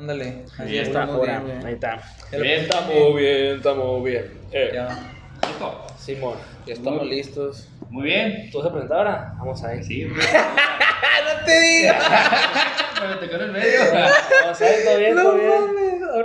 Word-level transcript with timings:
Ándale. 0.00 0.44
Ahí 0.58 0.78
está, 0.78 1.02
ahora. 1.04 1.40
bien. 1.40 1.66
Ahí 1.66 1.74
está. 1.74 2.00
Bien, 2.32 2.60
estamos 2.62 3.16
bien, 3.16 3.56
estamos 3.56 4.02
bien. 4.04 4.32
Eh, 4.50 4.70
Ya, 4.74 4.88
¿Listo? 5.46 5.86
Simón, 5.98 6.34
ya 6.66 6.72
estamos 6.72 7.02
Muy- 7.02 7.10
listos. 7.10 7.68
Muy 7.90 8.04
bien. 8.04 8.48
¿tú 8.50 8.58
vas 8.58 8.68
a 8.68 8.72
presentar 8.72 8.98
ahora? 8.98 9.34
Vamos 9.38 9.62
a 9.62 9.74
ir. 9.74 9.84
Sí, 9.84 10.04
güey. 10.08 10.20
¡Ah, 10.34 11.34
no 11.38 11.44
te 11.44 11.60
digas! 11.60 12.02
Pero 12.98 13.18
te 13.18 13.26
quedó 13.28 13.36
en 13.36 13.42
el 13.42 13.52
medio. 13.52 13.80
Vamos 14.42 14.60
a 14.60 14.70
ir, 14.70 14.84
todo 14.84 14.98
bien, 14.98 15.14
No 15.14 15.22
todo 15.22 15.34
bien. 15.36 15.50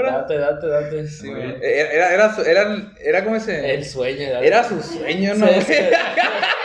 Date, 0.04 0.38
date, 0.38 0.68
date. 0.68 1.08
Sí, 1.08 1.34
bien. 1.34 1.58
Era, 1.62 1.92
era, 1.92 2.14
era, 2.14 2.36
su- 2.36 2.42
era, 2.44 2.94
era 3.04 3.24
como 3.26 3.36
ese. 3.36 3.74
El 3.74 3.84
sueño. 3.86 4.32
date. 4.32 4.48
Era 4.48 4.64
su 4.64 4.82
sueño, 4.82 5.34
¿no? 5.36 5.48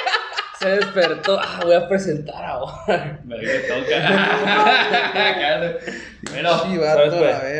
Se, 0.60 0.68
despertó. 0.68 1.38
Ah, 1.40 1.60
voy 1.62 1.74
a 1.74 1.88
presentar 1.88 2.44
ahora. 2.44 3.18
Me 3.24 3.36
toca. 3.38 4.28
bueno. 6.30 6.50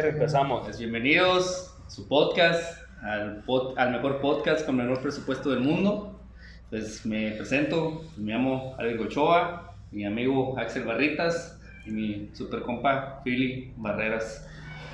Empezamos. 0.09 0.65
pues 0.65 0.79
bienvenidos 0.79 1.75
a 1.87 1.91
su 1.91 2.07
podcast, 2.07 2.83
al, 3.03 3.43
pod- 3.47 3.73
al 3.79 3.93
mejor 3.93 4.21
podcast 4.21 4.67
con 4.67 4.77
menor 4.77 5.01
presupuesto 5.01 5.51
del 5.51 5.61
mundo. 5.61 6.21
Pues 6.69 7.07
me 7.07 7.31
presento, 7.33 8.05
me 8.19 8.33
llamo 8.33 8.75
Alex 8.79 9.01
Ochoa, 9.01 9.75
mi 9.93 10.05
amigo 10.05 10.57
Axel 10.59 10.85
Barritas 10.85 11.59
y 11.87 11.91
mi 11.91 12.31
super 12.35 12.61
compa 12.61 13.23
Philly 13.25 13.73
Barreras. 13.77 14.47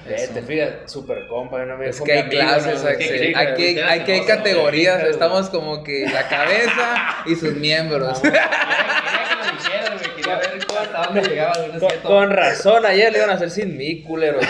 Eh, 0.08 0.30
te 0.32 0.42
fijas, 0.42 0.70
super 0.86 1.26
compa, 1.26 1.64
no 1.64 1.76
me 1.76 1.88
Es 1.88 2.00
que 2.00 2.12
hay 2.12 2.28
clases, 2.28 2.82
¿no? 2.82 2.88
Axel. 2.88 3.18
Sí, 3.18 3.34
Aquí, 3.34 3.74
sí, 3.74 3.80
aquí 3.80 4.12
hay 4.12 4.24
categorías. 4.24 5.02
Estamos 5.04 5.50
como 5.50 5.82
que 5.82 6.06
la 6.12 6.28
cabeza 6.28 7.22
y 7.26 7.34
sus 7.34 7.54
miembros. 7.56 8.22
Con, 12.02 12.30
razón, 12.30 12.86
ayer 12.86 13.12
le 13.12 13.18
iban 13.18 13.30
a 13.30 13.34
hacer 13.34 13.50
sin 13.50 13.76
mí, 13.76 14.02
culero. 14.02 14.38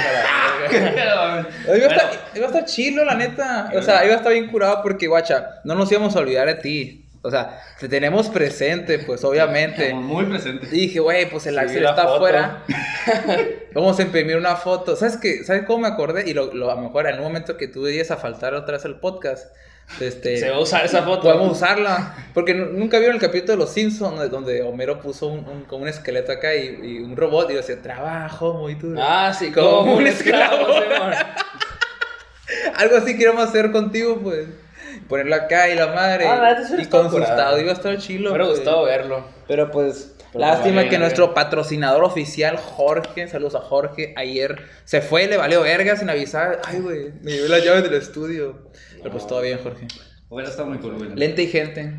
Iba 0.69 1.73
a, 1.73 1.77
estar, 1.77 2.10
iba 2.34 2.46
a 2.46 2.48
estar 2.48 2.65
chilo, 2.65 3.04
la 3.04 3.15
neta. 3.15 3.71
O 3.74 3.82
sea, 3.82 4.04
iba 4.04 4.15
a 4.15 4.16
estar 4.16 4.32
bien 4.32 4.49
curado 4.49 4.82
porque, 4.82 5.07
guacha, 5.07 5.60
no 5.65 5.74
nos 5.74 5.90
íbamos 5.93 6.16
a 6.16 6.21
olvidar 6.21 6.46
de 6.49 6.54
ti. 6.57 7.05
O 7.27 7.30
sea, 7.30 7.60
te 7.80 7.88
tenemos 7.88 8.29
presente, 8.29 8.99
pues, 9.01 9.24
obviamente. 9.24 9.93
Muy 9.95 10.24
presentes. 10.27 10.73
Y 10.73 10.80
dije, 10.82 11.01
güey, 11.01 11.29
pues 11.29 11.46
el 11.46 11.59
Axel 11.59 11.85
está 11.85 12.02
foto. 12.05 12.15
afuera. 12.16 12.63
Vamos 13.74 13.99
a 13.99 14.02
imprimir 14.02 14.37
una 14.37 14.57
foto. 14.57 14.95
¿Sabes 14.96 15.16
qué? 15.16 15.43
¿Sabes 15.45 15.65
cómo 15.66 15.80
me 15.80 15.88
acordé? 15.88 16.29
Y 16.29 16.35
lo, 16.35 16.55
lo- 16.55 16.71
a 16.71 16.77
lo 16.77 16.83
mejor 16.83 17.07
en 17.09 17.16
un 17.16 17.23
momento 17.24 17.57
que 17.57 17.68
tú 17.68 17.87
ibas 17.88 18.10
a 18.10 18.16
faltar 18.16 18.55
otra 18.55 18.77
vez 18.77 18.85
el 18.85 18.96
podcast, 18.96 19.55
este, 20.01 20.37
Se 20.38 20.51
va 20.51 20.57
a 20.57 20.60
usar 20.60 20.85
esa 20.85 21.02
foto. 21.02 21.23
podemos 21.23 21.52
usarla. 21.52 22.15
Porque 22.35 22.55
nu- 22.55 22.66
nunca 22.73 22.99
vieron 22.99 23.16
el 23.16 23.21
capítulo 23.23 23.52
de 23.52 23.59
Los 23.59 23.71
Simpsons 23.73 24.30
donde, 24.30 24.63
Homero 24.63 25.01
puso 25.01 25.27
un, 25.27 25.40
un- 25.49 25.65
como 25.65 25.83
un 25.83 25.88
esqueleto 25.88 26.33
acá 26.33 26.55
y, 26.55 26.79
y 26.83 26.99
un 26.99 27.16
robot 27.16 27.51
y 27.51 27.55
decía, 27.55 27.80
trabajo 27.83 28.55
muy 28.55 28.74
duro. 28.77 29.01
Ah, 29.02 29.33
sí, 29.37 29.51
Como 29.52 29.71
como 29.79 29.96
un 29.96 30.07
esclavo. 30.07 30.66
Algo 32.77 32.96
así 32.96 33.16
queremos 33.18 33.49
hacer 33.49 33.73
contigo, 33.73 34.21
pues. 34.23 34.46
Ponerlo 35.09 35.35
acá 35.35 35.68
y 35.68 35.74
la 35.74 35.88
madre. 35.88 36.26
Ah, 36.26 36.37
la 36.37 36.65
sí 36.66 36.74
y 36.79 36.82
está 36.82 36.99
con 36.99 37.07
su 37.10 37.16
curado. 37.16 37.32
estado 37.32 37.60
iba 37.60 37.71
a 37.71 37.74
estar 37.74 37.99
chilo. 37.99 38.30
Me 38.30 38.37
hubiera 38.37 38.45
pues. 38.46 38.59
gustado 38.59 38.85
verlo. 38.85 39.26
Pero 39.46 39.71
pues, 39.71 40.15
Pero 40.32 40.45
lástima 40.45 40.76
vale, 40.76 40.88
que 40.88 40.96
vale. 40.96 40.99
nuestro 40.99 41.35
patrocinador 41.35 42.04
oficial, 42.04 42.57
Jorge, 42.57 43.29
saludos 43.29 43.54
a 43.54 43.60
Jorge, 43.60 44.12
ayer 44.16 44.57
se 44.84 45.01
fue, 45.01 45.27
le 45.29 45.37
valió 45.37 45.62
verga 45.62 45.96
sin 45.96 46.10
avisar. 46.10 46.60
Ay, 46.65 46.80
güey, 46.80 47.12
me 47.23 47.32
llevé 47.32 47.49
las 47.49 47.65
llaves 47.65 47.82
del 47.84 47.95
estudio. 47.95 48.71
Pero 48.99 49.10
pues 49.10 49.27
todo 49.27 49.40
bien, 49.43 49.59
Jorge. 49.62 49.87
Hubiera 50.29 50.51
estado 50.51 50.68
muy 50.68 50.79
cool, 50.79 50.96
güey. 50.99 51.10
Lente 51.15 51.43
y 51.43 51.46
gente. 51.46 51.93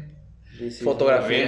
Is 0.60 0.84
Fotografía. 0.84 1.48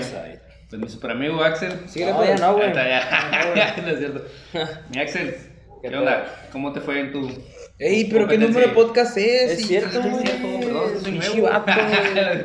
Pues 0.69 0.81
mi 0.81 0.87
super 0.87 1.11
amigo 1.11 1.43
Axel. 1.43 1.73
Síguele, 1.87 2.11
No, 2.11 2.17
pues. 2.19 2.30
ya 2.30 2.45
no, 2.45 2.53
güey. 2.53 2.67
Está, 2.67 3.75
no 3.81 3.87
es 3.89 3.97
cierto. 3.99 4.25
Mi 4.91 4.99
Axel, 5.02 5.35
¿qué, 5.81 5.89
¿Qué 5.89 5.95
onda? 5.97 6.25
¿Cómo 6.52 6.71
te 6.71 6.80
fue 6.80 6.99
en 6.99 7.11
tu. 7.11 7.27
Ey, 7.81 8.09
pero 8.11 8.27
qué 8.27 8.38
número 8.38 8.67
de 8.67 8.73
podcast 8.73 9.16
es. 9.17 9.52
Es 9.53 9.66
cierto, 9.67 10.02
güey. 10.02 10.25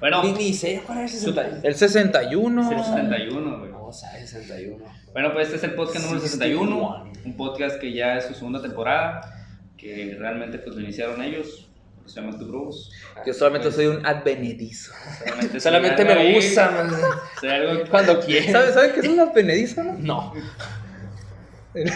bueno, 0.00 0.22
Ni, 0.22 0.32
ni 0.32 0.54
sé 0.54 0.80
cuál 0.86 1.00
es 1.00 1.12
el 1.14 1.20
61. 1.34 1.60
El 1.64 1.74
61. 1.74 2.62
es 2.62 2.70
el 2.70 2.78
61, 2.84 3.58
güey. 3.58 3.72
Vamos 3.72 4.04
a 4.04 4.12
ver, 4.12 4.28
61. 4.28 4.84
Bueno, 5.12 5.32
pues 5.32 5.46
este 5.46 5.56
es 5.56 5.64
el 5.64 5.74
podcast 5.74 6.04
número 6.04 6.20
61. 6.20 7.10
Un 7.24 7.36
podcast 7.36 7.80
que 7.80 7.92
ya 7.92 8.16
es 8.16 8.26
su 8.26 8.34
segunda 8.34 8.62
temporada. 8.62 9.22
Que 9.76 10.14
realmente 10.20 10.58
pues 10.58 10.76
lo 10.76 10.82
iniciaron 10.82 11.20
ellos. 11.20 11.68
que 12.04 12.08
Se 12.10 12.20
llama 12.20 12.38
Tu 12.38 12.46
Bros. 12.46 12.92
Yo 13.26 13.34
solamente 13.34 13.72
soy 13.72 13.86
un 13.86 14.06
advenedizo. 14.06 14.92
Solamente, 15.24 15.60
Solamente 15.60 16.04
me 16.04 16.12
ahí, 16.12 16.38
usa, 16.38 16.70
man. 16.70 16.90
soy 17.40 17.48
algo 17.50 17.82
Cuando 17.90 18.20
quieras. 18.20 18.52
¿Sabes 18.52 18.74
¿sabe 18.74 18.92
qué 18.92 19.00
es 19.00 19.08
un 19.08 19.18
advenedizo, 19.18 19.82
no? 19.82 20.32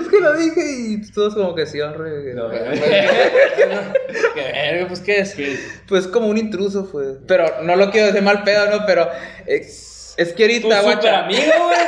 Es 0.00 0.08
que 0.08 0.20
lo 0.20 0.36
dije 0.36 0.60
y 0.60 1.10
todos 1.12 1.34
como 1.34 1.54
que 1.54 1.66
sí, 1.66 1.80
hombre. 1.80 2.34
No, 2.34 2.48
Qué 4.34 4.42
verga, 4.52 4.88
pues 4.88 5.00
qué 5.00 5.18
es. 5.20 5.34
que 5.34 5.58
Pues 5.88 6.06
como 6.06 6.28
un 6.28 6.38
intruso, 6.38 6.88
pues. 6.90 7.16
Pero 7.26 7.62
no 7.62 7.76
lo 7.76 7.90
quiero 7.90 8.08
decir 8.08 8.22
mal 8.22 8.42
pedo, 8.44 8.70
¿no? 8.70 8.84
Pero 8.86 9.08
es, 9.46 10.14
es 10.16 10.32
que 10.32 10.46
Tu 10.60 10.66
ahorita, 10.72 10.78
super 10.80 10.94
guacha. 10.96 11.24
amigo, 11.24 11.52
güey. 11.66 11.78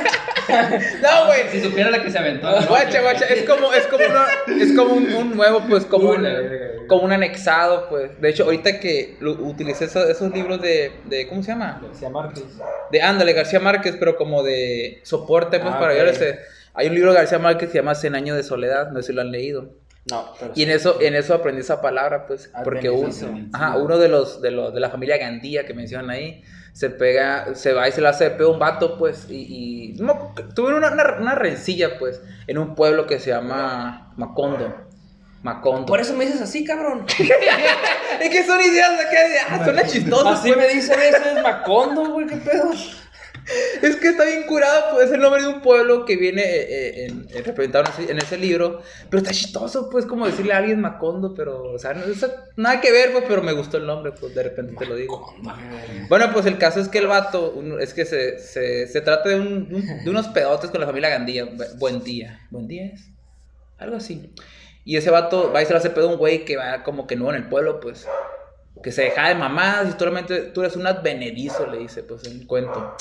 No, 1.03 1.27
güey. 1.27 1.41
Si 1.53 1.61
supiera 1.61 1.91
la 1.91 2.03
que 2.03 2.11
se 2.11 2.19
aventó. 2.19 2.51
¿no? 2.51 2.67
Guacha, 2.69 3.03
guacha. 3.03 3.27
Es 3.27 3.43
como, 3.45 3.71
es 3.75 3.87
como, 3.87 4.03
uno- 4.05 4.63
es 4.63 4.73
como 4.77 4.95
un, 4.95 5.13
un 5.15 5.37
nuevo, 5.37 5.63
pues, 5.69 5.85
como 5.85 6.11
un, 6.11 6.21
Una, 6.21 6.39
como 6.87 7.03
un 7.03 7.13
anexado, 7.13 7.87
pues. 7.91 8.19
De 8.19 8.31
hecho, 8.31 8.45
ahorita 8.45 8.81
que 8.81 9.17
lo- 9.21 9.33
utilicé 9.33 9.85
esos, 9.85 10.09
esos 10.09 10.33
libros 10.33 10.63
de, 10.63 10.91
de, 11.05 11.29
¿cómo 11.29 11.43
se 11.43 11.49
llama? 11.51 11.81
García 11.83 12.09
Márquez. 12.09 12.45
De 12.91 13.03
Ándale, 13.03 13.35
García 13.35 13.61
Márquez, 13.61 13.97
pero 13.99 14.17
como 14.17 14.43
de 14.43 15.01
soporte, 15.03 15.61
pues, 15.61 15.75
Ah, 15.75 15.79
para 15.81 15.93
ok. 15.93 15.99
yo. 15.99 16.05
Hay 16.79 16.87
un 16.87 16.95
libro 16.95 17.11
de 17.11 17.19
García 17.19 17.41
Márquez 17.41 17.69
que 17.69 17.73
se 17.73 17.79
llama 17.79 17.97
Cien 17.97 18.15
años 18.15 18.37
de 18.37 18.45
soledad, 18.45 18.93
no 18.93 19.03
sé 19.03 19.09
si 19.09 19.13
lo 19.13 19.23
han 19.23 19.33
leído. 19.33 19.75
No, 20.09 20.33
pero 20.39 20.53
Y 20.55 20.63
en 20.63 20.71
eso, 20.71 21.01
en 21.01 21.17
eso 21.17 21.35
aprendí 21.35 21.61
esa 21.61 21.83
palabra, 21.83 22.25
pues, 22.29 22.53
porque 22.63 22.89
uno, 22.89 23.11
ajá, 23.53 23.77
uno 23.77 23.99
de 23.99 24.09
los, 24.09 24.41
de 24.41 24.53
los 24.53 24.73
de 24.73 24.79
la 24.79 24.89
familia 24.89 25.19
Gandía 25.19 25.67
que 25.67 25.75
mencionan 25.75 26.11
ahí, 26.11 26.41
se 26.73 26.91
pega, 26.91 27.57
se 27.57 27.73
va 27.73 27.89
y 27.89 27.93
se 27.93 28.01
le 28.01 28.07
hace 28.07 28.25
de 28.25 28.31
pedo 28.31 28.51
a 28.51 28.53
un 28.53 28.59
vato, 28.61 28.97
pues, 28.97 29.27
y, 29.29 29.95
y 29.95 29.95
no, 30.01 30.33
tuvieron 30.55 30.85
una, 30.85 30.93
una, 30.93 31.17
una 31.21 31.35
rencilla, 31.35 31.99
pues, 31.99 32.23
en 32.47 32.59
un 32.59 32.77
pueblo 32.77 33.09
que 33.09 33.19
se 33.19 33.31
llama 33.31 34.13
Macondo. 34.17 34.73
Macondo. 35.43 35.87
Por 35.87 36.01
eso 36.01 36.15
me 36.15 36.27
dices 36.27 36.43
así, 36.43 36.65
cabrón. 36.65 37.05
es 38.21 38.31
que 38.31 38.47
son 38.47 38.61
ideas 38.61 38.99
de 38.99 39.05
que, 39.09 39.19
ah, 39.49 39.65
suena 39.65 39.85
chistoso, 39.85 40.29
Así 40.29 40.53
pues. 40.53 40.65
me 40.65 40.75
dicen 40.75 41.01
eso, 41.01 41.29
es 41.37 41.43
Macondo, 41.43 42.13
güey, 42.13 42.27
qué 42.29 42.37
pedo. 42.37 42.71
Es 43.83 43.97
que 43.97 44.09
está 44.09 44.25
bien 44.25 44.43
curado, 44.45 44.93
pues 44.93 45.07
es 45.07 45.13
el 45.13 45.21
nombre 45.21 45.41
de 45.43 45.49
un 45.49 45.61
pueblo 45.63 46.05
que 46.05 46.17
viene 46.17 46.43
eh, 46.43 46.67
eh, 46.69 47.07
en, 47.07 47.27
en- 47.31 47.45
representado 47.45 47.85
en 47.85 47.91
ese, 48.03 48.13
en 48.13 48.19
ese 48.19 48.37
libro. 48.39 48.83
Pero 49.09 49.23
está 49.23 49.33
chistoso, 49.33 49.89
pues, 49.89 50.05
como 50.07 50.27
decirle 50.27 50.53
a 50.53 50.59
alguien 50.59 50.81
Macondo, 50.81 51.35
pero, 51.35 51.63
o 51.73 51.79
sea, 51.79 51.95
no, 51.95 52.03
nada 52.57 52.81
que 52.81 52.91
ver, 52.93 53.13
pues, 53.13 53.25
pero 53.29 53.43
me 53.43 53.53
gustó 53.53 53.77
el 53.79 53.87
nombre, 53.87 54.13
pues, 54.13 54.35
de 54.35 54.43
repente 54.43 54.75
te 54.79 54.87
lo 54.87 54.95
digo. 54.97 55.35
Bueno, 56.09 56.31
pues 56.33 56.47
el 56.47 56.59
caso 56.59 56.81
es 56.81 56.89
que 56.89 56.99
el 56.99 57.07
vato, 57.07 57.53
un- 57.53 57.81
es 57.81 57.95
que 57.95 58.05
se, 58.05 58.39
se, 58.39 58.87
se 58.87 59.01
trata 59.01 59.29
de, 59.31 59.37
un- 59.37 59.69
un- 59.73 60.05
de 60.05 60.11
unos 60.11 60.29
pedotes 60.29 60.71
con 60.71 60.81
la 60.81 60.87
familia 60.87 61.09
Gandía. 61.09 61.47
Bu- 61.47 61.79
Buen 61.79 62.03
día. 62.03 62.41
¿Buen 62.51 62.69
día 62.69 62.87
es? 62.87 63.09
Algo 63.79 63.97
así. 63.97 64.33
Y 64.85 64.97
ese 64.97 65.11
vato 65.11 65.53
va 65.53 65.63
y 65.63 65.67
se 65.67 65.73
le 65.73 65.79
hace 65.79 65.91
pedo 65.91 66.09
a 66.09 66.13
un 66.13 66.19
güey 66.19 66.45
que 66.45 66.57
va 66.57 66.83
como 66.83 67.07
que 67.07 67.15
nuevo 67.17 67.33
en 67.35 67.43
el 67.45 67.49
pueblo, 67.49 67.79
pues. 67.81 68.07
Que 68.83 68.93
se 68.93 69.03
deja 69.03 69.29
de 69.29 69.35
mamadas 69.35 69.89
y 69.95 69.99
solamente 69.99 70.41
tú 70.43 70.61
eres 70.63 70.77
un 70.77 70.87
advenedizo, 70.87 71.67
le 71.67 71.79
dice, 71.79 72.03
pues, 72.03 72.25
en 72.25 72.41
el 72.41 72.47
cuento. 72.47 72.95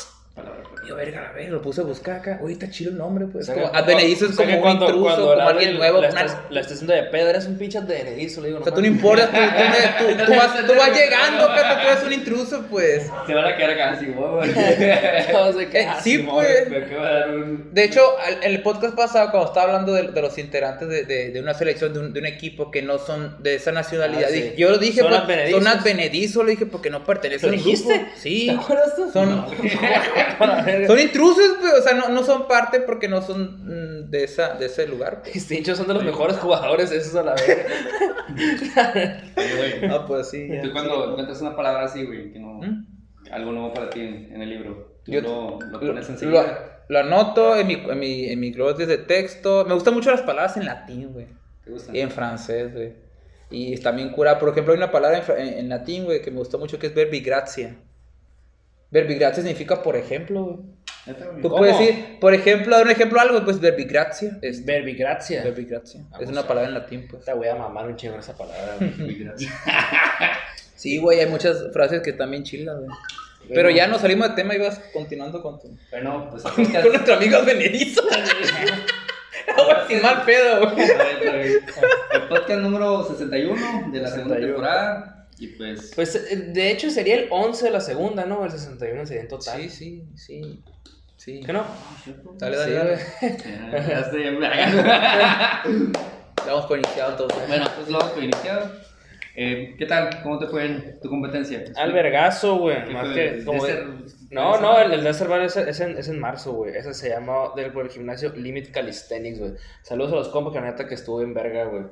Y 0.84 0.90
yo, 0.90 0.96
verga, 0.96 1.22
la 1.22 1.32
verga, 1.34 1.50
lo 1.52 1.62
puse 1.62 1.82
a 1.82 1.84
buscar 1.84 2.18
acá. 2.18 2.40
Oye, 2.42 2.54
está 2.54 2.70
chido 2.70 2.92
el 2.92 2.98
nombre, 2.98 3.26
pues. 3.26 3.50
O 3.50 3.54
sea, 3.54 3.56
como, 3.62 3.72
que- 3.74 3.78
advenedizo 3.78 4.26
es 4.26 4.32
o 4.32 4.36
sea, 4.36 4.46
como 4.46 4.58
un 4.58 4.62
cuando- 4.64 4.86
intruso, 4.86 5.04
cuando 5.06 5.34
como 5.36 5.50
alguien 5.50 5.78
nuevo. 5.78 6.02
La, 6.02 6.10
una- 6.10 6.22
estás, 6.22 6.38
la 6.50 6.60
estás 6.62 6.74
haciendo 6.76 6.94
de 6.94 7.04
pedo, 7.04 7.30
eres 7.30 7.46
un 7.46 7.58
pinche 7.58 7.78
advenedizo, 7.80 8.40
le 8.42 8.48
digo. 8.50 8.60
O 8.62 8.64
sea, 8.64 8.74
tú 8.74 8.80
no 8.82 8.88
importas, 8.88 9.30
tú, 9.30 9.38
tú, 9.38 10.06
tú- 10.18 10.26
tú 10.26 10.32
vas, 10.38 10.66
tú 10.68 10.74
vas 10.76 10.92
llegando, 10.98 11.50
pero 11.54 11.82
tú 11.82 11.88
eres 11.92 12.04
un 12.06 12.14
intruso, 12.14 12.66
pues. 12.70 13.12
Se 13.26 13.34
van 13.34 13.46
a 13.46 13.58
quedar 13.58 13.72
acá 13.72 13.92
así, 13.92 14.06
güey. 14.06 14.50
Eh, 15.74 15.88
sí, 16.04 16.20
pues. 16.20 16.70
De 16.70 16.80
dar 16.96 17.30
un. 17.36 17.74
De 17.74 17.84
hecho, 17.84 18.02
en 18.42 18.52
el 18.52 18.62
podcast 18.62 18.96
pasado, 18.96 19.32
cuando 19.32 19.50
estaba 19.50 19.68
hablando 19.68 19.94
de, 19.94 20.04
de 20.12 20.22
los 20.22 20.38
integrantes 20.38 20.88
de, 20.88 21.04
de- 21.04 21.32
de 21.32 21.40
una 21.42 21.54
selección, 21.54 21.94
de 21.94 22.00
un, 22.00 22.14
de 22.14 22.20
un 22.20 22.26
equipo 22.28 22.72
que 22.72 22.82
no 22.82 22.98
son 22.98 23.42
de 23.44 23.56
esa 23.56 23.72
nacionalidad, 23.72 24.26
Ah, 24.26 24.30
sí. 24.32 24.36
dije- 24.42 24.56
yo 24.58 24.70
lo 24.70 24.78
dije, 24.78 25.02
Son 25.02 25.10
pues, 25.10 25.20
advenedizos. 25.68 26.46
le 26.46 26.52
dije, 26.52 26.66
porque 26.66 26.90
no 26.90 27.04
pertenecen 27.04 27.50
¿Lo 27.52 27.56
a 27.56 27.58
dijiste? 27.58 28.06
Sí. 28.16 28.48
¿Te 28.48 28.56
acuerdas 28.56 28.96
tú? 28.96 29.12
Son. 29.12 29.46
son 30.88 31.00
intrusos, 31.00 31.58
pues, 31.60 31.74
o 31.74 31.82
sea, 31.82 31.94
no, 31.94 32.10
no 32.10 32.24
son 32.24 32.48
parte 32.48 32.80
porque 32.82 33.08
no 33.08 33.22
son 33.22 33.64
mm, 33.66 34.10
de, 34.10 34.24
esa, 34.24 34.56
de 34.56 34.66
ese 34.68 34.88
lugar. 34.88 35.22
pues. 35.24 35.44
Son 35.76 35.88
de 35.88 35.94
los 35.94 36.04
mejores 36.04 36.38
jugadores, 36.38 36.92
esos 36.92 37.16
a 37.16 37.24
la 37.24 37.36
verga. 37.36 37.66
Oye. 39.38 39.88
Ah, 39.90 40.06
pues 40.08 40.30
sí. 40.30 40.48
ya. 40.50 40.62
Tú 40.62 40.72
cuando 40.72 41.12
encuentras 41.12 41.42
una 41.42 41.56
palabra 41.56 41.86
así, 41.86 42.04
güey, 42.06 42.32
que 42.34 42.40
no. 42.40 42.54
¿Mm? 42.56 42.86
Algo 43.32 43.52
nuevo 43.52 43.74
para 43.74 43.90
ti 43.90 44.02
en, 44.02 44.34
en 44.34 44.42
el 44.42 44.50
libro. 44.50 45.00
Tú 45.06 45.12
Yo- 45.12 45.22
lo, 45.22 45.60
lo 45.60 45.80
pones 45.80 46.10
enseguida. 46.10 46.42
lo- 46.44 46.78
lo 46.90 47.00
anoto 47.00 47.56
en 47.58 47.68
mi, 47.68 47.74
en 47.74 48.00
mi, 48.00 48.26
en 48.30 48.40
mi 48.40 48.52
de 48.52 48.98
texto. 49.00 49.66
Me 49.68 49.74
gustan 49.74 49.94
mucho 49.94 50.10
las 50.12 50.22
palabras 50.22 50.56
en 50.58 50.66
latín, 50.66 51.12
güey. 51.12 51.28
¿Te 51.66 51.72
gusta? 51.72 51.96
Y 51.96 52.00
en 52.00 52.10
francés, 52.12 52.74
güey. 52.74 52.94
Y 53.50 53.78
también 53.78 54.10
cura. 54.12 54.40
Por 54.40 54.50
ejemplo, 54.50 54.74
hay 54.74 54.78
una 54.78 54.92
palabra 54.92 55.22
en, 55.38 55.48
en- 55.48 55.54
en 55.60 55.70
latín, 55.70 56.06
güey, 56.06 56.22
que 56.22 56.32
me 56.32 56.38
gustó 56.38 56.58
mucho 56.60 56.80
que 56.80 56.88
es 56.88 56.96
verbigrazia. 56.96 57.76
Verbigrazia 58.92 59.44
significa 59.44 59.82
por 59.84 59.96
ejemplo, 59.96 60.44
güey. 60.44 60.58
Tú 61.42 61.44
¿Cómo? 61.50 61.58
puedes 61.58 61.80
decir, 61.80 62.20
por 62.20 62.34
ejemplo, 62.34 62.76
dar 62.76 62.86
un 62.86 62.92
ejemplo 62.92 63.20
algo, 63.22 63.44
pues 63.46 63.62
verbigracia. 63.62 64.38
Es 64.42 64.66
Verbigracia. 64.66 65.42
verbigracia. 65.44 66.02
Es 66.02 66.10
Vamos 66.10 66.30
una 66.30 66.42
a- 66.42 66.48
palabra 66.48 66.68
en 66.68 66.74
latín, 66.74 67.08
pues. 67.10 67.22
Esta 67.22 67.34
voy 67.34 67.48
a 67.48 67.56
mamar 67.56 67.88
un 67.88 67.96
chingo 67.96 68.18
esa 68.20 68.36
palabra. 68.36 68.76
Sí, 70.76 70.98
güey, 71.00 71.20
hay 71.20 71.26
muchas 71.26 71.72
frases 71.74 72.02
que 72.04 72.14
también 72.14 72.44
chilas, 72.44 72.78
güey. 72.78 72.90
Pero 73.50 73.70
ya 73.72 73.88
nos 73.88 74.02
salimos 74.02 74.30
de 74.30 74.36
tema 74.36 74.54
y 74.54 74.60
vas 74.60 74.78
continuando 74.94 75.42
con 75.42 75.60
tu... 75.60 75.76
Bueno, 75.90 76.28
pues 76.30 76.44
el 76.46 76.52
Con 76.52 76.66
podcast. 76.66 76.88
nuestro 76.88 77.14
amigo 77.16 77.44
Benedizo. 77.44 78.04
No, 79.58 79.88
sin 79.88 80.02
mal 80.04 80.24
pedo, 80.24 80.70
güey. 80.72 80.88
El 82.14 82.28
podcast 82.30 82.60
número 82.62 83.04
61 83.08 83.92
de 83.92 84.00
la 84.02 84.08
segunda 84.10 84.36
61. 84.36 84.40
temporada. 84.40 85.17
Y 85.40 85.48
pues. 85.48 85.92
Pues 85.96 86.16
eh, 86.16 86.36
de 86.54 86.72
hecho 86.72 86.90
sería 86.90 87.16
el 87.16 87.28
11 87.30 87.66
de 87.66 87.72
la 87.72 87.82
segunda, 87.82 88.26
¿no? 88.26 88.44
El 88.44 88.52
61 88.52 89.06
sería 89.06 89.22
en 89.24 89.28
total. 89.28 89.62
Sí, 89.62 89.70
sí, 89.70 90.04
sí. 90.16 90.64
Sí. 91.18 91.42
¿Qué 91.46 91.52
no? 91.52 91.66
Dale, 92.38 92.58
dale, 92.58 92.74
dale. 92.76 92.98
Ya, 93.88 94.00
estoy. 94.00 94.24
Damos 96.46 96.66
por 96.68 96.78
iniciado 96.78 97.12
entonces. 97.12 97.48
Bueno, 97.48 97.66
pues 97.76 97.90
lo 97.90 98.00
hemos 98.00 98.24
iniciado. 98.24 98.72
Eh, 99.36 99.76
¿Qué 99.78 99.86
tal? 99.86 100.22
¿Cómo 100.24 100.40
te 100.40 100.48
fue 100.48 100.66
en 100.66 101.00
tu 101.00 101.10
competencia? 101.10 101.64
Al 101.76 101.92
vergazo, 101.92 102.58
güey. 102.58 102.84
¿Qué 102.86 102.94
Más 102.94 103.08
que. 103.10 103.44
como 103.46 103.66
¿De 103.66 103.74
de- 103.74 103.84
No, 104.32 104.56
de 104.56 104.62
no, 104.62 104.80
el 104.80 104.92
del 104.92 105.04
Desert 105.04 105.30
Bar 105.30 105.42
es, 105.42 105.58
es 105.58 105.80
en, 105.80 105.98
es 105.98 106.08
en 106.08 106.20
marzo, 106.20 106.54
güey. 106.54 106.76
Ese 106.76 106.94
se 106.94 107.10
llama 107.10 107.52
del 107.56 107.72
por 107.72 107.86
el 107.86 107.92
gimnasio 107.92 108.34
Limit 108.36 108.72
Calisthenics, 108.72 109.40
güey. 109.40 109.52
Saludos 109.84 110.14
a 110.14 110.16
los 110.16 110.30
compas 110.30 110.54
que 110.54 110.62
neta 110.62 110.88
que 110.88 110.96
estuvo 110.96 111.22
en 111.22 111.34
verga, 111.34 111.66
güey. 111.66 111.84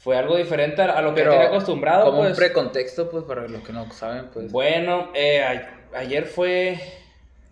Fue 0.00 0.16
algo 0.16 0.36
diferente 0.36 0.80
a, 0.80 1.00
lo 1.02 1.10
que 1.14 1.20
Pero 1.20 1.32
tenía 1.32 1.48
acostumbrado, 1.48 2.06
Como 2.06 2.18
pues. 2.18 2.30
un 2.30 2.36
precontexto, 2.36 3.10
pues, 3.10 3.22
para 3.24 3.46
los 3.46 3.62
que 3.62 3.72
no 3.72 3.90
saben, 3.92 4.30
pues. 4.32 4.50
Bueno, 4.50 5.10
eh, 5.14 5.42
a- 5.42 5.78
ayer 5.98 6.24
fue 6.24 6.78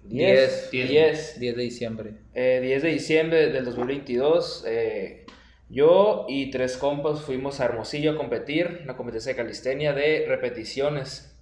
10, 0.04 0.70
10, 0.70 0.88
10, 0.90 1.40
10 1.40 1.56
de 1.56 1.62
diciembre. 1.62 2.12
eh, 2.34 2.60
10 2.62 2.82
de 2.82 2.88
diciembre 2.88 3.50
del 3.50 3.64
2022. 3.66 4.64
eh, 4.66 5.26
yo 5.68 6.24
y 6.30 6.50
tres 6.50 6.78
compas 6.78 7.20
fuimos 7.20 7.60
a 7.60 7.66
Hermosillo 7.66 8.12
a 8.12 8.16
competir, 8.16 8.80
una 8.84 8.96
competencia 8.96 9.32
de 9.32 9.36
calistenia 9.36 9.92
de 9.92 10.24
repeticiones 10.26 11.36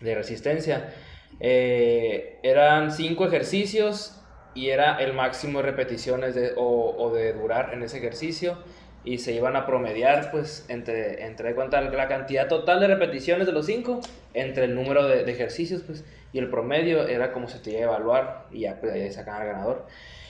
de 0.00 0.14
resistencia. 0.14 0.92
Eh, 1.40 2.38
eran 2.42 2.90
cinco 2.92 3.24
ejercicios 3.26 4.20
y 4.54 4.68
era 4.68 4.98
el 4.98 5.14
máximo 5.14 5.60
de 5.60 5.64
repeticiones 5.70 6.34
de- 6.34 6.52
o, 6.56 6.94
o 6.98 7.14
de 7.14 7.32
durar 7.32 7.72
en 7.72 7.82
ese 7.82 7.96
ejercicio 7.96 8.58
y 9.04 9.18
se 9.18 9.32
iban 9.32 9.56
a 9.56 9.66
promediar 9.66 10.30
pues 10.30 10.66
entre, 10.68 11.24
entre 11.24 11.54
cuenta 11.54 11.80
la 11.80 12.08
cantidad 12.08 12.48
total 12.48 12.80
de 12.80 12.88
repeticiones 12.88 13.46
de 13.46 13.52
los 13.52 13.66
cinco 13.66 14.00
entre 14.34 14.64
el 14.64 14.74
número 14.74 15.06
de, 15.06 15.24
de 15.24 15.32
ejercicios 15.32 15.82
pues 15.82 16.04
y 16.32 16.38
el 16.38 16.50
promedio 16.50 17.08
era 17.08 17.32
como 17.32 17.48
se 17.48 17.58
te 17.58 17.70
iba 17.70 17.80
a 17.80 17.84
evaluar 17.84 18.46
y 18.52 18.60
ya 18.60 18.78
pues 18.80 18.92
ahí 18.92 19.10
sacaban 19.10 19.42
al 19.42 19.48
ganador 19.48 19.86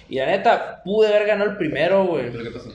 y 0.08 0.16
la 0.16 0.26
neta 0.26 0.82
pude 0.84 1.08
haber 1.08 1.26
ganado 1.26 1.50
el 1.50 1.56
primero 1.56 2.04
güey 2.06 2.30
¿Pero 2.30 2.44
qué 2.44 2.50
pasó? 2.50 2.70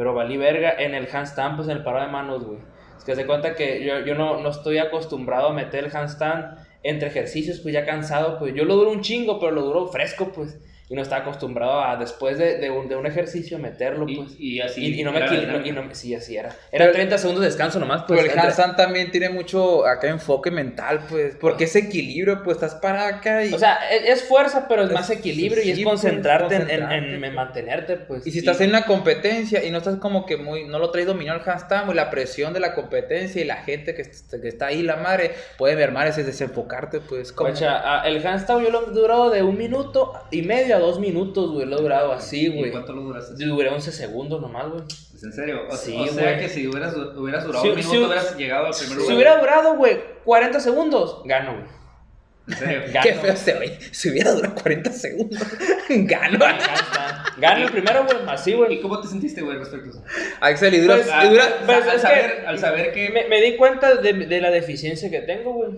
pero 0.00 0.14
valí 0.14 0.38
verga 0.38 0.72
en 0.78 0.94
el 0.94 1.06
handstand, 1.12 1.56
pues 1.56 1.68
en 1.68 1.76
el 1.76 1.84
paro 1.84 2.00
de 2.00 2.06
manos, 2.06 2.42
güey. 2.42 2.58
Es 2.96 3.04
que 3.04 3.14
se 3.14 3.26
cuenta 3.26 3.54
que 3.54 3.84
yo, 3.84 4.00
yo 4.00 4.14
no, 4.14 4.40
no 4.40 4.48
estoy 4.48 4.78
acostumbrado 4.78 5.48
a 5.48 5.52
meter 5.52 5.84
el 5.84 5.94
handstand 5.94 6.56
entre 6.82 7.08
ejercicios, 7.08 7.60
pues 7.60 7.74
ya 7.74 7.84
cansado, 7.84 8.38
pues 8.38 8.54
yo 8.54 8.64
lo 8.64 8.76
duro 8.76 8.90
un 8.92 9.02
chingo, 9.02 9.38
pero 9.38 9.52
lo 9.52 9.60
duro 9.60 9.88
fresco, 9.88 10.32
pues. 10.34 10.58
Y 10.90 10.94
no 10.96 11.02
estaba 11.02 11.22
acostumbrado 11.22 11.80
a 11.84 11.96
después 11.96 12.36
de, 12.36 12.58
de, 12.58 12.68
un, 12.68 12.88
de 12.88 12.96
un 12.96 13.06
ejercicio 13.06 13.58
meterlo, 13.60 14.06
pues. 14.06 14.32
Y, 14.38 14.56
y 14.56 14.60
así. 14.60 14.84
Y, 14.84 15.00
y 15.00 15.04
no 15.04 15.12
me 15.12 15.20
y 15.20 15.36
dinámica. 15.38 15.80
no, 15.82 15.94
sí, 15.94 16.14
así 16.16 16.36
era. 16.36 16.50
Era 16.72 16.90
30 16.90 17.16
segundos 17.16 17.42
de 17.42 17.46
descanso 17.46 17.78
nomás, 17.78 18.02
pues. 18.08 18.20
Pero 18.20 18.32
el 18.32 18.38
handstand 18.38 18.76
también 18.76 19.12
tiene 19.12 19.30
mucho 19.30 19.86
acá 19.86 20.08
enfoque 20.08 20.50
mental, 20.50 21.00
pues. 21.08 21.36
Porque 21.40 21.64
ese 21.64 21.78
equilibrio, 21.78 22.42
pues 22.42 22.56
estás 22.56 22.74
para 22.74 23.06
acá 23.06 23.44
y. 23.44 23.54
O 23.54 23.58
sea, 23.58 23.78
es, 23.88 24.04
es 24.18 24.24
fuerza, 24.24 24.66
pero 24.68 24.82
es 24.82 24.88
Es- 24.88 24.94
más 24.94 25.08
equilibrio 25.10 25.62
y 25.62 25.70
es 25.70 25.76
pues, 25.78 25.86
concentrarte, 25.86 26.56
en- 26.56 26.62
en, 26.62 26.66
concentrarte, 26.68 26.96
en, 27.06 27.14
en 27.14 27.20
pues. 27.20 27.32
mantenerte, 27.34 27.96
pues. 27.96 28.26
y 28.26 28.32
si 28.32 28.40
estás 28.40 28.60
en 28.60 28.70
una 28.70 28.84
competencia 28.84 29.64
y 29.64 29.70
no 29.70 29.78
estás 29.78 29.94
como 29.98 30.26
que 30.26 30.38
muy, 30.38 30.64
no 30.66 30.80
lo 30.80 30.90
traes 30.90 31.06
dominado 31.06 31.38
el 31.40 31.48
handstand, 31.48 31.84
pues 31.84 31.94
la 31.94 32.10
presión 32.10 32.52
de 32.52 32.58
la 32.58 32.74
competencia 32.74 33.40
y 33.40 33.44
la 33.44 33.58
gente 33.62 33.94
que, 33.94 34.02
est- 34.02 34.34
que 34.42 34.48
está 34.48 34.66
ahí, 34.66 34.82
la 34.82 34.96
madre, 34.96 35.30
puede 35.56 35.76
mermar 35.76 36.08
ese 36.08 36.24
desenfocarte, 36.24 36.98
pues. 36.98 37.30
Como, 37.32 37.50
el 37.50 38.26
handstand 38.26 38.64
yo 38.64 38.70
lo 38.70 38.88
he 38.88 38.90
durado 38.92 39.30
de 39.30 39.44
un 39.44 39.56
minuto 39.56 40.14
y 40.32 40.42
medio 40.42 40.76
a 40.76 40.79
dos 40.80 40.98
minutos, 40.98 41.52
güey. 41.52 41.66
Lo 41.66 41.78
he 41.78 41.82
durado 41.82 42.12
así, 42.12 42.46
¿Y 42.46 42.58
güey. 42.58 42.70
cuánto 42.72 42.92
lo 42.92 43.02
duraste? 43.02 43.34
Yo 43.38 43.54
duré 43.54 43.68
11 43.68 43.92
segundos 43.92 44.40
nomás, 44.40 44.68
güey. 44.70 44.82
¿Es 45.14 45.22
en 45.22 45.32
serio? 45.32 45.60
O, 45.70 45.76
Sí, 45.76 45.96
o 45.96 46.06
sea 46.12 46.22
güey. 46.32 46.38
que 46.40 46.48
si 46.48 46.66
hubieras, 46.66 46.94
hubieras 47.16 47.44
durado 47.44 47.62
Si- 47.62 47.70
un 47.70 47.76
minuto, 47.76 47.92
si- 47.94 47.98
hubieras 48.04 48.36
llegado 48.36 48.66
al 48.66 48.72
primer 48.74 48.96
lugar. 48.96 49.06
Si 49.08 49.14
hubiera 49.14 49.36
durado, 49.40 49.76
güey, 49.76 50.00
40 50.24 50.58
segundos, 50.60 51.22
gano, 51.24 51.52
güey. 51.54 51.80
En 52.48 52.56
serio. 52.56 52.80
Gano. 52.92 53.00
Qué 53.04 53.14
feo 53.14 53.36
se 53.36 53.54
oye. 53.56 53.78
Si 53.92 54.10
hubiera 54.10 54.32
durado 54.32 54.54
40 54.56 54.90
segundos, 54.92 55.38
gano. 55.88 56.38
Gano 57.38 57.64
el 57.66 57.70
primero, 57.70 58.04
güey, 58.04 58.16
así, 58.28 58.50
¿Y 58.50 58.54
güey. 58.54 58.80
cómo 58.80 59.00
te 59.00 59.08
sentiste, 59.08 59.40
güey, 59.42 59.56
respecto 59.58 59.86
a 59.88 59.90
eso? 59.90 60.04
Axel, 60.40 60.74
y 60.74 60.80
dura, 60.80 60.94
Pues, 60.96 61.06
y 61.24 61.28
dura- 61.28 61.90
al, 61.92 62.00
saber, 62.00 62.44
al 62.46 62.58
saber 62.58 62.92
que 62.92 63.10
Me, 63.10 63.28
me 63.28 63.40
di 63.40 63.56
cuenta 63.56 63.94
de, 63.96 64.12
de 64.14 64.40
la 64.40 64.50
deficiencia 64.50 65.10
que 65.10 65.20
tengo, 65.20 65.52
güey. 65.52 65.70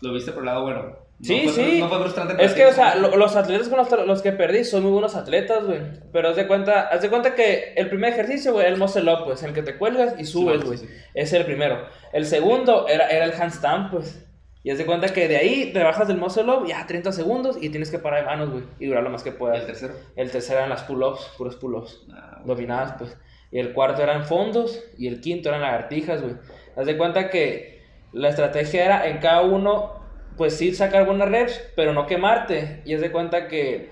lo 0.00 0.12
viste 0.12 0.32
por 0.32 0.40
el 0.42 0.46
lado 0.46 0.62
bueno. 0.62 0.96
No 1.22 1.26
Sí, 1.28 1.40
fue, 1.44 1.52
sí. 1.52 1.80
No 1.80 1.88
fue 1.88 1.98
frustrante. 2.00 2.44
Es 2.44 2.52
que, 2.52 2.66
o 2.66 2.72
sea, 2.72 2.94
¿sí? 2.94 2.98
lo- 3.00 3.16
los 3.16 3.36
atletas 3.36 3.68
con 3.68 3.78
los, 3.78 4.06
los 4.06 4.22
que 4.22 4.32
perdí 4.32 4.64
son 4.64 4.82
muy 4.82 4.90
buenos 4.90 5.14
atletas, 5.14 5.64
güey. 5.64 5.78
Pero 6.12 6.30
haz 6.30 6.36
de 6.36 6.48
cuenta, 6.48 6.88
haz 6.88 7.00
de 7.00 7.08
cuenta 7.10 7.34
que 7.36 7.74
el 7.76 7.88
primer 7.88 8.12
ejercicio, 8.12 8.52
güey, 8.52 8.66
el 8.66 8.76
muscle 8.76 9.02
up, 9.12 9.24
pues, 9.24 9.42
el 9.44 9.52
que 9.52 9.62
te 9.62 9.78
cuelgas 9.78 10.14
y 10.18 10.24
subes, 10.24 10.60
sí, 10.60 10.66
güey. 10.66 10.78
sí. 10.78 10.86
Ese 11.14 11.36
es 11.36 11.40
el 11.40 11.44
primero. 11.44 11.86
El 12.12 12.26
segundo 12.26 12.88
era, 12.88 13.08
era 13.08 13.24
el 13.24 13.32
handstand, 13.40 13.90
pues. 13.92 14.26
Y 14.64 14.70
haz 14.70 14.78
de 14.78 14.86
cuenta 14.86 15.08
que 15.08 15.28
de 15.28 15.36
ahí 15.36 15.72
te 15.72 15.82
bajas 15.82 16.08
del 16.08 16.16
muscle 16.18 16.44
up, 16.44 16.66
ya 16.66 16.86
30 16.86 17.12
segundos 17.12 17.56
y 17.60 17.68
tienes 17.68 17.90
que 17.90 17.98
parar 18.00 18.20
de 18.20 18.26
manos, 18.26 18.50
güey. 18.50 18.64
Y 18.80 18.86
durar 18.86 19.02
lo 19.04 19.10
más 19.10 19.22
que 19.22 19.30
¿Y 19.30 19.32
puedas. 19.32 19.60
el 19.60 19.66
tercero? 19.66 19.94
El 20.16 20.30
tercero 20.30 20.58
eran 20.58 20.70
las 20.70 20.82
pull-ups, 20.82 21.32
puros 21.38 21.54
pull-ups. 21.56 22.00
Ah. 22.12 22.40
Dominadas, 22.44 22.94
pues. 22.98 23.16
Y 23.52 23.58
el 23.60 23.72
cuarto 23.74 24.02
eran 24.02 24.24
fondos 24.24 24.80
y 24.98 25.06
el 25.08 25.20
quinto 25.20 25.50
eran 25.50 25.60
lagartijas, 25.62 26.20
güey. 26.22 26.34
Haz 26.76 26.86
de 26.86 26.96
cuenta 26.96 27.28
que 27.30 27.82
la 28.12 28.28
estrategia 28.28 28.84
era 28.84 29.06
en 29.08 29.18
cada 29.18 29.42
uno, 29.42 30.01
pues 30.42 30.56
sí 30.56 30.74
sacar 30.74 31.06
buenas 31.06 31.28
reps, 31.28 31.60
pero 31.76 31.92
no 31.92 32.04
quemarte. 32.08 32.82
Y 32.84 32.94
haz 32.94 33.00
de 33.00 33.12
cuenta 33.12 33.46
que 33.46 33.90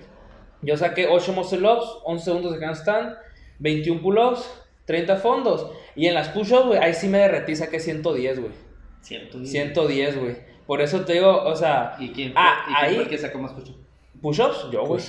yo 0.62 0.76
saqué 0.76 1.06
8 1.06 1.32
muscle 1.32 1.60
ups, 1.60 1.86
11 2.02 2.24
segundos 2.24 2.58
de 2.58 2.66
handstand, 2.66 3.14
21 3.60 4.02
pull-ups, 4.02 4.50
30 4.84 5.14
fondos. 5.18 5.70
Y 5.94 6.06
en 6.08 6.14
las 6.14 6.30
push-ups, 6.30 6.66
güey, 6.66 6.80
ahí 6.80 6.92
sí 6.92 7.06
me 7.06 7.18
derretí, 7.18 7.54
saqué 7.54 7.78
110, 7.78 8.40
güey. 8.40 8.50
Ciento. 9.00 9.44
110, 9.44 10.18
güey. 10.18 10.36
Por 10.66 10.80
eso 10.80 11.02
te 11.04 11.12
digo, 11.12 11.40
o 11.44 11.54
sea, 11.54 11.94
¿Y 12.00 12.08
quién 12.08 12.32
fue, 12.32 12.42
Ah, 12.42 12.64
y 12.68 12.74
quién 12.74 12.76
ahí- 12.84 12.94
fue 12.96 13.04
el 13.04 13.10
que 13.10 13.18
sacó 13.18 13.38
más 13.38 13.52
pucho? 13.52 13.72
push-ups, 14.20 14.66
yo, 14.72 14.84
güey. 14.86 15.00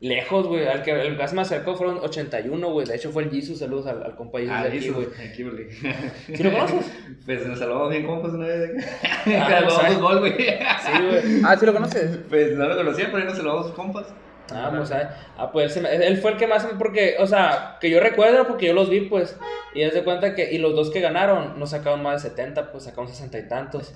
Pues, 0.00 0.10
Lejos, 0.10 0.46
güey. 0.46 0.66
Al 0.66 0.82
que 0.82 0.92
el 0.92 1.16
más 1.16 1.32
me 1.34 1.42
acercó 1.42 1.76
fueron 1.76 1.98
81, 1.98 2.70
güey. 2.72 2.86
De 2.86 2.96
hecho, 2.96 3.10
fue 3.12 3.24
el 3.24 3.30
Jesus. 3.30 3.58
Saludos 3.58 3.86
al, 3.86 4.02
al 4.02 4.16
compa 4.16 4.38
Jesus 4.38 4.54
Ah, 4.56 4.64
de 4.64 4.68
aquí, 4.78 4.88
güey. 4.88 5.06
aquí, 5.30 5.42
güey. 5.42 5.68
¿Sí 6.34 6.42
lo 6.42 6.52
conoces? 6.52 6.90
Pues 7.26 7.46
nos 7.46 7.58
salvamos 7.58 7.90
bien 7.90 8.06
compas 8.06 8.32
una 8.32 8.46
vez. 8.46 8.70
Ah, 9.04 9.22
salvamos 9.24 9.74
sabes. 9.74 9.94
fútbol, 9.94 10.18
güey. 10.20 10.32
Sí, 10.38 11.02
güey. 11.06 11.42
Ah, 11.44 11.56
¿sí 11.58 11.66
lo 11.66 11.72
conoces? 11.74 12.18
Pues 12.28 12.56
no 12.56 12.66
lo 12.66 12.76
conocía, 12.76 13.06
pero 13.06 13.18
ahí 13.18 13.24
nos 13.24 13.36
salvamos 13.36 13.72
compas. 13.72 14.06
Ah, 14.52 14.70
vamos 14.72 14.90
a 14.90 14.96
ver. 14.96 15.08
Ah, 15.36 15.52
pues 15.52 15.76
él, 15.76 16.16
fue 16.16 16.32
el 16.32 16.36
que 16.36 16.46
más, 16.46 16.66
porque, 16.78 17.16
o 17.20 17.26
sea, 17.26 17.76
que 17.80 17.88
yo 17.88 18.00
recuerdo 18.00 18.48
porque 18.48 18.66
yo 18.66 18.72
los 18.72 18.90
vi, 18.90 19.02
pues. 19.02 19.38
Y 19.74 19.82
es 19.82 19.94
de 19.94 20.02
cuenta 20.02 20.34
que, 20.34 20.50
y 20.52 20.58
los 20.58 20.74
dos 20.74 20.90
que 20.90 21.00
ganaron 21.00 21.58
no 21.58 21.66
sacaron 21.66 22.02
más 22.02 22.22
de 22.22 22.30
70, 22.30 22.72
pues 22.72 22.84
sacaron 22.84 23.08
60 23.08 23.38
y 23.38 23.48
tantos. 23.48 23.94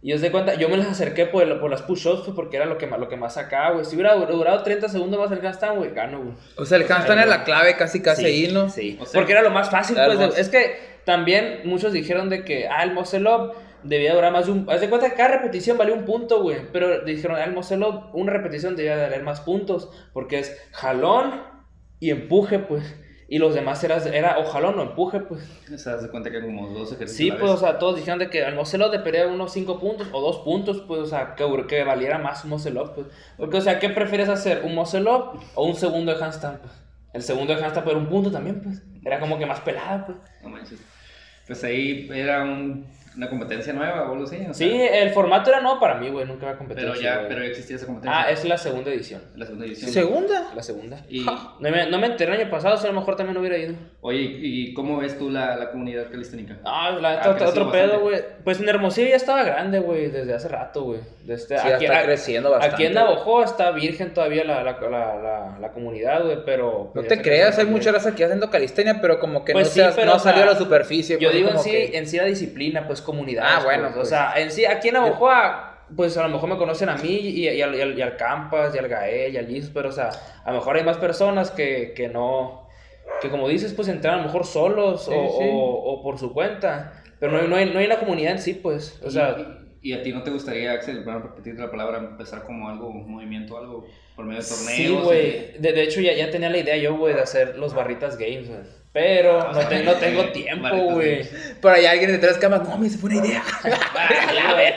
Y 0.00 0.12
es 0.12 0.20
de 0.20 0.30
cuenta, 0.30 0.54
yo 0.54 0.68
me 0.68 0.76
las 0.76 0.86
acerqué 0.86 1.26
por, 1.26 1.42
el- 1.42 1.58
por 1.58 1.70
las 1.70 1.82
push-ups, 1.82 2.22
pues 2.24 2.36
porque 2.36 2.56
era 2.56 2.66
lo 2.66 2.78
que, 2.78 2.86
más- 2.86 3.00
lo 3.00 3.08
que 3.08 3.16
más 3.16 3.34
sacaba, 3.34 3.70
güey. 3.72 3.84
Si 3.84 3.96
hubiera 3.96 4.14
durado 4.14 4.62
30 4.62 4.88
segundos 4.88 5.18
más 5.18 5.36
el 5.36 5.44
handstand, 5.44 5.76
güey, 5.78 5.92
gano, 5.92 6.18
güey. 6.22 6.34
O 6.56 6.64
sea, 6.64 6.78
el 6.78 6.84
handstand 6.84 7.18
era 7.20 7.26
la 7.26 7.42
clave 7.44 7.76
casi, 7.76 8.00
casi 8.00 8.22
Sí, 8.22 8.28
ahí, 8.46 8.52
¿no? 8.52 8.68
Sí, 8.68 8.96
O 9.00 9.06
sea, 9.06 9.18
porque 9.20 9.32
era 9.32 9.42
lo 9.42 9.50
más 9.50 9.70
fácil, 9.70 9.96
pues. 9.96 10.18
de- 10.18 10.40
Es 10.40 10.48
que 10.48 10.76
también 11.04 11.62
muchos 11.64 11.92
dijeron 11.92 12.28
de 12.28 12.44
que, 12.44 12.68
ah, 12.68 12.84
el 12.84 12.92
muscle 12.92 13.28
up 13.28 13.54
debía 13.82 14.14
durar 14.14 14.32
más 14.32 14.46
de 14.46 14.52
un... 14.52 14.70
Haz 14.70 14.80
de 14.80 14.88
cuenta 14.88 15.08
que 15.10 15.16
cada 15.16 15.30
repetición 15.36 15.76
valía 15.78 15.94
un 15.94 16.04
punto, 16.04 16.42
güey. 16.42 16.58
Pero 16.72 17.00
dijeron, 17.04 17.36
ah, 17.36 17.44
el 17.44 17.52
muscle 17.52 17.78
up, 17.84 18.10
una 18.12 18.32
repetición 18.32 18.76
debía 18.76 18.96
valer 18.96 19.22
más 19.24 19.40
puntos. 19.40 19.90
Porque 20.12 20.38
es 20.38 20.56
jalón 20.72 21.42
y 21.98 22.10
empuje, 22.10 22.60
pues. 22.60 22.84
Y 23.30 23.38
los 23.38 23.54
demás 23.54 23.84
era, 23.84 23.98
era 23.98 24.38
o 24.38 24.46
jalón 24.46 24.78
o 24.78 24.82
empuje, 24.82 25.20
pues. 25.20 25.42
O 25.72 25.76
sea, 25.76 25.98
se 25.98 26.08
cuenta 26.08 26.30
que 26.30 26.40
como 26.40 26.68
dos 26.68 26.92
ejercicios. 26.92 27.36
Sí, 27.36 27.38
pues, 27.38 27.52
o 27.52 27.56
sea, 27.58 27.78
todos 27.78 27.96
dijeron 27.96 28.18
de 28.18 28.30
que 28.30 28.40
el 28.40 28.54
muscle 28.54 28.86
up 28.86 28.90
debería 28.90 29.26
unos 29.26 29.52
5 29.52 29.78
puntos 29.78 30.08
o 30.12 30.20
2 30.22 30.38
puntos, 30.38 30.82
pues, 30.88 31.00
o 31.00 31.06
sea, 31.06 31.34
que, 31.34 31.44
que 31.68 31.84
valiera 31.84 32.18
más 32.18 32.46
un 32.46 32.54
up, 32.54 32.92
pues. 32.94 33.06
Porque, 33.36 33.58
o 33.58 33.60
sea, 33.60 33.78
¿qué 33.78 33.90
prefieres 33.90 34.30
hacer? 34.30 34.62
¿Un 34.64 34.78
up 34.78 35.40
o 35.54 35.64
un 35.66 35.74
segundo 35.74 36.14
de 36.14 36.24
handstand, 36.24 36.60
pues? 36.60 36.72
El 37.12 37.22
segundo 37.22 37.54
de 37.54 37.62
handstand, 37.62 37.86
pero 37.86 37.98
un 37.98 38.08
punto 38.08 38.30
también, 38.30 38.62
pues. 38.62 38.82
Era 39.04 39.20
como 39.20 39.38
que 39.38 39.44
más 39.44 39.60
pelada, 39.60 40.06
pues. 40.06 40.18
No 40.42 40.48
manches. 40.48 40.80
Pues 41.46 41.62
ahí 41.64 42.08
era 42.12 42.42
un, 42.42 42.86
una 43.18 43.28
competencia 43.28 43.72
nueva 43.72 44.08
o 44.08 44.12
algo 44.12 44.24
así. 44.24 44.36
o 44.36 44.54
sea, 44.54 44.54
Sí, 44.54 44.70
el 44.80 45.10
formato 45.10 45.50
era 45.50 45.60
nuevo 45.60 45.80
para 45.80 45.96
mí, 45.96 46.08
güey. 46.08 46.24
Nunca 46.24 46.46
había 46.46 46.56
competido. 46.56 46.92
pero 46.92 47.02
ya, 47.02 47.16
güey. 47.16 47.28
pero 47.28 47.40
ya 47.42 47.48
existía 47.48 47.74
esa 47.74 47.86
competencia. 47.86 48.20
Ah, 48.20 48.30
es 48.30 48.44
la 48.44 48.56
segunda 48.56 48.92
edición. 48.92 49.20
la 49.34 49.44
segunda 49.44 49.66
edición. 49.66 49.90
¿Segunda? 49.90 50.50
La 50.54 50.62
segunda. 50.62 51.04
Y, 51.10 51.20
No 51.24 51.70
me, 51.70 51.90
no 51.90 51.98
me 51.98 52.06
enteré 52.06 52.32
el 52.32 52.40
año 52.42 52.50
pasado, 52.50 52.76
o 52.76 52.78
sea, 52.78 52.90
a 52.90 52.92
lo 52.92 53.00
mejor 53.00 53.16
también 53.16 53.36
hubiera 53.36 53.58
ido. 53.58 53.74
oye, 54.02 54.20
¿y 54.20 54.72
cómo 54.72 54.98
ves 54.98 55.18
tú 55.18 55.30
la, 55.30 55.56
la 55.56 55.72
comunidad 55.72 56.08
calisténica? 56.10 56.58
Ah, 56.64 56.96
la 57.00 57.28
otro, 57.28 57.72
pedo, 57.72 58.00
güey. 58.00 58.22
Pues 58.44 58.60
en 58.60 58.68
Hermosillo 58.68 59.08
ya 59.08 59.16
estaba 59.16 59.42
grande, 59.42 59.80
güey, 59.80 60.12
desde 60.12 60.32
hace 60.34 60.46
rato, 60.46 60.84
güey. 60.84 61.00
Desde, 61.24 61.58
Sí, 61.58 61.68
ya 61.68 61.76
está 61.76 62.02
creciendo 62.04 62.50
bastante. 62.50 62.74
Aquí 62.76 62.86
en 62.86 62.94
Navajo 62.94 63.42
está 63.42 63.72
virgen 63.72 64.14
todavía 64.14 64.44
la, 64.44 64.62
la, 64.62 64.78
la, 64.80 64.88
la, 65.16 65.58
la 65.60 65.72
comunidad, 65.72 66.24
güey, 66.24 66.38
pero... 66.44 66.92
No 66.94 67.02
pues, 67.02 67.08
te 67.08 67.20
creas, 67.20 67.58
hay 67.58 67.66
mucha 67.66 67.90
raza 67.90 68.14
que 68.14 68.24
haciendo 68.24 68.48
calistenia, 68.48 69.00
pero 69.00 69.18
como 69.18 69.44
que 69.44 69.52
Pues 69.52 69.76
no, 69.76 69.84
sí, 69.88 69.90
pero, 69.96 70.06
no 70.06 70.16
o 70.16 70.18
sea, 70.20 70.32
salió 70.32 70.48
a 70.48 70.52
la 70.54 70.58
superficie. 70.58 71.18
Yo 71.18 71.30
pues, 71.30 71.36
digo 71.36 71.50
en 71.50 71.58
sí, 71.58 71.70
que- 71.70 71.98
en 71.98 72.06
sí 72.06 72.16
la 72.16 72.24
disciplina, 72.24 72.86
pues 72.86 73.02
comunidad. 73.08 73.44
Ah, 73.46 73.60
bueno, 73.64 73.88
O 73.88 73.92
pues. 73.94 74.08
sea, 74.10 74.34
en 74.36 74.50
sí, 74.50 74.64
aquí 74.66 74.88
en 74.88 74.94
Navajo, 74.94 75.28
pues 75.96 76.16
a 76.18 76.22
lo 76.22 76.28
mejor 76.28 76.48
me 76.50 76.56
conocen 76.58 76.88
a 76.90 76.96
mí 76.96 77.08
y, 77.08 77.48
y 77.48 77.62
al, 77.62 77.74
y 77.74 77.80
al- 77.80 77.98
y 77.98 78.02
al 78.02 78.16
Campas, 78.16 78.74
y 78.74 78.78
al 78.78 78.88
Gael, 78.88 79.32
y 79.34 79.36
al 79.38 79.46
Jesus, 79.46 79.70
pero 79.72 79.88
o 79.88 79.92
sea, 79.92 80.10
a 80.44 80.50
lo 80.52 80.58
mejor 80.58 80.76
hay 80.76 80.84
más 80.84 80.98
personas 80.98 81.50
que, 81.50 81.94
que 81.96 82.08
no, 82.08 82.68
que 83.22 83.30
como 83.30 83.48
dices, 83.48 83.72
pues 83.72 83.88
entran 83.88 84.14
a 84.14 84.16
lo 84.18 84.24
mejor 84.24 84.44
solos 84.44 85.06
Sí, 85.06 85.10
o, 85.14 85.28
sí. 85.38 85.44
o- 85.50 85.92
o 85.94 86.02
por 86.02 86.18
su 86.18 86.32
cuenta, 86.34 86.92
pero 87.18 87.32
no 87.32 87.38
hay, 87.38 87.48
no, 87.48 87.56
hay, 87.56 87.70
no 87.72 87.78
hay 87.80 87.86
una 87.86 87.98
comunidad 87.98 88.32
en 88.32 88.38
sí, 88.38 88.54
pues, 88.54 89.00
o 89.02 89.10
sea... 89.10 89.36
¿Y, 89.80 89.92
a 89.92 90.02
ti 90.02 90.12
no 90.12 90.22
te 90.24 90.30
gustaría, 90.30 90.72
Axel, 90.72 91.04
para 91.04 91.20
repetir 91.20 91.58
la 91.58 91.70
palabra, 91.70 91.98
empezar 91.98 92.42
como 92.44 92.68
algo, 92.68 92.88
un 92.88 93.10
movimiento, 93.10 93.56
algo 93.56 93.86
por 94.18 94.26
medio 94.26 94.42
de 94.42 94.48
torneos? 94.48 94.76
Sí, 94.76 94.88
güey. 94.88 95.52
De, 95.60 95.72
de 95.72 95.82
hecho, 95.84 96.00
ya, 96.00 96.12
ya 96.12 96.28
tenía 96.28 96.50
la 96.50 96.58
idea 96.58 96.76
yo, 96.76 96.96
güey, 96.96 97.14
de 97.14 97.20
hacer 97.20 97.56
los 97.56 97.72
Barritas 97.72 98.18
Games, 98.18 98.48
güey. 98.48 98.58
Pero 98.92 99.52
no, 99.52 99.60
te- 99.68 99.84
no 99.84 99.94
tengo 99.94 100.24
tiempo, 100.32 100.68
güey. 100.76 101.22
Por 101.60 101.70
allá 101.72 101.92
alguien 101.92 102.10
detrás 102.10 102.34
de 102.34 102.40
cámaras, 102.40 102.66
no, 102.68 102.76
me 102.78 102.90
se 102.90 102.98
fue 102.98 103.10
una 103.10 103.24
idea. 103.24 103.42
Ah, 103.62 104.52
güey. 104.54 104.74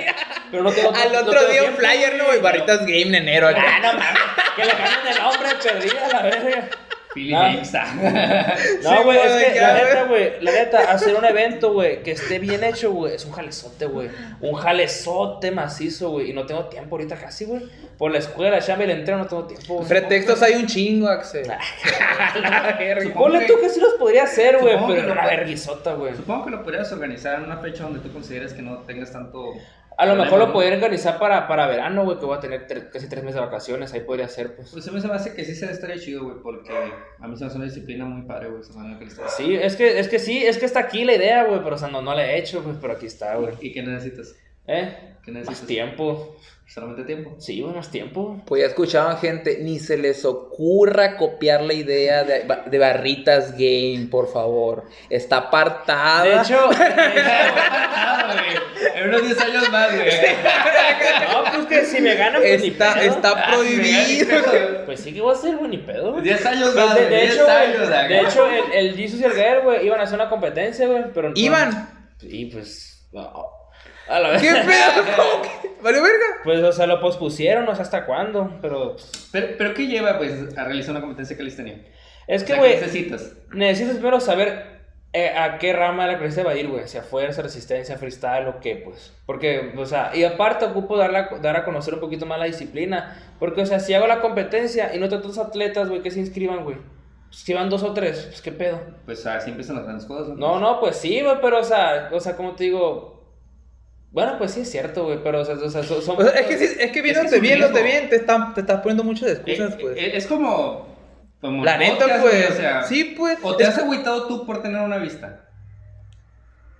Pero 0.52 0.62
no 0.64 0.72
tengo 0.72 0.94
Al 0.94 1.12
no 1.12 1.20
otro 1.22 1.32
tengo 1.40 1.52
día 1.52 1.64
un 1.64 1.76
tiempo, 1.76 1.80
flyer, 1.82 2.18
¿no? 2.18 2.26
güey. 2.26 2.38
Y 2.38 2.42
Barritas 2.42 2.82
Game 2.82 3.02
en 3.02 3.16
enero. 3.16 3.48
acá. 3.48 3.64
Ah, 3.66 3.80
no 3.82 3.94
mames. 3.94 4.20
Que 4.56 4.66
le 4.66 4.72
cambien 4.72 5.14
de 5.16 5.20
nombre, 5.22 5.50
perdida 5.64 6.08
la 6.12 6.22
verga. 6.22 6.70
Philly. 7.14 7.34
No, 7.34 7.66
Sí, 7.66 9.04
güey, 9.04 9.18
es 9.18 9.54
que 9.54 9.60
la 9.62 9.74
neta, 9.74 10.04
güey, 10.04 10.42
la 10.42 10.52
neta, 10.52 10.92
hacer 10.92 11.16
un 11.16 11.26
evento, 11.26 11.74
güey, 11.74 12.02
que 12.04 12.12
esté 12.12 12.40
bien 12.40 12.64
hecho, 12.64 12.92
güey, 12.92 13.16
es 13.16 13.26
un 13.26 13.32
jalezote, 13.32 13.86
güey. 13.86 14.10
Un 14.40 14.54
jalezote 14.56 15.52
macizo, 15.52 16.12
güey. 16.12 16.30
Y 16.30 16.34
no 16.34 16.46
tengo 16.46 16.66
tiempo 16.66 16.96
ahorita 16.96 17.16
casi, 17.18 17.46
güey. 17.46 17.64
Por 17.98 18.12
la 18.12 18.18
escuela, 18.20 18.58
ya 18.60 18.76
me 18.76 18.88
le 18.88 18.94
entreno, 18.94 19.24
no 19.24 19.28
tengo 19.28 19.46
tiempo, 19.46 19.76
güey. 19.76 19.88
Pretextos 19.88 20.42
hay 20.42 20.54
un 20.56 20.66
chingo, 20.68 21.08
Axel. 21.08 21.48
La 22.42 22.76
verga. 22.80 23.14
Ponle 23.14 23.40
que- 23.40 23.46
tú 23.48 23.54
que 23.62 23.70
sí 23.70 23.80
los 23.80 23.94
podría 23.96 24.24
hacer, 24.24 24.58
güey, 24.60 24.74
supongo 24.74 24.94
que 24.94 25.02
pero 25.02 25.08
lo 25.16 25.22
una 25.22 25.26
verguisota, 25.30 25.94
güey. 25.94 26.16
Supongo 26.16 26.46
que 26.46 26.52
lo 26.52 26.64
podrías 26.64 26.92
organizar 26.92 27.40
en 27.40 27.46
una 27.46 27.58
fecha 27.58 27.84
donde 27.84 28.00
tú 28.00 28.12
consideres 28.12 28.54
que 28.54 28.62
no 28.62 28.78
tengas 28.80 29.12
tanto. 29.12 29.54
A 30.02 30.06
lo 30.08 30.16
mejor 30.16 30.40
lo 30.40 30.52
podría 30.52 30.74
organizar 30.74 31.20
para, 31.20 31.48
para 31.48 31.68
verano, 31.68 32.04
güey, 32.04 32.18
que 32.18 32.26
voy 32.26 32.36
a 32.38 32.40
tener 32.40 32.68
tre- 32.68 32.90
casi 32.90 33.08
tres 33.08 33.24
meses 33.24 33.36
de 33.36 33.42
vacaciones. 33.46 33.94
Ahí 33.94 34.02
podría 34.02 34.28
ser, 34.28 34.56
pues. 34.56 34.72
Pues 34.72 34.88
a 34.88 34.92
mí 34.92 35.00
se 35.00 35.08
me 35.08 35.14
hace 35.14 35.34
que 35.34 35.46
sí 35.46 35.54
se 35.56 35.70
estaría 35.72 35.98
chido, 35.98 36.24
güey, 36.24 36.38
porque 36.42 36.72
a 37.20 37.28
mí 37.28 37.36
se 37.38 37.44
me 37.44 37.48
hace 37.48 37.58
una 37.58 37.66
disciplina 37.66 38.06
muy 38.06 38.24
padre, 38.28 38.50
güey, 38.50 38.62
que. 39.00 39.10
Sí, 39.38 39.56
es 39.56 39.76
que, 39.76 40.00
es 40.00 40.08
que 40.08 40.18
sí, 40.20 40.44
es 40.44 40.58
que 40.58 40.66
está 40.66 40.80
aquí 40.80 41.06
la 41.06 41.14
idea, 41.16 41.44
güey, 41.44 41.62
pero 41.64 41.76
o 41.76 41.78
sea, 41.80 41.88
no, 41.90 42.02
no 42.02 42.14
la 42.16 42.26
he 42.26 42.40
hecho, 42.40 42.64
pues, 42.64 42.78
pero 42.82 42.94
aquí 42.94 43.06
está, 43.06 43.36
güey. 43.36 43.54
¿Y 43.62 43.72
qué 43.72 43.84
necesitas? 43.84 44.36
¿Eh? 44.68 45.16
¿Qué 45.24 45.32
Más 45.32 45.42
necesitas? 45.42 45.68
tiempo. 45.68 46.36
Solamente 46.68 47.04
tiempo. 47.04 47.36
Sí, 47.38 47.62
más 47.64 47.92
tiempo. 47.92 48.42
Pues 48.46 48.62
ya 48.62 48.68
escuchaban 48.70 49.18
gente, 49.18 49.58
ni 49.62 49.78
se 49.78 49.98
les 49.98 50.24
ocurra 50.24 51.18
copiar 51.18 51.62
la 51.64 51.74
idea 51.74 52.24
de, 52.24 52.46
de 52.66 52.78
Barritas 52.80 53.52
Game, 53.58 54.08
por 54.10 54.32
favor. 54.32 54.86
Está 55.10 55.38
apartada. 55.38 56.24
De 56.24 56.36
hecho, 56.38 56.70
Ah, 56.74 58.34
güey. 58.34 58.94
En 59.04 59.10
unos 59.10 59.24
10 59.26 59.42
años 59.42 59.70
más, 59.70 59.94
güey. 59.96 60.08
no, 60.08 61.44
pues 61.54 61.66
que 61.68 61.86
si 61.86 62.02
me 62.02 62.16
ganan, 62.16 62.42
pues 62.42 62.62
ni 62.62 62.68
está, 62.70 62.94
pedo. 62.94 63.04
está 63.16 63.32
Ah, 63.32 63.52
prohibido. 63.54 64.38
Pues 64.86 65.00
sí 65.02 65.14
que 65.14 65.22
voy 65.22 65.32
a 65.34 65.38
hacer, 65.38 65.58
güey, 65.58 65.72
ni 65.72 65.78
pedo. 65.78 66.12
güey. 66.14 66.24
10 66.24 66.46
años 66.46 66.70
Pues 66.74 66.86
más, 66.86 66.96
de, 66.96 67.02
güey. 67.02 67.14
de 67.14 67.22
10 67.22 67.34
hecho, 67.34 67.44
güey, 67.46 67.58
años, 67.58 67.90
de 67.90 68.20
hecho, 68.22 68.48
el, 68.48 68.72
el 68.88 68.96
Jesus 68.96 69.20
y 69.20 69.24
el 69.26 69.34
Gael, 69.34 69.62
güey, 69.62 69.86
iban 69.86 70.00
a 70.00 70.04
hacer 70.04 70.16
una 70.16 70.30
competencia, 70.30 70.88
güey, 70.88 71.04
pero... 71.14 71.32
Iban. 71.36 71.90
Y 72.22 72.46
pues... 72.46 73.08
no. 73.12 73.61
A 74.08 74.20
la. 74.20 74.40
¿Qué 74.40 74.48
pedo? 74.52 75.06
¿Cómo 75.16 75.42
que? 75.44 75.72
¿Vale 75.82 76.00
verga? 76.02 76.26
Pues, 76.44 76.62
o 76.64 76.72
sea, 76.72 76.86
lo 76.88 77.00
pospusieron, 77.00 77.66
no 77.66 77.76
sé 77.76 77.82
hasta 77.82 78.06
cuándo, 78.06 78.58
pero... 78.62 78.96
Pero, 79.32 79.48
pero 79.58 79.74
¿qué 79.74 79.88
lleva, 79.88 80.18
pues, 80.18 80.56
a 80.58 80.64
realizar 80.64 80.92
una 80.92 81.02
competencia 81.02 81.36
de 81.36 81.38
calistenia? 81.40 81.86
Es 82.28 82.44
O 82.44 82.46
que, 82.46 82.52
sea, 82.54 82.60
güey, 82.60 82.76
¿qué 82.76 82.82
necesitas? 82.82 83.34
necesitas 83.52 83.96
primero 83.96 84.20
saber 84.20 84.82
eh, 85.14 85.30
a 85.36 85.58
qué 85.58 85.74
rama 85.74 86.06
de 86.06 86.14
la 86.14 86.20
calistenia 86.20 86.46
va 86.52 86.52
a 86.56 86.58
ir, 86.60 86.68
güey. 86.68 86.88
Si 86.88 86.98
a 87.00 87.02
fuerza, 87.04 87.42
resistencia, 87.42 87.98
freestyle 87.98 88.48
o 88.48 88.60
qué, 88.60 88.76
pues. 88.76 89.12
Porque, 89.26 89.74
o 89.76 89.86
sea, 89.88 90.12
y 90.14 90.24
aparte 90.24 90.66
ocupo 90.66 90.98
dar, 90.98 91.12
la- 91.12 91.30
dar 91.42 91.56
a 91.58 91.66
conocer 91.66 91.96
un 91.96 92.00
poquito 92.00 92.26
más 92.28 92.38
la 92.38 92.46
disciplina. 92.46 93.18
Porque, 93.40 93.62
o 93.62 93.66
sea, 93.66 93.80
si 93.80 93.94
hago 93.96 94.06
la 94.08 94.22
competencia 94.22 94.94
y 94.96 95.00
no 95.00 95.10
tengo 95.10 95.20
otros 95.22 95.40
atletas, 95.40 95.90
güey, 95.90 96.04
que 96.04 96.12
se 96.12 96.20
inscriban, 96.20 96.64
güey. 96.64 96.78
Pues, 97.28 97.40
si 97.44 97.54
van 97.56 97.70
dos 97.72 97.82
o 97.82 97.94
tres, 97.94 98.26
pues 98.28 98.42
qué 98.42 98.52
pedo. 98.52 98.80
Pues 99.06 99.26
así 99.26 99.50
empiezan 99.50 99.78
las 99.78 99.86
grandes 99.86 100.06
cosas. 100.06 100.38
No, 100.38 100.60
no, 100.60 100.80
pues 100.80 100.96
sí, 100.98 101.22
güey, 101.22 101.38
pero, 101.42 101.60
o 101.60 101.64
sea, 101.64 102.10
o 102.14 102.20
sea, 102.20 102.36
como 102.38 102.52
te 102.56 102.66
digo. 102.66 103.20
Bueno, 104.12 104.38
pues 104.38 104.52
sí 104.52 104.62
es 104.62 104.70
cierto, 104.70 105.06
güey, 105.06 105.20
pero, 105.24 105.40
o 105.42 105.46
sea, 105.46 105.56
o 105.56 105.70
sea, 105.70 105.84
son. 105.84 106.02
son- 106.02 106.20
O 106.20 106.24
sea, 106.24 106.32
es 106.40 106.46
que, 106.48 106.58
sí- 106.58 106.76
es 106.80 106.92
que 106.92 107.02
viéndote 107.02 107.36
un 107.38 107.42
viéndote 107.42 107.82
riesgo. 107.82 107.98
bien, 108.00 108.10
te, 108.10 108.18
están, 108.18 108.54
te 108.54 108.62
estás 108.62 108.82
poniendo 108.82 109.04
muchas 109.04 109.30
Eh, 109.30 109.32
excusas, 109.34 109.76
pues. 109.80 109.98
eh, 109.98 110.12
es 110.18 110.28
como. 110.28 110.88
como 111.40 111.64
la 111.64 111.78
neta, 111.78 111.98
podcast, 112.00 112.22
pues. 112.22 112.34
güey, 112.34 112.44
o 112.52 112.56
sea, 112.62 112.84
sí, 112.84 113.16
pues. 113.18 113.38
¿O 113.42 113.56
te 113.56 113.64
has 113.66 113.78
agüitado 113.78 114.28
tú 114.28 114.46
por 114.46 114.62
tener 114.62 114.82
una 114.82 114.98
vista? 114.98 115.46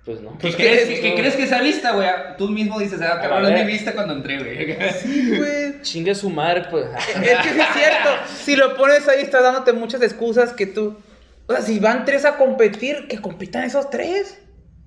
Pues 0.04 0.20
no. 0.20 0.32
¿Qué, 0.32 0.38
Pues 0.42 0.56
que 0.56 0.62
crees, 0.64 0.82
es- 0.82 0.88
que, 0.88 1.00
qué 1.00 1.14
crees 1.14 1.36
que 1.36 1.44
esa 1.44 1.60
vista, 1.62 1.92
güey? 1.92 2.08
Tú 2.36 2.48
mismo 2.48 2.78
dices, 2.80 3.00
ah, 3.00 3.20
cabrón, 3.20 3.46
es 3.52 3.64
mi 3.64 3.72
vista 3.72 3.92
cuando 3.94 4.14
entré, 4.14 4.38
güey. 4.38 4.92
Sí, 5.00 5.34
güey. 5.38 5.80
Chingue 5.82 6.14
su 6.14 6.28
madre, 6.28 6.64
pues. 6.70 6.86
Es 6.98 7.38
que 7.38 7.48
sí 7.50 7.60
es 7.60 7.68
cierto. 7.74 8.08
Si 8.44 8.56
lo 8.56 8.76
pones 8.76 9.06
ahí, 9.08 9.22
estás 9.22 9.42
dándote 9.44 9.72
muchas 9.72 10.02
excusas 10.02 10.52
que 10.52 10.66
tú. 10.66 10.98
O 11.46 11.52
sea, 11.54 11.62
si 11.62 11.78
van 11.78 12.04
tres 12.04 12.24
a 12.24 12.36
competir, 12.36 13.06
que 13.08 13.20
compitan 13.20 13.62
esos 13.64 13.90
tres. 13.90 14.38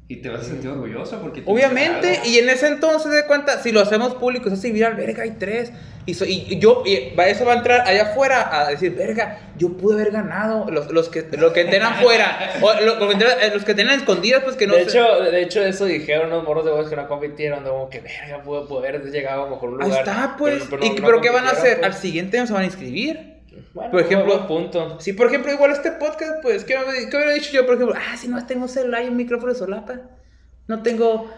Y 0.08 0.18
te 0.18 0.30
vas 0.30 0.42
a 0.42 0.44
sentir 0.44 0.70
orgulloso 0.70 1.20
porque... 1.20 1.42
Obviamente, 1.48 2.22
y 2.26 2.38
en 2.38 2.48
ese 2.50 2.68
entonces 2.68 3.12
de 3.12 3.26
cuenta, 3.26 3.60
si 3.64 3.72
lo 3.72 3.82
hacemos 3.82 4.14
público, 4.14 4.50
eso 4.50 4.56
sí, 4.56 4.72
viral, 4.72 4.94
verga, 4.96 5.24
hay 5.24 5.32
tres. 5.32 5.72
Y, 6.06 6.14
so- 6.14 6.26
y 6.26 6.60
yo, 6.60 6.84
y 6.86 7.12
eso 7.18 7.44
va 7.46 7.54
a 7.54 7.56
entrar 7.56 7.82
allá 7.82 8.12
afuera 8.12 8.48
a 8.62 8.70
decir, 8.70 8.94
verga, 8.94 9.40
yo 9.58 9.70
pude 9.76 9.96
haber 10.00 10.12
ganado. 10.14 10.70
Los, 10.70 10.92
los 10.92 11.10
que 11.10 11.26
los 11.36 11.52
que 11.54 11.62
entrenan 11.62 11.96
fuera, 12.04 12.38
o 12.62 12.72
lo- 12.82 13.00
lo 13.00 13.08
que 13.08 13.16
entrenan- 13.16 13.38
eh, 13.42 13.52
los 13.52 13.66
que 13.66 13.72
entrenan 13.72 13.98
escondidas, 13.98 14.44
pues 14.44 14.56
que 14.56 14.68
no 14.68 14.76
de, 14.76 14.84
sé. 14.88 14.90
hecho, 15.00 15.22
de 15.24 15.42
hecho, 15.42 15.66
eso 15.66 15.86
dijeron 15.86 16.30
los 16.30 16.44
morros 16.44 16.66
de 16.66 16.72
voz 16.72 16.88
que 16.88 16.96
no 16.96 17.08
compitieron. 17.08 17.64
de 17.64 17.72
Como 17.72 17.90
que, 17.90 18.02
verga, 18.02 18.44
pudo 18.44 18.68
poder 18.68 18.98
haber 18.98 19.10
llegado 19.12 19.42
a 19.42 19.46
lo 19.46 19.56
mejor 19.56 19.70
un 19.72 19.82
Ahí 19.82 19.88
lugar. 19.90 20.08
está, 20.08 20.36
pues. 20.38 20.66
pero- 20.66 20.70
pero 20.70 20.86
¿Y 20.86 20.90
no- 20.90 20.96
pero 21.04 21.16
no 21.18 21.22
qué 21.24 21.30
van 21.32 21.46
a 21.46 21.50
hacer? 21.50 21.62
compitieron, 21.62 21.86
Al 21.86 21.94
siguiente 21.96 22.38
año 22.38 22.46
se 22.46 22.54
van 22.54 22.62
a 22.62 22.66
inscribir. 22.66 23.35
Bueno, 23.74 23.92
por 23.92 24.02
ejemplo- 24.02 24.48
punto. 24.48 25.00
Si, 25.00 25.14
por 25.14 25.28
ejemplo, 25.28 25.52
igual 25.52 25.72
este 25.72 25.92
podcast, 25.94 26.42
pues, 26.42 26.64
¿qué, 26.64 26.78
me- 26.78 27.10
qué 27.10 27.16
hubiera 27.16 27.34
dicho 27.34 27.52
yo? 27.52 27.66
Por 27.66 27.76
ejemplo, 27.76 27.96
ah, 27.98 28.18
si 28.18 28.28
no 28.28 28.46
tengo 28.46 28.68
celular 28.68 29.04
y 29.04 29.08
un 29.08 29.18
micrófono 29.18 29.54
de 29.54 29.60
solapa. 29.60 29.94
No 30.68 30.82
tengo. 30.82 31.30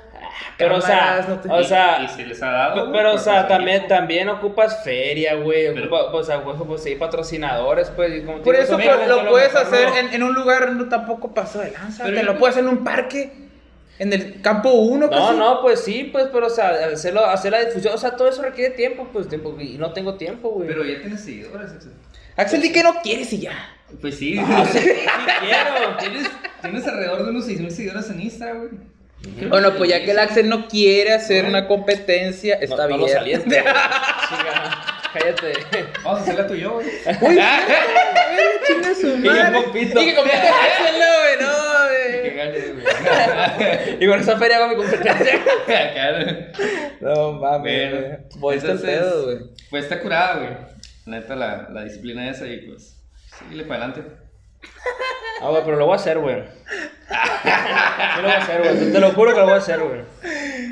Pero, 0.57 0.77
o 0.77 0.81
sea, 0.81 0.99
cámaras, 0.99 1.29
no 1.29 1.39
te- 1.39 1.49
o 1.49 1.63
sea, 1.63 2.01
Y 2.01 2.07
se 2.07 2.25
les 2.25 2.41
ha 2.41 2.49
dado... 2.49 2.75
Pe- 2.75 2.81
güey, 2.81 2.93
Pero, 2.93 3.13
o 3.13 3.17
sea, 3.17 3.47
también, 3.47 3.87
también 3.87 4.29
ocupas 4.29 4.83
feria, 4.83 5.35
güey. 5.35 5.67
Ocupa, 5.67 6.03
o 6.05 6.23
sea, 6.23 6.43
pues, 6.43 6.55
pues, 6.65 6.81
sí, 6.83 6.95
patrocinadores, 6.95 7.89
pues. 7.91 8.15
y 8.15 8.21
como 8.25 8.41
Por 8.41 8.53
digo, 8.55 8.63
eso 8.63 8.73
son 8.73 8.81
pues, 8.81 9.07
lo 9.07 9.23
lo 9.23 9.29
puedes 9.31 9.53
hacer 9.55 9.89
no- 9.89 9.97
en, 9.97 10.13
en 10.13 10.23
un 10.23 10.33
lugar 10.33 10.71
no 10.71 10.87
tampoco 10.89 11.33
paso 11.33 11.59
de 11.59 11.71
lanza. 11.71 12.03
Pero 12.05 12.15
te 12.17 12.25
yo- 12.25 12.31
lo 12.33 12.39
puedes 12.39 12.55
hacer 12.55 12.67
en 12.69 12.77
un 12.77 12.83
parque. 12.83 13.31
En 13.99 14.13
el 14.13 14.41
campo 14.41 14.69
1. 14.71 15.07
No, 15.07 15.33
no, 15.33 15.61
pues 15.61 15.79
sí, 15.83 16.03
pues, 16.11 16.27
pero, 16.31 16.45
o 16.47 16.49
sea, 16.51 16.69
hacerlo, 16.93 17.25
hacer 17.25 17.51
la 17.51 17.65
difusión, 17.65 17.95
o 17.95 17.97
sea, 17.97 18.11
todo 18.15 18.29
eso 18.29 18.43
requiere 18.43 18.75
tiempo, 18.75 19.07
pues, 19.11 19.27
tiempo, 19.27 19.55
y 19.59 19.77
no 19.79 19.91
tengo 19.91 20.15
tiempo, 20.15 20.49
güey. 20.49 20.67
Pero 20.67 20.83
ya 20.85 20.99
tienes 21.01 21.21
seguidores. 21.21 21.71
Axel, 22.37 22.61
di 22.61 22.71
que 22.71 22.83
no 22.83 23.01
quieres 23.01 23.31
y 23.33 23.39
ya. 23.39 23.73
Pues 24.01 24.17
sí. 24.17 24.37
Ah, 24.39 24.65
sí, 24.71 24.79
sí 24.79 24.85
quiero. 25.41 25.97
tienes, 25.97 26.27
tienes 26.61 26.87
alrededor 26.87 27.23
de 27.25 27.29
unos 27.31 27.47
6.000 27.47 27.69
seguidores 27.69 28.09
en 28.09 28.21
Instagram, 28.21 28.57
güey. 28.59 28.71
Creo 29.37 29.49
Bueno, 29.49 29.73
pues 29.75 29.89
ya 29.89 30.03
que 30.05 30.11
el. 30.11 30.19
Axel 30.19 30.47
no 30.47 30.67
quiere 30.67 31.13
hacer 31.13 31.43
No. 31.43 31.49
una 31.49 31.67
competencia, 31.67 32.55
está 32.55 32.75
no, 32.83 32.87
bien. 32.87 32.99
No 33.01 33.07
lo 33.07 33.11
saliente. 33.13 33.55
Chica, 34.29 35.01
cállate. 35.13 35.53
Vamos 36.03 36.19
a 36.19 36.23
hacerla 36.23 36.47
tú 36.47 36.53
y 36.53 36.59
yo, 36.61 36.73
güey. 36.73 36.87
Uy, 36.87 37.39
a 37.39 37.59
ver, 37.65 38.61
chinga 38.67 38.93
su 38.95 39.17
madre. 39.17 39.63
compito. 39.63 40.01
Y 40.01 40.05
que 40.05 40.15
compite 40.15 40.37
Axel, 40.37 40.95
no, 40.99 41.11
güey, 41.23 41.37
no, 41.41 42.23
Que 42.23 42.73
güey. 42.73 44.03
Y 44.03 44.07
con 44.07 44.19
esa 44.19 44.37
feria 44.37 44.57
hago 44.57 44.67
mi 44.67 44.75
competencia. 44.75 45.35
Acá, 45.63 46.51
No 47.01 47.33
mames, 47.33 48.19
Bueno, 48.35 48.81
pedo, 48.81 49.23
güey. 49.25 49.37
Pues 49.71 49.83
está 49.85 49.99
curada, 49.99 50.35
güey. 50.35 50.49
Neta, 51.07 51.35
la, 51.35 51.67
la 51.71 51.83
disciplina 51.83 52.29
esa 52.29 52.45
y 52.47 52.67
pues, 52.67 53.01
síguele 53.39 53.63
para 53.63 53.85
adelante. 53.85 54.11
Ah, 55.41 55.49
güey, 55.49 55.63
pero 55.63 55.77
lo 55.77 55.85
voy 55.85 55.93
a 55.93 55.97
hacer, 55.97 56.17
güey. 56.19 56.41
Sí 56.43 58.17
lo 58.17 58.23
voy 58.23 58.31
a 58.31 58.37
hacer, 58.37 58.61
güey. 58.61 58.79
Te- 58.79 58.91
Te 58.91 58.99
lo 58.99 59.11
juro 59.11 59.31
que 59.33 59.39
lo 59.39 59.45
voy 59.45 59.53
a 59.53 59.57
hacer, 59.57 59.79
güey. 59.79 60.01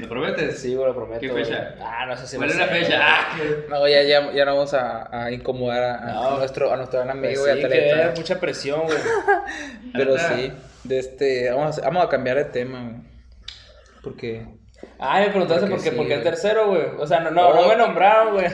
¿Lo 0.02 0.10
prometes? 0.10 0.60
Sí, 0.60 0.74
güey, 0.76 0.88
lo 0.88 0.96
prometo. 0.96 1.20
¿Qué 1.22 1.28
güey. 1.30 1.46
fecha? 1.46 1.76
Ah, 1.82 2.06
no 2.08 2.18
sé 2.18 2.28
si 2.28 2.38
¿Cuál 2.38 2.50
es 2.50 2.58
la 2.58 2.68
fecha? 2.68 3.00
Ah, 3.02 3.38
No, 3.70 3.88
ya, 3.88 4.02
ya, 4.04 4.32
ya 4.34 4.46
no 4.46 4.56
vamos 4.56 4.74
a, 4.74 5.26
a 5.26 5.32
incomodar 5.32 5.84
a, 5.84 6.36
nuestro, 6.38 6.74
a 6.74 6.78
nuestro 6.78 7.04
gran 7.04 7.20
Pues 7.20 7.40
amigo 7.40 7.48
y 7.48 7.52
sí, 7.54 7.60
a 7.60 7.62
que 7.70 7.76
Teleta. 7.76 8.10
es 8.12 8.20
mucha 8.20 8.40
presión, 8.40 8.82
güey. 8.84 8.98
Pero 9.94 10.18
sí, 10.18 10.52
de 10.84 11.00
este, 11.00 11.52
vamos 11.52 11.78
a, 11.78 11.82
vamos 11.82 12.04
a 12.06 12.10
cambiar 12.10 12.38
de 12.38 12.46
tema, 12.46 12.82
güey. 12.84 12.96
Porque. 14.04 14.46
Ah, 15.00 15.20
me 15.20 15.30
preguntaste 15.30 15.68
Porque 15.68 15.76
por 15.76 15.84
qué, 15.84 15.90
sí, 15.90 15.96
por 15.98 16.08
qué 16.08 16.14
el 16.14 16.24
tercero, 16.24 16.68
güey. 16.70 16.84
O 17.00 17.06
sea, 17.06 17.20
no, 17.20 17.32
no, 17.32 17.54
no 17.54 17.68
me 17.68 17.76
nombraron, 17.76 18.34
güey. 18.34 18.48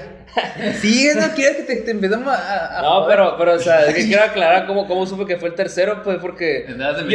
Sí, 0.79 1.09
no 1.15 1.27
quieres 1.35 1.57
que 1.57 1.63
te, 1.63 1.75
te 1.77 1.91
empezamos 1.91 2.33
a. 2.33 2.79
a- 2.79 2.81
No, 2.81 3.05
pero, 3.05 3.35
pero, 3.37 3.53
o 3.53 3.59
sea, 3.59 3.85
es 3.85 3.93
que 3.93 4.05
quiero 4.07 4.23
aclarar 4.23 4.65
cómo, 4.65 4.87
cómo 4.87 5.05
supe 5.05 5.25
que 5.25 5.37
fue 5.37 5.49
el 5.49 5.55
tercero, 5.55 6.01
pues, 6.03 6.17
porque 6.19 6.65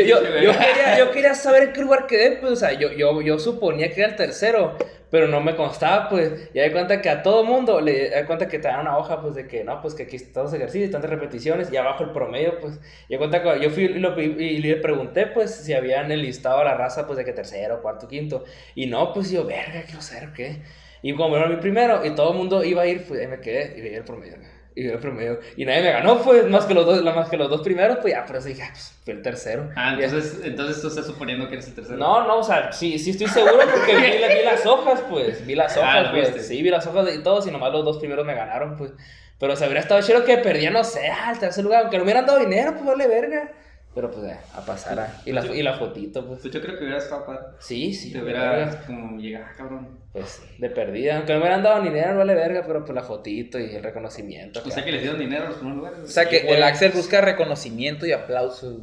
yo, 0.04 0.22
yo 0.22 0.52
quería, 0.52 0.98
yo 0.98 1.10
quería 1.12 1.34
saber 1.34 1.62
en 1.64 1.72
qué 1.72 1.80
lugar 1.80 2.06
quedé, 2.06 2.32
pues, 2.32 2.52
o 2.52 2.56
sea, 2.56 2.72
yo, 2.72 2.92
yo, 2.92 3.20
yo 3.22 3.38
suponía 3.38 3.90
que 3.90 4.00
era 4.02 4.10
el 4.10 4.16
tercero, 4.16 4.76
pero 5.10 5.28
no 5.28 5.40
me 5.40 5.54
constaba, 5.54 6.08
pues, 6.08 6.50
y 6.52 6.58
hay 6.58 6.72
cuenta 6.72 7.00
que 7.00 7.08
a 7.08 7.22
todo 7.22 7.44
mundo 7.44 7.80
le 7.80 8.14
hay 8.14 8.24
cuenta 8.24 8.48
que 8.48 8.58
te 8.58 8.68
dan 8.68 8.80
una 8.80 8.98
hoja, 8.98 9.20
pues, 9.20 9.34
de 9.34 9.46
que, 9.46 9.64
no, 9.64 9.80
pues, 9.80 9.94
que 9.94 10.04
aquí 10.04 10.16
están 10.16 10.44
los 10.44 10.52
ejercicios, 10.52 10.90
tantas 10.90 11.10
repeticiones, 11.10 11.72
y 11.72 11.76
abajo 11.76 12.04
el 12.04 12.10
promedio, 12.10 12.58
pues, 12.60 12.80
y 13.08 13.14
hay 13.14 13.18
cuenta 13.18 13.42
que 13.42 13.60
yo 13.60 13.70
fui 13.70 13.84
y, 13.84 14.58
le 14.58 14.76
pregunté, 14.76 15.26
pues, 15.28 15.54
si 15.54 15.74
habían 15.74 16.10
enlistado 16.10 16.58
a 16.58 16.64
la 16.64 16.74
raza, 16.74 17.06
pues, 17.06 17.18
de 17.18 17.24
que 17.24 17.32
tercero, 17.32 17.82
cuarto, 17.82 18.08
quinto, 18.08 18.44
y 18.74 18.86
no, 18.86 19.12
pues, 19.12 19.30
yo, 19.30 19.44
verga, 19.44 19.82
quiero 19.84 20.00
saber 20.02 20.32
qué, 20.32 20.62
y 21.02 21.14
como 21.14 21.36
era 21.36 21.46
mi 21.48 21.56
primero, 21.56 22.04
y 22.04 22.14
todo 22.14 22.32
el 22.32 22.38
mundo 22.38 22.64
iba 22.64 22.82
a 22.82 22.86
ir, 22.86 23.04
pues, 23.06 23.20
ahí 23.20 23.26
me 23.28 23.40
quedé, 23.40 23.78
y 23.78 23.82
veía 23.82 23.98
el 23.98 24.04
promedio, 24.04 24.36
y 24.76 24.86
el 24.86 24.98
promedio, 24.98 25.40
y 25.56 25.64
nadie 25.64 25.82
me 25.82 25.90
ganó, 25.90 26.20
pues, 26.22 26.46
más 26.48 26.66
que 26.66 26.74
los 26.74 26.84
dos, 26.86 27.02
más 27.02 27.28
que 27.30 27.36
los 27.38 27.48
dos 27.50 27.62
primeros, 27.62 27.96
pues, 28.02 28.12
ya, 28.14 28.24
pero 28.26 28.40
dije, 28.40 28.62
ah, 28.62 28.68
pues, 28.70 28.94
fue 29.04 29.14
el 29.14 29.22
tercero. 29.22 29.70
Ah, 29.74 29.96
entonces, 29.98 30.40
entonces 30.44 30.80
tú 30.82 30.88
estás 30.88 31.06
suponiendo 31.06 31.48
que 31.48 31.54
eres 31.54 31.66
el 31.68 31.74
tercero. 31.74 31.96
no, 31.96 32.26
no, 32.26 32.38
o 32.38 32.42
sea, 32.44 32.70
sí, 32.72 32.98
sí 32.98 33.10
estoy 33.10 33.26
seguro 33.26 33.58
porque 33.58 33.96
vi, 33.96 34.02
vi 34.02 34.44
las 34.44 34.64
hojas, 34.66 35.00
pues. 35.10 35.46
Vi 35.46 35.54
las 35.54 35.74
Ah, 35.78 35.80
hojas, 35.80 36.08
pues. 36.10 36.34
viste. 36.34 36.42
Sí, 36.42 36.62
vi 36.62 36.68
las 36.68 36.86
hojas 36.86 37.08
y 37.14 37.22
todos 37.22 37.46
y 37.46 37.50
nomás 37.50 37.72
los 37.72 37.84
dos 37.84 37.98
primeros 37.98 38.24
me 38.26 38.34
ganaron, 38.34 38.76
pues. 38.76 38.92
Pero 39.38 39.56
se 39.56 39.64
habría 39.64 39.80
estado 39.80 40.00
chido 40.02 40.24
que 40.24 40.38
perdía, 40.38 40.70
no 40.70 40.84
sé, 40.84 41.08
al 41.08 41.38
tercer 41.38 41.64
lugar, 41.64 41.82
aunque 41.82 41.98
no 41.98 42.04
me 42.04 42.10
hubieran 42.12 42.26
dado 42.26 42.38
dinero, 42.38 42.72
pues 42.72 42.84
vale 42.84 43.06
verga. 43.06 43.52
Pero 43.96 44.10
pues 44.10 44.26
eh, 44.26 44.36
a 44.54 44.60
pasar 44.64 45.00
a- 45.00 45.20
y, 45.24 45.32
la, 45.32 45.44
y 45.46 45.62
la 45.62 45.72
fotito, 45.78 46.24
pues. 46.26 46.40
Pues 46.42 46.52
yo 46.54 46.60
creo 46.60 46.76
que 46.78 46.84
hubiera 46.84 46.98
estado 46.98 47.24
padre. 47.26 47.40
Sí, 47.58 47.92
sí, 47.94 48.12
Te 48.12 48.20
hubiera 48.22 48.50
verga. 48.52 48.82
como 48.86 49.18
llegado, 49.18 49.46
cabrón. 49.56 49.98
Pues 50.12 50.42
de 50.58 50.68
perdida, 50.70 51.16
aunque 51.16 51.32
no 51.32 51.38
me 51.38 51.44
hubieran 51.46 51.62
dado 51.62 51.82
ni 51.82 51.88
dinero, 51.88 52.18
vale 52.18 52.34
verga, 52.34 52.62
pero 52.66 52.84
pues 52.84 52.94
la 52.94 53.02
fotito 53.02 53.58
y 53.58 53.74
el 53.74 53.82
reconocimiento. 53.82 54.62
O 54.64 54.70
sea 54.70 54.84
que 54.84 54.92
les 54.92 55.00
dieron 55.00 55.18
dinero 55.18 55.44
a 55.46 55.48
los 55.48 55.56
primeros 55.56 55.78
lugares. 55.78 55.98
O 56.04 56.06
sea 56.08 56.28
que 56.28 56.36
el 56.46 56.62
Axel 56.62 56.92
busca 56.92 57.20
reconocimiento 57.22 58.06
y 58.06 58.12
aplauso. 58.12 58.82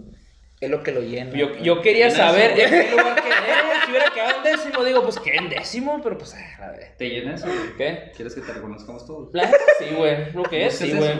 Es 0.59 0.69
lo 0.71 0.81
que 0.81 0.91
lo 0.93 1.01
llena. 1.01 1.31
Yo, 1.37 1.55
yo 1.57 1.81
quería 1.83 2.07
Eso. 2.07 2.17
saber 2.17 2.51
en 2.51 2.69
qué 2.69 2.91
lugar 2.91 3.15
quedé, 3.15 3.85
si 3.85 3.91
hubiera 3.91 4.09
quedado 4.13 4.37
en 4.37 4.43
décimo, 4.43 4.83
digo, 4.83 5.03
pues 5.03 5.19
qué 5.19 5.35
en 5.35 5.49
décimo, 5.49 5.99
pero 6.01 6.17
pues, 6.17 6.33
a 6.33 6.71
ver. 6.71 6.95
¿Te 6.97 7.09
llena 7.09 7.35
eso? 7.35 7.45
güey? 7.45 7.75
¿Qué? 7.77 8.11
¿Quieres 8.15 8.33
que 8.33 8.41
te 8.41 8.53
reconozcamos 8.53 9.05
todos? 9.05 9.29
Sí, 9.77 9.93
güey. 9.95 10.31
Lo 10.33 10.41
que 10.43 10.65
es, 10.65 10.73
¿Buscas 10.73 10.77
sí, 10.79 10.91
eso? 10.91 10.97
güey. 10.97 11.13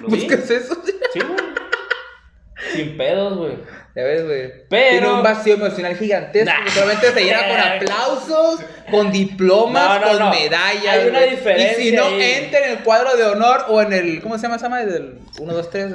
¿Lo 0.00 0.08
¿Sí? 0.10 0.26
¿Buscas 0.26 0.50
eso? 0.50 0.74
Sí, 1.12 1.20
güey. 1.20 1.41
Sin 2.72 2.96
pedos, 2.96 3.36
güey. 3.38 3.52
Ya 3.94 4.04
ves, 4.04 4.24
güey. 4.24 4.52
Pero- 4.70 4.90
Tiene 4.90 5.12
un 5.12 5.22
vacío 5.22 5.54
emocional 5.54 5.94
gigantesco. 5.96 6.50
Nah. 6.50 6.70
solamente 6.70 7.10
te 7.10 7.24
llena 7.24 7.46
con 7.46 7.60
aplausos, 7.90 8.60
con 8.90 9.12
diplomas, 9.12 10.00
No, 10.00 10.06
no, 10.06 10.08
con 10.12 10.18
no. 10.18 10.30
medallas. 10.30 10.86
Hay 10.96 11.08
una 11.08 11.18
güey. 11.18 11.30
diferencia 11.30 11.78
Y 11.78 11.90
si 11.90 11.96
no, 11.96 12.06
ahí. 12.06 12.22
entra 12.44 12.60
en 12.64 12.70
el 12.72 12.78
cuadro 12.78 13.14
de 13.16 13.24
honor 13.24 13.66
o 13.68 13.82
en 13.82 13.92
el. 13.92 14.22
¿Cómo 14.22 14.36
se 14.38 14.44
llama 14.44 14.56
esa 14.56 14.70
madre? 14.70 14.86
Del 14.86 15.18
1, 15.38 15.52
2, 15.52 15.70
3. 15.70 15.92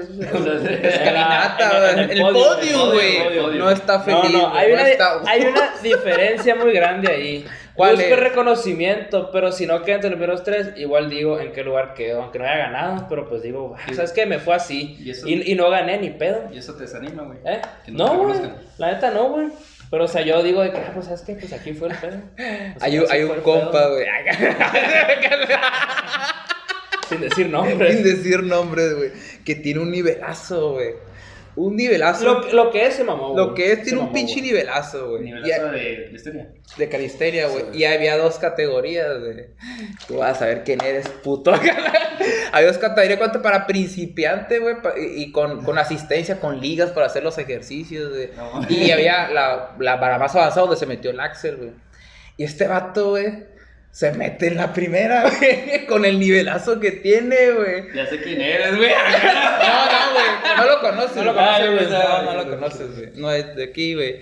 Escalinata, 0.83 1.91
En 1.93 1.99
el- 1.99 2.05
en 2.05 2.11
el 2.11 2.17
el 2.27 2.33
podio, 2.33 2.91
güey. 2.91 3.57
No 3.57 3.69
está 3.71 3.99
feliz. 4.01 4.31
no, 4.31 4.53
hay 4.55 4.71
una, 4.71 4.87
está- 4.87 5.21
hay 5.25 5.41
una 5.45 5.73
diferencia 5.81 6.55
muy 6.55 6.73
grande 6.73 7.11
ahí. 7.11 7.45
¿Cuál 7.77 7.95
Busco 7.95 8.13
es? 8.15 8.19
reconocimiento, 8.19 9.29
pero 9.31 9.51
si 9.51 9.67
no 9.67 9.83
quedo 9.83 9.95
entre 9.95 10.09
los 10.09 10.17
primeros 10.17 10.43
tres, 10.43 10.69
igual 10.77 11.09
digo 11.09 11.39
en 11.39 11.51
qué 11.53 11.63
lugar 11.63 11.93
quedo, 11.93 12.23
aunque 12.23 12.39
no 12.39 12.45
haya 12.45 12.57
ganado, 12.57 13.05
pero 13.07 13.29
pues 13.29 13.43
digo, 13.43 13.75
ah, 13.77 13.93
¿sabes 13.93 14.11
qué? 14.11 14.25
Me 14.25 14.39
fue 14.39 14.55
así. 14.55 14.97
¿Y 14.99 15.11
eso? 15.11 15.27
Y, 15.27 15.51
y 15.51 15.55
no 15.55 15.69
gané 15.69 15.99
ni 15.99 16.09
pedo. 16.09 16.49
Y 16.51 16.57
eso 16.57 16.73
te 16.73 16.83
desanima, 16.83 17.23
güey. 17.23 17.37
¿Eh? 17.45 17.61
No 17.87 18.17
güey. 18.17 18.39
La 18.79 18.91
neta 18.93 19.11
no, 19.11 19.29
güey. 19.29 19.47
Pero, 19.89 20.03
o 20.03 20.07
sea, 20.07 20.21
yo 20.21 20.43
digo 20.43 20.61
de 20.63 20.71
que, 20.71 20.77
ah, 20.77 20.91
pues, 20.93 21.05
¿sabes 21.05 21.21
qué? 21.21 21.35
Pues 21.35 21.53
aquí 21.53 21.71
fue 21.73 21.87
el 21.89 21.95
pedo. 21.95 22.17
O 22.75 22.79
sea, 22.79 22.81
Hay, 22.81 22.97
hay 23.09 23.23
un 23.23 23.39
compa, 23.41 23.87
güey. 23.87 24.05
Sin 27.07 27.21
decir 27.21 27.45
Sin 27.45 27.51
nombres. 27.51 28.03
decir 28.03 28.43
nombres, 28.43 28.95
güey. 28.95 29.11
Que 29.45 29.55
tiene 29.55 29.79
un 29.79 29.91
nivelazo, 29.91 30.73
güey. 30.73 30.95
Un 31.57 31.75
nivelazo. 31.75 32.23
Lo, 32.23 32.53
lo 32.53 32.71
que 32.71 32.85
es 32.85 32.93
se 32.93 33.03
mamó, 33.03 33.35
Lo 33.35 33.53
que 33.55 33.71
es, 33.71 33.79
Se 33.79 33.83
tiene 33.85 33.97
un 33.99 34.05
mamó, 34.05 34.13
pinche 34.13 34.41
nivelazo, 34.41 35.09
güey. 35.09 35.23
Y- 35.23 35.25
Nivelazo 35.25 35.71
de 35.71 36.09
listeria. 36.11 36.49
De 36.77 36.89
calistenia, 36.89 37.47
güey. 37.47 37.65
Sí. 37.73 37.79
y 37.79 37.83
había 37.85 38.15
dos 38.17 38.37
categorías, 38.37 39.19
güey. 39.19 39.47
Tú 40.07 40.17
vas 40.17 40.39
a 40.41 40.45
ver 40.45 40.63
quién 40.63 40.83
eres, 40.83 41.09
puto. 41.09 41.51
había 42.51 42.67
dos 42.67 42.77
categorías, 42.77 43.17
¿cuánto? 43.17 43.41
Para 43.41 43.65
principiante, 43.67 44.59
güey. 44.59 44.75
y 45.15 45.31
con, 45.31 45.63
con 45.63 45.77
asistencia, 45.77 46.39
con 46.39 46.59
ligas 46.61 46.91
para 46.91 47.07
hacer 47.07 47.23
los 47.23 47.37
ejercicios, 47.37 48.09
güey. 48.13 48.29
No. 48.37 48.61
Y 48.69 48.91
había 48.91 49.29
la, 49.29 49.75
la 49.79 49.99
para 49.99 50.17
más 50.19 50.35
avanzada 50.35 50.61
donde 50.61 50.77
se 50.77 50.85
metió 50.85 51.11
el 51.11 51.19
Axel, 51.19 51.57
güey. 51.57 51.71
Y 52.37 52.43
este 52.43 52.67
vato, 52.67 53.09
güey, 53.11 53.33
se 53.97 54.11
mete 54.11 54.45
en 54.45 54.57
la 54.57 54.73
primera, 54.73 55.23
güey. 55.39 55.87
Con 55.87 56.05
el 56.05 56.19
nivelazo 56.19 56.79
que 56.79 56.91
tiene, 56.91 57.49
güey. 57.49 57.91
Ya 57.95 58.05
sé 58.05 58.21
quién 58.21 58.39
eres, 58.39 58.77
güey. 58.77 58.91
No, 58.91 59.85
no, 59.85 60.13
güey. 60.13 60.57
No 60.57 60.65
lo 60.67 60.79
conoces. 60.81 61.15
No 61.17 61.23
lo 61.23 61.33
güey. 61.33 61.45
conoces, 61.45 61.87
güey. 61.89 61.89
No, 61.89 62.21
no 62.21 62.33
lo 62.35 62.49
conoces, 62.51 62.95
güey. 62.95 63.09
No 63.15 63.31
es 63.31 63.55
de 63.55 63.63
aquí, 63.63 63.95
güey. 63.95 64.21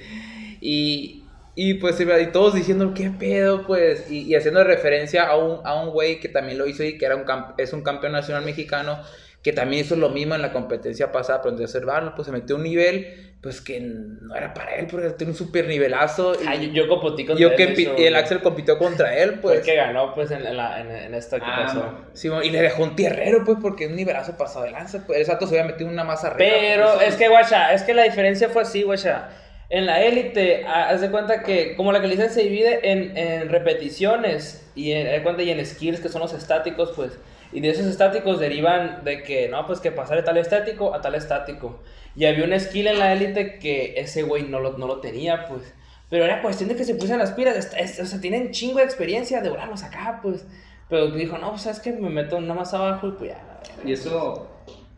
Y, 0.61 1.23
y 1.55 1.73
pues, 1.73 1.99
y 1.99 2.25
todos 2.27 2.53
diciendo, 2.55 2.93
¿qué 2.95 3.09
pedo, 3.09 3.67
pues? 3.67 4.09
Y, 4.09 4.21
y 4.21 4.35
haciendo 4.35 4.63
referencia 4.63 5.23
a 5.25 5.35
un, 5.35 5.59
a 5.65 5.75
un 5.83 5.89
güey 5.89 6.21
que 6.21 6.29
también 6.29 6.57
lo 6.57 6.67
hizo 6.67 6.83
y 6.85 6.97
que 6.97 7.05
era 7.05 7.17
un 7.17 7.25
camp- 7.25 7.59
es 7.59 7.73
un 7.73 7.83
campeón 7.83 8.13
nacional 8.13 8.45
mexicano, 8.45 9.01
que 9.45 9.53
también 9.53 9.85
hizo 9.85 9.95
lo 9.95 10.09
mismo 10.09 10.33
en 10.33 10.41
la 10.41 10.51
competencia 10.51 11.11
pasada, 11.11 11.39
pero 11.43 11.51
en 11.53 11.59
tercer 11.59 11.85
vano, 11.85 12.13
pues 12.15 12.25
se 12.25 12.31
metió 12.31 12.55
a 12.55 12.57
un 12.57 12.63
nivel, 12.63 13.35
pues 13.43 13.61
que 13.61 13.79
no 13.79 14.35
era 14.35 14.55
para 14.55 14.73
él, 14.73 14.87
porque 14.89 15.11
tiene 15.11 15.33
un 15.33 15.37
super 15.37 15.67
nivelazo. 15.67 16.33
Y 16.33 16.47
Ah, 16.47 16.55
yo, 16.55 16.71
yo 16.71 16.87
competí 16.87 17.27
con 17.27 17.37
yo 17.37 17.49
él, 17.49 17.55
que 17.55 17.93
y 17.95 18.05
el. 18.05 18.15
Axel 18.15 18.41
compitió 18.41 18.79
contra 18.79 19.15
él, 19.15 19.37
Fue 19.43 19.53
el 19.53 19.59
pues. 19.59 19.61
que 19.61 19.75
ganó, 19.75 20.15
pues, 20.15 20.31
en, 20.31 20.57
la, 20.57 20.81
en, 20.81 20.89
en 20.89 21.13
esta 21.13 21.37
que 21.37 21.45
Ah, 21.47 21.63
pasó. 21.67 21.93
Sí, 22.13 22.27
y 22.43 22.49
le 22.49 22.59
dejó 22.59 22.81
un 22.81 22.95
tierrero, 22.95 23.43
pues, 23.45 23.59
porque 23.61 23.85
un 23.85 23.95
nivelazo 23.95 24.35
pasado 24.35 24.65
de 24.65 24.71
lanza. 24.71 25.03
Pues, 25.05 25.19
el 25.19 25.25
Sato 25.27 25.45
se 25.45 25.59
había 25.59 25.71
metido 25.71 25.91
una 25.91 26.03
masa 26.03 26.31
rica. 26.31 26.51
Pero 26.59 26.95
pues, 26.95 27.09
es 27.09 27.15
que, 27.17 27.27
guacha, 27.29 27.71
es 27.71 27.83
que 27.83 27.93
la 27.93 28.01
diferencia 28.01 28.49
fue 28.49 28.63
así, 28.63 28.81
guacha. 28.81 29.29
En 29.69 29.85
la 29.85 30.01
élite, 30.01 30.63
ah, 30.65 30.89
haz 30.89 31.01
de 31.01 31.11
cuenta 31.11 31.43
que 31.43 31.75
como 31.75 31.91
la 31.91 32.01
calicia 32.01 32.29
se 32.29 32.41
divide 32.41 32.91
en, 32.91 33.15
en 33.15 33.49
repeticiones 33.49 34.67
y 34.73 34.91
en, 34.93 35.21
cuenta, 35.21 35.43
y 35.43 35.51
en 35.51 35.63
skills, 35.63 35.99
que 35.99 36.09
son 36.09 36.21
los 36.21 36.33
estáticos, 36.33 36.93
pues. 36.95 37.11
Y 37.55 37.61
de 37.61 37.69
esos 37.69 37.85
estáticos 37.85 38.39
derivan 38.39 39.03
de 39.05 39.23
que, 39.23 39.47
no, 39.47 39.65
pues 39.65 39.79
que 39.79 39.91
pasar 39.91 40.17
de 40.17 40.23
tal 40.23 40.37
estático 40.37 40.93
a 40.93 41.01
tal 41.01 41.15
estático. 41.15 41.79
Y 42.15 42.25
había 42.25 42.43
un 42.43 42.59
skill 42.59 42.87
en 42.87 42.99
la 42.99 43.13
élite 43.13 43.59
que 43.59 43.93
ese 43.97 44.23
güey 44.23 44.43
no 44.43 44.59
lo, 44.59 44.77
no 44.77 44.87
lo 44.87 44.99
tenía, 44.99 45.45
pues. 45.47 45.61
Pero 46.09 46.25
era 46.25 46.41
cuestión 46.41 46.69
de 46.69 46.75
que 46.75 46.83
se 46.83 46.95
pusieran 46.95 47.19
las 47.19 47.31
pilas. 47.31 47.55
es- 47.57 47.73
es- 47.77 47.99
o 48.01 48.05
sea, 48.05 48.19
tienen 48.19 48.51
chingo 48.51 48.79
de 48.79 48.83
experiencia 48.85 49.41
de 49.41 49.49
volarlos 49.49 49.83
acá, 49.83 50.19
pues. 50.21 50.45
Pero 50.89 51.11
dijo, 51.11 51.37
no, 51.37 51.49
pues 51.51 51.61
sabes 51.63 51.79
que 51.79 51.91
me 51.93 52.09
meto 52.09 52.37
una 52.37 52.53
más 52.53 52.73
abajo 52.73 53.07
y 53.07 53.11
pues 53.11 53.31
ya. 53.31 53.37
la 53.37 53.53
verga". 53.59 53.89
Y 53.89 53.93
eso, 53.93 54.47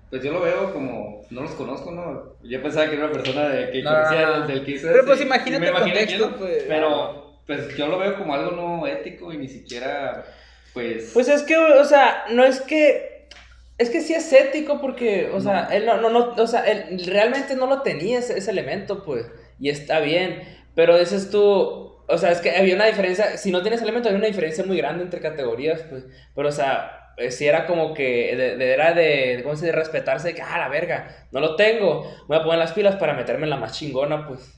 pues 0.09 0.23
yo 0.23 0.31
lo 0.33 0.41
veo 0.41 0.73
como, 0.73 1.21
no 1.29 1.41
los 1.41 1.51
conozco, 1.51 1.91
¿no? 1.91 2.33
Yo 2.43 2.61
pensaba 2.63 2.87
que 2.89 2.95
era 2.95 3.05
una 3.05 3.13
persona 3.13 3.47
de, 3.49 3.71
que 3.71 3.83
No, 3.83 3.91
conocía 3.91 4.21
no, 4.25 4.37
no. 4.39 4.47
del 4.47 4.65
que 4.65 4.71
hizo 4.71 4.87
Pero, 4.87 4.97
eso 4.99 5.05
pues, 5.07 5.19
y- 5.19 5.23
imagínate 5.23 5.63
el 5.65 5.71
imaginé 5.71 5.97
contexto, 5.99 6.35
pues. 6.37 6.63
Pero, 6.67 7.39
pues 7.45 7.77
yo 7.77 7.87
lo 7.87 7.99
veo 7.99 8.17
como 8.17 8.33
algo 8.33 8.51
no 8.51 8.87
ético 8.87 9.31
y 9.31 9.37
ni 9.37 9.47
siquiera, 9.47 10.25
pues... 10.77 11.11
Pues 11.13 11.27
es 11.27 11.43
que, 11.43 11.57
o 11.57 11.85
sea, 11.85 12.25
no 12.31 12.43
es 12.43 12.61
que. 12.61 13.27
Es 13.77 13.89
que 13.91 14.01
sí 14.01 14.13
es 14.13 14.33
ético 14.33 14.81
porque, 14.81 15.29
o 15.31 15.39
sea, 15.39 15.67
él 15.71 15.85
no, 15.85 15.97
no, 16.01 16.09
no, 16.09 16.33
o 16.35 16.47
sea, 16.47 16.61
él 16.61 16.99
realmente 17.05 17.55
no 17.55 17.67
lo 17.67 17.83
tenía 17.83 18.17
ese, 18.19 18.35
ese 18.37 18.49
elemento, 18.49 19.03
pues, 19.03 19.27
y 19.59 19.69
está 19.69 19.99
bien, 19.99 20.41
pero 20.73 20.97
dices 20.97 21.29
tú, 21.29 21.39
o 22.07 22.17
sea, 22.17 22.31
es 22.31 22.39
que 22.41 22.55
había 22.55 22.73
una 22.73 22.87
diferencia, 22.87 23.37
si 23.37 23.51
no 23.51 23.61
tienes 23.61 23.79
elemento, 23.83 24.09
había 24.09 24.17
una 24.17 24.27
diferencia 24.27 24.63
muy 24.65 24.77
grande 24.77 25.03
entre 25.03 25.19
categorías, 25.21 25.81
pues, 25.91 26.05
pero, 26.33 26.49
o 26.49 26.51
sea, 26.51 27.13
eh, 27.17 27.29
si 27.29 27.45
era 27.47 27.67
como 27.67 27.93
que, 27.93 28.35
de, 28.35 28.57
de- 28.57 28.73
era 28.73 28.93
de, 28.93 29.41
¿cómo 29.43 29.55
se 29.55 29.65
dice? 29.67 29.77
Respetarse, 29.77 30.29
de 30.29 30.33
que, 30.33 30.41
ah, 30.41 30.57
la 30.57 30.69
verga, 30.69 31.27
no 31.31 31.39
lo 31.39 31.55
tengo, 31.55 32.11
voy 32.27 32.37
a 32.37 32.43
poner 32.43 32.57
las 32.57 32.73
pilas 32.73 32.95
para 32.95 33.13
meterme 33.13 33.43
en 33.43 33.51
la 33.51 33.57
más 33.57 33.77
chingona, 33.77 34.27
pues. 34.27 34.56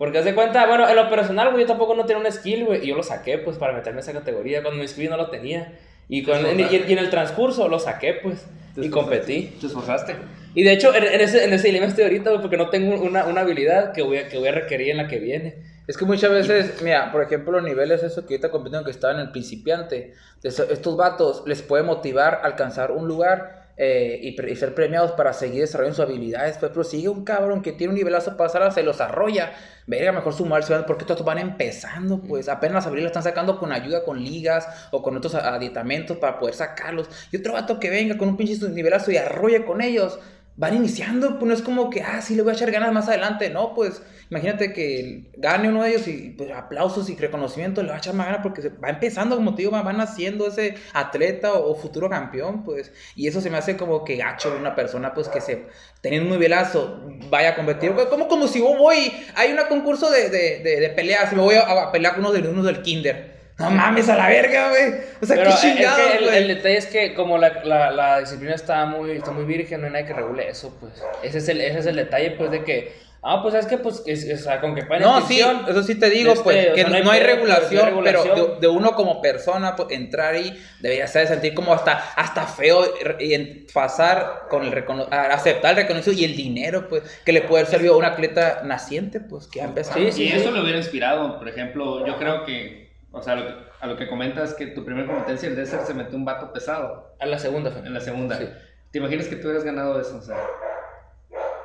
Porque 0.00 0.16
haz 0.16 0.24
de 0.24 0.34
cuenta, 0.34 0.66
bueno, 0.66 0.88
en 0.88 0.96
lo 0.96 1.10
personal, 1.10 1.50
güey, 1.50 1.64
yo 1.64 1.66
tampoco 1.66 1.94
no 1.94 2.06
tenía 2.06 2.22
un 2.22 2.32
skill, 2.32 2.64
güey, 2.64 2.82
y 2.82 2.86
yo 2.86 2.96
lo 2.96 3.02
saqué, 3.02 3.36
pues, 3.36 3.58
para 3.58 3.74
meterme 3.74 3.98
en 3.98 4.04
esa 4.04 4.14
categoría. 4.14 4.62
Cuando 4.62 4.78
me 4.78 4.84
inscribí 4.84 5.10
no 5.10 5.18
lo 5.18 5.28
tenía. 5.28 5.74
Y, 6.08 6.22
con, 6.22 6.42
Te 6.42 6.54
y, 6.54 6.84
y 6.88 6.92
en 6.94 6.98
el 6.98 7.10
transcurso 7.10 7.68
lo 7.68 7.78
saqué, 7.78 8.14
pues, 8.14 8.46
y 8.76 8.88
competí. 8.88 9.54
Te 9.60 9.66
esforzaste. 9.66 10.16
Y 10.54 10.62
de 10.62 10.72
hecho, 10.72 10.94
en, 10.94 11.04
en 11.04 11.20
ese, 11.20 11.44
en 11.44 11.52
ese 11.52 11.66
dilema 11.66 11.84
estoy 11.84 12.04
ahorita, 12.04 12.30
güey, 12.30 12.40
porque 12.40 12.56
no 12.56 12.70
tengo 12.70 12.98
una, 12.98 13.26
una 13.26 13.42
habilidad 13.42 13.92
que 13.92 14.00
voy, 14.00 14.16
a, 14.16 14.28
que 14.30 14.38
voy 14.38 14.48
a 14.48 14.52
requerir 14.52 14.88
en 14.88 14.96
la 14.96 15.06
que 15.06 15.18
viene. 15.18 15.56
Es 15.86 15.98
que 15.98 16.06
muchas 16.06 16.30
veces, 16.30 16.80
mira, 16.80 17.12
por 17.12 17.22
ejemplo, 17.22 17.52
los 17.52 17.62
niveles, 17.62 18.02
eso 18.02 18.24
que 18.24 18.36
ahorita 18.36 18.50
compitiendo 18.50 18.86
que 18.86 18.92
estaban 18.92 19.16
en 19.16 19.26
el 19.26 19.32
principiante, 19.32 20.14
estos 20.42 20.96
vatos 20.96 21.42
les 21.44 21.60
puede 21.60 21.82
motivar 21.82 22.40
a 22.42 22.46
alcanzar 22.46 22.90
un 22.90 23.06
lugar 23.06 23.59
eh, 23.76 24.20
y, 24.22 24.56
ser 24.56 24.74
premiados 24.74 25.12
para 25.12 25.32
seguir 25.32 25.62
desarrollando 25.62 25.96
sus 25.96 26.04
habilidades. 26.04 26.58
Pues, 26.58 26.70
pero 26.72 26.84
sigue 26.84 27.08
un 27.08 27.24
cabrón 27.24 27.62
que 27.62 27.72
tiene 27.72 27.92
un 27.92 27.98
nivelazo 27.98 28.36
pasar, 28.36 28.72
se 28.72 28.82
los 28.82 29.00
arrolla. 29.00 29.52
Verga, 29.86 30.12
mejor 30.12 30.34
sumarse, 30.34 30.74
porque 30.86 31.04
estos 31.04 31.24
van 31.24 31.38
empezando, 31.38 32.20
pues 32.20 32.48
apenas 32.48 32.74
las 32.74 32.86
habilidades 32.86 33.10
están 33.10 33.24
sacando 33.24 33.58
con 33.58 33.72
ayuda, 33.72 34.04
con 34.04 34.22
ligas 34.22 34.68
o 34.92 35.02
con 35.02 35.16
otros 35.16 35.34
aditamentos 35.34 36.16
para 36.18 36.38
poder 36.38 36.54
sacarlos. 36.54 37.08
Y 37.32 37.38
otro 37.38 37.54
vato 37.54 37.80
que 37.80 37.90
venga 37.90 38.16
con 38.16 38.28
un 38.28 38.36
pinche 38.36 38.56
nivelazo 38.68 39.10
y 39.10 39.16
arrolla 39.16 39.64
con 39.64 39.80
ellos. 39.80 40.18
van 40.56 40.76
iniciando, 40.76 41.38
pues 41.38 41.48
no 41.48 41.54
es 41.54 41.62
como 41.62 41.88
que, 41.88 42.02
ah, 42.02 42.20
sí, 42.20 42.34
le 42.34 42.42
voy 42.42 42.52
a 42.52 42.54
echar 42.54 42.70
ganas 42.70 42.92
más 42.92 43.08
adelante, 43.08 43.48
no, 43.48 43.74
pues 43.74 44.02
imagínate 44.30 44.72
que 44.72 45.30
gane 45.36 45.68
uno 45.68 45.82
de 45.82 45.90
ellos 45.90 46.08
y 46.08 46.30
pues 46.30 46.50
aplausos 46.52 47.10
y 47.10 47.16
reconocimiento, 47.16 47.82
le 47.82 47.88
va 47.88 47.96
a 47.96 47.98
echar 47.98 48.14
más 48.14 48.26
ganas 48.26 48.42
porque 48.42 48.68
va 48.68 48.88
empezando, 48.88 49.36
como 49.36 49.54
te 49.54 49.62
digo, 49.62 49.72
va- 49.72 49.82
van 49.82 50.00
haciendo 50.00 50.46
ese 50.46 50.76
atleta 50.94 51.52
o, 51.52 51.70
o 51.72 51.74
futuro 51.74 52.08
campeón, 52.08 52.64
pues, 52.64 52.92
y 53.16 53.26
eso 53.28 53.40
se 53.40 53.50
me 53.50 53.58
hace 53.58 53.76
como 53.76 54.04
que 54.04 54.16
gacho 54.16 54.50
de 54.50 54.56
una 54.58 54.74
persona, 54.74 55.12
pues, 55.12 55.28
que 55.28 55.40
se, 55.40 55.66
teniendo 56.00 56.28
un 56.28 56.36
nivelazo, 56.36 57.00
vaya 57.28 57.50
a 57.50 57.54
competir, 57.56 57.92
Pues, 57.92 58.06
como, 58.06 58.28
como 58.28 58.46
si 58.48 58.60
yo 58.60 58.76
voy, 58.76 59.12
hay 59.34 59.52
un 59.52 59.58
concurso 59.68 60.10
de, 60.10 60.30
de, 60.30 60.60
de, 60.60 60.80
de 60.80 60.88
peleas, 60.90 61.32
y 61.32 61.36
me 61.36 61.42
voy 61.42 61.56
a, 61.56 61.62
a 61.62 61.92
pelear 61.92 62.14
con 62.14 62.24
uno 62.24 62.32
de 62.32 62.48
unos 62.48 62.64
del 62.64 62.82
kinder. 62.82 63.40
No 63.58 63.70
mames 63.70 64.08
a 64.08 64.16
la 64.16 64.26
verga, 64.26 64.70
güey. 64.70 64.94
O 65.20 65.26
sea, 65.26 65.36
Pero 65.36 65.50
qué 65.50 65.54
es 65.54 65.60
chingado, 65.60 65.96
que 65.98 66.16
el, 66.16 66.24
güey. 66.24 66.36
el 66.38 66.48
detalle 66.48 66.76
es 66.78 66.86
que 66.86 67.12
como 67.12 67.36
la, 67.36 67.62
la, 67.62 67.90
la 67.90 68.20
disciplina 68.20 68.54
está 68.54 68.86
muy, 68.86 69.10
está 69.10 69.32
muy 69.32 69.44
virgen, 69.44 69.80
no 69.82 69.86
hay 69.88 69.92
nadie 69.92 70.06
que 70.06 70.14
regule 70.14 70.48
eso, 70.48 70.74
pues. 70.80 70.94
Ese 71.22 71.38
es 71.38 71.48
el, 71.50 71.60
ese 71.60 71.80
es 71.80 71.84
el 71.86 71.96
detalle, 71.96 72.30
pues, 72.38 72.50
de 72.50 72.64
que, 72.64 72.94
ah, 73.22 73.42
pues 73.42 73.54
es 73.54 73.66
que, 73.66 73.76
pues, 73.78 74.02
es- 74.06 74.40
o 74.40 74.42
sea, 74.44 74.60
con 74.60 74.74
que 74.74 74.82
paguen 74.82 75.02
No, 75.02 75.20
sí, 75.26 75.40
eso 75.40 75.82
sí 75.82 75.94
te 75.98 76.08
digo, 76.10 76.32
este, 76.32 76.44
pues, 76.44 76.68
o 76.70 76.74
que 76.74 76.80
sea, 76.82 76.84
no, 76.84 76.90
no 76.90 76.96
hay 76.96 77.02
no 77.04 77.10
hay 77.10 77.20
pedo, 77.20 77.28
pues, 77.28 77.36
regulación, 77.40 77.80
no 77.80 77.80
hay 77.80 77.90
regulación. 78.12 78.34
pero 78.34 78.54
de, 78.54 78.60
de 78.60 78.68
uno 78.68 78.92
como 78.94 79.20
persona, 79.22 79.76
pues, 79.76 79.90
entrar 79.92 80.34
ahí, 80.34 80.58
debería 80.80 81.06
ser 81.06 81.26
sentir 81.26 81.54
como 81.54 81.72
hasta, 81.74 81.92
hasta 82.16 82.46
feo 82.46 82.84
y 83.18 83.66
pasar 83.72 84.46
con 84.48 84.64
el 84.64 84.84
aceptar 85.10 85.70
el 85.72 85.76
reconocimiento 85.82 86.20
y 86.20 86.24
el 86.24 86.36
dinero, 86.36 86.88
pues, 86.88 87.02
que 87.24 87.32
le 87.32 87.42
puede 87.42 87.62
haber 87.62 87.70
servido 87.70 87.94
a 87.94 87.98
un 87.98 88.04
atleta 88.04 88.62
naciente, 88.64 89.20
pues, 89.20 89.46
que 89.46 89.60
ha 89.60 89.64
empezado. 89.64 89.98
Sí, 89.98 90.12
sí. 90.12 90.24
y 90.24 90.28
eso 90.32 90.50
le 90.50 90.60
hubiera 90.62 90.78
inspirado, 90.78 91.38
por 91.38 91.48
ejemplo, 91.48 92.06
yo 92.06 92.16
creo 92.16 92.44
que, 92.44 92.90
o 93.12 93.22
sea, 93.22 93.34
lo 93.36 93.46
que- 93.46 93.70
a 93.80 93.86
lo 93.86 93.96
que 93.96 94.08
comentas 94.08 94.52
que 94.54 94.66
tu 94.66 94.84
primera 94.84 95.06
competencia, 95.06 95.48
el 95.48 95.56
Desert, 95.56 95.84
se 95.86 95.94
metió 95.94 96.16
un 96.16 96.24
vato 96.26 96.52
pesado 96.52 97.14
a 97.18 97.26
la 97.26 97.38
segunda, 97.38 97.72
en 97.84 97.94
la 97.94 98.00
segunda. 98.00 98.36
Sí. 98.36 98.46
¿Te 98.90 98.98
imaginas 98.98 99.26
que 99.26 99.36
tú 99.36 99.46
hubieras 99.48 99.64
ganado 99.64 99.98
eso? 100.00 100.16
O 100.18 100.22
sea, 100.22 100.36
o 100.36 100.79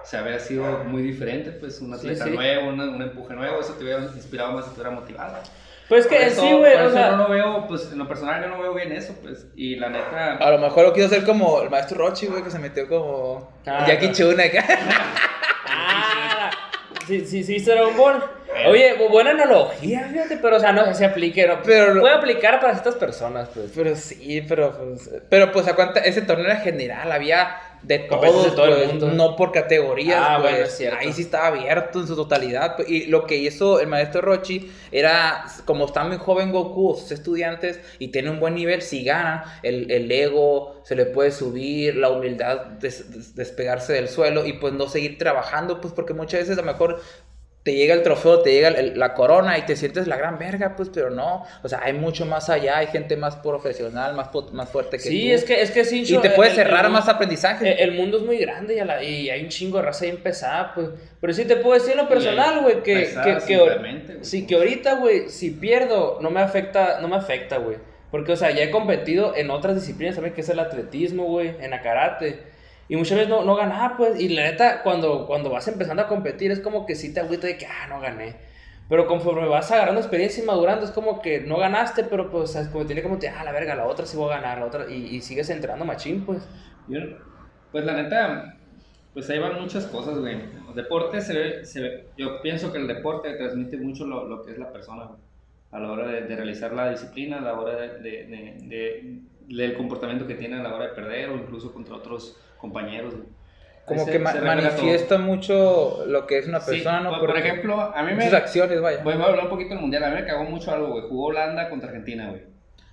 sea, 0.06 0.20
habría 0.22 0.40
sido 0.40 0.84
muy 0.86 1.02
diferente, 1.02 1.52
pues, 1.52 1.80
un 1.82 1.90
Sí, 1.94 2.08
atleta 2.08 2.26
sí. 2.26 2.32
nuevo, 2.32 2.70
una- 2.70 2.84
un 2.86 3.02
empuje 3.02 3.34
nuevo, 3.34 3.60
eso 3.62 3.74
te 3.74 3.84
hubiera 3.84 4.02
inspirado 4.04 4.52
más 4.54 4.66
y 4.66 4.70
te 4.70 4.76
hubiera 4.76 4.92
motivado. 4.92 5.38
Pues 5.88 6.08
que 6.08 6.26
eso- 6.26 6.42
sí, 6.42 6.52
güey, 6.52 6.74
por 6.74 6.82
o 6.82 6.86
eso 6.88 6.94
sea, 6.96 7.12
no 7.12 7.18
lo 7.18 7.30
veo, 7.30 7.68
pues, 7.68 7.92
en 7.92 8.00
lo 8.00 8.08
personal 8.08 8.42
yo 8.42 8.48
no 8.50 8.60
veo 8.60 8.74
bien 8.74 8.92
eso, 8.92 9.16
pues, 9.22 9.46
y 9.56 9.76
la 9.76 9.90
neta... 9.90 10.38
A 10.38 10.50
lo 10.52 10.58
mejor 10.58 10.86
lo 10.86 10.94
quiso 10.94 11.06
hacer 11.08 11.24
como 11.24 11.62
el 11.62 11.70
maestro 11.70 12.00
Rochi, 12.08 12.26
güey, 12.26 12.42
que 12.44 12.50
se 12.50 12.58
metió 12.60 12.88
como 12.88 13.52
Ah, 13.68 13.86
Jackie. 13.88 14.12
Chun 14.12 14.40
acá. 14.40 14.64
Ah, 15.68 16.50
sí, 17.08 17.26
sí, 17.26 17.44
sí, 17.44 17.60
Dragon 17.60 17.96
Ball. 17.98 18.24
Pero- 18.54 18.70
Oye, 18.72 18.98
bu- 18.98 19.10
buena 19.10 19.32
analogía, 19.32 20.08
fíjate, 20.12 20.38
pero 20.38 20.56
o 20.58 20.60
sea, 20.60 20.72
no 20.72 20.94
se 20.94 21.06
aplique, 21.06 21.46
no, 21.46 21.62
Pero- 21.64 22.00
puede 22.00 22.14
aplicar 22.16 22.60
para 22.62 22.74
ciertas 22.74 22.96
personas, 22.96 23.50
pues. 23.54 23.72
Pero 23.76 23.96
sí, 23.96 24.42
pero 24.48 24.72
pues, 24.78 25.10
pero 25.30 25.52
pues 25.52 25.68
a 25.68 25.76
cuenta, 25.76 26.00
ese 26.00 26.22
torneo 26.22 26.46
era 26.46 26.58
general, 26.58 27.12
había 27.12 27.58
de 27.88 28.00
todos, 28.00 28.44
de 28.44 28.52
todo 28.52 28.68
el 28.68 28.74
pues, 28.76 28.88
mundo. 28.88 29.08
no 29.12 29.36
por 29.36 29.52
categorías, 29.52 30.28
Ah, 30.28 30.38
pues, 30.42 30.52
bueno, 30.52 30.66
es 30.66 30.78
cierto. 30.78 30.98
ahí 31.00 31.14
sí 31.14 31.22
estaba 31.24 31.48
abierto 31.48 32.00
en 32.00 32.08
su 32.08 32.16
totalidad, 32.16 32.76
pues, 32.76 32.90
y 32.90 33.06
lo 33.08 33.26
que 33.28 33.38
hizo 33.38 33.80
el 33.80 33.88
maestro 33.88 34.22
Rochi 34.22 34.72
era, 34.92 35.46
como 35.66 35.86
está 35.86 36.04
muy 36.04 36.18
joven 36.18 36.52
Goku, 36.52 36.96
sus 37.00 37.12
estudiantes, 37.12 37.80
y 38.00 38.10
tiene 38.10 38.30
un 38.30 38.40
buen 38.40 38.56
nivel, 38.56 38.82
si 38.82 39.04
ganan, 39.04 39.44
el, 39.64 39.92
el 39.92 40.12
ego 40.12 40.82
se 40.84 40.96
le 40.96 41.06
puede 41.06 41.32
subir, 41.32 41.96
la 41.98 42.10
humildad, 42.10 42.66
des- 42.80 43.12
des- 43.12 43.36
despegarse 43.36 43.94
del 43.94 44.08
suelo, 44.10 44.46
y 44.46 44.54
pues 44.54 44.74
no 44.74 44.88
seguir 44.88 45.18
trabajando, 45.18 45.82
pues 45.82 45.94
porque 45.94 46.14
muchas 46.14 46.42
veces 46.42 46.58
a 46.58 46.62
lo 46.62 46.68
mejor 46.72 47.02
te 47.66 47.74
llega 47.74 47.96
el 47.96 48.04
trofeo, 48.04 48.42
te 48.44 48.52
llega 48.54 48.68
el- 48.68 49.00
la 49.00 49.16
corona 49.16 49.58
y 49.58 49.64
te 49.64 49.76
sientes 49.76 50.06
la 50.06 50.18
gran 50.18 50.38
verga, 50.38 50.76
pues, 50.76 50.92
pero 50.94 51.10
no. 51.10 51.46
O 51.64 51.68
sea, 51.68 51.82
hay 51.84 51.94
mucho 51.94 52.24
más 52.28 52.48
allá, 52.52 52.78
hay 52.78 52.86
gente 52.86 53.18
más 53.18 53.38
profesional, 53.38 54.14
más, 54.14 54.30
más 54.54 54.70
fuerte 54.70 54.98
que 54.98 55.04
Sí, 55.10 55.26
tú. 55.30 55.34
es 55.34 55.44
que, 55.46 55.62
es 55.64 55.72
que 55.72 55.84
sí, 55.84 56.04
Y 56.08 56.18
te 56.22 56.28
el- 56.28 56.34
puede 56.36 56.52
el- 56.52 56.56
cerrar 56.58 56.86
el- 56.86 56.92
más 56.92 57.10
aprendizaje. 57.10 57.68
Eh, 57.72 57.78
El 57.84 57.94
mundo 57.94 58.18
es 58.18 58.24
muy 58.24 58.38
grande 58.38 58.76
y, 58.76 58.80
a 58.80 58.86
la- 58.86 59.02
y 59.04 59.32
hay 59.32 59.42
un 59.42 59.50
chingo 59.50 59.80
de 59.80 59.84
raza 59.86 60.06
ahí 60.06 60.12
empezada, 60.12 60.74
pues. 60.76 60.90
Pero 61.20 61.34
sí 61.34 61.46
te 61.46 61.56
puedo 61.56 61.74
decir 61.74 61.94
en 61.94 61.98
lo 62.04 62.08
personal, 62.08 62.62
güey, 62.62 62.84
que, 62.84 62.96
pesada, 62.98 63.40
que, 63.40 63.46
que, 63.48 64.18
sí, 64.22 64.46
que 64.46 64.54
ahorita, 64.56 64.94
güey, 65.00 65.30
si 65.30 65.50
pierdo, 65.50 66.20
no 66.22 66.30
me 66.30 66.42
afecta, 66.42 67.00
no 67.02 67.08
me 67.08 67.16
afecta, 67.16 67.58
güey. 67.58 67.78
Porque, 68.12 68.32
o 68.34 68.36
sea, 68.36 68.52
ya 68.52 68.62
he 68.64 68.70
competido 68.70 69.36
en 69.36 69.50
otras 69.50 69.74
disciplinas 69.74 70.14
también, 70.14 70.36
que 70.36 70.42
es 70.42 70.50
el 70.50 70.60
atletismo, 70.60 71.24
güey, 71.26 71.56
en 71.60 71.72
la 71.72 71.82
karate. 71.82 72.54
Y 72.88 72.96
muchas 72.96 73.18
veces 73.18 73.30
no, 73.30 73.44
no 73.44 73.56
ganaba, 73.56 73.98
pues. 73.98 74.20
Y 74.20 74.30
la 74.30 74.44
neta, 74.44 74.84
cuando, 74.84 75.26
cuando 75.26 75.50
vas 75.50 75.68
empezando 75.68 76.04
a 76.04 76.08
competir, 76.08 76.52
es 76.52 76.60
como 76.60 76.86
que 76.86 76.96
sí 76.96 77.14
te 77.14 77.20
agüita 77.20 77.48
de 77.48 77.58
que, 77.58 77.66
ah, 77.66 77.88
no 77.90 78.00
gané. 78.00 78.36
Pero 78.88 79.08
conforme 79.08 79.48
vas 79.48 79.72
agarrando 79.72 80.00
experiencia 80.00 80.44
y 80.44 80.46
madurando, 80.46 80.86
es 80.86 80.92
como 80.92 81.20
que 81.22 81.42
no 81.42 81.58
ganaste, 81.58 82.04
pero 82.04 82.30
pues, 82.30 82.44
o 82.44 82.48
sea, 82.48 82.62
es 82.62 82.68
como 82.68 82.86
tiene 82.86 83.02
como, 83.02 83.18
te, 83.18 83.28
ah, 83.30 83.44
la 83.44 83.52
verga, 83.52 83.74
la 83.76 83.88
otra 83.88 84.06
sí 84.06 84.16
voy 84.16 84.32
a 84.32 84.36
ganar, 84.36 84.60
la 84.60 84.66
otra. 84.66 84.86
Y, 84.90 85.16
y 85.16 85.22
sigues 85.22 85.50
entrenando 85.50 85.86
machín, 85.86 86.24
pues. 86.26 86.48
Yo- 86.88 87.00
pues 87.72 87.84
la 87.84 87.94
neta, 88.02 88.56
pues 89.14 89.30
ahí 89.30 89.40
van 89.40 89.60
muchas 89.60 89.86
cosas, 89.88 90.20
güey. 90.20 90.36
El 90.70 90.76
deporte 90.76 91.20
se 91.22 91.34
ve, 91.34 91.66
se 91.66 92.06
yo 92.18 92.42
pienso 92.42 92.72
que 92.72 92.78
el 92.78 92.88
deporte 92.88 93.34
transmite 93.34 93.78
mucho 93.78 94.06
lo, 94.06 94.26
lo 94.28 94.44
que 94.44 94.52
es 94.52 94.58
la 94.60 94.72
persona, 94.72 95.06
güey. 95.06 95.20
A 95.72 95.80
la 95.80 95.92
hora 95.92 96.08
de, 96.08 96.22
de 96.22 96.36
realizar 96.36 96.72
la 96.72 96.92
disciplina, 96.92 97.40
a 97.40 97.42
la 97.42 97.60
hora 97.60 97.76
de- 97.76 98.00
de- 98.00 98.56
de- 98.62 99.20
del 99.48 99.74
comportamiento 99.76 100.26
que 100.26 100.36
tiene 100.36 100.60
a 100.60 100.64
la 100.64 100.74
hora 100.74 100.86
de 100.88 100.94
perder 100.94 101.30
o 101.32 101.36
incluso 101.36 101.74
contra 101.74 101.96
otros 101.96 102.40
compañeros, 102.66 103.14
Como 103.86 104.06
se- 104.06 104.12
que 104.12 104.20
ma- 104.20 104.34
manifiesta 104.34 105.18
mucho 105.18 106.04
lo 106.08 106.26
que 106.28 106.40
es 106.40 106.48
una 106.48 106.60
todo. 106.60 106.72
Sí, 106.72 106.78
persona, 106.82 107.02
¿no? 107.02 107.10
por, 107.20 107.28
por 107.28 107.38
ejemplo, 107.38 107.80
a 107.80 108.04
mí 108.04 108.14
me... 108.14 108.24
Sus 108.26 108.34
acciones, 108.34 108.82
vaya. 108.82 109.04
Voy 109.04 109.14
a 109.14 109.24
hablar 109.24 109.44
un 109.46 109.50
poquito 109.50 109.70
del 109.76 109.80
mundial. 109.82 110.04
A 110.04 110.10
mí 110.10 110.16
me 110.16 110.26
cagó 110.26 110.44
mucho 110.44 110.72
algo, 110.72 110.88
güey. 110.92 111.04
Jugó 111.08 111.26
Holanda 111.28 111.70
contra 111.70 111.90
Argentina, 111.90 112.30
güey. 112.30 112.42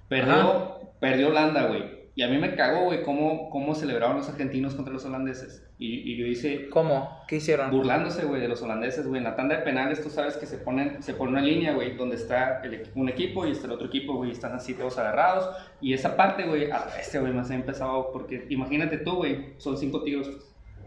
Perdió, 0.09 0.81
perdió 1.01 1.29
Holanda, 1.29 1.65
güey. 1.65 2.02
Y 2.15 2.23
a 2.23 2.29
mí 2.29 2.37
me 2.37 2.55
cagó, 2.55 2.85
güey, 2.85 3.03
cómo, 3.05 3.49
cómo 3.49 3.75
celebraron 3.75 4.19
los 4.19 4.29
argentinos 4.29 4.75
contra 4.75 4.93
los 4.93 5.05
holandeses. 5.07 5.67
Y, 5.79 6.13
y 6.13 6.17
yo 6.19 6.27
hice 6.27 6.69
¿Cómo? 6.69 7.23
¿Qué 7.27 7.37
hicieron? 7.37 7.71
burlándose, 7.71 8.27
güey, 8.27 8.41
de 8.41 8.49
los 8.49 8.61
holandeses, 8.61 9.07
güey. 9.07 9.19
En 9.19 9.25
la 9.25 9.35
tanda 9.35 9.57
de 9.57 9.63
penales, 9.63 10.03
tú 10.03 10.11
sabes 10.11 10.37
que 10.37 10.45
se 10.45 10.59
ponen, 10.59 11.03
se 11.03 11.15
pone 11.15 11.33
una 11.33 11.41
línea, 11.41 11.73
güey, 11.73 11.97
donde 11.97 12.17
está 12.17 12.61
el 12.65 12.87
un 12.95 13.09
equipo 13.09 13.47
y 13.47 13.53
está 13.53 13.67
el 13.67 13.73
otro 13.73 13.87
equipo, 13.87 14.15
güey, 14.15 14.31
están 14.31 14.53
así 14.53 14.75
todos 14.75 14.99
agarrados. 14.99 15.49
Y 15.81 15.95
esa 15.95 16.15
parte, 16.15 16.43
güey, 16.45 16.71
a 16.71 16.87
este, 17.01 17.19
güey, 17.19 17.33
más 17.33 17.51
ha 17.51 17.55
empezado, 17.55 18.13
porque 18.13 18.47
imagínate 18.51 18.99
tú, 18.99 19.17
güey, 19.17 19.55
son 19.57 19.79
cinco 19.79 20.03
tiros, 20.03 20.29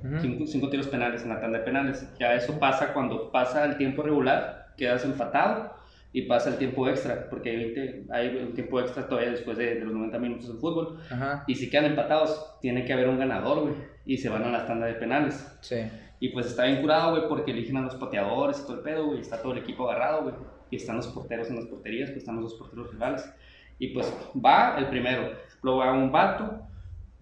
Ujú. 0.04 0.20
cinco, 0.22 0.46
cinco 0.46 0.70
tiros 0.70 0.88
penales 0.88 1.24
en 1.24 1.30
la 1.30 1.42
tanda 1.42 1.58
de 1.58 1.64
penales. 1.66 2.08
Ya 2.20 2.36
eso 2.36 2.60
pasa 2.60 2.94
cuando 2.94 3.32
pasa 3.32 3.66
el 3.66 3.78
tiempo 3.78 4.04
regular, 4.04 4.68
quedas 4.78 5.04
empatado 5.04 5.75
y 6.16 6.22
pasa 6.22 6.50
el 6.50 6.58
tiempo 6.58 6.88
extra, 6.88 7.30
porque 7.30 7.50
hay, 7.50 7.58
20 7.58 8.06
hay 8.10 8.38
un 8.38 8.54
tiempo 8.54 8.80
extra 8.80 9.06
todavía 9.06 9.32
después 9.32 9.58
de, 9.58 9.76
de 9.76 9.82
los 9.82 9.94
90 9.94 10.18
minutos 10.18 10.48
del 10.48 10.58
fútbol. 10.60 10.98
Ajá. 11.12 11.44
Y 11.46 11.56
si 11.56 11.70
quedan 11.70 11.88
empatados, 11.88 12.56
tiene 12.62 12.86
que 12.86 12.94
haber 12.94 13.10
un 13.10 13.20
ganador, 13.20 13.64
güey, 13.64 13.74
y 14.06 14.18
se 14.18 14.30
van 14.30 14.44
a 14.44 14.50
la 14.50 14.66
tanda 14.66 14.86
de 14.88 14.94
penales. 14.94 15.46
Sí. 15.60 15.76
Y 16.22 16.30
pues 16.30 16.46
está 16.46 16.64
bien 16.64 16.80
curado, 16.80 17.18
güey, 17.18 17.28
porque 17.28 17.52
eligen 17.52 17.76
a 17.76 17.82
los 17.82 17.96
pateadores 17.96 18.62
y 18.62 18.64
todo 18.64 18.78
el 18.78 18.84
pedo, 18.84 19.08
güey. 19.08 19.20
Está 19.20 19.42
todo 19.42 19.52
el 19.52 19.58
equipo 19.58 19.90
agarrado, 19.90 20.24
güey. 20.24 20.36
Y 20.72 20.78
están 20.78 20.96
los 20.96 21.08
porteros 21.08 21.50
en 21.50 21.58
las 21.58 21.66
porterías, 21.66 22.10
pues 22.12 22.20
están 22.20 22.36
los 22.36 22.46
dos 22.46 22.54
porteros 22.60 22.94
rivales. 22.94 23.30
Y 23.78 23.90
pues 23.90 24.14
va 24.34 24.78
el 24.78 24.88
primero. 24.88 25.34
Luego 25.64 25.80
va 25.80 25.92
un 25.92 26.14
vato, 26.14 26.62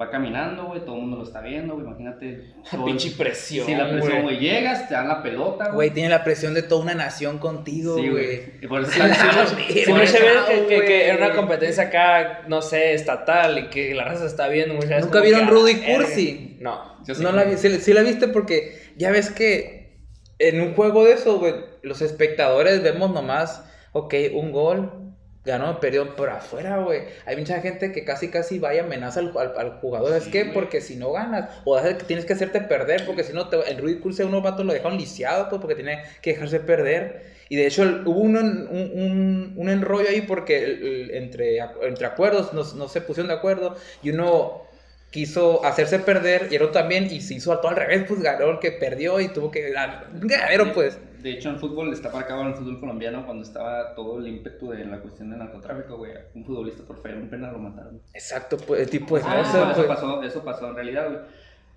va 0.04 0.10
caminando, 0.12 0.66
güey. 0.66 0.82
Todo 0.82 0.96
el 0.96 1.02
mundo 1.02 1.18
lo 1.18 1.24
está 1.24 1.42
viendo, 1.42 1.74
güey. 1.76 1.86
Imagínate. 1.88 2.54
todo- 2.70 2.86
Pinche 2.86 3.12
presión. 3.12 3.66
Sí, 3.66 3.76
la 3.76 3.90
presión, 3.90 4.24
güey. 4.24 4.40
Llegas, 4.40 4.88
te 4.88 4.94
dan 4.94 5.08
la 5.08 5.24
pelota, 5.24 5.70
Güey, 5.72 5.90
tiene 5.92 6.10
la 6.10 6.24
presión 6.24 6.54
de 6.54 6.64
toda 6.64 6.82
una 6.84 6.96
nación 6.96 7.38
contigo, 7.40 7.96
Sí, 7.98 8.10
güey. 8.10 8.12
güey. 8.26 8.42
Y 8.62 8.68
por 8.68 8.82
eso 8.82 8.92
Sí, 8.92 9.00
sí, 9.84 9.90
por 9.92 10.02
eso, 10.02 10.14
veces 10.14 10.44
que, 10.48 10.68
que, 10.68 10.86
que 10.86 11.10
en 11.10 11.18
una 11.18 11.28
güey. 11.28 11.38
competencia 11.38 11.84
acá, 11.86 12.42
no 12.48 12.62
sé, 12.62 12.94
estatal, 12.94 13.58
y 13.60 13.68
que 13.70 13.94
la 13.94 14.04
raza 14.06 14.22
se 14.22 14.28
está 14.28 14.48
viendo 14.48 14.74
muchas 14.76 14.90
veces. 14.90 15.06
¿Nunca 15.06 15.22
vieron 15.22 15.46
que, 15.46 15.52
Rudy 15.52 15.72
ah. 15.82 15.94
Cursi? 15.96 16.58
No. 16.60 17.04
Yo 17.06 17.16
sí, 17.16 17.24
No 17.24 17.32
la 17.32 17.44
güey. 17.44 17.56
vi, 17.56 17.62
sí, 17.62 17.70
sí 17.80 17.94
la 17.94 18.02
viste 18.02 18.28
porque 18.28 18.78
ya 18.98 19.12
ves 19.12 19.30
que 19.30 19.98
en 20.40 20.62
un 20.62 20.74
juego 20.74 21.06
de 21.06 21.14
eso, 21.14 21.40
güey, 21.40 21.54
los 21.84 22.02
espectadores 22.02 22.82
vemos 22.82 23.12
nomás, 23.12 23.64
ok, 23.92 24.14
un 24.34 24.52
gol, 24.52 25.03
ganó, 25.46 25.80
perdió, 25.80 26.16
por 26.16 26.30
afuera, 26.30 26.78
güey. 26.78 27.02
Hay 27.26 27.36
mucha 27.36 27.60
gente 27.62 27.92
que 27.92 28.06
casi, 28.06 28.30
casi 28.30 28.60
va 28.60 28.74
y 28.74 28.80
amenaza 28.80 29.20
al, 29.20 29.34
al- 29.38 29.54
al 29.58 29.72
jugador. 29.80 30.16
es 30.16 30.28
que 30.28 30.46
porque 30.46 30.80
si 30.82 30.96
no 30.96 31.12
ganas, 31.12 31.50
o 31.66 31.80
tienes 32.08 32.26
que 32.26 32.34
hacerte 32.34 32.62
perder, 32.62 33.06
porque 33.06 33.24
si 33.24 33.34
no, 33.34 33.50
te, 33.50 33.58
el 33.70 33.78
Rudy 33.78 34.00
Cursi 34.00 34.22
a 34.24 34.26
unos 34.26 34.42
vatos 34.44 34.66
lo 34.66 34.74
dejaron 34.74 34.98
lisiado, 34.98 35.50
pues, 35.50 35.60
porque 35.62 35.76
tiene 35.76 36.04
que 36.22 36.32
dejarse 36.34 36.60
perder. 36.62 37.34
Y 37.50 37.58
de 37.58 37.68
hecho 37.68 37.84
el- 37.84 38.08
hubo 38.08 38.20
un, 38.22 38.38
un, 38.38 38.68
un- 38.72 39.54
un 39.58 39.70
enrollo 39.70 40.08
ahí 40.10 40.22
porque 40.22 40.64
el- 40.64 41.12
entre, 41.14 41.58
entre 41.58 42.06
acuerdos 42.08 42.54
no, 42.54 42.64
no 42.76 42.88
se 42.88 43.02
pusieron 43.02 43.28
de 43.28 43.34
acuerdo 43.36 43.76
y 44.02 44.12
uno 44.12 44.64
quiso 45.12 45.64
hacerse 45.64 46.00
perder 46.00 46.48
y 46.50 46.56
el 46.56 46.64
otro 46.64 46.74
también 46.82 47.06
y 47.12 47.22
se 47.22 47.36
hizo 47.36 47.56
todo 47.60 47.68
al 47.70 47.76
revés, 47.76 48.06
pues 48.08 48.22
ganó 48.22 48.50
el 48.50 48.60
que 48.60 48.72
perdió 48.72 49.20
y 49.20 49.28
tuvo 49.28 49.52
que 49.52 49.70
ganar. 49.70 50.08
Ganadero, 50.14 50.74
pues. 50.74 50.98
De 51.24 51.32
hecho, 51.32 51.50
en 51.50 51.60
fútbol 51.60 51.92
está 51.94 52.12
marcado 52.12 52.42
en 52.42 52.48
el 52.50 52.54
fútbol 52.56 52.80
colombiano 52.80 53.26
cuando 53.26 53.44
estaba 53.44 53.96
todo 53.96 54.20
el 54.20 54.28
ímpetu 54.28 54.70
de 54.72 54.86
la 54.86 55.00
cuestión 55.02 55.30
del 55.30 55.40
narcotráfico, 55.40 55.98
güey. 55.98 56.12
Un 56.36 56.44
futbolista 56.46 56.84
por 56.84 57.02
fallar 57.02 57.18
un 57.20 57.30
penal 57.30 57.54
lo 57.54 57.60
mataron. 57.60 58.02
Exacto, 58.14 58.58
pues 58.58 58.82
el 58.82 58.90
tipo 58.90 59.16
de 59.18 59.24
Ah, 59.26 59.38
cosas, 59.38 59.72
eso, 59.72 59.76
pues. 59.76 59.88
pasó, 59.88 60.24
eso 60.24 60.44
pasó 60.44 60.70
en 60.70 60.76
realidad, 60.76 61.08
güey. 61.10 61.20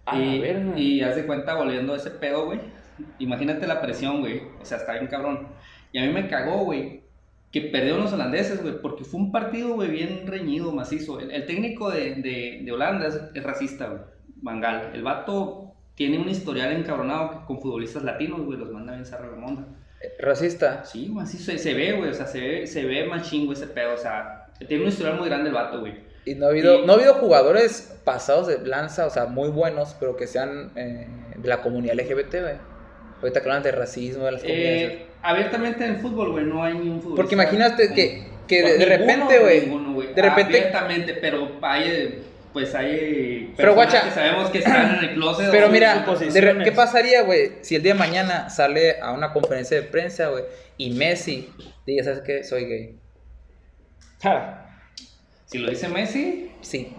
A 0.07 0.19
y, 0.19 0.41
verga. 0.41 0.79
y 0.79 1.01
haz 1.03 1.17
de 1.17 1.27
cuenta, 1.27 1.55
volviendo 1.55 1.95
a 1.95 1.97
ese 1.97 2.11
pedo, 2.11 2.47
güey. 2.47 2.61
Imagínate 3.19 3.67
la 3.67 3.81
presión, 3.81 4.21
güey. 4.21 4.43
O 4.61 4.65
sea, 4.65 4.79
está 4.79 4.93
bien 4.95 5.07
cabrón. 5.07 5.49
Y 5.93 5.99
a 5.99 6.03
mí 6.07 6.13
me 6.13 6.29
cagó, 6.29 6.65
güey, 6.65 7.03
que 7.53 7.61
perdieron 7.63 8.01
los 8.03 8.13
holandeses, 8.13 8.63
güey, 8.63 8.81
porque 8.81 9.05
fue 9.05 9.21
un 9.21 9.33
partido, 9.33 9.75
güey, 9.75 9.91
bien 9.91 10.27
reñido, 10.27 10.73
macizo. 10.73 11.21
El, 11.21 11.31
el 11.31 11.47
técnico 11.47 11.91
de, 11.91 12.17
de, 12.17 12.61
de 12.65 12.73
Holanda 12.73 13.07
es, 13.09 13.21
es 13.35 13.43
racista, 13.45 13.89
güey. 13.89 14.03
Mangal. 14.43 14.91
El 14.95 15.03
vato 15.03 15.65
tiene 15.97 16.19
un 16.19 16.29
historial 16.29 16.73
encabronado 16.73 17.45
con 17.47 17.61
futbolistas 17.61 18.05
latinos, 18.05 18.43
güey, 18.43 18.59
los 18.59 18.71
manda 18.71 18.93
bien 18.93 19.05
zarra 19.05 19.27
la 19.29 19.37
monda. 19.37 19.65
Racista. 20.21 20.85
Sí, 20.85 21.09
güey, 21.11 21.25
así 21.25 21.39
se, 21.39 21.59
se 21.59 21.75
ve, 21.75 21.93
güey, 21.93 22.11
o 22.11 22.15
sea, 22.15 22.27
se 22.27 22.41
ve, 22.41 22.67
se 22.67 22.85
ve 22.85 23.05
más 23.07 23.29
chingo 23.29 23.53
ese 23.53 23.67
pedo, 23.67 23.95
o 23.95 23.99
sea, 23.99 24.47
tiene 24.69 24.85
un 24.85 24.91
historial 24.91 25.17
muy 25.19 25.29
grande 25.29 25.49
el 25.49 25.55
vato, 25.55 25.81
güey. 25.81 25.95
Y 26.25 26.35
no 26.35 26.47
ha 26.47 26.51
habido, 26.51 26.83
Y- 26.83 26.87
no 26.87 26.93
ha 26.93 26.97
habido 26.97 27.15
jugadores 27.15 27.99
pasados 28.05 28.47
de 28.47 28.59
lanza, 28.67 29.07
o 29.07 29.11
sea, 29.11 29.27
muy 29.27 29.49
buenos, 29.49 29.97
pero 29.99 30.17
que 30.17 30.27
sean 30.27 30.71
eh, 30.77 31.07
de 31.37 31.49
la 31.49 31.63
comunidad 31.63 31.95
LGBT, 31.95 32.41
güey. 32.43 32.55
Ahorita 33.23 33.41
que 33.41 33.49
hablan 33.49 33.63
de 33.63 33.73
racismo, 33.73 34.25
de 34.27 34.33
las 34.33 34.43
comunidades. 34.43 34.83
Eh, 34.93 35.07
abiertamente 35.23 35.87
en 35.87 35.99
fútbol, 36.01 36.33
güey, 36.33 36.45
no 36.45 36.63
hay 36.63 36.75
ni 36.75 36.89
un 36.91 37.01
futbolista. 37.01 37.17
Porque 37.17 37.35
imagínate 37.35 37.95
que, 37.95 38.27
que 38.47 38.63
de, 38.63 38.85
repente, 38.85 39.39
güey. 39.39 39.69
güey. 39.71 40.15
de 40.15 40.23
repente- 40.23 40.59
Abiertamente, 40.59 41.15
pero 41.15 41.49
hay, 41.63 41.83
eh, 41.89 42.23
pues 42.57 42.75
hay 42.75 43.53
Pero, 43.55 43.75
guacha. 43.75 44.03
que 44.03 44.11
sabemos 44.12 44.49
que 44.49 44.59
están 44.61 44.95
en 45.05 45.11
el 45.11 45.14
closet. 45.16 45.51
Pero 45.51 45.69
mira, 45.69 46.07
¿qué 46.64 46.73
pasaría, 46.73 47.21
güey? 47.21 47.53
Si 47.61 47.75
el 47.75 47.83
día 47.83 47.92
de 47.92 47.99
mañana 47.99 48.49
sale 48.49 48.99
a 48.99 49.12
una 49.12 49.35
conferencia 49.35 49.77
de 49.79 49.83
prensa, 49.87 50.29
güey, 50.29 50.45
y 50.79 50.88
Messi 50.92 51.53
diga, 51.87 52.03
¿sabes 52.05 52.23
qué? 52.25 52.42
Soy 52.45 52.64
gay. 52.64 52.97
Ja. 54.23 54.71
Si 55.45 55.59
lo 55.59 55.69
dice 55.69 55.87
Messi, 55.88 56.51
Sí. 56.62 56.95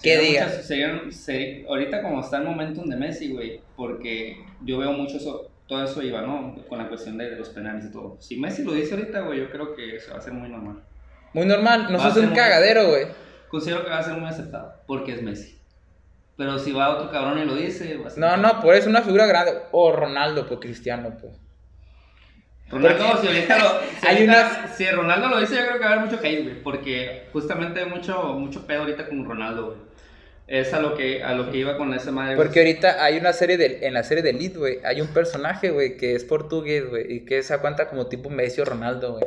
¿Qué 0.00 0.16
diga? 0.18 0.44
muchas- 0.46 0.64
serían- 0.64 1.66
ahorita 1.68 2.00
como 2.00 2.20
está 2.20 2.36
el 2.36 2.44
momentum 2.44 2.88
de 2.88 2.94
Messi, 2.94 3.32
güey, 3.32 3.60
porque 3.76 4.36
yo 4.64 4.78
veo 4.78 4.92
mucho 4.92 5.16
eso, 5.16 5.50
todo 5.66 5.82
eso 5.84 6.02
iba, 6.02 6.20
¿no? 6.22 6.54
Con 6.68 6.78
la 6.78 6.88
cuestión 6.88 7.18
de, 7.18 7.30
de 7.30 7.36
los 7.36 7.48
penales 7.48 7.86
y 7.86 7.90
todo. 7.90 8.16
Si 8.20 8.36
Messi 8.36 8.62
lo 8.62 8.72
dice 8.74 8.94
ahorita, 8.94 9.22
güey, 9.22 9.40
yo 9.40 9.50
creo 9.50 9.74
que 9.74 9.96
eso 9.96 10.12
va 10.12 10.18
a 10.18 10.22
ser 10.22 10.34
muy 10.34 10.48
normal. 10.48 10.84
Muy 11.32 11.46
normal, 11.46 11.88
hace 11.96 12.20
ser 12.20 12.28
un 12.28 12.34
cagadero, 12.36 12.90
güey. 12.90 13.06
Considero 13.54 13.84
que 13.84 13.90
va 13.90 13.98
a 13.98 14.02
ser 14.02 14.14
muy 14.14 14.28
aceptado, 14.28 14.74
porque 14.88 15.12
es 15.12 15.22
Messi. 15.22 15.56
Pero 16.36 16.58
si 16.58 16.72
va 16.72 16.90
otro 16.96 17.08
cabrón 17.12 17.38
y 17.38 17.44
lo 17.44 17.54
dice, 17.54 17.96
va 17.98 18.08
a 18.08 18.10
ser... 18.10 18.18
No, 18.18 18.36
no, 18.36 18.60
pues 18.60 18.80
es 18.80 18.86
una 18.88 19.02
figura 19.02 19.26
grande. 19.26 19.52
O 19.70 19.92
Ronaldo, 19.92 20.48
pues 20.48 20.58
Cristiano, 20.58 21.12
pues. 21.20 21.32
Ronaldo, 22.68 23.20
si 23.20 23.26
ahorita 23.28 23.58
lo. 23.58 23.64
Si, 24.00 24.06
Hay 24.08 24.16
ahorita- 24.16 24.32
unas- 24.64 24.76
si 24.76 24.90
Ronaldo 24.90 25.28
lo 25.28 25.38
dice, 25.40 25.54
yo 25.54 25.60
creo 25.66 25.74
que 25.74 25.84
va 25.84 25.90
a 25.90 25.92
haber 25.92 26.04
mucho 26.06 26.18
hate, 26.20 26.42
güey. 26.42 26.62
Porque 26.64 27.28
justamente 27.32 27.78
hay 27.80 27.86
mucho, 27.86 28.20
mucho 28.34 28.66
pedo 28.66 28.80
ahorita 28.80 29.06
con 29.08 29.24
Ronaldo, 29.24 29.66
güey. 29.66 29.78
Es 30.48 30.74
a 30.74 30.80
lo 30.80 30.96
que, 30.96 31.22
a 31.22 31.32
lo 31.34 31.50
que 31.52 31.58
iba 31.58 31.76
con 31.76 31.94
esa 31.94 32.10
madre. 32.10 32.34
Porque 32.36 32.58
ahorita 32.58 33.04
hay 33.04 33.16
una 33.18 33.32
serie 33.32 33.56
de, 33.56 33.86
en 33.86 33.94
la 33.94 34.02
serie 34.02 34.22
de 34.24 34.30
Elite, 34.30 34.58
güey, 34.58 34.78
hay 34.84 35.00
un 35.00 35.08
personaje, 35.08 35.70
güey, 35.70 35.96
que 35.96 36.16
es 36.16 36.24
portugués, 36.24 36.90
güey, 36.90 37.12
y 37.12 37.24
que 37.24 37.42
se 37.44 37.56
cuenta 37.58 37.88
como 37.88 38.08
tipo 38.08 38.28
Messi 38.28 38.60
o 38.60 38.64
Ronaldo, 38.64 39.12
güey. 39.12 39.24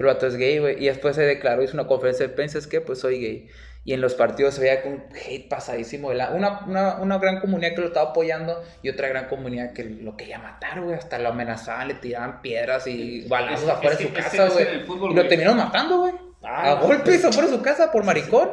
Pero 0.00 0.08
el 0.08 0.14
vato 0.14 0.26
es 0.28 0.36
gay, 0.36 0.58
güey, 0.60 0.82
y 0.82 0.86
después 0.86 1.14
se 1.14 1.20
declaró, 1.24 1.62
hizo 1.62 1.74
una 1.74 1.86
conferencia 1.86 2.26
de 2.26 2.32
prensa, 2.32 2.56
es 2.56 2.66
que 2.66 2.80
pues 2.80 3.00
soy 3.00 3.20
gay. 3.20 3.48
Y 3.84 3.92
en 3.92 4.00
los 4.00 4.14
partidos 4.14 4.54
se 4.54 4.62
veía 4.62 4.80
con 4.82 4.92
un 4.94 5.02
hate 5.14 5.46
pasadísimo. 5.46 6.08
de 6.08 6.16
la- 6.16 6.30
Una, 6.30 6.64
una, 6.66 6.96
una 6.96 7.18
gran 7.18 7.38
comunidad 7.38 7.74
que 7.74 7.82
lo 7.82 7.88
estaba 7.88 8.10
apoyando 8.12 8.62
y 8.82 8.88
otra 8.88 9.08
gran 9.08 9.28
comunidad 9.28 9.74
que 9.74 9.84
lo 9.84 10.16
quería 10.16 10.38
matar, 10.38 10.80
güey. 10.80 10.94
Hasta 10.96 11.18
lo 11.18 11.28
amenazaban, 11.28 11.88
le 11.88 11.94
tiraban 11.94 12.40
piedras 12.40 12.86
y 12.86 13.28
balazos 13.28 13.64
Es- 13.64 13.68
afuera 13.68 13.92
es 13.92 13.98
de 13.98 14.04
su 14.06 14.16
es 14.16 14.24
casa, 14.24 14.48
güey. 14.48 14.66
Y 15.12 15.14
lo 15.14 15.28
terminaron 15.28 15.58
matando, 15.58 15.98
güey. 15.98 16.14
Ah, 16.42 16.70
a 16.70 16.74
golpes 16.80 17.22
afuera 17.22 17.50
de 17.50 17.56
su 17.58 17.62
casa 17.62 17.92
por 17.92 18.02
maricón. 18.02 18.48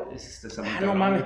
Ah, 0.66 0.80
no 0.82 0.96
mames. 0.96 1.24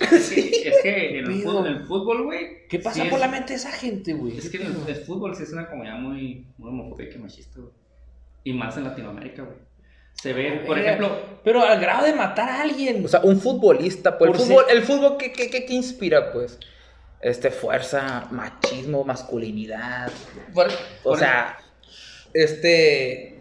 Es 0.00 0.28
que, 0.30 0.40
es 0.68 0.82
que 0.82 1.18
en 1.20 1.26
el 1.30 1.42
fútbol, 1.42 1.66
en 1.66 1.72
el 1.76 1.84
fútbol, 1.86 2.24
güey. 2.24 2.66
¿Qué 2.68 2.78
pasa 2.78 3.02
sí 3.04 3.08
por 3.08 3.18
la 3.20 3.28
mente 3.28 3.54
de 3.54 3.58
esa 3.58 3.72
gente, 3.72 4.12
güey? 4.12 4.36
Es 4.36 4.50
que 4.50 4.58
el, 4.58 4.74
el 4.86 4.96
fútbol 4.96 5.34
sí 5.34 5.44
es 5.44 5.52
una 5.54 5.66
comunidad 5.70 5.96
muy, 5.98 6.46
muy 6.58 6.68
homofóbica 6.68 7.14
y 7.16 7.18
machista, 7.18 7.58
güey. 7.60 7.72
Y 8.44 8.52
más 8.52 8.76
en 8.76 8.84
Latinoamérica, 8.84 9.42
güey. 9.42 9.56
Se 10.14 10.32
ve, 10.32 10.62
por 10.66 10.78
ejemplo, 10.78 11.10
Pero 11.42 11.64
al 11.64 11.80
grado 11.80 12.04
de 12.06 12.12
matar 12.12 12.48
a 12.48 12.62
alguien. 12.62 13.04
O 13.04 13.08
sea, 13.08 13.20
un 13.20 13.40
futbolista, 13.40 14.16
pues. 14.18 14.30
Por 14.30 14.40
el 14.40 14.46
fútbol, 14.46 14.64
si- 14.68 14.76
el 14.76 14.82
fútbol 14.82 15.16
¿qué, 15.18 15.32
qué, 15.32 15.50
qué- 15.50 15.64
qué 15.64 15.72
inspira, 15.74 16.32
pues? 16.32 16.58
Este, 17.20 17.50
fuerza, 17.50 18.28
machismo, 18.30 19.04
masculinidad. 19.04 20.10
por- 20.54 20.68
O 20.68 21.10
por- 21.10 21.18
sea, 21.18 21.58
este. 22.34 23.40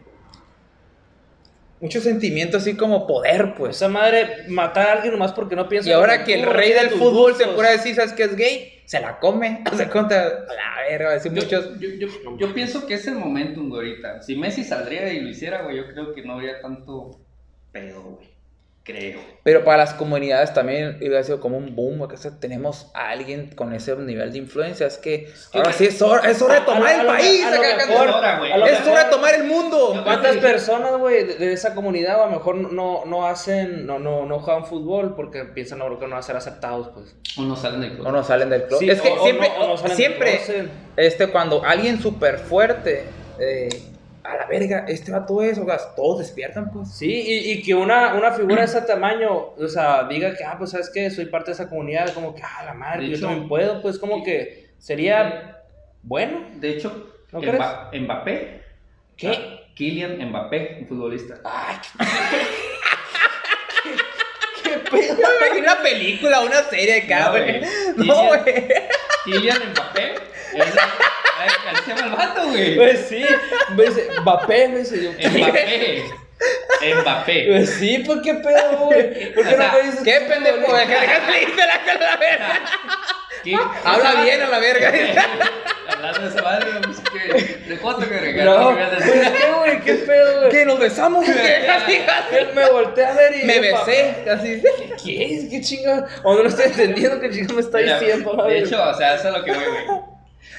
Mucho 1.79 1.99
sentimiento 1.99 2.57
así 2.57 2.75
como 2.75 3.07
poder, 3.07 3.55
pues. 3.55 3.75
esa 3.77 3.87
madre 3.89 4.43
matar 4.47 4.87
a 4.87 4.91
alguien 4.93 5.11
nomás 5.13 5.33
porque 5.33 5.55
no 5.55 5.67
piensa. 5.67 5.89
Y 5.89 5.93
ahora 5.93 6.23
que 6.23 6.35
el 6.35 6.45
rey 6.45 6.73
del 6.73 6.91
fútbol 6.91 7.33
se 7.35 7.43
gustos. 7.45 7.55
puede 7.55 7.71
decir, 7.71 7.95
¿sabes 7.95 8.13
qué 8.13 8.23
es 8.23 8.35
gay? 8.35 8.80
Se 8.91 8.99
la 8.99 9.17
come. 9.19 9.63
O 9.71 9.75
sea, 9.77 9.89
cuenta. 9.89 10.21
A 10.21 10.53
la 10.53 10.81
verga, 10.89 11.11
decir 11.11 11.31
Yo, 11.31 11.41
muchos. 11.41 11.79
yo, 11.79 11.89
yo, 11.91 12.37
yo 12.37 12.53
pienso 12.53 12.85
que 12.85 12.95
es 12.95 13.07
el 13.07 13.15
momentum, 13.15 13.69
güey, 13.69 13.91
ahorita. 13.91 14.21
Si 14.21 14.35
Messi 14.35 14.65
saldría 14.65 15.13
y 15.13 15.21
lo 15.21 15.29
hiciera, 15.29 15.61
güey, 15.61 15.77
yo 15.77 15.87
creo 15.87 16.13
que 16.13 16.23
no 16.23 16.33
habría 16.33 16.59
tanto 16.59 17.21
pedo, 17.71 18.03
güey. 18.03 18.30
Creo. 18.91 19.31
Pero 19.43 19.63
para 19.63 19.77
las 19.77 19.95
comunidades 19.95 20.53
también 20.53 20.97
hubiera 20.99 21.23
sido 21.23 21.39
como 21.39 21.57
un 21.57 21.75
boom, 21.75 21.97
porque 21.97 22.13
o 22.13 22.17
sea, 22.17 22.31
tenemos 22.39 22.91
a 22.93 23.09
alguien 23.09 23.49
con 23.55 23.73
ese 23.73 23.95
nivel 23.95 24.31
de 24.31 24.37
influencia. 24.37 24.85
Es 24.85 24.99
que 24.99 25.33
ahora 25.53 25.73
sí 25.73 25.85
es 25.85 25.99
hora, 26.01 26.29
es 26.29 26.39
hora 26.43 26.59
de 26.59 26.61
tomar 26.61 26.83
a- 26.83 26.87
a 26.89 26.93
el 27.01 27.01
lo- 27.07 27.07
país. 27.13 27.43
a 27.43 27.49
lo 27.49 27.55
acá, 27.57 27.85
mejor- 27.87 28.07
hora, 28.09 28.33
Es 28.67 28.79
mejor- 28.79 28.89
hora 28.93 29.03
de 29.05 29.09
tomar 29.09 29.33
el 29.33 29.43
mundo. 29.45 30.01
¿Cuántas 30.03 30.37
personas, 30.37 30.95
güey, 30.99 31.23
de, 31.25 31.35
de 31.37 31.53
esa 31.53 31.73
comunidad 31.73 32.21
a 32.21 32.25
lo 32.27 32.31
mejor 32.33 32.55
no, 32.71 33.03
no 33.05 33.25
hacen, 33.25 33.87
no, 33.87 33.97
no, 33.97 34.27
no 34.27 34.39
juegan 34.39 34.65
fútbol 34.65 35.15
porque 35.15 35.43
piensan 35.45 35.81
ahora 35.81 35.95
que 35.97 36.05
no 36.05 36.11
van 36.11 36.19
a 36.19 36.23
ser 36.23 36.35
aceptados, 36.35 36.89
pues? 36.93 37.15
O 37.37 37.41
no 37.41 37.55
salen 37.55 37.81
del 37.81 37.93
club. 37.93 38.05
O 38.07 38.11
no 38.11 38.23
salen 38.23 38.49
del 38.51 38.63
club. 38.65 38.77
Sí, 38.79 38.89
es 38.91 39.01
que 39.01 39.09
o- 39.09 39.21
o 39.21 39.23
siempre, 39.23 39.49
no- 39.57 39.63
o 39.65 39.67
no 39.69 39.95
siempre, 39.95 40.39
este, 40.97 41.27
cuando 41.27 41.63
alguien 41.65 41.99
súper 41.99 42.37
fuerte, 42.37 43.05
eh, 43.39 43.69
a 44.23 44.35
la 44.35 44.45
verga, 44.45 44.85
este 44.87 45.11
va 45.11 45.25
todo 45.25 45.41
eso, 45.43 45.65
todos 45.95 46.19
despiertan, 46.19 46.71
pues. 46.71 46.93
Sí, 46.93 47.11
y, 47.11 47.51
y 47.51 47.61
que 47.63 47.73
una, 47.75 48.13
una 48.15 48.31
figura 48.31 48.57
de 48.61 48.65
ese 48.65 48.81
tamaño, 48.81 49.53
o 49.57 49.67
sea, 49.67 50.03
diga 50.03 50.35
que, 50.35 50.43
ah, 50.43 50.55
pues, 50.57 50.71
¿sabes 50.71 50.89
qué? 50.93 51.09
Soy 51.09 51.25
parte 51.25 51.47
de 51.51 51.53
esa 51.53 51.69
comunidad, 51.69 52.13
como 52.13 52.33
que, 52.35 52.41
ah, 52.43 52.63
la 52.65 52.73
madre, 52.73 53.03
De 53.03 53.09
yo 53.09 53.15
hecho- 53.17 53.25
también 53.27 53.47
puedo, 53.47 53.81
pues, 53.81 53.97
como 53.99 54.23
que 54.23 54.69
sería 54.77 55.63
bueno. 56.03 56.45
De 56.55 56.69
hecho, 56.71 57.13
¿No 57.31 57.39
Mba- 57.41 57.89
Mbappé. 57.99 58.61
¿Qué? 59.17 59.29
ah, 59.29 59.59
Kylian 59.75 60.17
Mbappé, 60.29 60.77
un 60.81 60.87
futbolista. 60.87 61.35
Ay, 61.45 61.77
qué, 61.81 62.05
qué 64.63 64.77
pedo. 64.89 65.15
Me 65.15 65.47
imagino 65.47 65.71
una 65.73 65.81
película, 65.81 66.41
una 66.41 66.63
serie 66.63 67.03
acá, 67.03 67.25
No, 67.25 67.31
güey. 67.31 67.61
No, 67.97 68.27
güey. 68.27 68.67
Kylian 69.25 69.71
Mbappé. 69.71 70.13
Es, 70.55 70.75
así 71.43 71.83
se 71.85 71.89
llama 71.95 72.05
el 72.05 72.11
vato, 72.11 72.47
güey. 72.47 72.75
Pues 72.75 73.05
sí, 73.07 73.25
me 73.75 73.85
dice, 73.85 74.09
Mbappé, 74.21 74.67
me 74.69 74.77
dice 74.79 75.03
yo. 75.03 75.11
Mbappé. 75.29 76.03
Mbappé. 77.01 77.45
Pues 77.49 77.69
sí, 77.71 78.03
pues 78.05 78.19
qué 78.23 78.33
pedo, 78.35 78.77
güey. 78.85 79.33
¿Por 79.33 79.43
qué 79.43 79.49
O 79.53 79.57
sea, 79.57 79.67
no 79.67 79.73
me 79.73 79.83
dices 79.83 80.01
¿Qué 80.03 80.21
pendejo? 80.27 80.57
güey? 80.67 80.87
Deja 80.87 81.01
deja 81.01 81.31
de 81.31 81.41
irte 81.43 81.65
la 81.65 81.85
cara 81.85 82.07
a 82.07 82.11
la 82.11 82.17
verga. 82.17 82.61
¿Qué? 83.43 83.55
Habla 83.83 84.23
bien 84.23 84.41
a 84.41 84.47
la 84.47 84.59
verga. 84.59 84.91
Hablando 85.87 86.21
de 86.21 86.27
esa 86.29 86.41
madre, 86.41 86.67
pues 86.83 86.99
que. 86.99 87.43
De 87.69 87.77
cuánto 87.77 88.07
que 88.07 88.15
agregar. 88.15 88.45
No, 88.45 88.69
¿qué 88.69 88.75
me 88.75 88.81
vas 88.81 88.93
a 88.93 88.97
pues 88.97 89.11
qué, 89.11 89.51
güey, 89.51 89.81
qué 89.81 89.93
pedo, 89.93 90.39
güey. 90.39 90.51
¿Qué? 90.51 90.65
¿Nos 90.65 90.79
besamos? 90.79 91.27
Él 91.27 92.47
me 92.55 92.69
volteé 92.71 93.05
a 93.05 93.13
ver 93.13 93.35
y 93.35 93.45
Me 93.45 93.59
besé, 93.59 94.15
casi. 94.25 94.61
¿Qué 95.03 95.35
es? 95.35 95.49
¿Qué 95.49 95.61
chinga? 95.61 96.07
O 96.23 96.35
no 96.35 96.43
lo 96.43 96.49
estoy 96.49 96.65
entendiendo 96.65 97.19
qué 97.19 97.29
chinga 97.29 97.53
me 97.53 97.61
está 97.61 97.79
diciendo. 97.79 98.43
De 98.47 98.59
hecho, 98.59 98.81
o 98.81 98.93
sea, 98.93 99.15
eso 99.15 99.29
es 99.29 99.37
lo 99.37 99.43
que 99.43 99.51
voy, 99.51 99.63
güey. 99.63 100.10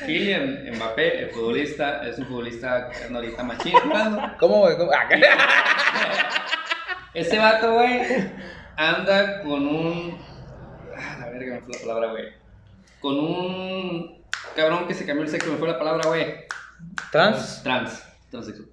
Kylian 0.07 0.71
Mbappé, 0.77 1.25
el 1.25 1.31
futbolista, 1.31 2.07
es 2.07 2.19
un 2.19 2.27
futbolista 2.27 2.89
que 2.91 3.05
anda 3.05 3.19
ahorita 3.21 3.43
machín. 3.43 3.73
¿Cómo, 4.39 4.59
güey? 4.61 4.77
¿Cómo? 4.77 4.91
Ah, 4.93 5.09
Ese 7.15 7.39
vato, 7.39 7.75
güey, 7.75 8.01
anda 8.77 9.43
con 9.43 9.67
un. 9.67 10.19
Ah, 10.97 11.17
la 11.21 11.29
verga, 11.31 11.55
me 11.57 11.61
fue 11.61 11.75
la 11.75 11.81
palabra, 11.81 12.11
güey. 12.13 12.25
Con 13.01 13.19
un 13.19 14.23
cabrón 14.57 14.87
que 14.87 14.95
se 14.95 15.05
cambió 15.05 15.25
el 15.25 15.29
sexo, 15.31 15.51
me 15.53 15.59
fue 15.59 15.69
la 15.69 15.79
palabra, 15.79 16.09
güey. 16.09 16.35
Trans. 17.11 17.63
Trans, 17.63 18.03
transexual. 18.31 18.69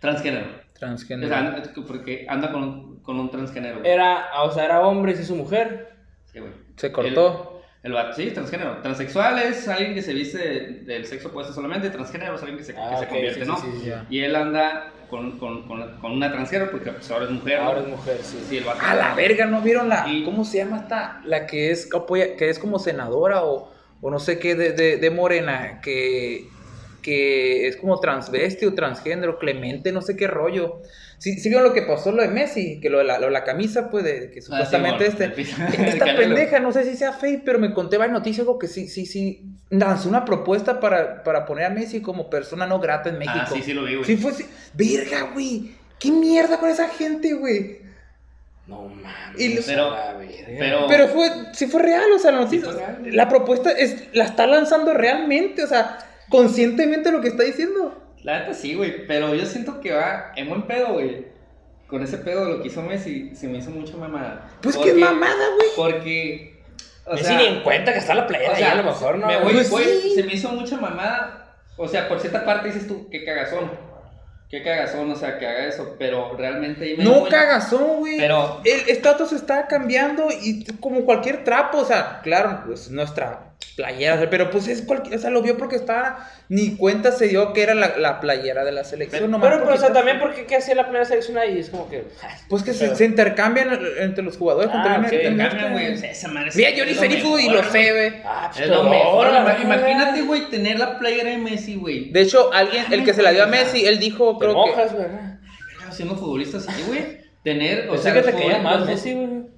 Transgénero. 0.00 0.46
O 0.46 0.78
Transgénero. 0.78 1.28
sea, 1.28 1.38
anda- 1.38 1.62
porque 1.86 2.26
anda 2.28 2.52
con 2.52 2.62
un, 2.62 3.02
con 3.02 3.18
un 3.18 3.30
transgénero. 3.30 3.80
güey. 3.80 3.90
Era, 3.90 4.28
o 4.42 4.50
sea, 4.52 4.64
era 4.66 4.80
hombre 4.82 5.12
y 5.12 5.16
se 5.16 5.22
hizo 5.22 5.34
mujer. 5.34 5.96
Sí, 6.26 6.38
güey. 6.40 6.52
Se 6.76 6.92
cortó. 6.92 7.50
El, 7.50 7.53
el 7.84 7.92
vato, 7.92 8.14
sí, 8.16 8.30
transgénero. 8.30 8.78
Transexual 8.82 9.38
es 9.38 9.68
alguien 9.68 9.94
que 9.94 10.02
se 10.02 10.12
viste 10.12 10.38
del 10.84 11.04
sexo 11.06 11.28
opuesto 11.28 11.52
solamente. 11.52 11.90
Transgénero 11.90 12.34
es 12.34 12.40
alguien 12.40 12.58
que 12.58 12.64
se, 12.64 12.72
que 12.74 12.80
Ah, 12.80 12.96
se 12.98 13.06
convierte, 13.06 13.44
sí, 13.44 13.50
¿no? 13.50 13.56
sí, 13.58 13.66
sí. 13.84 13.92
Y 14.10 14.20
él 14.20 14.34
anda 14.34 14.90
con, 15.10 15.38
con, 15.38 15.68
con, 15.68 15.98
con 15.98 16.12
una 16.12 16.32
transgénero 16.32 16.70
porque 16.72 16.90
pues, 16.90 17.10
ahora 17.10 17.26
es 17.26 17.30
mujer. 17.30 17.60
¿no? 17.60 17.66
Ahora 17.66 17.80
es 17.82 17.88
mujer, 17.88 18.18
sí. 18.22 18.44
Sí, 18.48 18.56
el 18.56 18.64
vato. 18.64 18.80
A 18.82 18.94
la 18.94 19.14
verga, 19.14 19.46
¿no 19.46 19.60
vieron 19.60 19.88
la. 19.88 20.08
Y- 20.08 20.24
¿Cómo 20.24 20.44
se 20.44 20.58
llama 20.58 20.78
esta? 20.78 21.20
La 21.24 21.46
que 21.46 21.70
es, 21.70 21.88
que 22.38 22.48
es 22.48 22.58
como 22.58 22.78
senadora 22.78 23.44
o, 23.44 23.70
o 24.00 24.10
no 24.10 24.18
sé 24.18 24.38
qué 24.38 24.54
de, 24.54 24.72
de, 24.72 24.96
de 24.96 25.10
Morena, 25.10 25.80
que, 25.82 26.48
que 27.04 27.68
es 27.68 27.76
como 27.76 28.00
transvesti 28.00 28.64
o 28.64 28.72
transgénero, 28.72 29.38
Clemente, 29.38 29.92
no 29.92 30.00
sé 30.00 30.16
qué 30.16 30.26
rollo. 30.26 30.80
Sí, 31.18 31.34
sí 31.38 31.50
vieron 31.50 31.68
lo 31.68 31.74
que 31.74 31.82
pasó 31.82 32.10
lo 32.12 32.22
de 32.22 32.28
Messi, 32.28 32.80
que 32.80 32.88
lo 32.88 32.96
de 32.98 33.04
la, 33.04 33.18
lo 33.18 33.26
de 33.26 33.32
la 33.32 33.44
camisa, 33.44 33.90
pues, 33.90 34.04
de 34.04 34.30
que 34.30 34.38
Ah, 34.40 34.42
supuestamente 34.42 35.06
este. 35.06 35.24
Esta 35.86 36.04
pendeja, 36.16 36.60
no 36.60 36.72
sé 36.72 36.84
si 36.84 36.96
sea 36.96 37.12
fake, 37.12 37.42
pero 37.44 37.58
me 37.58 37.74
conté 37.74 37.98
varias 37.98 38.14
noticias, 38.18 38.40
algo 38.40 38.58
que 38.58 38.68
sí, 38.68 38.88
sí, 38.88 39.04
sí. 39.04 39.42
Lanzó 39.68 40.08
una 40.08 40.24
propuesta 40.24 40.80
para, 40.80 41.22
para 41.22 41.44
poner 41.44 41.66
a 41.66 41.70
Messi 41.70 42.00
como 42.00 42.30
persona 42.30 42.66
no 42.66 42.80
grata 42.80 43.10
en 43.10 43.18
México. 43.18 43.38
Ah, 43.38 43.50
sí, 43.52 43.62
sí 43.62 43.74
lo 43.74 43.84
vi, 43.84 43.96
güey. 43.96 44.06
Sí, 44.06 44.16
fue 44.16 44.30
así. 44.30 44.46
Verga, 44.72 45.30
güey. 45.34 45.72
¿Qué 45.98 46.10
mierda 46.10 46.58
con 46.58 46.70
esa 46.70 46.88
gente, 46.88 47.34
güey? 47.34 47.80
No 48.66 48.88
mames. 48.88 49.64
Pero- 49.66 49.94
pero- 50.58 50.86
Pero 50.88 51.08
fue, 51.08 51.28
sí 51.52 51.66
fue 51.66 51.82
real, 51.82 52.10
o 52.14 52.18
sea, 52.18 52.32
la 52.32 52.40
noticia. 52.40 52.70
La 53.04 53.28
propuesta 53.28 53.70
es, 53.70 54.08
la 54.14 54.24
está 54.24 54.46
lanzando 54.46 54.94
realmente, 54.94 55.62
o 55.62 55.66
sea, 55.66 55.98
conscientemente 56.38 57.12
lo 57.12 57.20
que 57.20 57.28
está 57.28 57.42
diciendo. 57.44 58.00
La 58.22 58.40
neta 58.40 58.54
sí, 58.54 58.74
güey, 58.74 59.06
pero 59.06 59.34
yo 59.34 59.44
siento 59.46 59.80
que 59.80 59.92
va 59.92 60.32
en 60.36 60.48
buen 60.48 60.62
pedo, 60.62 60.94
güey. 60.94 61.26
Con 61.86 62.02
ese 62.02 62.18
pedo 62.18 62.46
de 62.46 62.52
lo 62.56 62.62
que 62.62 62.68
hizo 62.68 62.82
Messi, 62.82 63.34
se 63.36 63.46
me 63.46 63.58
hizo 63.58 63.70
mucho 63.70 63.98
mamada. 63.98 64.50
Pues 64.62 64.76
Porque- 64.76 64.92
qué 64.94 64.98
mamada, 64.98 65.44
güey. 65.56 65.68
Porque. 65.76 66.62
O 67.06 67.12
Messi 67.12 67.26
sea, 67.26 67.38
ni 67.38 67.46
en 67.46 67.62
cuenta 67.62 67.92
que 67.92 67.98
está 67.98 68.14
la 68.14 68.26
playera 68.26 68.52
o 68.52 68.56
sea, 68.56 68.66
ahí, 68.72 68.78
a 68.78 68.82
lo 68.82 68.90
mejor, 68.90 69.18
¿no? 69.18 69.26
Me 69.26 69.38
voy, 69.40 69.52
Pues 69.52 69.70
voy- 69.70 69.84
sí. 69.84 70.14
se 70.14 70.22
me 70.24 70.32
hizo 70.32 70.48
mucha 70.52 70.76
mamada. 70.78 71.54
O 71.76 71.86
sea, 71.86 72.08
por 72.08 72.18
cierta 72.20 72.44
parte 72.44 72.68
dices 72.68 72.88
tú, 72.88 73.08
qué 73.10 73.24
cagazón. 73.24 73.70
Qué 74.48 74.62
cagazón, 74.62 75.10
o 75.10 75.16
sea, 75.16 75.38
que 75.38 75.46
haga 75.46 75.66
eso. 75.66 75.96
Pero 75.98 76.34
realmente 76.36 76.84
ahí 76.84 76.96
me 76.96 77.04
No 77.04 77.24
cagazón, 77.24 77.98
güey. 77.98 78.16
Pero- 78.16 78.60
El 78.64 78.88
estatus 78.88 79.32
está 79.32 79.66
cambiando 79.66 80.28
y 80.30 80.64
como 80.80 81.04
cualquier 81.04 81.44
trapo, 81.44 81.78
o 81.78 81.84
sea, 81.84 82.20
claro, 82.22 82.62
pues 82.66 82.90
nuestra 82.90 83.53
playera, 83.53 83.53
o 83.53 83.53
sea, 84.18 84.30
pero 84.30 84.50
pues 84.50 84.68
es 84.68 84.82
cualquier, 84.82 85.16
o 85.16 85.18
sea, 85.18 85.30
lo 85.30 85.42
vio 85.42 85.56
porque 85.58 85.74
estaba, 85.76 86.28
ni 86.48 86.76
cuenta 86.76 87.10
se 87.10 87.26
dio 87.28 87.52
que 87.52 87.62
era 87.62 87.74
la, 87.74 87.96
la 87.96 88.20
playera 88.20 88.64
de 88.64 88.70
la 88.72 88.84
selección. 88.84 89.30
nomás 89.30 89.50
Pero, 89.50 89.64
pero, 89.64 89.74
o 89.74 89.78
sea, 89.78 89.92
también 89.92 90.20
porque 90.20 90.46
¿qué 90.46 90.56
hacía 90.56 90.74
la 90.76 90.84
primera 90.84 91.04
selección 91.04 91.38
ahí? 91.38 91.58
Es 91.58 91.70
como 91.70 91.88
que. 91.88 92.04
Pues 92.48 92.62
que 92.62 92.72
se, 92.72 92.84
Pero- 92.84 92.96
se 92.96 93.04
intercambian 93.04 93.76
entre 93.98 94.22
los 94.22 94.36
jugadores. 94.36 94.70
Ah, 94.72 94.74
contra- 94.74 94.98
ok, 94.98 95.12
entre- 95.12 95.48
Cambian, 95.48 95.72
güey. 95.72 95.92
o 95.92 95.96
sea, 95.96 96.10
esa 96.10 96.28
madre 96.28 96.50
Mira, 96.54 96.70
lo 96.94 97.00
Serifu 97.00 97.38
y 97.38 97.44
lo 97.48 97.56
mejor, 97.62 97.72
sé, 97.72 97.92
güey. 97.92 98.12
Ah, 98.24 98.50
pues 98.52 98.64
Es 98.64 98.68
lo 98.70 98.82
mejor. 98.84 99.26
verga. 99.32 99.58
Imagínate, 99.62 100.22
güey, 100.22 100.50
tener 100.50 100.78
la 100.78 100.98
playera 100.98 101.30
de 101.30 101.38
Messi, 101.38 101.74
güey. 101.74 102.10
De 102.12 102.20
hecho, 102.22 102.52
alguien, 102.52 102.84
el 102.92 103.04
que 103.04 103.12
se 103.12 103.22
la 103.22 103.32
dio 103.32 103.42
a 103.42 103.46
Messi, 103.46 103.84
él 103.86 103.98
dijo, 103.98 104.38
Te 104.38 104.44
creo 104.44 104.54
¿verdad? 104.98 105.38
Siendo 105.90 106.16
futbolista 106.16 106.58
así, 106.58 106.70
güey. 106.86 107.24
Tener, 107.42 107.88
o 107.90 107.98
sea, 107.98 108.12
que 108.14 108.22
te 108.22 108.32
caía 108.32 108.58
más 108.58 108.76
futbolistas- 108.80 108.86
Messi, 108.86 109.12
güey. 109.14 109.53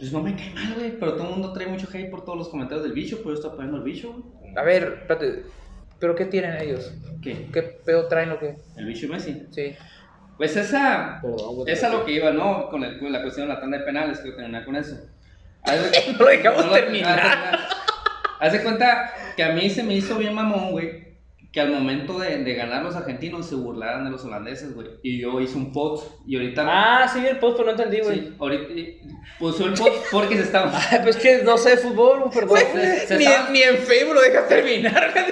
Pues 0.00 0.12
no 0.12 0.20
me 0.22 0.34
cae 0.34 0.50
mal, 0.54 0.74
güey. 0.76 0.98
Pero 0.98 1.12
todo 1.14 1.24
el 1.24 1.30
mundo 1.30 1.52
trae 1.52 1.66
mucho 1.68 1.86
hate 1.92 2.10
por 2.10 2.24
todos 2.24 2.36
los 2.38 2.48
comentarios 2.48 2.82
del 2.82 2.92
bicho. 2.94 3.22
Por 3.22 3.32
eso 3.32 3.42
está 3.42 3.52
apoyando 3.52 3.76
al 3.76 3.84
bicho, 3.84 4.12
güey. 4.12 4.54
que, 4.54 4.58
a 4.58 4.62
ver, 4.64 4.98
espérate, 5.02 5.44
¿pero 6.00 6.14
qué 6.16 6.24
tienen 6.24 6.56
ellos? 6.60 6.92
¿Qué? 7.22 7.46
¿Qué 7.52 7.62
pedo 7.62 8.08
traen 8.08 8.32
o 8.32 8.38
qué? 8.38 8.56
El 8.76 8.86
bicho 8.86 9.06
Messi. 9.08 9.46
Sí. 9.50 9.76
Pues 10.38 10.56
esa. 10.56 11.18
Perdón. 11.20 11.68
Esa 11.68 11.86
es 11.88 11.92
lo 11.92 12.04
que 12.06 12.12
iba, 12.12 12.30
¿no? 12.32 12.68
Con, 12.70 12.82
el- 12.82 12.98
con 12.98 13.12
la 13.12 13.20
cuestión 13.22 13.46
de 13.46 13.54
la 13.54 13.60
tanda 13.60 13.76
de 13.78 13.84
penales. 13.84 14.20
Quiero 14.20 14.36
terminar 14.38 14.64
con 14.64 14.74
eso. 14.76 14.96
Haz 15.62 15.78
No 16.18 16.24
lo 16.24 16.30
dejamos 16.30 16.64
lo- 16.66 16.72
terminar. 16.72 17.58
Haz 18.40 18.52
de 18.54 18.62
cuenta 18.62 19.12
que 19.36 19.44
a 19.44 19.52
mí 19.52 19.68
se 19.68 19.82
me 19.82 19.94
hizo 19.94 20.16
bien 20.16 20.34
mamón, 20.34 20.70
güey. 20.70 21.09
Que 21.52 21.60
al 21.60 21.70
momento 21.72 22.18
de, 22.18 22.44
de 22.44 22.54
ganar 22.54 22.82
los 22.84 22.94
argentinos 22.94 23.46
se 23.48 23.56
burlaran 23.56 24.04
de 24.04 24.10
los 24.10 24.24
holandeses, 24.24 24.72
güey. 24.74 24.86
Y 25.02 25.20
yo 25.20 25.40
hice 25.40 25.56
un 25.56 25.72
post. 25.72 26.08
Y 26.26 26.36
ahorita. 26.36 26.64
Ah, 26.66 27.08
sí, 27.08 27.26
el 27.26 27.38
post, 27.38 27.56
pero 27.58 27.66
no 27.66 27.72
entendí, 27.72 28.00
güey. 28.04 28.20
Sí, 28.20 28.34
ahorita 28.38 28.64
puso 29.38 29.66
el 29.66 29.72
post 29.74 29.96
porque 30.12 30.36
se 30.36 30.42
estaba. 30.42 30.70
Ay, 30.90 31.00
pues 31.02 31.16
que 31.16 31.42
no 31.42 31.58
sé 31.58 31.70
de 31.70 31.76
fútbol, 31.78 32.30
perdón. 32.32 32.58
se- 32.72 33.06
se 33.06 33.18
ni, 33.18 33.24
ni 33.52 33.62
en 33.62 33.76
Facebook 33.78 34.14
lo 34.14 34.20
dejas 34.22 34.48
terminar. 34.48 35.12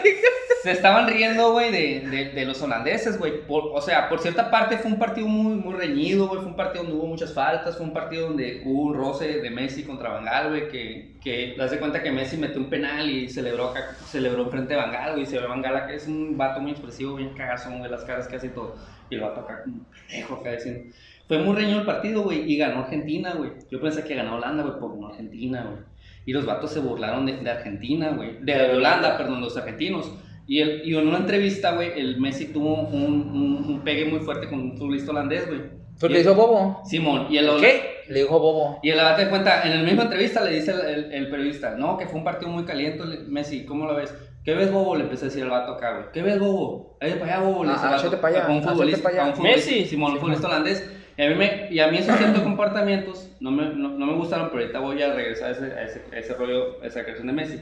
Se 0.63 0.73
estaban 0.73 1.07
riendo, 1.07 1.53
güey, 1.53 1.71
de, 1.71 2.01
de, 2.11 2.25
de 2.31 2.45
los 2.45 2.61
holandeses, 2.61 3.17
güey. 3.17 3.33
O 3.49 3.81
sea, 3.81 4.09
por 4.09 4.19
cierta 4.19 4.51
parte 4.51 4.77
fue 4.77 4.91
un 4.91 4.99
partido 4.99 5.29
muy, 5.29 5.55
muy 5.55 5.73
reñido, 5.75 6.27
güey. 6.27 6.41
Fue 6.41 6.49
un 6.51 6.57
partido 6.57 6.83
donde 6.83 6.99
hubo 6.99 7.07
muchas 7.07 7.33
faltas. 7.33 7.77
Fue 7.77 7.87
un 7.87 7.93
partido 7.93 8.27
donde 8.27 8.63
hubo 8.65 8.83
un 8.83 8.95
roce 8.95 9.39
de 9.41 9.51
Messi 9.51 9.85
contra 9.85 10.09
Bangal, 10.11 10.49
güey. 10.49 10.69
Que, 10.69 11.13
que 11.23 11.55
das 11.57 11.71
de 11.71 11.79
cuenta 11.79 12.03
que 12.03 12.11
Messi 12.11 12.37
metió 12.39 12.59
un 12.61 12.69
penal 12.69 13.09
y 13.09 13.29
celebró 13.29 13.69
acá, 13.69 13.95
celebró 14.11 14.43
enfrente 14.43 14.75
de 14.75 14.81
Bangal, 14.81 15.13
güey. 15.15 15.27
Se 15.27 15.39
ve 15.39 15.47
Bangal 15.47 15.77
acá, 15.77 15.93
es 15.95 16.08
un 16.09 16.37
vato 16.37 16.61
muy 16.61 16.73
expresivo, 16.73 17.15
bien 17.17 17.35
cagazón, 17.35 17.79
güey. 17.79 17.91
Las 17.91 18.05
caras 18.05 18.27
que 18.29 18.37
hace 18.37 18.49
todo. 18.49 18.75
Y 19.11 19.15
el 19.17 19.21
vato 19.21 19.41
acá, 19.41 19.63
como 19.65 19.85
pendejo 20.09 20.35
acá 20.37 20.53
diciendo. 20.53 20.91
Fue 21.27 21.39
muy 21.39 21.55
reñido 21.55 21.81
el 21.81 21.87
partido, 21.87 22.23
güey. 22.23 22.51
Y 22.51 22.57
ganó 22.57 22.81
Argentina, 22.81 23.35
güey. 23.35 23.51
Yo 23.71 23.81
pensé 23.81 24.03
que 24.05 24.15
ganó 24.15 24.37
Holanda, 24.37 24.63
güey, 24.63 24.75
pero 24.77 24.89
ganó 24.95 25.09
Argentina, 25.09 25.63
güey. 25.71 25.83
Y 26.27 26.33
los 26.33 26.45
vatos 26.47 26.73
se 26.73 26.81
burlaron 26.81 27.27
de, 27.27 27.37
de 27.39 27.51
Argentina, 27.51 28.11
güey. 28.11 28.39
De, 28.41 28.53
de 28.55 28.77
Holanda, 28.77 29.17
perdón, 29.17 29.41
los 29.41 29.57
argentinos. 29.57 30.13
Y, 30.47 30.61
el- 30.61 30.83
y 30.85 30.97
en 30.97 31.07
una 31.07 31.19
entrevista, 31.19 31.73
güey, 31.73 31.99
el 32.01 32.19
Messi 32.21 32.47
tuvo 32.47 32.75
un, 32.83 33.05
un, 33.05 33.65
un 33.69 33.81
pegue 33.85 34.07
muy 34.07 34.21
fuerte 34.21 34.49
con 34.49 34.59
un 34.61 34.77
futbolista 34.79 35.11
holandés, 35.11 35.47
güey. 35.47 35.61
Y 36.01 36.09
le 36.13 36.19
dijo 36.21 36.35
Bobo. 36.35 36.81
Simón. 36.87 37.27
Y 37.29 37.39
el 37.39 37.51
¿Qué? 37.61 37.83
Le 38.09 38.21
dijo 38.21 38.39
Bobo. 38.39 38.79
Y 38.83 38.91
el 38.91 38.97
date 38.99 39.25
de 39.25 39.31
cuenta, 39.31 39.63
en 39.65 39.79
la 39.79 39.83
misma 39.83 40.05
entrevista 40.05 40.43
le 40.45 40.53
dice 40.53 40.71
el, 40.73 40.81
el- 40.81 41.13
el 41.13 41.29
periodista, 41.31 41.75
no, 41.77 41.99
que 41.99 42.07
fue 42.07 42.19
un 42.19 42.25
partido 42.25 42.51
muy 42.51 42.65
caliente, 42.65 43.03
Messi, 43.27 43.65
¿cómo 43.67 43.85
lo 43.87 43.95
ves? 43.97 44.15
¿Qué 44.49 44.55
ves, 44.55 44.73
Bobo? 44.73 44.97
Le 44.97 45.03
empecé 45.03 45.27
a 45.27 45.29
decir 45.29 45.43
al 45.43 45.51
vato 45.51 45.73
acá, 45.73 45.93
güey. 45.93 46.05
¿Qué 46.11 46.23
ves, 46.23 46.39
Bobo? 46.39 46.97
Ahí 47.03 47.13
para 47.21 47.35
allá, 47.37 47.45
Bobo. 47.45 47.65
Le 47.65 47.71
Ah, 47.71 47.75
dice 47.75 47.85
el 47.85 47.91
vato, 47.91 48.01
háchate 48.07 48.17
pa' 48.17 48.29
allá, 48.29 48.47
a 48.47 48.51
un 48.51 48.63
futbolista, 48.63 49.09
a 49.11 49.27
un 49.27 49.35
futbolista, 49.35 49.71
Messi. 49.71 49.85
Simón, 49.85 50.13
un 50.13 50.19
futbolista 50.21 50.47
holandés. 50.49 50.91
Y 51.19 51.23
a 51.23 51.29
mí, 51.29 51.35
me, 51.35 51.69
y 51.71 51.79
a 51.81 51.89
mí 51.89 51.99
esos 51.99 52.17
ciertos 52.17 52.43
comportamientos 52.43 53.31
no 53.41 53.51
me, 53.51 53.67
no, 53.75 53.91
no 53.91 54.07
me 54.07 54.15
gustaron, 54.15 54.49
pero 54.49 54.63
ahorita 54.63 54.79
voy 54.79 55.03
a 55.03 55.13
regresar 55.13 55.49
a 55.49 55.51
ese, 55.51 55.65
a 55.67 55.83
ese, 55.83 56.03
a 56.11 56.19
ese 56.19 56.33
rollo, 56.33 56.83
a 56.83 56.87
esa 56.87 57.03
creación 57.03 57.27
de 57.27 57.35
Messi. 57.35 57.61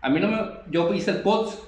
A 0.00 0.10
mí 0.10 0.18
no 0.18 0.26
me... 0.26 0.38
Yo 0.68 0.92
hice 0.92 1.12
el 1.12 1.18
post 1.18 1.62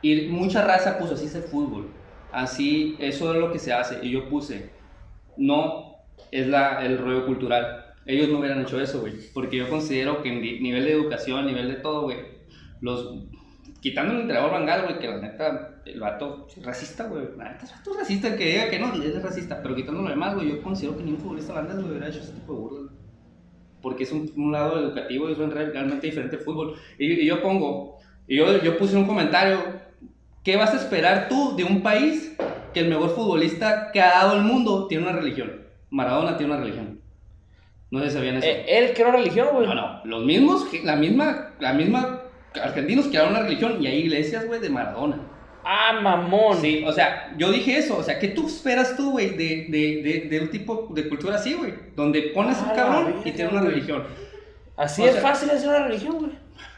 y 0.00 0.28
mucha 0.28 0.64
raza 0.64 0.98
puso, 0.98 1.12
así 1.12 1.26
es 1.26 1.34
el 1.34 1.42
fútbol. 1.42 1.90
Así, 2.32 2.96
eso 3.00 3.34
es 3.34 3.38
lo 3.38 3.52
que 3.52 3.58
se 3.58 3.74
hace. 3.74 3.98
Y 4.00 4.12
yo 4.12 4.30
puse, 4.30 4.70
no 5.36 5.96
es 6.32 6.46
la, 6.46 6.82
el 6.86 6.96
rollo 6.96 7.26
cultural. 7.26 7.84
Ellos 8.06 8.30
no 8.30 8.38
hubieran 8.38 8.62
hecho 8.62 8.80
eso, 8.80 9.00
güey. 9.00 9.12
Porque 9.34 9.58
yo 9.58 9.68
considero 9.68 10.22
que 10.22 10.30
en 10.30 10.40
nivel 10.40 10.86
de 10.86 10.92
educación, 10.92 11.44
nivel 11.44 11.68
de 11.68 11.74
todo, 11.74 12.04
güey, 12.04 12.16
los... 12.80 13.28
Quitando 13.80 14.12
el 14.12 14.20
entrenador 14.20 14.50
Bangal, 14.50 14.84
güey, 14.84 14.98
que 14.98 15.08
la 15.08 15.18
neta, 15.18 15.80
el 15.86 15.98
vato 15.98 16.46
es 16.54 16.62
racista, 16.62 17.04
güey. 17.04 17.28
La 17.38 17.52
neta, 17.52 17.64
es 17.64 17.72
vato 17.72 17.94
racista, 17.94 18.28
el 18.28 18.36
que 18.36 18.46
diga 18.46 18.68
que 18.68 18.78
no, 18.78 18.92
es 19.02 19.22
racista. 19.22 19.62
Pero 19.62 19.74
quitando 19.74 20.02
lo 20.02 20.10
demás, 20.10 20.34
güey, 20.34 20.50
yo 20.50 20.62
considero 20.62 20.98
que 20.98 21.02
ningún 21.02 21.20
futbolista 21.20 21.52
holandés 21.52 21.76
güey, 21.76 21.90
hubiera 21.90 22.08
hecho 22.08 22.20
ese 22.20 22.32
tipo 22.32 22.52
de 22.52 22.58
burlas. 22.58 22.92
Porque 23.80 24.04
es 24.04 24.12
un, 24.12 24.30
un 24.36 24.52
lado 24.52 24.78
educativo 24.78 25.28
y 25.30 25.32
es 25.32 25.38
realmente 25.38 26.06
diferente 26.06 26.36
el 26.36 26.42
fútbol. 26.42 26.74
Y, 26.98 27.22
y 27.22 27.26
yo 27.26 27.40
pongo, 27.40 27.96
y 28.28 28.36
yo, 28.36 28.62
yo 28.62 28.76
puse 28.76 28.96
un 28.96 29.06
comentario, 29.06 29.58
¿qué 30.44 30.56
vas 30.56 30.74
a 30.74 30.76
esperar 30.76 31.28
tú 31.30 31.56
de 31.56 31.64
un 31.64 31.82
país 31.82 32.36
que 32.74 32.80
el 32.80 32.88
mejor 32.88 33.10
futbolista 33.14 33.90
que 33.92 34.02
ha 34.02 34.10
dado 34.10 34.36
el 34.36 34.42
mundo 34.42 34.88
tiene 34.88 35.04
una 35.04 35.16
religión? 35.16 35.62
Maradona 35.88 36.36
tiene 36.36 36.52
una 36.52 36.62
religión. 36.62 37.00
No 37.90 38.04
si 38.04 38.10
sabían 38.10 38.36
eso. 38.36 38.46
Eh, 38.46 38.66
él 38.68 38.92
creó 38.94 39.10
religión, 39.10 39.48
güey. 39.52 39.66
No, 39.66 39.74
no, 39.74 40.04
los 40.04 40.24
mismos, 40.24 40.66
la 40.84 40.96
misma, 40.96 41.54
la 41.58 41.72
misma 41.72 42.20
argentinos 42.54 43.06
crearon 43.08 43.30
una 43.32 43.42
religión 43.42 43.76
y 43.80 43.86
hay 43.86 43.98
iglesias, 44.00 44.46
güey, 44.46 44.60
de 44.60 44.70
Maradona. 44.70 45.18
Ah, 45.64 45.98
mamón. 46.00 46.60
Sí, 46.60 46.82
o 46.86 46.92
sea, 46.92 47.32
yo 47.36 47.52
dije 47.52 47.76
eso, 47.78 47.98
o 47.98 48.02
sea, 48.02 48.18
¿qué 48.18 48.28
tú 48.28 48.46
esperas 48.46 48.96
tú, 48.96 49.12
güey, 49.12 49.30
de, 49.30 49.66
de, 49.68 50.00
de, 50.02 50.26
de 50.30 50.40
un 50.40 50.50
tipo 50.50 50.88
de 50.90 51.08
cultura 51.08 51.36
así, 51.36 51.52
güey? 51.54 51.74
Donde 51.94 52.22
pones 52.34 52.56
Ah, 52.60 52.66
un 52.70 52.76
cabrón 52.76 53.02
y 53.10 53.12
verga, 53.12 53.32
tiene 53.36 53.50
una 53.50 53.60
religión. 53.62 54.04
Así 54.76 55.02
O 55.02 55.06
es 55.06 55.12
sea- 55.12 55.22
fácil 55.22 55.50
hacer 55.50 55.68
una 55.68 55.86
religión, 55.86 56.18
güey. 56.18 56.32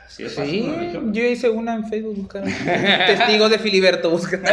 Sí, 0.09 0.25
es 0.25 0.35
fácil, 0.35 0.51
Sí, 0.51 0.61
una 0.69 0.77
religión. 0.79 1.15
yo 1.15 1.23
hice 1.23 1.49
una 1.49 1.75
en 1.75 1.89
Facebook. 1.89 2.17
busca. 2.17 2.43
Testigos 3.07 3.51
de 3.51 3.59
Filiberto, 3.59 4.11
busca. 4.11 4.39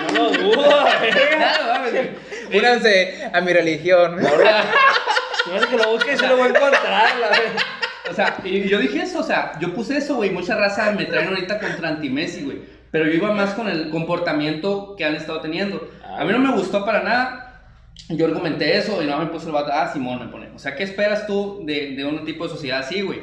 No 0.00 0.14
lo 0.14 0.30
dudo, 0.30 0.62
güey. 1.90 2.58
Únanse 2.58 3.28
a 3.32 3.40
mi 3.42 3.52
religión. 3.52 4.16
Se 4.18 5.50
me 5.50 5.56
hace 5.58 5.66
que 5.68 5.76
lo 5.76 5.90
busques 5.92 6.14
y 6.14 6.18
se 6.18 6.26
lo 6.26 6.36
voy 6.38 6.46
a 6.46 6.48
encontrar, 6.48 7.18
la. 7.18 7.28
O 8.10 8.12
sea, 8.12 8.38
y 8.44 8.68
yo 8.68 8.78
dije 8.78 9.02
eso, 9.02 9.20
o 9.20 9.22
sea, 9.22 9.52
yo 9.60 9.72
puse 9.72 9.96
eso, 9.96 10.16
güey. 10.16 10.30
Mucha 10.30 10.56
raza 10.56 10.90
me 10.92 11.04
traen 11.04 11.28
ahorita 11.28 11.60
contra 11.60 11.90
anti-Messi, 11.90 12.42
güey. 12.42 12.58
Pero 12.90 13.06
yo 13.06 13.12
iba 13.12 13.32
más 13.32 13.54
con 13.54 13.68
el 13.68 13.88
comportamiento 13.90 14.96
que 14.96 15.04
han 15.04 15.14
estado 15.14 15.40
teniendo. 15.40 15.88
A 16.04 16.24
mí 16.24 16.32
no 16.32 16.40
me 16.40 16.52
gustó 16.52 16.84
para 16.84 17.02
nada. 17.02 17.62
Yo 18.08 18.26
argumenté 18.26 18.76
eso 18.76 19.00
y 19.02 19.06
no 19.06 19.18
me 19.18 19.26
puso 19.26 19.46
el 19.46 19.52
vato. 19.52 19.70
Ah, 19.72 19.90
Simón 19.92 20.18
me 20.18 20.26
pone. 20.26 20.48
O 20.54 20.58
sea, 20.58 20.74
¿qué 20.74 20.82
esperas 20.82 21.26
tú 21.26 21.62
de, 21.64 21.94
de 21.94 22.04
un 22.04 22.24
tipo 22.24 22.44
de 22.44 22.50
sociedad 22.50 22.80
así, 22.80 23.02
güey? 23.02 23.20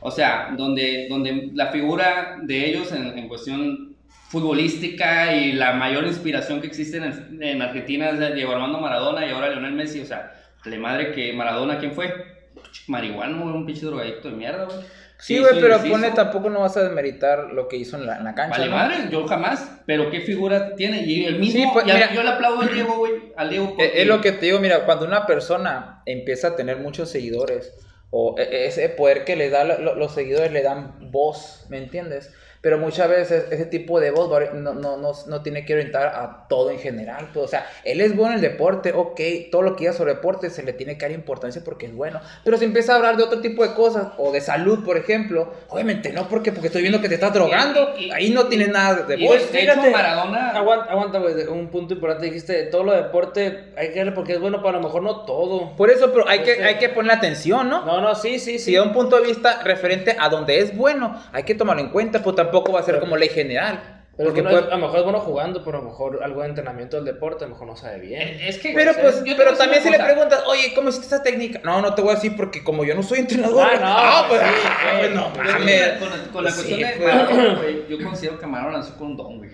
O 0.00 0.12
sea, 0.12 0.54
donde, 0.56 1.08
donde 1.10 1.50
la 1.54 1.66
figura 1.66 2.38
de 2.40 2.68
ellos 2.68 2.92
en, 2.92 3.18
en 3.18 3.26
cuestión 3.26 3.96
futbolística 4.28 5.34
y 5.34 5.52
la 5.52 5.72
mayor 5.72 6.06
inspiración 6.06 6.60
que 6.60 6.68
existe 6.68 6.98
en, 6.98 7.42
en 7.42 7.60
Argentina 7.60 8.10
es 8.10 8.34
Diego 8.34 8.52
Armando 8.52 8.78
Maradona 8.78 9.26
y 9.26 9.30
ahora 9.30 9.50
Lionel 9.50 9.72
Messi. 9.72 10.00
O 10.00 10.06
sea, 10.06 10.32
le 10.64 10.78
madre 10.78 11.10
que 11.10 11.32
Maradona, 11.32 11.78
¿quién 11.78 11.92
fue? 11.92 12.39
Marihuana, 12.86 13.38
güey, 13.42 13.54
un 13.54 13.66
pinche 13.66 13.86
drogadicto 13.86 14.28
de 14.30 14.36
mierda, 14.36 14.64
güey. 14.64 14.78
Sí, 15.18 15.38
güey, 15.38 15.60
pero 15.60 15.78
pone 15.82 16.10
tampoco 16.12 16.48
no 16.48 16.60
vas 16.60 16.78
a 16.78 16.82
desmeritar 16.84 17.52
lo 17.52 17.68
que 17.68 17.76
hizo 17.76 17.96
en 17.98 18.06
la, 18.06 18.16
en 18.16 18.24
la 18.24 18.34
cancha. 18.34 18.56
Vale 18.58 18.70
¿no? 18.70 18.76
madre, 18.76 18.96
yo 19.10 19.26
jamás, 19.26 19.70
pero 19.84 20.10
qué 20.10 20.22
figura 20.22 20.74
tiene. 20.76 21.02
Y 21.02 21.26
el 21.26 21.38
mismo, 21.38 21.60
Sí, 21.62 21.68
pues, 21.74 21.86
y 21.86 21.92
mira. 21.92 22.10
yo 22.14 22.22
le 22.22 22.30
aplaudo 22.30 22.62
al 22.62 22.72
Diego, 22.72 22.96
güey, 22.96 23.12
al 23.36 23.50
Diego. 23.50 23.66
Eh, 23.66 23.68
porque- 23.76 24.00
Es 24.02 24.06
lo 24.08 24.20
que 24.22 24.32
te 24.32 24.46
digo, 24.46 24.60
mira, 24.60 24.86
cuando 24.86 25.04
una 25.04 25.26
persona 25.26 26.02
empieza 26.06 26.48
a 26.48 26.56
tener 26.56 26.78
muchos 26.78 27.10
seguidores, 27.10 27.74
o 28.08 28.34
e- 28.38 28.64
ese 28.66 28.88
poder 28.88 29.24
que 29.26 29.36
le 29.36 29.50
da 29.50 29.64
lo- 29.64 29.78
lo- 29.78 29.94
los 29.94 30.14
seguidores 30.14 30.52
le 30.52 30.62
dan 30.62 31.10
voz, 31.12 31.66
¿me 31.68 31.76
entiendes? 31.76 32.32
Pero 32.62 32.76
muchas 32.76 33.08
veces 33.08 33.46
ese 33.50 33.64
tipo 33.64 34.00
de 34.00 34.10
voz 34.10 34.28
no, 34.52 34.74
no, 34.74 34.96
no, 34.98 35.12
no 35.26 35.42
tiene 35.42 35.64
que 35.64 35.72
orientar 35.72 36.08
a 36.08 36.46
todo 36.46 36.70
en 36.70 36.78
general. 36.78 37.28
pues, 37.32 37.46
o 37.46 37.48
sea, 37.48 37.64
él 37.84 38.02
es 38.02 38.14
bueno 38.14 38.32
en 38.32 38.36
el 38.36 38.42
deporte, 38.42 38.92
ok, 38.94 39.18
todo 39.50 39.62
lo 39.62 39.76
que 39.76 39.84
diga 39.84 39.92
sobre 39.94 40.12
deporte 40.14 40.50
se 40.50 40.62
le 40.62 40.74
tiene 40.74 40.98
que 40.98 41.06
dar 41.06 41.12
importancia 41.12 41.62
porque 41.64 41.86
es 41.86 41.94
bueno. 41.94 42.20
Pero 42.44 42.58
si 42.58 42.66
empieza 42.66 42.92
a 42.92 42.96
hablar 42.96 43.16
de 43.16 43.22
otro 43.22 43.40
tipo 43.40 43.66
de 43.66 43.72
cosas, 43.72 44.08
o 44.18 44.30
de 44.30 44.42
salud, 44.42 44.84
por 44.84 44.98
ejemplo, 44.98 45.54
obviamente 45.70 46.12
no, 46.12 46.28
porque, 46.28 46.52
porque 46.52 46.66
estoy 46.66 46.82
viendo 46.82 47.00
que 47.00 47.08
te 47.08 47.14
estás 47.14 47.32
drogando, 47.32 47.94
Y- 47.96 48.04
y- 48.06 48.10
ahí 48.10 48.28
no 48.30 48.46
tiene 48.46 48.68
nada 48.68 49.04
de 49.04 49.14
Y 49.18 49.26
voz. 49.26 49.36
Pues, 49.38 49.52
de 49.52 49.62
hecho, 49.62 49.72
fíjate, 49.72 49.90
Maradona. 49.90 50.50
Aguanta, 50.50 50.90
aguanta, 50.92 51.18
güey. 51.18 51.34
de- 51.34 51.48
Un 51.48 51.68
punto 51.68 51.94
importante. 51.94 52.26
Dijiste, 52.26 52.64
todo 52.64 52.84
lo 52.84 52.92
de 52.92 53.04
deporte 53.04 53.72
hay 53.78 53.88
que 53.94 54.04
ver 54.04 54.12
porque 54.14 54.34
es 54.34 54.40
bueno, 54.40 54.58
pero 54.58 54.68
a 54.68 54.72
lo 54.72 54.80
mejor 54.82 55.02
no 55.02 55.24
todo. 55.24 55.74
Por 55.76 55.90
eso, 55.90 56.12
pero 56.12 56.28
hay 56.28 56.40
que, 56.40 56.52
Este- 56.52 56.64
hay 56.64 56.74
que 56.76 56.90
ponerle 56.90 57.14
atención, 57.14 57.70
¿no? 57.70 57.86
No, 57.86 58.02
no, 58.02 58.14
sí, 58.14 58.38
sí, 58.38 58.58
Si 58.58 58.66
sí. 58.66 58.74
da 58.74 58.82
un 58.82 58.92
punto 58.92 59.16
de 59.18 59.26
vista 59.26 59.62
referente 59.62 60.14
a 60.18 60.28
donde 60.28 60.58
es 60.58 60.76
bueno, 60.76 61.18
hay 61.32 61.44
que 61.44 61.54
tomarlo 61.54 61.82
en 61.82 61.88
cuenta, 61.88 62.22
pues 62.22 62.36
tampoco 62.50 62.72
va 62.72 62.80
a 62.80 62.82
ser 62.82 62.98
como 63.00 63.16
ley 63.16 63.28
general. 63.28 63.96
Pero 64.16 64.30
porque 64.30 64.42
puede- 64.42 64.58
a 64.70 64.76
lo 64.76 64.78
mejor 64.78 64.98
es 64.98 65.04
bueno 65.04 65.20
jugando, 65.20 65.64
pero 65.64 65.78
a 65.78 65.80
lo 65.80 65.88
mejor 65.88 66.20
algo 66.22 66.42
de 66.42 66.48
entrenamiento 66.48 66.96
del 66.96 67.06
deporte, 67.06 67.44
a 67.44 67.46
lo 67.48 67.54
mejor 67.54 67.68
no 67.68 67.76
sabe 67.76 68.00
bien. 68.00 68.20
Eh, 68.28 68.48
Es 68.48 68.58
que. 68.58 68.72
Pero 68.74 68.92
pues, 69.00 69.22
pero 69.36 69.56
también 69.56 69.80
si 69.82 69.88
una 69.88 69.96
le 69.96 70.02
cosa. 70.02 70.12
preguntas, 70.14 70.44
oye, 70.46 70.74
¿cómo 70.74 70.88
hiciste 70.90 71.06
esa 71.06 71.22
técnica? 71.22 71.60
No, 71.64 71.80
no 71.80 71.94
te 71.94 72.02
voy 72.02 72.10
a 72.12 72.14
decir 72.16 72.36
porque 72.36 72.62
como 72.62 72.84
yo 72.84 72.94
no 72.94 73.02
soy 73.02 73.20
entrenador. 73.20 73.66
Ah, 73.82 74.20
no, 74.22 74.28
pues, 74.28 74.42
sí, 74.42 74.46
ah, 74.66 74.96
pues, 74.98 75.14
no 75.14 75.30
mames. 75.30 75.92
Con, 75.98 76.08
con 76.32 76.44
la 76.44 76.50
Sí, 76.50 76.56
cuestión 76.56 76.80
de 76.90 76.96
pues. 76.98 77.14
Maradona, 77.14 77.54
güey, 77.62 77.86
yo 77.88 78.04
considero 78.04 78.38
que 78.38 78.46
Maradona 78.46 78.78
nació 78.78 78.96
con 78.96 79.06
un 79.08 79.16
don, 79.16 79.38
güey. 79.38 79.50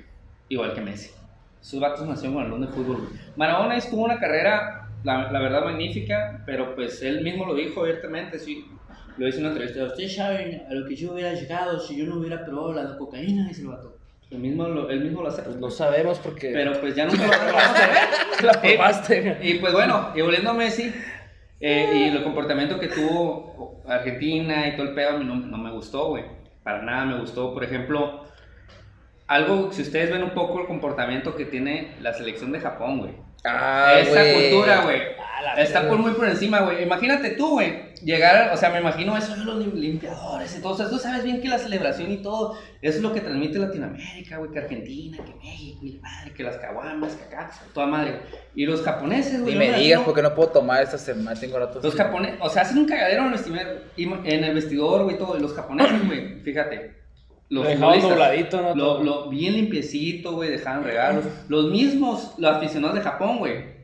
Igual 0.48 0.74
que 0.74 0.80
Messi. 0.80 1.10
Sus 1.60 1.78
vatos 1.80 2.06
nacieron 2.06 2.34
con 2.34 2.44
el 2.44 2.50
don 2.50 2.60
de 2.62 2.68
fútbol, 2.68 2.96
güey. 2.96 3.10
Maradona 3.36 3.76
estuvo 3.76 4.04
una 4.04 4.18
carrera, 4.18 4.88
la, 5.04 5.30
la 5.30 5.38
verdad, 5.40 5.62
magnífica, 5.62 6.42
pero 6.44 6.74
pues 6.74 7.02
él 7.02 7.20
mismo 7.22 7.44
lo 7.46 7.54
dijo 7.54 7.82
abiertamente, 7.82 8.38
sí. 8.40 8.66
Lo 9.18 9.28
hizo 9.28 9.38
en 9.38 9.44
una 9.44 9.52
entrevista. 9.52 9.84
Ustedes 9.84 10.14
saben 10.16 10.62
a 10.68 10.74
lo 10.74 10.86
que 10.86 10.94
yo 10.96 11.12
hubiera 11.12 11.32
llegado 11.32 11.78
si 11.80 11.96
yo 11.96 12.06
no 12.06 12.16
hubiera 12.16 12.44
probado 12.44 12.72
la 12.72 12.96
cocaína, 12.96 13.48
dice 13.48 13.62
el 13.62 13.68
vato. 13.68 13.96
Él 14.30 14.38
mismo 14.38 14.66
lo, 14.68 14.90
él 14.90 15.00
mismo 15.00 15.22
lo 15.22 15.28
acepta. 15.28 15.50
Pues 15.50 15.60
no 15.60 15.70
sabemos 15.70 16.18
porque 16.18 16.50
Pero 16.52 16.80
pues 16.80 16.94
ya 16.94 17.06
nunca 17.06 17.24
lo 17.26 17.30
ver. 17.30 18.44
la 18.44 18.60
probaste. 18.60 19.38
Y 19.42 19.54
pues 19.54 19.72
bueno, 19.72 20.10
y 20.14 20.20
volviendo 20.20 20.50
a 20.50 20.54
Messi, 20.54 20.92
eh, 21.60 21.92
y 21.94 22.16
el 22.16 22.22
comportamiento 22.24 22.78
que 22.78 22.88
tuvo 22.88 23.82
Argentina 23.88 24.68
y 24.68 24.76
todo 24.76 24.88
el 24.88 24.94
pedo, 24.94 25.10
a 25.10 25.18
mí 25.18 25.24
no, 25.24 25.36
no 25.36 25.56
me 25.58 25.70
gustó, 25.70 26.08
güey. 26.08 26.24
Para 26.62 26.82
nada 26.82 27.04
me 27.04 27.18
gustó. 27.20 27.54
Por 27.54 27.62
ejemplo, 27.62 28.24
algo, 29.28 29.72
si 29.72 29.82
ustedes 29.82 30.10
ven 30.10 30.22
un 30.24 30.30
poco 30.30 30.60
el 30.60 30.66
comportamiento 30.66 31.34
que 31.36 31.44
tiene 31.44 31.94
la 32.00 32.12
selección 32.12 32.52
de 32.52 32.60
Japón, 32.60 32.98
güey. 32.98 33.12
Ah, 33.44 33.94
Esa 34.00 34.24
cultura, 34.34 34.82
güey. 34.82 35.02
Ah, 35.38 35.42
la 35.54 35.62
Está 35.62 35.86
por 35.86 35.98
muy 35.98 36.12
por 36.12 36.26
encima, 36.26 36.60
güey. 36.60 36.82
Imagínate 36.82 37.30
tú, 37.32 37.50
güey. 37.50 37.94
Llegar, 38.02 38.54
o 38.54 38.56
sea, 38.56 38.70
me 38.70 38.78
imagino 38.78 39.14
eso 39.16 39.34
de 39.36 39.44
los 39.44 39.56
lim- 39.58 39.74
limpiadores 39.74 40.56
y 40.56 40.62
todo. 40.62 40.72
O 40.72 40.76
sea, 40.76 40.88
tú 40.88 40.98
sabes 40.98 41.24
bien 41.24 41.42
que 41.42 41.48
la 41.48 41.58
celebración 41.58 42.10
y 42.10 42.18
todo, 42.18 42.54
eso 42.80 42.96
es 42.96 43.02
lo 43.02 43.12
que 43.12 43.20
transmite 43.20 43.58
Latinoamérica, 43.58 44.38
güey. 44.38 44.50
Que 44.50 44.58
Argentina, 44.60 45.18
que 45.18 45.34
México, 45.34 45.78
y 45.82 45.92
la 45.92 46.00
madre, 46.02 46.32
que 46.32 46.42
las 46.42 46.56
caguamas, 46.56 47.14
que 47.16 47.24
acá, 47.24 47.50
toda 47.74 47.86
madre. 47.86 48.20
Y 48.54 48.64
los 48.64 48.80
japoneses, 48.82 49.42
güey. 49.42 49.52
Yo 49.54 49.58
me 49.58 49.72
digas 49.78 50.00
porque 50.06 50.22
no 50.22 50.34
puedo 50.34 50.48
tomar 50.50 50.82
esta 50.82 50.96
semana, 50.96 51.38
tengo 51.38 51.58
rato. 51.58 51.80
Los 51.82 51.94
japoneses, 51.94 52.38
o 52.40 52.48
sea, 52.48 52.62
hacen 52.62 52.78
un 52.78 52.86
cagadero 52.86 53.20
en 53.22 53.26
el 53.26 53.32
vestidor, 53.34 53.82
en 54.24 54.44
el 54.44 54.54
vestidor, 54.54 55.04
güey, 55.04 55.18
todo. 55.18 55.36
Y 55.36 55.42
los 55.42 55.52
japoneses, 55.52 56.06
güey, 56.06 56.40
fíjate. 56.42 56.94
Los 57.48 57.62
Lo 57.64 57.70
dejaban 57.70 58.00
futbolistas, 58.00 58.10
dobladito, 58.10 58.60
¿no? 58.62 58.74
lo, 58.74 58.84
Todo. 58.84 59.02
lo- 59.04 59.28
bien 59.30 59.52
limpiecito, 59.54 60.32
güey, 60.32 60.50
dejaban 60.50 60.82
regalos. 60.82 61.24
Los 61.48 61.70
mismos, 61.70 62.34
los 62.38 62.56
aficionados 62.56 62.96
de 62.96 63.02
Japón, 63.02 63.38
güey. 63.38 63.75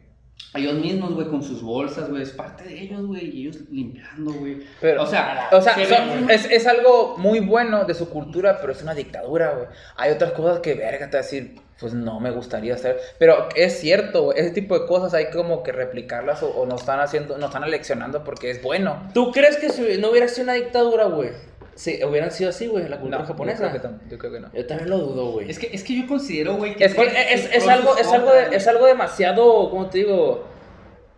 Ellos 0.54 0.74
mismos, 0.74 1.14
güey, 1.14 1.28
con 1.28 1.42
sus 1.42 1.62
bolsas, 1.62 2.10
güey, 2.10 2.22
es 2.22 2.30
parte 2.30 2.64
de 2.64 2.78
ellos, 2.78 3.06
güey, 3.06 3.24
y 3.24 3.42
ellos 3.48 3.56
limpiando, 3.70 4.32
güey. 4.34 4.58
Pero, 4.82 5.02
o 5.02 5.06
sea, 5.06 5.48
o 5.50 5.62
sea 5.62 5.74
se 5.74 5.86
son- 5.86 6.26
ve- 6.26 6.34
es, 6.34 6.44
es 6.50 6.66
algo 6.66 7.16
muy 7.16 7.40
bueno 7.40 7.84
de 7.86 7.94
su 7.94 8.10
cultura, 8.10 8.58
pero 8.60 8.72
es 8.74 8.82
una 8.82 8.92
dictadura, 8.94 9.52
güey. 9.54 9.66
Hay 9.96 10.10
otras 10.12 10.32
cosas 10.32 10.60
que, 10.60 10.74
verga, 10.74 11.06
te 11.08 11.16
va 11.16 11.20
a 11.20 11.22
decir, 11.22 11.54
pues 11.80 11.94
no 11.94 12.20
me 12.20 12.30
gustaría 12.32 12.74
hacer. 12.74 13.00
Pero 13.18 13.48
es 13.56 13.78
cierto, 13.80 14.24
güey, 14.24 14.38
ese 14.40 14.50
tipo 14.50 14.78
de 14.78 14.86
cosas 14.86 15.14
hay 15.14 15.30
como 15.30 15.62
que 15.62 15.72
replicarlas 15.72 16.42
o, 16.42 16.50
o 16.50 16.66
nos 16.66 16.80
están 16.82 17.00
haciendo, 17.00 17.38
nos 17.38 17.48
están 17.48 17.64
aleccionando 17.64 18.22
porque 18.22 18.50
es 18.50 18.62
bueno. 18.62 19.08
¿Tú 19.14 19.32
crees 19.32 19.56
que 19.56 19.70
si 19.70 19.96
no 19.98 20.10
hubiera 20.10 20.28
sido 20.28 20.44
una 20.44 20.52
dictadura, 20.52 21.06
güey? 21.06 21.30
Sí, 21.74 22.00
hubieran 22.04 22.30
sido 22.30 22.50
así, 22.50 22.66
güey, 22.66 22.86
la 22.88 22.98
cultura 22.98 23.20
No, 23.20 23.26
japonesa. 23.26 23.64
Yo 23.64 23.70
creo 23.70 23.82
que, 23.82 23.88
tam- 23.88 24.10
yo 24.10 24.18
creo 24.18 24.32
que 24.32 24.40
no. 24.40 24.52
Yo 24.52 24.66
también 24.66 24.90
lo 24.90 24.98
dudo, 24.98 25.32
güey. 25.32 25.50
es 25.50 25.58
que, 25.58 25.70
es 25.72 25.82
que 25.82 26.00
yo 26.00 26.06
considero, 26.06 26.54
güey, 26.56 26.74
que... 26.76 26.84
Es 26.84 26.94
que- 26.94 27.32
es, 27.32 27.48
es 27.52 27.66
algo, 27.68 27.96
es, 27.96 28.06
algo 28.12 28.30
de- 28.32 28.54
es 28.56 28.66
algo 28.68 28.86
demasiado, 28.86 29.70
¿cómo 29.70 29.88
te 29.88 29.98
digo? 29.98 30.46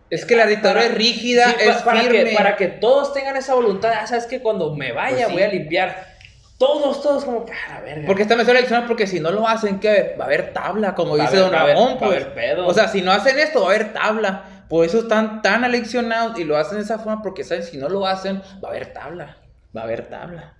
Es 0.09 0.23
que 0.25 0.35
la 0.35 0.45
dictadura 0.45 0.81
Para- 0.81 0.91
es 0.93 0.97
rígida, 0.97 1.49
Sí, 1.49 1.55
es 1.67 1.75
para, 1.77 2.01
firme. 2.01 2.23
que, 2.25 2.35
para 2.35 2.55
que 2.55 2.67
todos 2.67 3.13
tengan 3.13 3.35
esa 3.35 3.53
voluntad, 3.53 3.91
ah, 3.99 4.07
sabes 4.07 4.25
que 4.27 4.41
cuando 4.41 4.73
me 4.75 4.91
vaya 4.93 5.15
Pues 5.17 5.27
sí. 5.27 5.33
voy 5.33 5.43
a 5.43 5.47
limpiar. 5.49 6.15
Todos, 6.57 7.01
todos 7.01 7.25
como 7.25 7.45
que, 7.45 7.51
ah, 7.51 7.81
verga. 7.83 8.07
Porque 8.07 8.21
esta 8.21 8.37
me 8.37 8.45
suele 8.45 8.59
eleccionar 8.59 8.87
porque 8.87 9.07
si 9.07 9.19
no 9.19 9.31
lo 9.31 9.45
hacen, 9.45 9.79
¿qué? 9.81 10.15
Va 10.17 10.23
a 10.23 10.27
haber 10.27 10.53
tabla, 10.53 10.95
como 10.95 11.17
Va 11.17 11.23
dice 11.25 11.37
haber- 11.37 11.51
Don 11.51 11.67
Ramón, 11.67 11.87
va 11.89 11.93
a 11.95 11.97
pues. 11.97 12.11
haber 12.11 12.33
pedo. 12.33 12.65
O 12.67 12.73
sea, 12.73 12.87
si 12.87 13.01
no 13.01 13.11
hacen 13.11 13.37
esto, 13.39 13.59
va 13.61 13.71
a 13.71 13.75
haber 13.75 13.91
tabla. 13.91 14.45
Por 14.69 14.85
eso 14.85 14.99
están 14.99 15.41
tan 15.41 15.65
aleccionados 15.65 16.39
y 16.39 16.45
lo 16.45 16.55
hacen 16.55 16.77
de 16.77 16.85
esa 16.85 16.97
forma 16.97 17.21
porque 17.21 17.43
saben, 17.43 17.63
si 17.63 17.75
no 17.77 17.89
lo 17.89 18.07
hacen, 18.07 18.41
va 18.63 18.69
a 18.69 18.71
haber 18.71 18.93
tabla. 18.93 19.37
Va 19.75 19.81
a 19.81 19.83
haber 19.83 20.09
tabla. 20.09 20.57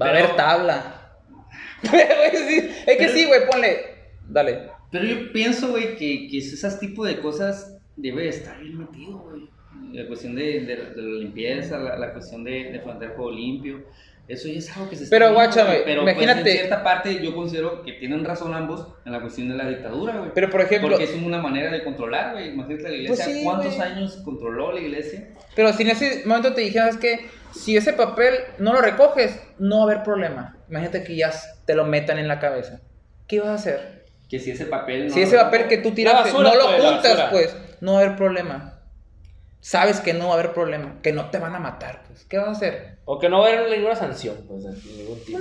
Va 0.00 0.06
a 0.06 0.10
haber 0.10 0.36
tabla. 0.36 1.00
Es 1.82 2.96
que 2.96 3.08
sí, 3.10 3.26
güey, 3.26 3.40
ponle. 3.50 3.78
Dale. 4.28 4.70
Pero 4.90 5.04
yo 5.04 5.32
pienso, 5.32 5.70
güey, 5.70 5.96
que, 5.96 6.28
que 6.28 6.38
ese 6.38 6.78
tipo 6.78 7.04
de 7.04 7.20
cosas 7.20 7.78
debe 7.96 8.28
estar 8.28 8.58
bien 8.60 8.78
metido, 8.78 9.18
güey. 9.18 9.48
La 9.92 10.06
cuestión 10.06 10.34
de, 10.34 10.60
de, 10.60 10.76
de 10.76 11.02
la 11.02 11.18
limpieza, 11.20 11.78
la, 11.78 11.96
la 11.98 12.12
cuestión 12.12 12.44
de, 12.44 12.72
de 12.72 12.82
mantener 12.84 13.16
juego 13.16 13.30
limpio. 13.32 13.84
Eso 14.26 14.48
ya 14.48 14.58
es 14.58 14.74
algo 14.74 14.88
que 14.88 14.96
se 14.96 15.04
está 15.04 15.14
Pero, 15.16 15.34
guacha, 15.34 15.64
güey. 15.64 15.84
Pero 15.84 16.02
pues, 16.02 16.14
imagínate- 16.14 16.50
en 16.50 16.56
cierta 16.56 16.82
parte 16.82 17.22
yo 17.22 17.34
considero 17.34 17.82
que 17.82 17.92
tienen 17.92 18.24
razón 18.24 18.54
ambos 18.54 18.86
en 19.04 19.12
la 19.12 19.20
cuestión 19.20 19.48
de 19.48 19.54
la 19.54 19.68
dictadura, 19.68 20.16
güey. 20.16 20.30
Pero 20.34 20.48
por 20.48 20.62
ejemplo, 20.62 20.90
Porque 20.90 21.04
es 21.04 21.14
una 21.14 21.38
manera 21.42 21.70
de 21.70 21.84
controlar, 21.84 22.32
güey. 22.32 22.48
Imagínate 22.50 22.88
la 22.88 22.94
iglesia. 22.96 23.24
Pues 23.24 23.36
sí, 23.36 23.44
¿Cuántos 23.44 23.76
güey. 23.76 23.88
años 23.88 24.16
controló 24.24 24.72
la 24.72 24.80
iglesia? 24.80 25.28
pero 25.54 25.72
si 25.72 25.82
en 25.82 25.90
ese 25.90 26.22
momento 26.24 26.54
te 26.54 26.62
dijeras 26.62 26.96
que 26.96 27.28
si 27.52 27.76
ese 27.76 27.92
papel 27.92 28.34
no 28.58 28.72
lo 28.72 28.80
recoges, 28.80 29.38
no 29.58 29.76
va 29.76 29.82
a 29.82 29.84
haber 29.92 30.02
problema. 30.02 30.56
Imagínate 30.68 31.04
que 31.04 31.16
ya 31.16 31.30
te 31.66 31.74
lo 31.74 31.84
metan 31.84 32.18
en 32.18 32.26
la 32.26 32.40
cabeza. 32.40 32.80
¿Qué 33.28 33.40
vas 33.40 33.48
a 33.50 33.54
hacer? 33.54 34.04
Que 34.28 34.40
si 34.40 34.50
ese 34.50 34.66
papel 34.66 35.08
no. 35.08 35.14
Si 35.14 35.22
ese 35.22 35.36
papel 35.36 35.68
que 35.68 35.78
tú 35.78 35.92
tiraste 35.92 36.30
basura, 36.30 36.48
no 36.50 36.56
lo 36.56 36.66
pues, 36.66 36.82
juntas, 36.82 37.28
pues 37.30 37.56
no 37.80 37.92
va 37.92 37.98
a 38.00 38.02
haber 38.04 38.16
problema. 38.16 38.73
Sabes 39.66 40.00
que 40.00 40.12
no 40.12 40.26
va 40.28 40.32
a 40.32 40.34
haber 40.34 40.52
problema, 40.52 40.96
que 41.02 41.12
no 41.14 41.30
te 41.30 41.38
van 41.38 41.54
a 41.54 41.58
matar, 41.58 42.02
pues. 42.06 42.26
¿Qué 42.28 42.36
vas 42.36 42.48
a 42.48 42.50
hacer? 42.50 42.98
O 43.06 43.18
que 43.18 43.30
no 43.30 43.40
va 43.40 43.46
a 43.46 43.48
haber 43.48 43.70
ninguna 43.70 43.96
sanción, 43.96 44.44
pues, 44.46 44.62
de 44.64 44.72
ningún 44.92 45.24
tipo. 45.24 45.38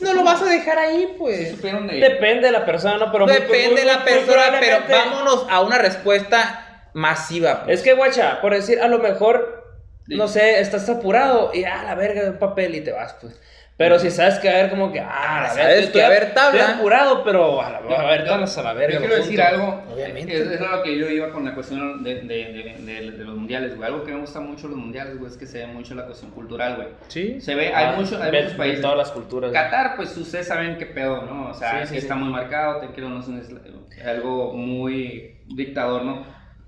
No 0.00 0.12
lo 0.12 0.24
vas 0.24 0.42
a 0.42 0.46
dejar 0.46 0.76
ahí, 0.76 1.14
pues. 1.16 1.62
de. 1.62 2.00
Depende 2.00 2.46
de 2.48 2.52
la 2.52 2.66
persona, 2.66 2.98
¿no? 2.98 3.12
Pero 3.12 3.26
Depende 3.26 3.68
muy- 3.68 3.76
de 3.76 3.84
la 3.84 3.98
muy 3.98 4.04
persona, 4.06 4.56
pero 4.58 4.78
vámonos 4.88 5.46
a 5.48 5.60
una 5.60 5.78
respuesta 5.78 6.88
masiva. 6.94 7.62
pues. 7.64 7.78
Es 7.78 7.84
que, 7.84 7.92
guacha, 7.94 8.40
por 8.40 8.52
decir, 8.54 8.80
a 8.80 8.88
lo 8.88 8.98
mejor, 8.98 9.64
no 10.08 10.26
sé, 10.26 10.58
estás 10.58 10.88
apurado 10.88 11.52
y, 11.54 11.62
ah, 11.62 11.84
la 11.84 11.94
verga, 11.94 12.28
un 12.28 12.38
papel 12.40 12.74
y 12.74 12.80
te 12.80 12.90
vas, 12.90 13.14
pues. 13.20 13.38
Pero 13.80 13.98
si 13.98 14.10
sabes 14.10 14.38
que 14.40 14.48
va 14.48 14.54
a 14.56 14.58
haber 14.58 14.70
como 14.70 14.92
que, 14.92 15.00
ah, 15.00 15.40
la 15.44 15.48
Sabes 15.54 15.66
verga, 15.66 15.92
que 15.92 15.98
va 16.00 16.04
a 16.04 16.06
haber 16.08 16.34
tabla. 16.34 16.60
Estoy 16.60 16.74
apurado, 16.74 17.24
pero 17.24 17.62
a, 17.62 17.70
la, 17.70 17.80
Yo- 17.80 17.96
a 17.98 18.06
ver, 18.10 18.20
yo- 18.20 18.26
tablas 18.26 18.58
a 18.58 18.62
la 18.62 18.72
verga. 18.74 18.94
Yo 18.96 19.00
quiero 19.00 19.16
decir 19.16 19.40
algo. 19.40 19.82
Obviamente. 19.94 20.34
Es, 20.36 20.46
es 20.50 20.60
a 20.60 20.76
lo 20.76 20.82
que 20.82 20.98
yo 20.98 21.08
iba 21.08 21.30
con 21.30 21.46
la 21.46 21.54
cuestión 21.54 22.02
de, 22.04 22.16
de, 22.16 22.24
de, 22.26 22.76
de- 22.84 23.10
de 23.12 23.24
los 23.24 23.36
mundiales, 23.36 23.74
güey. 23.78 23.88
Algo 23.90 24.04
que 24.04 24.12
me 24.12 24.20
gusta 24.20 24.38
mucho 24.40 24.68
los 24.68 24.76
mundiales, 24.76 25.18
güey, 25.18 25.32
es 25.32 25.38
que 25.38 25.46
se 25.46 25.60
ve 25.60 25.66
mucho 25.68 25.94
la 25.94 26.04
cuestión 26.04 26.30
cultural, 26.32 26.76
güey. 26.76 26.88
Sí. 27.08 27.40
Se 27.40 27.54
ve, 27.54 27.72
Ah, 27.74 27.92
hay, 27.92 27.96
mucho, 27.96 28.22
hay 28.22 28.30
de- 28.30 28.42
muchos 28.42 28.56
países. 28.58 28.82
todas 28.82 28.98
las 28.98 29.10
culturas. 29.12 29.50
Qatar, 29.50 29.96
pues 29.96 30.14
ustedes 30.14 30.46
saben 30.46 30.76
qué 30.76 30.84
pedo, 30.84 31.22
¿no? 31.22 31.48
O 31.48 31.54
sea, 31.54 31.80
Sí, 31.80 31.86
sí, 31.88 31.94
que 31.94 32.00
sí. 32.00 32.04
está 32.06 32.16
muy 32.16 32.28
marcado, 32.28 32.80
te 32.80 32.88
quiero, 32.92 33.08
no 33.08 33.20
es 33.20 33.28
algo 34.06 34.52
muy 34.52 35.38
dictador, 35.46 36.04
¿no? 36.04 36.26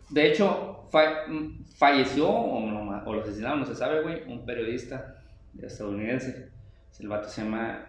De 0.09 0.29
hecho, 0.29 0.89
fa- 0.91 1.25
falleció 1.79 2.27
o, 2.31 2.59
ma- 2.61 3.03
o 3.05 3.13
lo 3.13 3.21
asesinaron, 3.21 3.61
no 3.61 3.67
se 3.67 3.75
sabe, 3.75 4.01
güey, 4.01 4.23
un 4.29 4.47
periodista 4.47 5.17
estadounidense. 5.63 6.51
El 7.01 7.09
vato 7.09 7.29
se 7.29 7.43
llama 7.43 7.87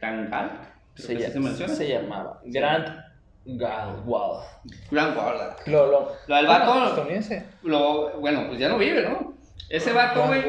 Grant 0.00 0.30
Gal. 0.30 0.50
creo 0.94 1.06
se, 1.06 1.16
que 1.16 1.28
ll- 1.28 1.32
se 1.32 1.40
menciona. 1.40 1.74
se 1.74 1.88
llamaba 1.88 2.40
Grant 2.44 2.88
Galwald. 3.44 4.44
Grant 4.90 5.16
Gal. 5.16 5.56
Lo, 5.66 5.86
lo, 5.86 6.12
Lo 6.26 6.36
del 6.36 6.46
vato, 6.46 6.72
Ah, 6.72 6.76
lo, 7.62 8.18
bueno, 8.20 8.44
pues 8.48 8.58
ya 8.58 8.68
no 8.68 8.78
vive, 8.78 9.02
¿no? 9.08 9.34
Ese 9.68 9.92
vato, 9.92 10.26
güey, 10.26 10.42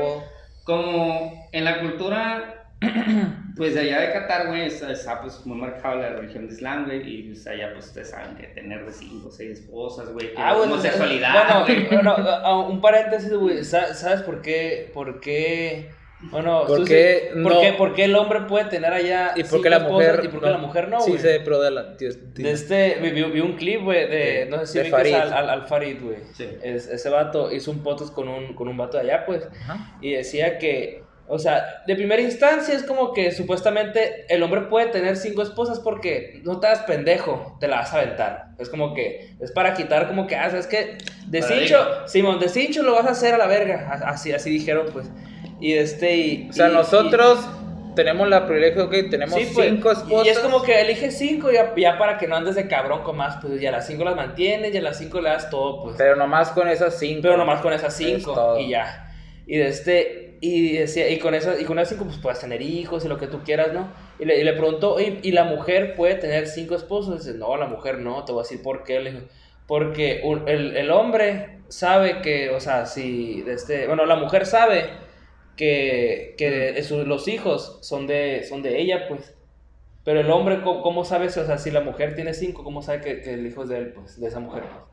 como 0.63 1.47
en 1.51 1.63
la 1.65 1.79
cultura, 1.81 2.65
pues 3.57 3.75
de 3.75 3.81
allá 3.81 4.01
de 4.01 4.13
Qatar, 4.13 4.47
güey, 4.47 4.65
está, 4.65 4.91
está, 4.91 5.21
pues 5.21 5.45
muy 5.45 5.57
marcada 5.57 5.95
la 5.95 6.09
religión 6.09 6.47
de 6.47 6.53
Islam, 6.53 6.85
güey, 6.85 7.01
y 7.07 7.23
pues 7.29 7.45
allá 7.45 7.71
pues 7.73 7.87
ustedes 7.87 8.09
saben 8.09 8.35
que 8.35 8.47
tener 8.47 8.83
de 8.85 8.91
cinco 8.91 9.27
o 9.27 9.31
seis 9.31 9.59
esposas, 9.59 10.09
güey, 10.09 10.33
que 10.33 10.39
la 10.39 10.55
homosexualidad. 10.57 11.65
Bueno, 11.89 12.15
bueno, 12.15 12.67
un 12.67 12.81
paréntesis, 12.81 13.33
güey. 13.33 13.63
Sa- 13.63 13.93
¿Sabes 13.93 14.21
por 14.23 14.41
qué? 14.41 14.89
¿Por 14.93 15.19
qué? 15.19 15.91
Bueno, 16.29 16.65
¿Por 16.67 16.85
qué 16.87 17.29
sí- 17.33 17.41
¿por, 17.41 17.53
no? 17.55 17.61
qué, 17.61 17.73
por 17.73 17.93
qué 17.95 18.03
el 18.03 18.15
hombre 18.15 18.41
puede 18.41 18.65
tener 18.65 18.93
allá 18.93 19.31
Y 19.35 19.43
por 19.43 19.61
qué 19.61 19.69
la 19.71 19.77
esposas 19.77 19.91
mujer. 19.93 20.21
y 20.23 20.27
por 20.27 20.41
qué 20.43 20.49
la 20.49 20.57
mujer 20.57 20.87
no, 20.87 21.01
Sí, 21.01 21.11
güey? 21.11 21.21
sé, 21.21 21.41
pero 21.43 21.59
de 21.61 21.71
la. 21.71 21.97
tío, 21.97 22.09
tío. 22.33 22.45
De 22.45 22.51
este, 22.51 22.97
vi, 23.01 23.09
vi- 23.09 23.23
vi 23.23 23.39
un 23.39 23.55
clip, 23.55 23.81
güey, 23.83 24.07
de, 24.07 24.15
De- 24.15 24.45
no 24.49 24.59
sé 24.59 24.67
si 24.67 24.79
de 24.79 24.85
Farid. 24.91 25.13
al, 25.15 25.33
al, 25.33 25.49
al 25.49 25.67
Farid, 25.67 25.97
güey. 26.01 26.17
Sí. 26.33 26.47
Es- 26.61 26.87
ese 26.87 27.09
vato 27.09 27.51
hizo 27.51 27.71
un 27.71 27.81
podcast 27.81 28.13
con 28.13 28.27
un, 28.27 28.53
con 28.53 28.67
un 28.67 28.77
vato 28.77 28.97
de 28.97 29.03
allá, 29.11 29.25
pues, 29.25 29.47
Ajá. 29.63 29.97
y 30.01 30.11
decía 30.13 30.57
que, 30.59 31.01
O 31.33 31.39
sea, 31.39 31.63
de 31.87 31.95
primera 31.95 32.21
instancia 32.21 32.75
es 32.75 32.83
como 32.83 33.13
que 33.13 33.31
supuestamente 33.31 34.25
el 34.27 34.43
hombre 34.43 34.63
puede 34.63 34.87
tener 34.87 35.15
cinco 35.15 35.41
esposas 35.43 35.79
porque 35.79 36.41
no 36.43 36.59
te 36.59 36.67
das 36.67 36.79
pendejo, 36.79 37.55
te 37.61 37.69
la 37.69 37.77
vas 37.77 37.93
a 37.93 38.01
aventar. 38.01 38.47
Es 38.59 38.67
como 38.67 38.93
que 38.93 39.29
es 39.39 39.49
para 39.53 39.73
quitar 39.73 40.09
como 40.09 40.27
que, 40.27 40.35
ah, 40.35 40.47
es 40.47 40.67
que 40.67 40.97
de 41.27 41.41
Simón, 42.05 42.39
de 42.41 42.49
cincho 42.49 42.83
lo 42.83 42.95
vas 42.95 43.05
a 43.05 43.11
hacer 43.11 43.33
a 43.33 43.37
la 43.37 43.47
verga. 43.47 43.91
Así, 44.07 44.33
así 44.33 44.49
dijeron, 44.49 44.87
pues. 44.91 45.09
Y 45.61 45.73
este, 45.73 46.15
y. 46.17 46.47
O 46.49 46.53
sea, 46.53 46.69
y- 46.69 46.73
nosotros 46.73 47.47
tenemos 47.95 48.27
la 48.29 48.45
privilegio 48.47 48.89
que 48.89 49.03
tenemos 49.03 49.35
Sí, 49.39 49.49
pues, 49.53 49.67
cinco 49.69 49.91
esposas. 49.91 50.25
Y 50.25 50.29
es 50.29 50.39
como 50.39 50.61
que 50.63 50.79
elige 50.81 51.11
cinco 51.11 51.51
ya, 51.51 51.73
ya 51.75 51.97
para 51.97 52.17
que 52.17 52.27
no 52.27 52.35
andes 52.35 52.55
de 52.55 52.67
cabrón 52.67 53.03
con 53.03 53.17
más, 53.17 53.37
pues 53.41 53.59
ya 53.61 53.69
las 53.71 53.85
cinco 53.87 54.03
las 54.03 54.15
mantienes, 54.15 54.71
ya 54.73 54.81
las 54.81 54.97
cinco 54.97 55.21
le 55.21 55.29
das 55.29 55.49
todo, 55.49 55.83
pues. 55.83 55.95
Pero 55.97 56.15
nomás 56.15 56.49
con 56.51 56.67
esas 56.67 56.97
cinco. 56.97 57.21
Pero 57.23 57.37
nomás 57.37 57.61
con 57.61 57.73
esas 57.73 57.99
Es 57.99 58.05
cinco 58.23 58.57
y 58.59 58.69
ya. 58.69 59.13
Y 59.45 59.57
de 59.57 59.67
este 59.67 60.37
y 60.43 60.77
decía 60.77 61.07
y 61.09 61.19
con 61.19 61.35
esas 61.35 61.61
y 61.61 61.65
con 61.65 61.77
esas 61.77 61.89
cinco 61.89 62.05
pues 62.05 62.17
puedes 62.17 62.39
tener 62.39 62.61
hijos 62.61 63.05
y 63.05 63.07
lo 63.07 63.17
que 63.19 63.27
tú 63.27 63.41
quieras, 63.43 63.73
¿no? 63.73 63.89
Y 64.19 64.25
le, 64.25 64.39
y 64.39 64.43
le 64.43 64.53
preguntó, 64.53 64.93
"Oye, 64.95 65.19
¿y 65.21 65.31
la 65.33 65.43
mujer 65.43 65.93
puede 65.95 66.15
tener 66.15 66.47
cinco 66.47 66.75
esposos?" 66.75 67.23
dice, 67.25 67.37
"No, 67.37 67.55
la 67.57 67.67
mujer 67.67 67.99
no, 67.99 68.23
te 68.23 68.31
voy 68.31 68.39
a 68.41 68.43
decir 68.43 68.63
por 68.63 68.83
qué." 68.83 68.99
Le 69.01 69.11
dijo, 69.11 69.25
"Porque 69.67 70.21
un- 70.23 70.47
el, 70.47 70.77
el 70.77 70.89
hombre 70.91 71.59
sabe 71.67 72.21
que, 72.21 72.49
o 72.51 72.59
sea, 72.59 72.85
si 72.85 73.41
de 73.41 73.53
este, 73.53 73.85
bueno, 73.87 74.05
la 74.05 74.15
mujer 74.15 74.45
sabe 74.45 74.89
que, 75.61 76.33
que 76.39 76.81
su- 76.81 77.05
los 77.05 77.27
hijos 77.27 77.77
son 77.83 78.07
de 78.07 78.43
son 78.49 78.63
de 78.63 78.79
ella, 78.81 79.07
pues. 79.07 79.35
Pero 80.03 80.19
el 80.21 80.31
hombre, 80.31 80.61
¿cómo, 80.63 80.81
cómo 80.81 81.05
sabe 81.05 81.29
si, 81.29 81.39
o 81.39 81.45
sea, 81.45 81.59
si 81.59 81.69
la 81.69 81.81
mujer 81.81 82.15
tiene 82.15 82.33
cinco, 82.33 82.63
cómo 82.63 82.81
sabe 82.81 83.01
que, 83.01 83.21
que 83.21 83.35
el 83.35 83.45
hijo 83.45 83.61
es 83.61 83.69
de 83.69 83.77
él, 83.77 83.93
pues, 83.93 84.19
de 84.19 84.27
esa 84.27 84.39
mujer? 84.39 84.63
pues? 84.63 84.83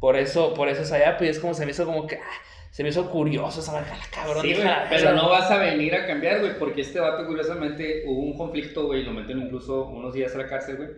Por 0.00 0.16
eso, 0.16 0.54
por 0.54 0.68
eso 0.70 0.80
es 0.82 0.92
allá, 0.92 1.18
pues 1.18 1.30
es 1.32 1.38
como 1.40 1.52
se 1.52 1.66
me 1.66 1.72
hizo 1.72 1.84
como 1.84 2.06
que, 2.06 2.16
ah, 2.16 2.40
se 2.70 2.82
me 2.82 2.88
hizo 2.88 3.10
curioso 3.10 3.60
esa 3.60 3.72
la 3.74 3.84
cabrón. 4.10 4.40
Sí, 4.40 4.48
dije, 4.48 4.62
güey, 4.62 4.72
"Ah, 4.72 4.86
pero 4.88 5.12
no 5.12 5.28
vas 5.28 5.50
a 5.50 5.58
venir 5.58 5.94
a 5.94 6.06
cambiar, 6.06 6.40
güey, 6.40 6.58
porque 6.58 6.80
este 6.80 6.98
vato, 7.00 7.26
curiosamente, 7.26 8.04
hubo 8.06 8.20
un 8.22 8.38
conflicto, 8.38 8.86
güey, 8.86 9.02
lo 9.02 9.12
metieron 9.12 9.44
incluso 9.44 9.86
unos 9.88 10.14
días 10.14 10.34
a 10.34 10.38
la 10.38 10.46
cárcel, 10.48 10.76
güey, 10.78 10.88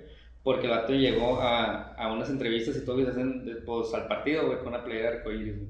porque 0.44 0.66
el 0.66 0.72
vato 0.72 0.92
llegó 0.92 1.40
a, 1.40 1.94
a 1.94 2.12
unas 2.12 2.30
entrevistas 2.30 2.76
y 2.76 2.84
todo, 2.84 3.00
y 3.00 3.04
se 3.04 3.10
hacen, 3.10 3.62
pues, 3.66 3.92
al 3.94 4.06
partido, 4.06 4.46
güey, 4.46 4.58
con 4.58 4.68
una 4.68 4.84
playera 4.84 5.10
de 5.10 5.16
arcoíris, 5.18 5.56
güey. 5.56 5.68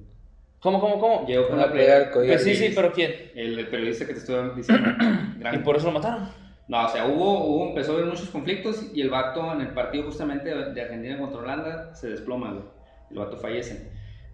¿Cómo, 0.61 0.81
cómo, 0.81 0.99
cómo? 0.99 1.27
Llegó 1.27 1.49
con 1.49 1.59
de 1.59 1.65
playera 1.67 2.11
Pues 2.13 2.43
sí, 2.43 2.55
sí, 2.57 2.73
pero 2.75 2.93
¿quién? 2.93 3.13
El, 3.35 3.59
el 3.59 3.69
periodista 3.69 4.07
que 4.07 4.15
te 4.15 4.19
estoy 4.21 4.51
diciendo. 4.57 4.91
Y 5.55 5.59
por 5.59 5.77
eso 5.77 5.87
lo 5.87 5.93
mataron. 5.93 6.29
No, 6.67 6.85
o 6.85 6.89
sea, 6.89 7.07
hubo, 7.07 7.45
hubo, 7.47 7.69
empezó 7.69 7.93
a 7.93 7.95
haber 7.95 8.07
muchos 8.07 8.29
conflictos 8.29 8.91
y 8.93 9.01
el 9.01 9.09
vato 9.09 9.53
en 9.53 9.61
el 9.63 9.69
partido 9.69 10.05
justamente 10.05 10.55
de 10.55 10.83
Argentina 10.83 11.17
contra 11.19 11.41
Holanda 11.41 11.95
se 11.95 12.11
desploma, 12.11 12.51
güey. 12.53 12.65
El 13.11 13.19
vato 13.19 13.37
fallece. 13.39 13.89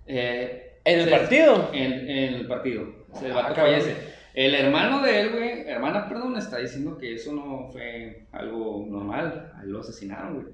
Eh, 0.07 0.79
¿En 0.85 0.99
el 1.01 1.05
se- 1.05 1.11
partido? 1.11 1.70
En, 1.72 1.93
en 2.09 2.35
el 2.35 2.47
partido. 2.47 2.87
Sea, 3.12 3.29
el 3.29 3.33
Ah, 3.39 3.43
vato 3.43 3.55
fallece. 3.55 3.95
El 4.35 4.55
hermano 4.57 5.01
de 5.03 5.20
él, 5.20 5.31
güey, 5.31 5.68
hermana, 5.68 6.09
perdón, 6.09 6.37
está 6.37 6.59
diciendo 6.59 6.99
que 6.99 7.14
eso 7.14 7.33
no 7.33 7.68
fue 7.70 8.27
algo 8.33 8.85
normal. 8.89 9.53
A 9.57 9.62
él 9.62 9.70
lo 9.70 9.81
asesinaron, 9.81 10.35
güey. 10.35 10.47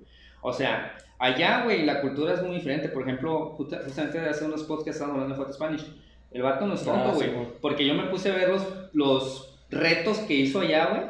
O 0.42 0.52
sea, 0.52 0.94
allá, 1.20 1.62
güey, 1.64 1.84
la 1.84 2.00
cultura 2.00 2.34
es 2.34 2.42
muy 2.42 2.56
diferente. 2.56 2.88
Por 2.88 3.02
ejemplo, 3.02 3.50
justa- 3.56 3.80
justamente 3.84 4.18
hace 4.20 4.44
unos 4.44 4.64
podcasts 4.64 4.96
estaban 5.00 5.14
hablando 5.14 5.36
de 5.36 5.40
Hot 5.44 5.52
Spanish. 5.54 5.86
El 6.32 6.42
vato 6.42 6.66
no 6.66 6.74
es 6.74 6.84
tonto, 6.84 7.10
Ah, 7.10 7.12
sí, 7.12 7.18
güey. 7.26 7.32
güey. 7.34 7.46
porque 7.60 7.86
yo 7.86 7.94
me 7.94 8.04
puse 8.04 8.30
a 8.30 8.34
ver 8.34 8.48
los, 8.48 8.66
los 8.92 9.58
retos 9.70 10.18
que 10.18 10.34
hizo 10.34 10.60
allá, 10.60 10.86
güey. 10.86 11.02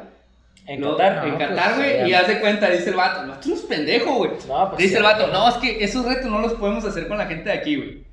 En 0.67 0.79
No, 0.81 0.95
Qatar. 0.95 1.25
En 1.27 1.33
No, 1.33 1.37
Qatar, 1.39 1.75
pues, 1.75 1.77
güey. 1.77 2.03
sí, 2.05 2.09
y 2.09 2.13
haz 2.13 2.27
de 2.27 2.39
cuenta, 2.39 2.69
dice 2.69 2.89
el 2.91 2.95
vato, 2.95 3.25
no, 3.25 3.33
tú 3.39 3.49
eres 3.49 3.61
pendejo, 3.63 4.13
güey. 4.15 4.31
No, 4.47 4.67
pues, 4.69 4.77
Dice 4.77 4.89
sí. 4.91 4.95
el 4.97 5.03
vato, 5.03 5.27
no, 5.27 5.49
es 5.49 5.55
que 5.55 5.83
esos 5.83 6.05
retos 6.05 6.25
no 6.29 6.39
los 6.39 6.53
podemos 6.53 6.85
hacer 6.85 7.07
con 7.07 7.17
la 7.17 7.25
gente 7.25 7.49
de 7.49 7.55
aquí, 7.57 7.75
güey. 7.77 8.03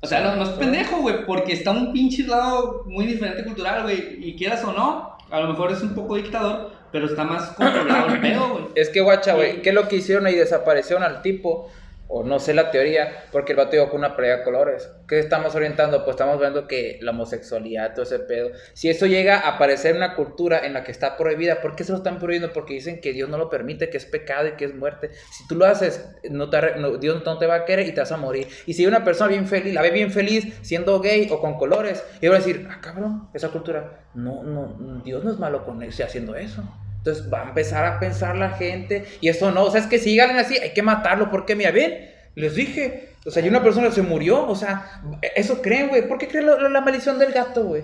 O 0.00 0.06
sea, 0.06 0.20
no, 0.20 0.36
no 0.36 0.44
es 0.44 0.50
pendejo, 0.50 0.98
güey, 0.98 1.26
porque 1.26 1.52
está 1.52 1.70
un 1.72 1.92
pinche 1.92 2.22
lado 2.26 2.84
muy 2.86 3.04
diferente 3.06 3.44
cultural, 3.44 3.82
güey. 3.82 4.18
Y 4.26 4.36
quieras 4.36 4.62
o 4.64 4.72
no, 4.72 5.16
a 5.30 5.40
lo 5.40 5.48
mejor 5.48 5.72
es 5.72 5.82
un 5.82 5.94
poco 5.94 6.14
dictador, 6.16 6.70
pero 6.92 7.06
está 7.06 7.24
más 7.24 7.50
controlado 7.52 8.08
el 8.08 8.20
pedo, 8.20 8.48
güey. 8.50 8.64
Es 8.74 8.88
que, 8.90 9.00
guacha, 9.00 9.34
güey, 9.34 9.62
¿qué 9.62 9.70
es 9.70 9.74
lo 9.74 9.88
que 9.88 9.96
hicieron 9.96 10.26
ahí? 10.26 10.34
Desaparecieron 10.34 11.02
al 11.02 11.22
tipo, 11.22 11.70
o 12.08 12.24
no 12.24 12.38
sé 12.38 12.54
la 12.54 12.70
teoría, 12.70 13.24
porque 13.30 13.52
el 13.52 13.58
vato 13.58 13.72
llegó 13.72 13.90
con 13.90 13.98
una 13.98 14.16
playa 14.16 14.38
de 14.38 14.42
colores. 14.42 14.90
¿Qué 15.06 15.18
estamos 15.18 15.54
orientando? 15.54 16.04
Pues 16.04 16.14
estamos 16.14 16.40
viendo 16.40 16.66
que 16.66 16.98
la 17.02 17.10
homosexualidad, 17.10 17.92
todo 17.92 18.02
ese 18.02 18.18
pedo. 18.18 18.50
Si 18.72 18.88
eso 18.88 19.06
llega 19.06 19.38
a 19.40 19.56
aparecer 19.56 19.90
en 19.90 19.98
una 19.98 20.14
cultura 20.14 20.64
en 20.64 20.72
la 20.72 20.84
que 20.84 20.90
está 20.90 21.18
prohibida, 21.18 21.60
¿por 21.60 21.76
qué 21.76 21.84
se 21.84 21.92
lo 21.92 21.98
están 21.98 22.18
prohibiendo? 22.18 22.52
Porque 22.54 22.74
dicen 22.74 23.02
que 23.02 23.12
Dios 23.12 23.28
no 23.28 23.36
lo 23.36 23.50
permite, 23.50 23.90
que 23.90 23.98
es 23.98 24.06
pecado 24.06 24.48
y 24.48 24.52
que 24.52 24.64
es 24.64 24.74
muerte. 24.74 25.10
Si 25.30 25.46
tú 25.46 25.54
lo 25.54 25.66
haces, 25.66 26.08
no 26.30 26.48
te, 26.48 26.58
Dios 26.98 27.22
no 27.24 27.38
te 27.38 27.46
va 27.46 27.56
a 27.56 27.64
querer 27.66 27.86
y 27.86 27.92
te 27.92 28.00
vas 28.00 28.12
a 28.12 28.16
morir. 28.16 28.48
Y 28.64 28.72
si 28.72 28.86
una 28.86 29.04
persona 29.04 29.28
bien 29.28 29.46
feliz, 29.46 29.74
la 29.74 29.82
ve 29.82 29.90
bien 29.90 30.10
feliz 30.10 30.58
siendo 30.62 31.00
gay 31.00 31.28
o 31.30 31.40
con 31.40 31.58
colores, 31.58 32.02
y 32.22 32.28
va 32.28 32.36
a 32.36 32.38
decir, 32.38 32.66
ah, 32.70 32.80
cabrón, 32.80 33.28
esa 33.34 33.50
cultura, 33.50 34.06
no, 34.14 34.42
no, 34.42 35.02
Dios 35.04 35.22
no 35.22 35.30
es 35.30 35.38
malo 35.38 35.64
con 35.64 35.82
ese 35.82 36.04
haciendo 36.04 36.34
eso. 36.36 36.64
Entonces 36.98 37.32
va 37.32 37.40
a 37.40 37.44
empezar 37.44 37.84
a 37.86 37.98
pensar 38.00 38.36
la 38.36 38.50
gente, 38.50 39.04
y 39.20 39.28
eso 39.28 39.50
no, 39.50 39.64
o 39.64 39.70
sea, 39.70 39.80
es 39.80 39.86
que 39.86 39.98
si 39.98 40.10
llegan 40.12 40.36
así, 40.38 40.58
hay 40.58 40.70
que 40.70 40.82
matarlo, 40.82 41.30
porque 41.30 41.54
mira, 41.56 41.70
ven, 41.70 42.10
les 42.34 42.54
dije, 42.54 43.10
o 43.24 43.30
sea, 43.30 43.44
y 43.44 43.48
una 43.48 43.62
persona 43.62 43.90
se 43.90 44.02
murió, 44.02 44.46
o 44.46 44.54
sea, 44.56 45.00
eso 45.34 45.62
creen, 45.62 45.88
güey, 45.88 46.06
¿por 46.08 46.18
qué 46.18 46.28
creen 46.28 46.46
lo- 46.46 46.58
lo- 46.60 46.68
la 46.68 46.80
maldición 46.80 47.18
del 47.18 47.32
gato, 47.32 47.64
güey? 47.64 47.82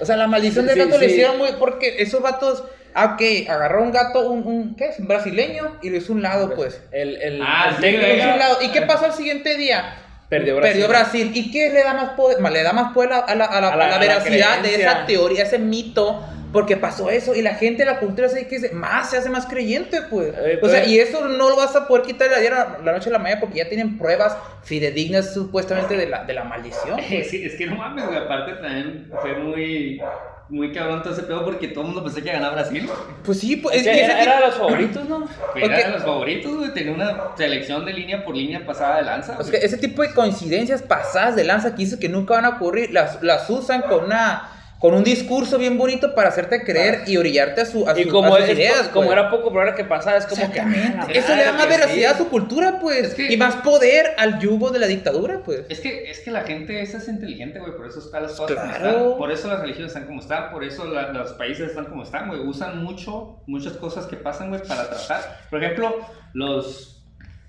O 0.00 0.04
sea, 0.06 0.16
la 0.16 0.26
maldición 0.26 0.66
del 0.66 0.74
Sí, 0.74 0.80
gato 0.84 0.98
le 0.98 1.06
sí. 1.06 1.12
hicieron, 1.12 1.38
güey, 1.38 1.52
porque 1.58 1.96
esos 2.02 2.20
vatos, 2.22 2.64
ah, 2.94 3.14
ok, 3.14 3.48
agarró 3.48 3.82
un 3.82 3.92
gato, 3.92 4.28
un, 4.30 4.46
un- 4.46 4.76
¿qué 4.76 4.86
es? 4.86 4.98
Un 4.98 5.06
brasileño, 5.08 5.76
y 5.82 5.90
lo 5.90 5.96
hizo 5.96 6.12
un 6.12 6.22
lado, 6.22 6.54
pues. 6.54 6.80
El, 6.90 7.20
el, 7.22 7.40
Ah, 7.42 7.70
el 7.70 7.76
técnico 7.80 8.06
lo 8.06 8.14
hizo 8.16 8.32
un 8.32 8.38
lado. 8.38 8.58
¿Y 8.62 8.68
qué 8.72 8.82
pasó 8.82 9.04
al 9.04 9.12
siguiente 9.12 9.56
día? 9.56 9.96
Perdió 10.28 10.56
Brasil. 10.56 10.72
Perdió 10.72 10.88
Brasil. 10.88 11.30
¿Y 11.34 11.50
qué 11.52 11.70
le 11.70 11.84
da 11.84 11.92
más 11.94 12.10
poder? 12.10 12.40
Le 12.40 12.62
da 12.62 12.72
más 12.72 12.92
poder 12.92 13.12
a 13.12 13.18
la, 13.18 13.24
a 13.26 13.34
la- 13.36 13.44
a 13.44 13.60
la- 13.60 13.68
A 13.68 13.76
la- 13.76 13.84
a 13.86 13.88
la 13.90 13.98
veracidad 13.98 14.60
de 14.60 14.74
esa 14.76 15.06
teoría, 15.06 15.42
ese 15.44 15.58
mito. 15.58 16.24
Porque 16.54 16.76
pasó 16.78 17.10
eso 17.10 17.34
y 17.34 17.42
la 17.42 17.54
gente, 17.56 17.84
la 17.84 17.98
cultura 17.98 18.28
se 18.28 18.44
dice, 18.44 18.70
más 18.72 19.10
se 19.10 19.18
hace 19.18 19.28
más 19.28 19.44
creyente, 19.44 20.02
pues. 20.08 20.28
Eh, 20.28 20.60
o 20.62 20.68
sea, 20.68 20.80
pues- 20.82 20.88
y 20.88 21.00
eso 21.00 21.26
no 21.26 21.50
lo 21.50 21.56
vas 21.56 21.74
a 21.74 21.86
poder 21.88 22.06
quitar 22.06 22.30
de 22.30 22.36
ayer 22.36 22.54
a 22.54 22.78
la 22.82 22.92
noche 22.92 23.10
a 23.10 23.12
la 23.12 23.18
mañana 23.18 23.40
porque 23.40 23.58
ya 23.58 23.68
tienen 23.68 23.98
pruebas 23.98 24.36
fidedignas 24.62 25.34
supuestamente 25.34 25.96
de 25.96 26.06
la, 26.06 26.24
de 26.24 26.32
la 26.32 26.44
maldición. 26.44 26.98
Es 27.00 27.06
pues. 27.08 27.28
que, 27.30 27.46
es 27.46 27.54
que 27.56 27.66
no 27.66 27.74
mames, 27.76 28.06
güey. 28.06 28.16
Aparte 28.18 28.52
también 28.52 29.10
fue 29.20 29.34
muy, 29.36 30.00
muy 30.48 30.72
cabrón 30.72 31.02
todo 31.02 31.12
ese 31.12 31.24
pedo 31.24 31.44
porque 31.44 31.66
todo 31.66 31.80
el 31.80 31.86
mundo 31.88 32.04
pensó 32.04 32.22
que 32.22 32.30
ganaba 32.30 32.54
Brasil. 32.54 32.88
Pues 33.24 33.40
sí, 33.40 33.56
pues. 33.56 33.74
Es 33.74 33.82
es 33.82 33.88
que 33.88 33.92
que 33.98 34.04
ese 34.04 34.12
era, 34.12 34.20
tipo- 34.20 34.30
era 34.30 34.40
de 34.40 34.46
los 34.46 34.54
favoritos, 34.56 35.08
¿no? 35.08 35.28
Era 35.56 35.66
Ok. 35.78 35.84
de 35.86 35.90
los 35.90 36.02
favoritos, 36.04 36.56
güey. 36.56 36.70
Tenía 36.72 36.92
una 36.92 37.36
selección 37.36 37.84
de 37.84 37.92
línea 37.94 38.24
por 38.24 38.36
línea 38.36 38.64
pasada 38.64 38.98
de 38.98 39.02
lanza. 39.02 39.36
O 39.40 39.42
sea, 39.42 39.58
ese 39.58 39.76
tipo 39.76 40.02
de 40.02 40.14
coincidencias 40.14 40.82
pasadas 40.82 41.34
de 41.34 41.42
lanza 41.42 41.70
que 41.74 41.78
dice 41.82 41.98
que 41.98 42.08
nunca 42.08 42.34
van 42.34 42.44
a 42.44 42.50
ocurrir, 42.50 42.92
las, 42.92 43.20
las 43.24 43.50
usan 43.50 43.82
con 43.82 44.04
una 44.04 44.50
con 44.84 44.92
un 44.92 45.02
discurso 45.02 45.56
bien 45.56 45.78
bonito 45.78 46.14
para 46.14 46.28
hacerte 46.28 46.62
creer 46.62 47.04
y 47.06 47.16
orillarte 47.16 47.62
a, 47.62 47.64
su, 47.64 47.88
a, 47.88 47.98
Y 47.98 48.04
su- 48.04 48.10
como, 48.10 48.34
a 48.34 48.40
sus 48.40 48.50
es- 48.50 48.58
ideas. 48.58 48.88
como 48.88 49.06
pues. 49.06 49.18
era 49.18 49.30
poco 49.30 49.48
probable 49.50 49.74
que 49.74 49.84
pasara, 49.84 50.18
es 50.18 50.26
como 50.26 50.52
que. 50.52 50.58
Exactamente. 50.58 50.98
ah, 51.00 51.06
Eso 51.10 51.34
le 51.34 51.42
da 51.42 51.52
más 51.54 51.66
veracidad 51.66 52.10
sí. 52.10 52.14
a 52.14 52.18
su 52.18 52.28
cultura, 52.28 52.78
pues. 52.82 52.98
Es 53.06 53.14
que- 53.14 53.32
y 53.32 53.36
más 53.38 53.54
poder 53.56 54.12
al 54.18 54.40
yugo 54.40 54.68
de 54.72 54.78
la 54.80 54.86
dictadura, 54.86 55.40
pues. 55.42 55.62
Es 55.70 55.80
que, 55.80 56.10
es 56.10 56.20
que 56.20 56.30
la 56.30 56.42
gente 56.42 56.82
esa 56.82 56.98
es 56.98 57.08
inteligente, 57.08 57.60
güey, 57.60 57.74
por 57.74 57.86
eso 57.86 57.98
están 57.98 58.24
las 58.24 58.32
cosas 58.32 58.58
como 58.58 58.72
están, 58.74 59.16
por 59.16 59.32
eso 59.32 59.48
las 59.48 59.60
religiones 59.62 59.88
están 59.92 60.04
como 60.04 60.20
están, 60.20 60.50
por 60.50 60.62
eso 60.62 60.84
la- 60.84 61.12
los 61.14 61.32
países 61.32 61.70
están 61.70 61.86
como 61.86 62.02
están, 62.02 62.28
güey, 62.28 62.40
usan 62.40 62.84
mucho, 62.84 63.42
muchas 63.46 63.72
cosas 63.78 64.04
que 64.04 64.16
pasan, 64.16 64.50
güey, 64.50 64.60
para 64.68 64.86
tratar. 64.90 65.38
Por 65.48 65.64
ejemplo, 65.64 65.96
los, 66.34 66.93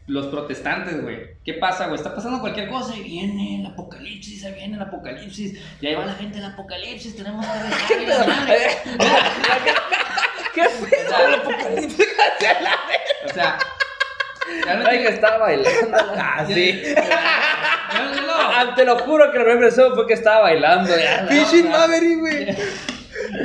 los 0.08 0.28
protestantes, 0.28 1.02
güey, 1.02 1.38
¿qué 1.44 1.54
pasa, 1.56 1.86
güey? 1.86 1.96
Está 1.96 2.14
pasando 2.14 2.40
cualquier 2.40 2.70
cosa 2.70 2.96
y 2.96 3.02
viene 3.04 3.62
el 3.62 3.66
apocalipsis, 3.66 4.46
ahí 4.46 4.54
viene 4.54 4.76
el 4.76 4.82
apocalipsis, 4.82 5.60
y 5.82 5.88
ahí 5.88 5.96
va 5.96 6.06
la 6.06 6.14
gente 6.14 6.38
del 6.38 6.46
apocalipsis, 6.46 7.16
tenemos 7.16 7.46
que 7.88 8.06
la 8.08 8.26
madre. 8.26 8.68
¿Qué 10.54 10.62
pedo? 10.64 11.28
El 11.28 11.34
apocalipsis. 11.36 12.08
O 13.26 13.34
sea, 13.34 13.58
Ay, 14.86 15.00
que 15.02 15.08
estaba 15.10 15.38
bailando. 15.38 15.98
Ah, 16.18 16.46
sí. 16.48 16.84
No, 17.94 18.16
no, 18.16 18.22
no. 18.22 18.34
Ah, 18.36 18.74
te 18.76 18.86
lo 18.86 19.00
juro 19.00 19.32
que 19.32 19.40
la 19.40 19.44
primera 19.44 19.54
impresión 19.54 19.96
fue 19.96 20.06
que 20.08 20.14
estaba 20.14 20.42
bailando. 20.42 20.96
Ya, 20.96 21.26
Fishing 21.28 21.70
Maverick, 21.70 22.20
güey. 22.20 22.46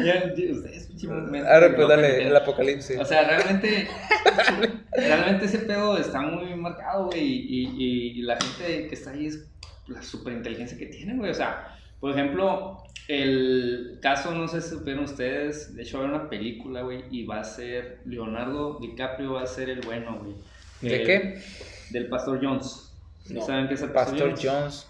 Ya, 0.05 0.25
ya, 0.25 0.53
ustedes, 0.53 0.80
pinche 1.09 1.48
Ahora 1.48 1.74
pues 1.74 1.88
dale, 1.88 2.26
el 2.26 2.36
apocalipsis. 2.36 2.98
O 2.98 3.05
sea, 3.05 3.24
realmente, 3.28 3.88
realmente 4.92 5.44
ese 5.46 5.59
pedo 5.61 5.96
está 5.98 6.20
muy 6.20 6.55
marcado, 6.55 7.07
güey, 7.07 7.20
y, 7.22 7.66
y- 7.66 8.18
y 8.18 8.22
la 8.22 8.36
gente 8.40 8.86
que 8.88 8.94
está 8.94 9.11
ahí 9.11 9.26
es 9.26 9.46
la 9.86 10.03
superinteligencia 10.03 10.76
que 10.78 10.86
tienen, 10.86 11.18
güey. 11.18 11.30
O 11.30 11.34
sea, 11.34 11.76
por 12.01 12.12
ejemplo, 12.12 12.78
el 13.09 13.98
caso, 14.01 14.32
no 14.32 14.46
sé 14.48 14.61
si 14.61 14.70
supieron 14.70 15.05
ustedes, 15.05 15.74
de 15.74 15.82
hecho 15.82 15.98
va 15.98 16.05
a 16.05 16.09
haber 16.09 16.20
una 16.20 16.30
película, 16.30 16.82
güey, 16.82 17.05
y 17.11 17.24
va 17.26 17.40
a 17.40 17.44
ser, 17.44 18.01
Leonardo 18.05 18.78
DiCaprio 18.80 19.32
va 19.34 19.42
a 19.42 19.46
ser 19.46 19.68
el 19.70 19.80
bueno, 19.80 20.18
güey. 20.22 20.34
¿De 20.80 21.01
El- 21.03 21.07
qué? 21.07 21.42
Del 21.90 22.09
Pastor 22.09 22.38
Jones. 22.42 22.92
No. 23.28 23.42
¿Saben 23.44 23.68
qué 23.68 23.74
es 23.74 23.82
el 23.82 23.90
Pastor, 23.90 24.30
Pastor 24.30 24.51
Jones. 24.62 24.86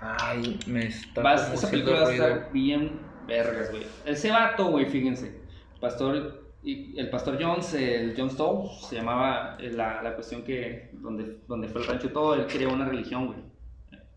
Ay, 0.00 0.58
me 0.66 0.86
está 0.86 1.22
Va- 1.22 1.36
como 1.36 1.54
esa 1.54 1.70
película 1.70 2.00
va 2.00 2.08
a 2.08 2.12
estar 2.12 2.52
bien 2.52 3.00
vergas, 3.26 3.70
güey. 3.70 3.84
Ese 4.04 4.30
vato, 4.30 4.66
güey, 4.66 4.86
fíjense. 4.86 5.41
Pastor, 5.82 6.54
y 6.62 6.98
el 6.98 7.10
pastor 7.10 7.36
Jones, 7.42 7.74
el 7.74 8.14
John 8.16 8.30
Stowe, 8.30 8.70
se 8.88 8.94
llamaba 8.96 9.56
eh, 9.60 9.70
la, 9.72 10.00
la 10.02 10.14
cuestión 10.14 10.42
que, 10.42 10.90
donde, 10.94 11.38
donde 11.48 11.68
fue 11.68 11.80
el 11.82 11.88
rancho 11.88 12.06
y 12.06 12.10
todo, 12.10 12.34
él 12.34 12.46
creó 12.46 12.72
una 12.72 12.86
religión, 12.88 13.26
güey. 13.26 13.38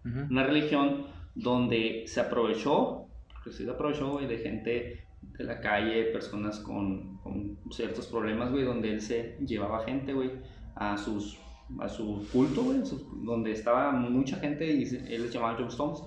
Ujú. 0.05 0.32
Una 0.32 0.43
religión 0.43 1.07
donde 1.34 2.03
se 2.05 2.22
aprovechó, 2.22 3.07
que 3.43 3.51
sí 3.51 3.66
se 3.66 3.72
aprovechó, 3.72 4.11
güey, 4.11 4.28
de 4.28 4.38
gente 4.38 5.03
de 5.22 5.43
la 5.43 5.59
calle, 5.59 6.03
personas 6.13 6.59
con, 6.59 7.18
con 7.18 7.57
ciertos 7.72 8.07
problemas, 8.07 8.51
güey, 8.51 8.63
donde 8.63 8.91
él 8.91 9.01
se 9.01 9.36
llevaba 9.45 9.84
gente, 9.84 10.13
güey, 10.13 10.32
a 10.76 10.97
sus 10.97 11.39
a 11.80 11.89
su 11.89 12.28
culto, 12.32 12.61
güey, 12.61 12.78
donde 13.24 13.51
estaba 13.51 13.91
mucha 13.91 14.36
gente 14.38 14.72
y 14.72 14.86
se- 14.86 14.99
él 15.16 15.24
les 15.24 15.34
llamaba 15.34 15.55
John 15.57 15.70
Stones. 15.70 16.03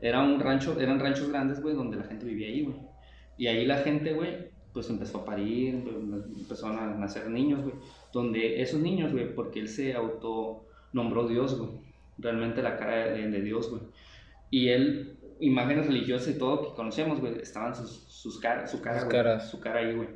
Era 0.00 0.20
un 0.20 0.40
rancho, 0.40 0.80
eran 0.80 0.98
ranchos 0.98 1.28
grandes, 1.28 1.62
güey, 1.62 1.76
donde 1.76 1.96
la 1.96 2.02
gente 2.02 2.26
vivía 2.26 2.48
ahí, 2.48 2.64
güey. 2.64 2.76
Y 3.38 3.46
ahí 3.46 3.64
la 3.66 3.76
gente, 3.78 4.12
güey, 4.14 4.48
pues 4.76 4.90
empezó 4.90 5.20
a 5.20 5.24
parir, 5.24 5.88
empezaron 6.38 6.78
a 6.78 6.86
nacer 6.98 7.30
niños, 7.30 7.62
güey. 7.62 7.76
Donde 8.12 8.60
esos 8.60 8.78
niños, 8.78 9.10
güey, 9.10 9.34
porque 9.34 9.58
él 9.58 9.68
se 9.68 9.94
auto 9.94 10.66
nombró 10.92 11.26
Dios, 11.26 11.58
güey. 11.58 11.70
Realmente 12.18 12.60
la 12.60 12.76
cara 12.76 13.06
de, 13.06 13.30
de 13.30 13.40
Dios, 13.40 13.70
güey. 13.70 13.80
Y 14.50 14.68
él, 14.68 15.16
imágenes 15.40 15.86
religiosas 15.86 16.28
y 16.28 16.38
todo 16.38 16.60
que 16.60 16.76
conocemos, 16.76 17.20
güey, 17.20 17.38
estaban 17.40 17.74
sus, 17.74 17.90
sus 18.06 18.38
caras, 18.38 18.70
su 18.70 18.82
cara, 18.82 19.04
güey, 19.04 19.40
su 19.40 19.60
cara 19.60 19.80
ahí, 19.80 19.94
güey. 19.94 20.08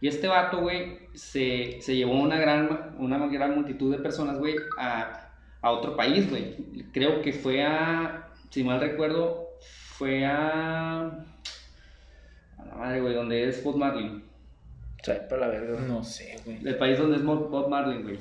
Y 0.00 0.06
este 0.06 0.28
vato, 0.28 0.60
güey, 0.60 0.96
se, 1.14 1.80
se 1.80 1.96
llevó 1.96 2.12
una 2.12 2.38
gran, 2.38 2.94
una 3.00 3.26
gran 3.26 3.52
multitud 3.56 3.90
de 3.90 3.98
personas, 4.00 4.38
güey, 4.38 4.54
a, 4.78 5.32
a 5.60 5.70
otro 5.72 5.96
país, 5.96 6.30
güey. 6.30 6.54
Creo 6.92 7.20
que 7.20 7.32
fue 7.32 7.64
a, 7.64 8.30
si 8.50 8.62
mal 8.62 8.78
recuerdo, 8.78 9.48
fue 9.98 10.24
a... 10.24 11.33
La 12.74 12.80
madre, 12.80 13.00
güey, 13.00 13.14
donde 13.14 13.48
es 13.48 13.62
Bob 13.62 13.76
Marley. 13.76 14.24
Sepa 15.00 15.36
la 15.36 15.46
verga. 15.46 15.80
No 15.80 16.02
sé, 16.02 16.36
güey. 16.44 16.58
El 16.66 16.76
país 16.76 16.98
donde 16.98 17.16
es 17.16 17.24
Bob 17.24 17.68
Marley, 17.68 18.02
güey. 18.02 18.18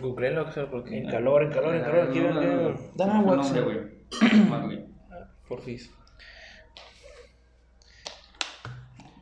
Google 0.00 0.30
lo 0.30 0.46
que 0.46 0.52
sea, 0.52 0.70
porque. 0.70 0.96
En 0.96 1.10
calor, 1.10 1.42
en 1.42 1.50
calor, 1.50 1.74
en 1.74 1.82
calor. 1.82 2.08
Aquí, 2.08 2.20
No, 2.20 2.32
no. 2.32 2.78
Dame 2.94 3.12
agua, 3.12 3.36
güey. 3.36 3.78
Bob 4.10 4.48
Marley. 4.48 4.86
Porfis. 5.46 5.90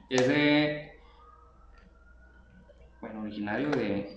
Es 0.09 0.29
de. 0.29 0.93
Bueno, 3.01 3.23
originario 3.23 3.71
de. 3.71 4.15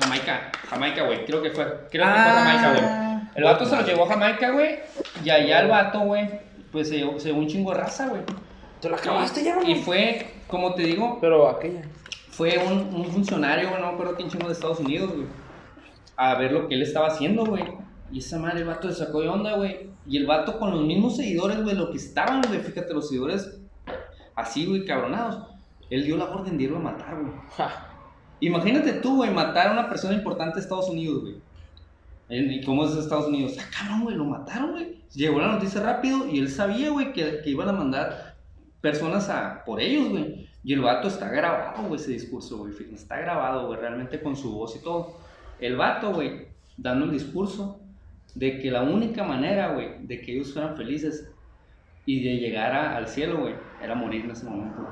Jamaica. 0.00 0.52
Jamaica, 0.68 1.04
güey. 1.04 1.24
Creo 1.24 1.42
que 1.42 1.50
fue. 1.50 1.64
Creo 1.90 2.06
que 2.06 2.12
fue 2.12 2.32
Jamaica, 2.32 2.72
güey. 2.72 3.16
El 3.36 3.44
vato 3.44 3.64
se 3.64 3.76
lo 3.76 3.86
llevó 3.86 4.04
a 4.04 4.08
Jamaica, 4.08 4.50
güey. 4.50 4.80
Y 5.24 5.30
allá 5.30 5.60
el 5.60 5.68
vato, 5.68 6.00
güey. 6.00 6.28
Pues 6.72 6.88
se 6.90 6.98
llevó, 6.98 7.18
se 7.18 7.28
llevó 7.28 7.38
un 7.38 7.46
chingo 7.46 7.72
de 7.72 7.78
raza, 7.78 8.08
güey. 8.08 8.22
¿Te 8.80 8.88
lo 8.88 8.96
acabaste 8.96 9.42
ya, 9.42 9.56
Y 9.62 9.72
güey? 9.72 9.74
fue, 9.82 10.26
como 10.48 10.74
te 10.74 10.82
digo, 10.82 11.18
Pero 11.20 11.48
aquella. 11.48 11.82
fue 12.30 12.58
un, 12.58 12.94
un 12.94 13.06
funcionario, 13.06 13.68
güey, 13.70 13.80
no 13.80 13.88
me 13.88 13.94
acuerdo 13.94 14.14
quién 14.16 14.28
chingo 14.28 14.46
de 14.46 14.52
Estados 14.52 14.80
Unidos, 14.80 15.12
güey. 15.14 15.26
A 16.16 16.34
ver 16.36 16.52
lo 16.52 16.68
que 16.68 16.74
él 16.74 16.82
estaba 16.82 17.08
haciendo, 17.08 17.44
güey. 17.44 17.64
Y 18.12 18.18
esa 18.20 18.38
madre, 18.38 18.60
el 18.60 18.66
vato 18.66 18.88
se 18.88 19.04
sacó 19.04 19.20
de 19.22 19.28
onda, 19.28 19.54
güey. 19.56 19.90
Y 20.06 20.16
el 20.18 20.26
vato 20.26 20.58
con 20.58 20.70
los 20.70 20.82
mismos 20.84 21.16
seguidores, 21.16 21.62
güey, 21.62 21.74
lo 21.74 21.90
que 21.90 21.96
estaban, 21.96 22.42
güey, 22.46 22.60
fíjate, 22.60 22.94
los 22.94 23.08
seguidores 23.08 23.58
así, 24.34 24.66
güey, 24.66 24.84
cabronados. 24.84 25.42
Él 25.90 26.04
dio 26.04 26.16
la 26.16 26.24
orden 26.26 26.56
de 26.58 26.64
irlo 26.64 26.76
a 26.78 26.80
matar, 26.80 27.20
güey. 27.20 27.32
Ja. 27.56 27.88
Imagínate 28.40 28.92
tú, 28.94 29.16
güey, 29.16 29.30
matar 29.30 29.68
a 29.68 29.72
una 29.72 29.88
persona 29.88 30.14
importante 30.14 30.56
de 30.56 30.60
Estados 30.60 30.88
Unidos, 30.88 31.22
güey. 31.22 31.36
¿Y 32.28 32.64
cómo 32.64 32.84
es 32.84 32.96
Estados 32.96 33.28
Unidos? 33.28 33.56
Ah, 33.58 33.64
cabrón, 33.76 34.02
güey, 34.04 34.16
lo 34.16 34.24
mataron, 34.24 34.72
güey. 34.72 35.00
Llegó 35.14 35.38
la 35.40 35.48
noticia 35.52 35.80
rápido 35.80 36.26
y 36.28 36.38
él 36.40 36.50
sabía, 36.50 36.90
güey, 36.90 37.12
que, 37.12 37.40
que 37.42 37.50
iban 37.50 37.68
a 37.68 37.72
mandar 37.72 38.25
personas 38.90 39.28
a 39.28 39.62
por 39.64 39.80
ellos, 39.80 40.08
güey. 40.10 40.48
Y 40.64 40.72
el 40.72 40.80
vato 40.80 41.08
está 41.08 41.28
grabado, 41.28 41.82
güey, 41.88 42.00
ese 42.00 42.12
discurso, 42.12 42.58
güey. 42.58 42.72
Está 42.94 43.18
grabado, 43.18 43.66
güey, 43.66 43.80
realmente 43.80 44.20
con 44.20 44.36
su 44.36 44.52
voz 44.52 44.76
y 44.76 44.82
todo. 44.82 45.16
El 45.60 45.76
vato, 45.76 46.12
güey, 46.12 46.48
dando 46.76 47.04
el 47.06 47.12
discurso 47.12 47.80
de 48.34 48.58
que 48.60 48.70
la 48.70 48.82
única 48.82 49.22
manera, 49.24 49.68
güey, 49.72 49.88
de 50.06 50.20
que 50.20 50.32
ellos 50.34 50.52
fueran 50.52 50.76
felices 50.76 51.30
y 52.04 52.22
de 52.24 52.36
llegar 52.36 52.72
a- 52.72 52.96
al 52.96 53.06
cielo, 53.08 53.38
güey, 53.40 53.54
era 53.82 53.94
morir 53.94 54.24
en 54.24 54.30
ese 54.32 54.44
momento. 54.44 54.86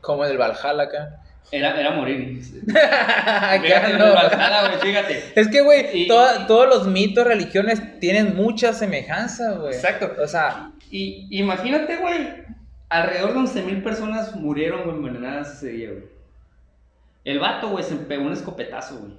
Como 0.00 0.24
en 0.24 0.30
el 0.32 0.38
Valhalla 0.38 0.82
acá. 0.82 1.20
Era, 1.52 1.78
era 1.78 1.90
morir. 1.92 2.40
Fíjate, 3.62 3.90
en 3.92 3.98
no. 3.98 4.06
el 4.06 4.12
Valhalla, 4.14 4.68
güey, 4.68 4.80
fíjate. 4.80 5.32
Es 5.40 5.48
que, 5.48 5.60
güey, 5.62 6.06
toda- 6.08 6.46
todos 6.46 6.68
los 6.68 6.86
mitos, 6.88 7.24
religiones 7.26 8.00
tienen 8.00 8.34
mucha 8.36 8.72
semejanza, 8.72 9.52
güey. 9.52 9.74
Exacto. 9.74 10.10
O 10.22 10.26
sea, 10.26 10.70
Y 10.90 11.26
imagínate, 11.30 11.96
güey, 11.98 12.44
alrededor 13.02 13.32
de 13.34 13.40
11.000 13.40 13.82
personas 13.82 14.34
murieron, 14.36 14.82
güey, 14.84 14.96
envenenadas 14.96 15.56
ese 15.56 15.68
día, 15.68 15.90
güey. 15.90 16.04
El 17.24 17.38
vato, 17.38 17.70
güey, 17.70 17.82
se 17.84 17.96
pegó 17.96 18.24
un 18.24 18.32
escopetazo, 18.32 18.98
güey. 18.98 19.12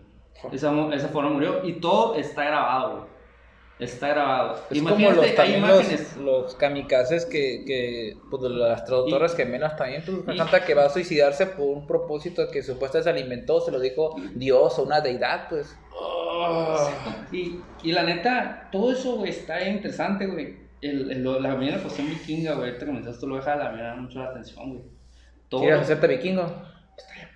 Esa, 0.53 0.71
esa 0.93 1.07
forma 1.07 1.29
murió 1.31 1.65
y 1.65 1.73
todo 1.73 2.15
está 2.15 2.43
grabado, 2.45 2.97
güey. 2.97 3.15
Está 3.79 4.07
grabado. 4.09 4.53
es 4.69 4.81
como 4.81 4.95
Imagínate, 4.95 5.15
los, 5.31 5.39
hay 5.39 5.55
imágenes. 5.55 6.17
los, 6.17 6.43
los 6.43 6.55
kamikazes 6.55 7.25
que, 7.25 7.63
que 7.65 8.15
pues, 8.31 8.43
las 8.43 8.85
traductoras 8.85 9.35
gemelas 9.35 9.75
también, 9.75 10.01
pues, 10.05 10.17
y- 10.33 10.37
canta 10.37 10.63
que 10.63 10.73
va 10.73 10.85
a 10.85 10.89
suicidarse 10.89 11.45
por 11.47 11.65
un 11.65 11.85
propósito 11.85 12.47
que 12.49 12.63
supuestamente 12.63 13.11
se 13.11 13.17
alimentó, 13.19 13.59
se 13.59 13.71
lo 13.71 13.79
dijo 13.81 14.15
Dios 14.33 14.79
o 14.79 14.83
una 14.83 15.01
deidad, 15.01 15.49
pues. 15.49 15.77
Oh. 15.93 16.89
Y, 17.33 17.59
y 17.83 17.91
la 17.91 18.03
neta, 18.03 18.69
todo 18.71 18.91
eso, 18.93 19.15
güey, 19.17 19.31
está 19.31 19.61
interesante, 19.67 20.27
güey. 20.27 20.64
El, 20.89 21.11
el- 21.11 21.43
la 21.43 21.55
primera 21.57 21.79
cuestión 21.81 22.09
vikinga, 22.09 22.53
güey, 22.53 22.69
ahorita 22.71 22.85
dices, 22.85 23.19
tú 23.19 23.27
lo 23.27 23.35
dejas, 23.37 23.57
la 23.57 23.71
me 23.71 23.81
llama 23.81 24.01
mucho 24.03 24.19
la 24.19 24.29
atención, 24.29 24.69
güey. 24.69 24.81
Todo 25.49 25.61
¿Quieres 25.61 25.81
hacerte 25.81 26.07
vikingo? 26.07 26.63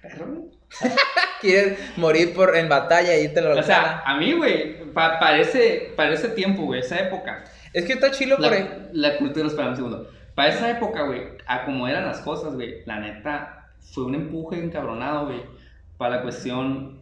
perro, 0.02 0.26
güey. 0.28 0.50
¿Quieres 1.42 1.80
morir 1.98 2.34
por, 2.34 2.56
en 2.56 2.70
batalla 2.70 3.18
y 3.18 3.28
te 3.34 3.42
lo 3.42 3.58
O 3.58 3.64
sea, 3.64 4.02
a 4.06 4.18
mí, 4.18 4.34
güey, 4.34 4.84
pa- 4.94 5.20
para, 5.20 5.40
ese, 5.40 5.94
para 5.96 6.14
ese 6.14 6.30
tiempo, 6.30 6.64
güey, 6.64 6.82
esa 6.82 7.00
época, 7.00 7.44
Es 7.74 7.86
que 7.86 7.94
está 7.94 8.12
chilo 8.12 8.36
por 8.38 8.46
la, 8.52 8.58
ahí. 8.58 8.90
la 8.94 9.18
cultura, 9.18 9.48
espera 9.48 9.70
un 9.70 9.76
segundo. 9.76 10.12
Para 10.36 10.50
esa 10.50 10.70
época, 10.70 11.04
güey, 11.04 11.24
a 11.48 11.66
como 11.66 11.88
eran 11.88 12.06
las 12.06 12.20
cosas, 12.20 12.54
güey, 12.56 12.84
la 12.86 13.00
neta, 13.00 13.72
fue 13.80 14.06
un 14.06 14.16
empuje 14.16 14.58
encabronado, 14.64 15.26
güey, 15.28 15.42
para 15.98 16.18
la 16.18 16.22
cuestión 16.22 16.99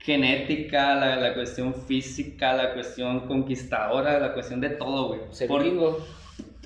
genética, 0.00 0.94
la, 0.94 1.16
la 1.16 1.34
cuestión 1.34 1.74
física, 1.74 2.52
la 2.54 2.72
cuestión 2.72 3.20
conquistadora, 3.26 4.18
la 4.18 4.32
cuestión 4.32 4.60
de 4.60 4.70
todo, 4.70 5.08
güey. 5.08 5.20
Ser 5.30 5.48
Por-. 5.48 5.62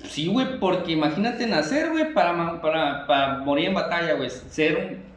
Sí, 0.03 0.27
güey, 0.27 0.59
porque 0.59 0.91
imagínate 0.93 1.47
nacer, 1.47 1.91
güey, 1.91 2.13
para, 2.13 2.61
para, 2.61 3.05
para 3.07 3.37
morir 3.39 3.67
en 3.67 3.73
batalla, 3.73 4.13
güey. 4.13 4.29
Ser 4.29 4.77
un- 4.77 5.15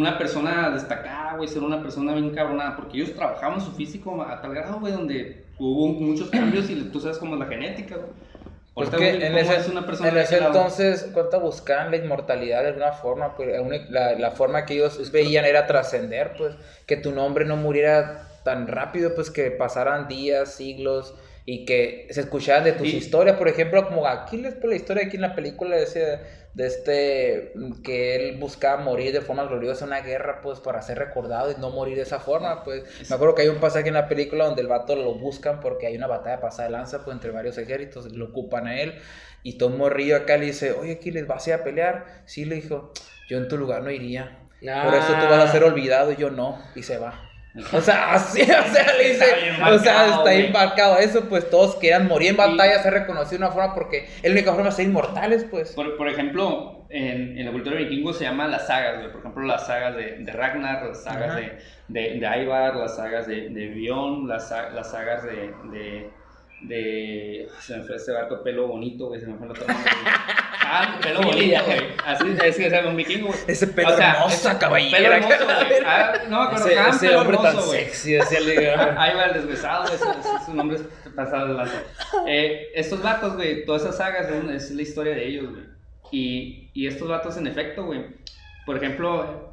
una 0.00 0.18
persona 0.18 0.70
destacada, 0.70 1.36
güey, 1.36 1.48
ser 1.48 1.62
una 1.62 1.80
persona 1.82 2.12
bien 2.14 2.30
cabronada, 2.30 2.76
porque 2.76 2.98
ellos 2.98 3.14
trabajaban 3.14 3.60
su 3.60 3.72
físico 3.72 4.22
a 4.22 4.40
tal 4.40 4.54
grado, 4.54 4.80
güey, 4.80 4.92
donde 4.92 5.46
hubo 5.58 5.88
muchos 5.88 6.28
cambios 6.30 6.68
y 6.70 6.74
tú 6.92 7.00
sabes 7.00 7.18
cómo 7.18 7.34
es 7.34 7.40
la 7.40 7.46
genética, 7.46 7.96
güey. 7.96 8.08
Porque 8.84 9.10
en 9.26 9.32
¿cómo 9.32 9.38
ese, 9.38 9.56
es 9.56 9.68
una 9.68 9.84
persona 9.86 10.08
en 10.08 10.14
de 10.14 10.22
ese 10.22 10.36
ese 10.36 10.44
lado? 10.44 10.54
entonces, 10.54 11.10
¿cuánto 11.12 11.40
buscaban 11.40 11.90
la 11.90 11.96
inmortalidad 11.96 12.62
de 12.62 12.68
alguna 12.68 12.92
forma? 12.92 13.34
Pues 13.36 13.48
la, 13.90 14.12
la 14.12 14.30
forma 14.30 14.64
que 14.64 14.74
ellos 14.74 15.10
veían 15.10 15.44
era 15.44 15.66
trascender, 15.66 16.34
pues, 16.36 16.54
que 16.86 16.96
tu 16.96 17.12
nombre 17.12 17.44
no 17.44 17.56
muriera 17.56 18.28
tan 18.44 18.68
rápido, 18.68 19.14
pues, 19.14 19.30
que 19.30 19.50
pasaran 19.50 20.08
días, 20.08 20.52
siglos, 20.54 21.14
y 21.50 21.64
que 21.64 22.06
se 22.10 22.20
escucharan 22.20 22.62
de 22.62 22.72
tus 22.72 22.88
historias, 22.88 23.38
por 23.38 23.48
ejemplo, 23.48 23.82
como 23.88 24.06
Aquiles, 24.06 24.52
por 24.52 24.68
la 24.68 24.76
historia 24.76 25.06
aquí 25.06 25.16
en 25.16 25.22
la 25.22 25.34
película 25.34 25.76
de, 25.76 25.84
ese, 25.84 26.20
de 26.52 26.66
este, 26.66 27.52
que 27.82 28.16
él 28.16 28.36
buscaba 28.36 28.82
morir 28.82 29.14
de 29.14 29.22
forma 29.22 29.44
gloriosa 29.44 29.86
en 29.86 29.92
una 29.92 30.02
guerra, 30.02 30.42
pues, 30.42 30.60
para 30.60 30.82
ser 30.82 30.98
recordado 30.98 31.50
y 31.50 31.54
no 31.58 31.70
morir 31.70 31.96
de 31.96 32.02
esa 32.02 32.20
forma, 32.20 32.64
pues, 32.64 32.82
me 33.08 33.16
acuerdo 33.16 33.34
que 33.34 33.40
hay 33.40 33.48
un 33.48 33.60
pasaje 33.60 33.88
en 33.88 33.94
la 33.94 34.08
película 34.08 34.44
donde 34.44 34.60
el 34.60 34.68
vato 34.68 34.94
lo 34.94 35.14
buscan 35.14 35.60
porque 35.60 35.86
hay 35.86 35.96
una 35.96 36.06
batalla 36.06 36.38
pasada 36.38 36.68
de 36.68 36.72
lanza, 36.72 37.02
pues, 37.02 37.14
entre 37.14 37.30
varios 37.30 37.56
ejércitos, 37.56 38.12
lo 38.12 38.26
ocupan 38.26 38.66
a 38.66 38.78
él, 38.82 38.98
y 39.42 39.62
un 39.64 39.78
morrillo 39.78 40.16
acá 40.16 40.36
le 40.36 40.44
dice, 40.44 40.72
oye, 40.72 40.92
Aquiles, 40.92 41.26
¿vas 41.26 41.46
a 41.46 41.48
ir 41.48 41.54
a 41.54 41.64
pelear? 41.64 42.24
Sí, 42.26 42.44
le 42.44 42.56
dijo, 42.56 42.92
yo 43.26 43.38
en 43.38 43.48
tu 43.48 43.56
lugar 43.56 43.82
no 43.82 43.90
iría. 43.90 44.50
Por 44.60 44.94
eso 44.94 45.14
tú 45.18 45.26
vas 45.30 45.48
a 45.48 45.50
ser 45.50 45.64
olvidado 45.64 46.12
y 46.12 46.16
yo 46.16 46.28
no, 46.28 46.62
y 46.74 46.82
se 46.82 46.98
va. 46.98 47.27
O 47.72 47.80
sea, 47.80 48.12
así, 48.14 48.42
o 48.42 48.44
sea, 48.46 48.96
le 48.96 49.10
dice, 49.10 49.24
o 49.62 49.78
sea, 49.78 50.06
está 50.08 50.32
embarcado 50.34 50.98
eso, 50.98 51.28
pues 51.28 51.48
todos 51.50 51.76
quieran 51.76 52.08
morir 52.08 52.30
en 52.30 52.36
batalla, 52.36 52.82
ser 52.82 52.92
reconocidos 52.92 53.30
de 53.30 53.36
una 53.38 53.50
forma, 53.50 53.74
porque 53.74 54.06
es 54.06 54.24
la 54.24 54.30
única 54.30 54.52
forma 54.52 54.70
de 54.70 54.76
ser 54.76 54.86
inmortales, 54.86 55.44
pues. 55.50 55.72
Por, 55.72 55.96
por 55.96 56.08
ejemplo, 56.08 56.86
en, 56.90 57.38
en 57.38 57.46
la 57.46 57.52
cultura 57.52 57.76
vikingo 57.76 58.12
se 58.12 58.24
llaman 58.24 58.50
las 58.50 58.66
sagas, 58.66 58.98
güey. 58.98 59.10
Por 59.10 59.20
ejemplo, 59.20 59.44
las 59.44 59.66
sagas 59.66 59.96
de, 59.96 60.18
de 60.18 60.32
Ragnar, 60.32 60.86
las 60.86 61.02
sagas 61.02 61.36
de, 61.36 61.58
de, 61.88 62.20
de 62.20 62.42
Ivar, 62.42 62.76
las 62.76 62.96
sagas 62.96 63.26
de, 63.26 63.48
de 63.50 63.68
Bion, 63.68 64.28
las, 64.28 64.50
las 64.50 64.90
sagas 64.90 65.24
de, 65.24 66.10
de. 66.62 67.48
Se 67.60 67.76
me 67.76 67.84
fue 67.84 67.96
ese 67.96 68.12
barco 68.12 68.42
pelo 68.42 68.66
bonito, 68.68 69.06
güey. 69.08 69.20
Se 69.20 69.26
me 69.26 69.36
fue 69.36 69.46
el 69.46 69.52
otro 69.52 69.66
nombre. 69.66 69.90
güey. 70.02 70.14
Ah, 70.70 70.98
pelo 71.00 71.22
bonito, 71.22 71.64
güey. 71.64 71.80
Así 72.04 72.24
es 72.28 72.56
que 72.56 72.64
se 72.64 72.68
llama 72.70 72.90
un 72.90 72.96
vikingo, 72.96 73.28
güey. 73.28 73.38
Ese 73.46 73.68
pelo 73.68 73.88
O 73.88 73.96
sea, 73.96 74.12
hermoso, 74.16 74.58
caballero. 74.60 74.96
Pelo 74.98 75.12
hermoso, 75.14 75.44
güey. 75.46 75.82
Ah, 75.86 76.12
no 76.28 76.40
me 76.40 76.46
acuerdo. 76.46 76.66
Ese, 76.68 77.06
pelo 77.08 77.20
hombre 77.22 77.36
tan 77.38 77.46
hermoso, 77.46 77.66
güey. 77.68 77.84
sexy, 77.84 78.12
decía 78.12 78.38
el 78.74 78.98
Ahí 78.98 79.16
va 79.16 79.24
el 79.24 79.34
deshuesado, 79.34 79.84
ese, 79.86 79.94
ese- 79.94 80.44
su 80.44 80.54
nombre 80.54 80.76
es 80.76 80.82
pasado 81.16 81.48
de 81.48 81.54
lanza. 81.54 81.82
Eh, 82.26 82.66
estos 82.74 83.02
vatos, 83.02 83.36
güey, 83.36 83.64
todas 83.64 83.80
esas 83.82 83.96
sagas 83.96 84.28
es 84.30 84.70
la 84.72 84.82
historia 84.82 85.14
de 85.14 85.26
ellos, 85.26 85.50
güey. 85.50 85.62
Y, 86.12 86.70
y 86.74 86.86
estos 86.86 87.08
vatos, 87.08 87.38
en 87.38 87.46
efecto, 87.46 87.86
güey. 87.86 88.04
Por 88.66 88.76
ejemplo. 88.76 89.47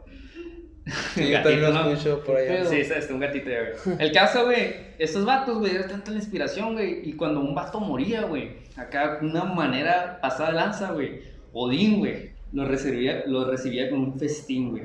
Sí, 0.86 1.32
yo 1.32 1.38
también 1.42 1.62
gatito, 1.62 1.62
lo 1.62 1.74
¿no? 1.74 1.90
escucho 1.92 2.24
por 2.24 2.38
allá. 2.38 2.66
Sí, 2.66 2.78
es 2.78 3.10
un 3.10 3.20
gatito, 3.20 3.50
ya, 3.50 3.60
güey. 3.86 3.98
El 4.00 4.12
caso, 4.12 4.46
güey, 4.46 4.76
estos 5.00 5.26
vatos, 5.26 5.58
güey, 5.60 5.76
era 5.76 5.88
tanta 5.88 6.12
la 6.12 6.18
inspiración, 6.18 6.74
güey. 6.74 7.08
Y 7.10 7.14
cuando 7.14 7.40
un 7.42 7.56
vato 7.56 7.80
moría, 7.80 8.22
güey, 8.24 8.58
acá 8.78 9.18
de 9.20 9.28
una 9.28 9.44
manera 9.46 10.20
pasada 10.22 10.50
de 10.52 10.56
lanza, 10.56 10.92
güey. 10.92 11.22
Odín, 11.54 12.00
güey, 12.00 12.32
lo 12.54 12.66
recibía, 12.66 13.24
lo 13.26 13.50
recibía 13.50 13.90
con 13.90 14.00
un 14.00 14.20
festín, 14.20 14.72
güey. 14.72 14.84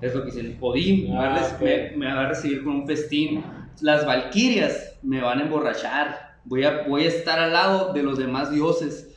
Es 0.00 0.14
lo 0.14 0.24
que 0.24 0.30
dice, 0.30 0.56
Odín 0.60 1.10
me, 1.10 1.16
va 1.18 1.34
a 1.34 1.44
Ah, 1.44 1.58
me- 1.60 1.90
me 1.96 2.06
va 2.14 2.20
a 2.22 2.28
recibir 2.28 2.62
con 2.64 2.76
un 2.76 2.86
festín. 2.86 3.42
Las 3.80 4.06
valquirias 4.06 4.96
me 5.02 5.20
van 5.20 5.40
a 5.40 5.42
emborrachar. 5.42 6.36
Voy 6.44 6.64
a, 6.64 6.82
voy 6.88 7.04
a 7.04 7.08
estar 7.08 7.38
al 7.38 7.52
lado 7.52 7.92
de 7.92 8.02
los 8.02 8.16
demás 8.18 8.50
dioses. 8.50 9.14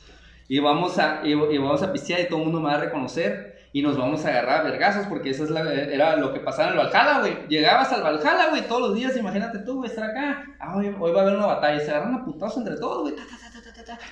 Y 0.49 0.59
vamos 0.59 0.97
a, 0.99 1.21
y, 1.23 1.29
y 1.31 1.57
vamos 1.59 1.81
a 1.83 1.93
pistear 1.93 2.19
y 2.21 2.27
todo 2.27 2.39
el 2.39 2.45
mundo 2.45 2.59
me 2.59 2.65
va 2.67 2.75
a 2.75 2.79
reconocer. 2.81 3.50
Y 3.73 3.81
nos 3.81 3.97
vamos 3.97 4.25
a 4.25 4.29
agarrar 4.29 4.59
a 4.61 4.63
vergazos 4.63 5.05
porque 5.07 5.29
eso 5.29 5.45
es 5.45 5.49
la- 5.49 5.73
era 5.73 6.17
lo 6.17 6.33
que 6.33 6.41
pasaba 6.41 6.69
en 6.73 6.79
el 6.79 6.85
Valhalla, 6.85 7.19
güey. 7.19 7.47
Llegabas 7.47 7.91
al 7.93 8.03
Valhalla, 8.03 8.49
güey, 8.49 8.67
todos 8.67 8.81
los 8.81 8.95
días. 8.95 9.15
Imagínate 9.15 9.59
tú, 9.59 9.77
güey, 9.77 9.89
estar 9.89 10.09
acá. 10.09 10.43
Ah, 10.59 10.75
hoy, 10.75 10.93
hoy 10.99 11.11
va 11.13 11.19
a 11.19 11.23
haber 11.23 11.37
una 11.37 11.45
batalla. 11.45 11.81
Y 11.81 11.85
se 11.85 11.91
agarran 11.91 12.15
a 12.15 12.25
putazos 12.25 12.57
entre 12.57 12.75
todos, 12.75 13.01
güey. 13.03 13.15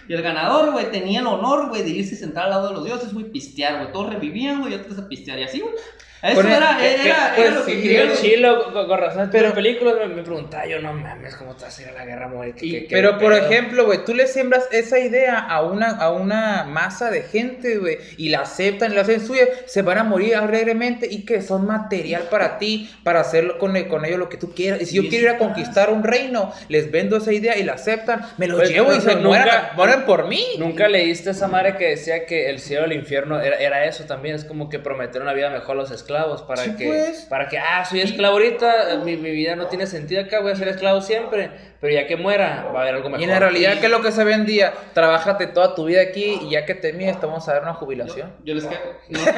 Y 0.07 0.13
el 0.13 0.21
ganador, 0.21 0.71
güey, 0.71 0.89
tenía 0.91 1.19
el 1.19 1.27
honor, 1.27 1.67
güey, 1.69 1.83
de 1.83 1.89
irse 1.89 2.15
a 2.15 2.17
sentar 2.19 2.45
al 2.45 2.49
lado 2.51 2.67
de 2.69 2.73
los 2.73 2.85
dioses, 2.85 3.13
güey, 3.13 3.25
pistear, 3.31 3.79
güey. 3.81 3.91
Todos 3.91 4.09
revivían, 4.13 4.61
güey, 4.61 4.73
y 4.73 4.75
otros 4.77 4.97
a 4.97 5.07
pistear. 5.07 5.39
Y 5.39 5.43
así, 5.43 5.59
güey. 5.59 5.73
Eso 6.21 6.41
era, 6.41 6.85
era, 6.85 7.03
era, 7.05 7.33
pues 7.35 7.53
lo 7.53 7.65
que 7.65 7.81
quería. 7.81 8.13
chilo, 8.13 8.73
con, 8.73 8.87
con 8.87 8.99
razón, 8.99 9.29
Pero- 9.31 9.47
en 9.47 9.53
películas 9.53 9.95
me, 9.99 10.07
me 10.15 10.21
preguntaba 10.23 10.65
yo, 10.65 10.79
no 10.81 10.91
mames, 10.91 11.35
¿cómo 11.37 11.55
te 11.55 11.63
vas 11.65 11.79
a 11.79 11.81
ir 11.81 11.87
a 11.87 11.91
la 11.93 12.05
guerra, 12.05 12.29
qué 12.57 12.87
Pero 12.89 13.17
por 13.17 13.31
pedo?" 13.33 13.45
ejemplo, 13.45 13.85
güey, 13.85 14.03
tú 14.03 14.13
le 14.13 14.27
siembras 14.27 14.67
esa 14.71 14.99
idea 14.99 15.37
a 15.39 15.61
una, 15.63 15.91
a 15.91 16.11
una 16.11 16.65
masa 16.65 17.09
de 17.09 17.21
gente, 17.21 17.77
güey, 17.77 17.97
y 18.17 18.29
la 18.29 18.41
aceptan 18.41 18.91
y 18.91 18.95
la 18.95 19.01
hacen 19.01 19.25
suya, 19.25 19.45
se 19.65 19.81
van 19.81 19.97
a 19.97 20.03
morir 20.03 20.35
alegremente 20.35 21.07
y 21.09 21.23
que 21.25 21.41
son 21.41 21.65
material 21.65 22.23
para 22.29 22.57
ti, 22.59 22.89
para 23.03 23.21
hacerlo 23.21 23.57
con, 23.57 23.81
con 23.85 24.03
ellos 24.03 24.19
lo 24.19 24.27
que 24.27 24.35
tú 24.37 24.53
quieras. 24.53 24.81
Y 24.81 24.85
si 24.87 24.95
yo 24.97 25.03
quiero 25.09 25.23
ir 25.29 25.29
a 25.29 25.37
conquistar 25.37 25.89
un 25.89 26.03
reino, 26.03 26.51
les 26.67 26.91
vendo 26.91 27.15
esa 27.17 27.31
idea 27.31 27.57
y 27.57 27.63
la 27.63 27.73
aceptan, 27.73 28.25
me 28.37 28.47
lo 28.47 28.57
Pues, 28.57 28.69
llevo 28.69 28.93
y 28.93 28.99
se 28.99 29.15
nunca- 29.15 29.71
mueren 29.75 30.03
por 30.03 30.27
mí. 30.27 30.43
Nunca 30.57 30.89
leíste 30.89 31.29
esa 31.29 31.47
madre 31.47 31.77
que 31.77 31.87
decía 31.91 32.25
que 32.25 32.49
el 32.49 32.59
cielo 32.59 32.87
y 32.87 32.91
el 32.91 32.97
infierno 32.97 33.39
era, 33.39 33.55
era 33.57 33.85
eso 33.85 34.03
también, 34.03 34.35
es 34.35 34.43
como 34.43 34.67
que 34.67 34.79
prometer 34.79 35.21
una 35.21 35.31
vida 35.31 35.49
mejor 35.49 35.77
a 35.77 35.79
los 35.79 35.91
esclavos 35.91 36.08
para 36.47 36.63
Sí, 36.63 36.75
que 36.75 36.87
pues. 36.87 37.25
para 37.29 37.47
que 37.47 37.57
ah, 37.57 37.85
soy 37.85 38.01
esclavo 38.01 38.33
ahorita, 38.35 38.99
mi, 39.03 39.15
mi 39.17 39.31
vida 39.31 39.55
no 39.55 39.67
tiene 39.67 39.87
sentido 39.87 40.21
acá, 40.21 40.39
voy 40.41 40.51
a 40.51 40.55
ser 40.55 40.67
esclavo 40.67 41.01
siempre, 41.01 41.49
pero 41.79 41.93
ya 41.93 42.07
que 42.07 42.15
muera 42.15 42.65
va 42.73 42.79
a 42.79 42.81
haber 42.83 42.95
algo 42.95 43.09
mejor. 43.09 43.21
Y 43.21 43.23
en 43.25 43.29
la 43.29 43.39
realidad, 43.39 43.79
¿qué 43.79 43.85
es 43.85 43.91
lo 43.91 44.01
que 44.01 44.11
se 44.11 44.23
vendía? 44.23 44.73
Trabájate 44.93 45.47
toda 45.47 45.75
tu 45.75 45.85
vida 45.85 46.01
aquí 46.01 46.39
y 46.43 46.49
ya 46.51 46.65
que 46.65 46.75
termines 46.75 47.19
te 47.19 47.25
vamos 47.25 47.47
a 47.47 47.53
dar 47.53 47.61
una 47.63 47.73
jubilación. 47.73 48.33
Yo 48.43 48.55
les 48.55 48.65
quedo. 48.65 48.79
No, 49.09 49.19
ya, 49.25 49.33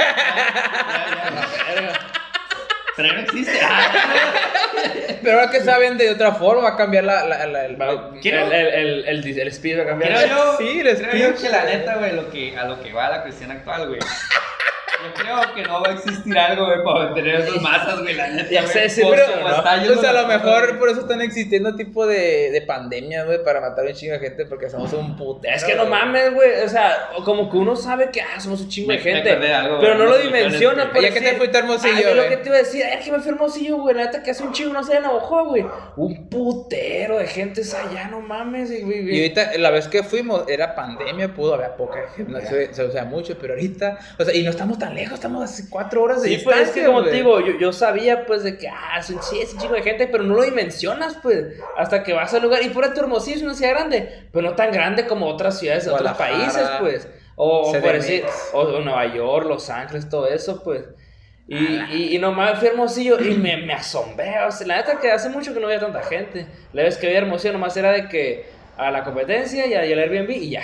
ya, 1.75 1.81
ya. 1.81 1.99
Pero 2.95 3.07
ya 3.07 3.13
no 3.15 3.21
existe. 3.21 3.59
Pero 5.23 5.39
ahora 5.39 5.51
que 5.51 5.61
saben 5.61 5.97
de 5.97 6.09
otra 6.09 6.33
forma, 6.33 6.63
va 6.63 6.69
a 6.69 6.75
cambiar 6.77 7.03
la, 7.05 7.23
la- 7.25 7.45
la- 7.47 7.65
el- 7.65 7.79
el, 7.81 8.19
Quiero- 8.21 8.45
el, 8.47 8.53
el, 8.53 9.05
el, 9.07 9.39
el 9.39 9.47
espíritu 9.47 9.79
va 9.79 9.85
a 9.85 9.87
cambiar. 9.89 10.11
Creo 10.13 10.27
yo, 10.27 10.57
Sí, 10.57 10.83
les 10.83 10.99
creo 10.99 11.11
pido 11.11 11.29
yo 11.31 11.41
que 11.41 11.49
la 11.49 11.63
neta, 11.63 11.95
güey, 11.95 12.13
lo 12.15 12.29
que, 12.29 12.57
a 12.57 12.65
lo 12.65 12.81
que 12.81 12.91
va 12.91 13.09
la 13.09 13.21
cuestión 13.21 13.51
actual, 13.51 13.87
güey. 13.87 13.99
Yo 15.03 15.13
creo 15.13 15.55
que 15.55 15.63
no 15.63 15.81
va 15.81 15.89
a 15.89 15.93
existir 15.93 16.37
algo, 16.37 16.65
güey, 16.65 16.83
para 16.83 17.05
mantener 17.05 17.35
esas 17.41 17.61
masas, 17.61 18.01
güey, 18.01 18.13
la 18.15 18.27
neta. 18.29 18.49
Ya 18.49 18.67
sé, 18.67 18.89
sí, 18.89 19.01
pero- 19.09 19.25
yendo 19.25 19.99
O 19.99 20.01
sea, 20.01 20.09
a 20.11 20.13
lo 20.13 20.27
mejor 20.27 20.79
por 20.79 20.89
eso 20.89 21.01
están 21.01 21.21
existiendo 21.21 21.75
tipo 21.75 22.05
de, 22.05 22.51
de 22.51 22.61
pandemias, 22.61 23.25
güey, 23.25 23.43
para 23.43 23.61
matar 23.61 23.85
un 23.85 23.93
chingo 23.93 24.13
de 24.13 24.19
gente 24.19 24.45
porque 24.45 24.69
somos 24.69 24.93
un 24.93 25.15
putero. 25.15 25.55
Es 25.55 25.63
que 25.63 25.75
no 25.75 25.85
mames, 25.85 26.33
güey. 26.33 26.61
O 26.63 26.69
sea, 26.69 27.09
como 27.25 27.49
que 27.49 27.57
uno 27.57 27.75
sabe 27.75 28.09
que 28.11 28.21
ah, 28.21 28.39
somos 28.39 28.61
un 28.61 28.69
chingo 28.69 28.91
de 28.91 28.99
gente. 28.99 29.31
algo, 29.31 29.79
pero 29.79 29.95
no 29.95 30.05
lo 30.05 30.17
por 30.91 31.01
Ya 31.01 31.11
que 31.11 31.21
te 31.21 31.35
fuiste 31.35 31.57
a 31.57 31.59
Hermosillo, 31.61 31.93
Ah, 31.97 32.01
yo 32.01 32.15
lo 32.15 32.29
que 32.29 32.37
te 32.37 32.47
iba 32.49 32.55
a 32.55 32.59
decir, 32.59 32.83
ay, 32.83 33.03
que 33.03 33.11
me 33.11 33.19
fui 33.19 33.29
a 33.29 33.33
Hermosillo, 33.33 33.77
güey. 33.77 33.95
La 33.95 34.05
neta 34.05 34.23
que 34.23 34.31
hace 34.31 34.43
un 34.43 34.53
chingo 34.53 34.73
no 34.73 34.83
sé 34.83 34.97
en 34.97 35.03
Navajo, 35.03 35.45
güey. 35.45 35.65
Un 35.97 36.29
putero 36.29 37.17
de 37.17 37.27
gente 37.27 37.61
es 37.61 37.73
allá, 37.73 38.07
no 38.09 38.21
mames. 38.21 38.71
Y, 38.71 38.81
güey, 38.81 39.09
Y 39.09 39.21
ahorita, 39.21 39.57
la 39.57 39.71
vez 39.71 39.87
que 39.87 40.03
fuimos, 40.03 40.47
era 40.47 40.75
pandemia, 40.75 41.33
pudo 41.33 41.55
haber 41.55 41.71
poca 41.75 42.07
gente, 42.15 42.31
no 42.31 42.39
se, 42.41 42.73
se 42.73 42.85
usa 42.85 43.05
mucho, 43.05 43.37
pero 43.39 43.53
ahorita, 43.53 43.97
o 44.17 44.23
sea, 44.23 44.33
y 44.33 44.43
no 44.43 44.51
estamos 44.51 44.77
tan 44.79 44.90
lejos, 44.93 45.15
estamos 45.15 45.59
a 45.59 45.63
cuatro 45.69 46.03
horas 46.03 46.21
de 46.21 46.29
Sí, 46.29 46.35
distancia. 46.35 46.63
pues 46.65 46.69
es 46.69 46.75
que 46.75 46.85
como 46.85 47.03
te 47.03 47.11
digo, 47.11 47.39
yo, 47.39 47.57
yo 47.59 47.73
sabía 47.73 48.25
pues 48.25 48.43
de 48.43 48.57
que, 48.57 48.67
ah, 48.67 48.97
es 48.99 49.09
un, 49.09 49.21
sí, 49.23 49.39
es 49.41 49.53
un 49.53 49.59
chingo 49.59 49.73
de 49.75 49.81
gente, 49.83 50.07
pero 50.07 50.23
no 50.23 50.35
lo 50.35 50.43
dimensionas 50.43 51.17
pues, 51.21 51.45
hasta 51.77 52.03
que 52.03 52.13
vas 52.13 52.33
al 52.33 52.41
lugar, 52.43 52.61
y 52.63 52.69
por 52.69 52.93
tu 52.93 52.99
Hermosillo 53.01 53.37
es 53.37 53.43
una 53.43 53.53
ciudad 53.53 53.71
grande, 53.73 54.27
pero 54.31 54.49
no 54.49 54.55
tan 54.55 54.71
grande 54.71 55.05
como 55.07 55.27
otras 55.27 55.59
ciudades 55.59 55.85
de 55.85 55.91
otros 55.91 56.13
países 56.17 56.69
pues, 56.79 57.07
o, 57.35 57.71
por 57.71 57.93
decir, 57.93 58.23
o, 58.53 58.59
o 58.61 58.79
Nueva 58.81 59.05
York, 59.13 59.47
Los 59.47 59.69
Ángeles, 59.69 60.07
todo 60.09 60.27
eso 60.27 60.63
pues, 60.63 60.83
y, 61.47 61.55
y, 61.91 62.15
y 62.15 62.19
nomás 62.19 62.59
fui 62.59 62.67
a 62.67 62.71
Hermosillo 62.71 63.19
y 63.19 63.33
me, 63.33 63.57
me 63.57 63.73
asombré, 63.73 64.39
o 64.47 64.51
sea, 64.51 64.65
la 64.67 64.77
neta 64.77 64.99
que 64.99 65.11
hace 65.11 65.29
mucho 65.29 65.53
que 65.53 65.59
no 65.59 65.67
había 65.67 65.79
tanta 65.79 66.01
gente, 66.03 66.45
la 66.71 66.83
vez 66.83 66.97
que 66.97 67.07
vi 67.07 67.15
a 67.15 67.17
Hermosillo 67.19 67.53
nomás 67.53 67.75
era 67.75 67.91
de 67.91 68.07
que 68.07 68.45
a 68.77 68.89
la 68.89 69.03
competencia 69.03 69.65
y 69.67 69.73
a- 69.73 69.85
y 69.85 69.91
al 69.93 69.99
Airbnb 69.99 70.29
y 70.31 70.49
ya, 70.51 70.63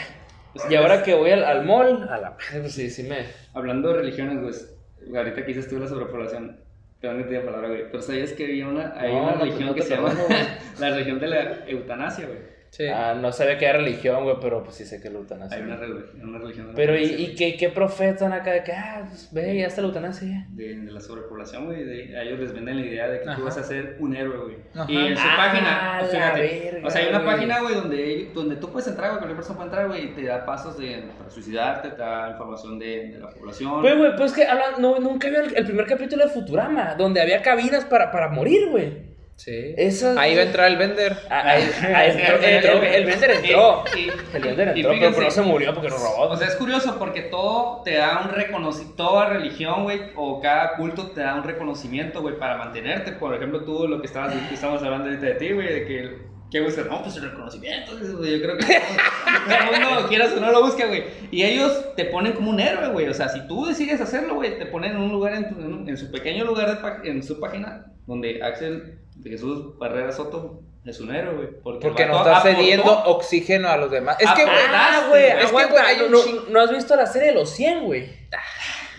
y 0.70 0.76
ahora 0.76 1.04
que 1.04 1.14
voy 1.14 1.32
al, 1.32 1.44
al 1.44 1.66
mall, 1.66 2.08
a 2.10 2.18
la 2.18 2.32
madre, 2.32 2.62
pues 2.62 2.74
sí, 2.74 2.90
sí 2.90 3.04
me... 3.04 3.26
Hablando 3.54 3.90
de 3.90 3.96
religiones, 3.96 4.42
güey, 4.42 5.18
ahorita 5.18 5.42
que 5.42 5.54
dices 5.54 5.70
tú 5.70 5.80
la 5.80 5.88
sobrepoblación, 5.88 6.60
perdón 7.00 7.18
que 7.20 7.24
te 7.24 7.30
diga 7.30 7.46
palabra, 7.46 7.68
güey, 7.70 7.92
pero 7.92 8.02
sabías 8.02 8.32
que 8.34 8.46
había 8.46 8.68
una, 8.68 8.94
hay 9.00 9.14
No, 9.14 9.24
una 9.24 9.34
religión 9.34 9.74
que 9.76 9.82
se 9.82 9.96
llama 9.96 10.14
la 10.80 10.90
religión 10.90 11.20
de 11.20 11.28
la 11.28 11.66
eutanasia, 11.68 12.26
güey. 12.26 12.40
Sí. 12.78 12.86
Ah, 12.94 13.16
no 13.20 13.32
sabía 13.32 13.58
que 13.58 13.66
era 13.66 13.80
religión, 13.80 14.24
güey, 14.24 14.36
pero 14.40 14.64
pues 14.64 14.76
sí 14.76 14.86
sé 14.86 15.02
que 15.02 15.08
es 15.08 15.14
la 15.14 15.18
eutanasia. 15.20 15.58
Hay 15.58 15.64
una, 15.64 15.78
relig- 15.78 16.14
una 16.24 16.38
religión 16.38 16.74
Pero, 16.76 16.96
¿y, 16.96 17.06
y 17.06 17.34
qué, 17.36 17.58
qué 17.58 17.70
profetan 17.70 18.34
acá 18.34 18.52
de 18.52 18.64
que, 18.64 18.72
ah, 18.72 19.04
pues 19.10 19.30
ve, 19.32 19.58
ya 19.58 19.66
está 19.66 19.82
la 19.82 19.88
eutanasia 19.88 20.28
ya? 20.28 20.46
de, 20.50 20.76
de 20.82 20.92
la 20.92 21.02
sobrepoblación, 21.02 21.66
güey. 21.66 21.84
de- 21.84 22.16
A 22.16 22.22
ellos 22.22 22.40
les 22.40 22.54
venden 22.54 22.76
la 22.80 22.86
idea 22.86 23.08
de 23.08 23.22
que 23.22 23.28
Ajá. 23.30 23.36
tú 23.36 23.46
vas 23.46 23.58
a 23.58 23.64
ser 23.64 23.98
un 24.00 24.16
héroe, 24.16 24.38
güey. 24.38 24.58
Ajá. 24.76 24.86
Y 24.92 24.96
en 25.08 25.18
su 25.18 25.24
Ah, 25.28 25.34
página, 25.38 26.02
la 26.04 26.08
fíjate, 26.08 26.40
verga, 26.72 26.88
o 26.88 26.92
sea, 26.92 27.02
hay 27.02 27.10
una 27.10 27.20
güey. 27.20 27.32
página, 27.34 27.62
güey, 27.62 27.74
donde, 27.74 28.32
donde 28.36 28.56
tú 28.58 28.72
puedes 28.72 28.88
entrar, 28.88 29.08
güey, 29.10 29.18
cualquier 29.22 29.38
persona 29.38 29.56
puede 29.58 29.70
entrar, 29.70 29.88
güey, 29.88 30.04
y 30.06 30.08
te 30.14 30.24
da 30.26 30.46
pasos 30.46 30.78
de, 30.78 31.04
para 31.18 31.30
suicidarte, 31.32 31.90
te 31.90 31.98
da 31.98 32.30
información 32.30 32.78
de, 32.78 33.08
de 33.14 33.20
la 33.20 33.30
población. 33.32 33.82
Pues, 33.82 33.98
güey, 33.98 34.16
pues 34.16 34.34
que 34.34 34.46
hablan, 34.46 34.80
no, 34.80 35.00
nunca 35.00 35.30
vi 35.30 35.36
el, 35.38 35.56
el 35.58 35.66
primer 35.66 35.88
capítulo 35.88 36.26
de 36.26 36.30
Futurama, 36.30 36.94
donde 36.94 37.22
había 37.22 37.42
cabinas 37.42 37.86
para, 37.86 38.12
para 38.12 38.30
morir, 38.30 38.70
güey. 38.70 39.17
Sí. 39.38 39.74
Ahí 40.18 40.36
va 40.36 40.42
a 40.42 40.46
entrar 40.46 40.68
el 40.70 40.78
vender. 40.78 41.16
Ah, 41.30 41.42
Ahí, 41.52 41.64
ahí 41.96 42.12
entró, 42.12 42.44
entró, 42.44 42.84
el 42.84 43.06
vender 43.06 43.32
entró. 43.32 43.84
Y- 43.96 44.10
El 44.36 44.42
vender 44.44 44.68
entró, 44.70 44.74
pero, 44.74 44.94
fíjense, 44.94 45.14
pero 45.16 45.24
no 45.26 45.32
se 45.32 45.42
murió 45.44 45.74
porque 45.76 45.90
no 45.90 45.98
robó. 45.98 46.30
O 46.30 46.38
sea, 46.38 46.48
es 46.48 46.56
curioso 46.56 46.98
porque 46.98 47.22
todo 47.22 47.82
te 47.84 47.94
da 47.96 48.22
un 48.26 48.32
reconocimiento, 48.32 48.96
toda 49.04 49.30
religión, 49.30 49.84
güey, 49.84 50.02
o 50.16 50.42
cada 50.42 50.76
culto 50.76 51.12
te 51.12 51.22
da 51.22 51.36
un 51.36 51.44
reconocimiento, 51.44 52.22
güey, 52.22 52.38
para 52.40 52.58
mantenerte. 52.58 53.12
Por 53.14 53.34
ejemplo, 53.36 53.64
tú 53.64 53.88
lo 53.88 54.02
que 54.02 54.08
estabas, 54.08 54.34
que 54.34 54.56
estábamos 54.56 54.82
hablando 54.84 55.06
ahorita 55.06 55.26
de 55.28 55.34
ti, 55.36 55.52
güey, 55.54 55.68
de 55.72 55.86
que, 55.86 56.18
¿qué 56.50 56.62
buscas? 56.62 56.88
No, 56.88 57.04
pues 57.04 57.16
el 57.18 57.30
reconocimiento. 57.30 57.92
Yo 58.00 58.42
creo 58.42 58.58
que 58.58 58.66
todo 58.66 59.74
el 59.76 59.82
mundo, 59.82 60.06
quieras 60.10 60.34
o 60.36 60.40
no, 60.40 60.52
lo 60.52 60.64
busca, 60.64 60.88
güey. 60.88 61.04
Y 61.30 61.44
ellos 61.44 61.94
te 61.96 62.06
ponen 62.06 62.34
como 62.34 62.50
un 62.50 62.60
héroe, 62.60 62.90
güey. 62.90 63.08
O 63.08 63.14
sea, 63.14 63.30
si 63.30 63.46
tú 63.48 63.68
decides 63.68 64.02
hacerlo, 64.02 64.34
güey, 64.34 64.58
te 64.58 64.66
ponen 64.66 64.94
en 64.94 64.98
un 64.98 65.12
lugar, 65.12 65.36
en, 65.36 65.50
tu- 65.50 65.60
en 65.62 65.74
un- 65.74 65.88
en 65.90 65.96
su 65.96 66.10
pequeño 66.12 66.44
lugar, 66.44 66.82
de 67.04 67.10
en 67.12 67.22
su 67.22 67.40
página, 67.40 67.86
donde 68.08 68.42
Axel 68.42 69.00
Jesús 69.24 69.78
Barrera 69.78 70.12
Soto 70.12 70.62
es 70.86 71.00
un 71.02 71.14
héroe, 71.14 71.36
güey. 71.36 71.48
Porque, 71.64 71.88
Porque 71.88 72.06
no 72.06 72.14
vato 72.14 72.30
está 72.30 72.40
aportó- 72.42 72.56
cediendo 72.58 73.04
oxígeno 73.06 73.68
a 73.70 73.78
los 73.78 73.92
demás. 73.92 74.16
Es 74.20 74.30
que, 74.32 74.44
güey, 74.46 74.56
Ah, 74.72 75.06
güey, 75.10 75.26
es 75.26 75.46
que, 75.46 75.52
güey, 75.52 75.84
hay 75.86 76.00
un 76.02 76.12
no, 76.12 76.20
no 76.50 76.62
has 76.62 76.72
visto 76.72 76.96
la 76.96 77.06
serie 77.06 77.30
de 77.30 77.34
los 77.36 77.50
100, 77.50 77.84
güey. 77.86 78.08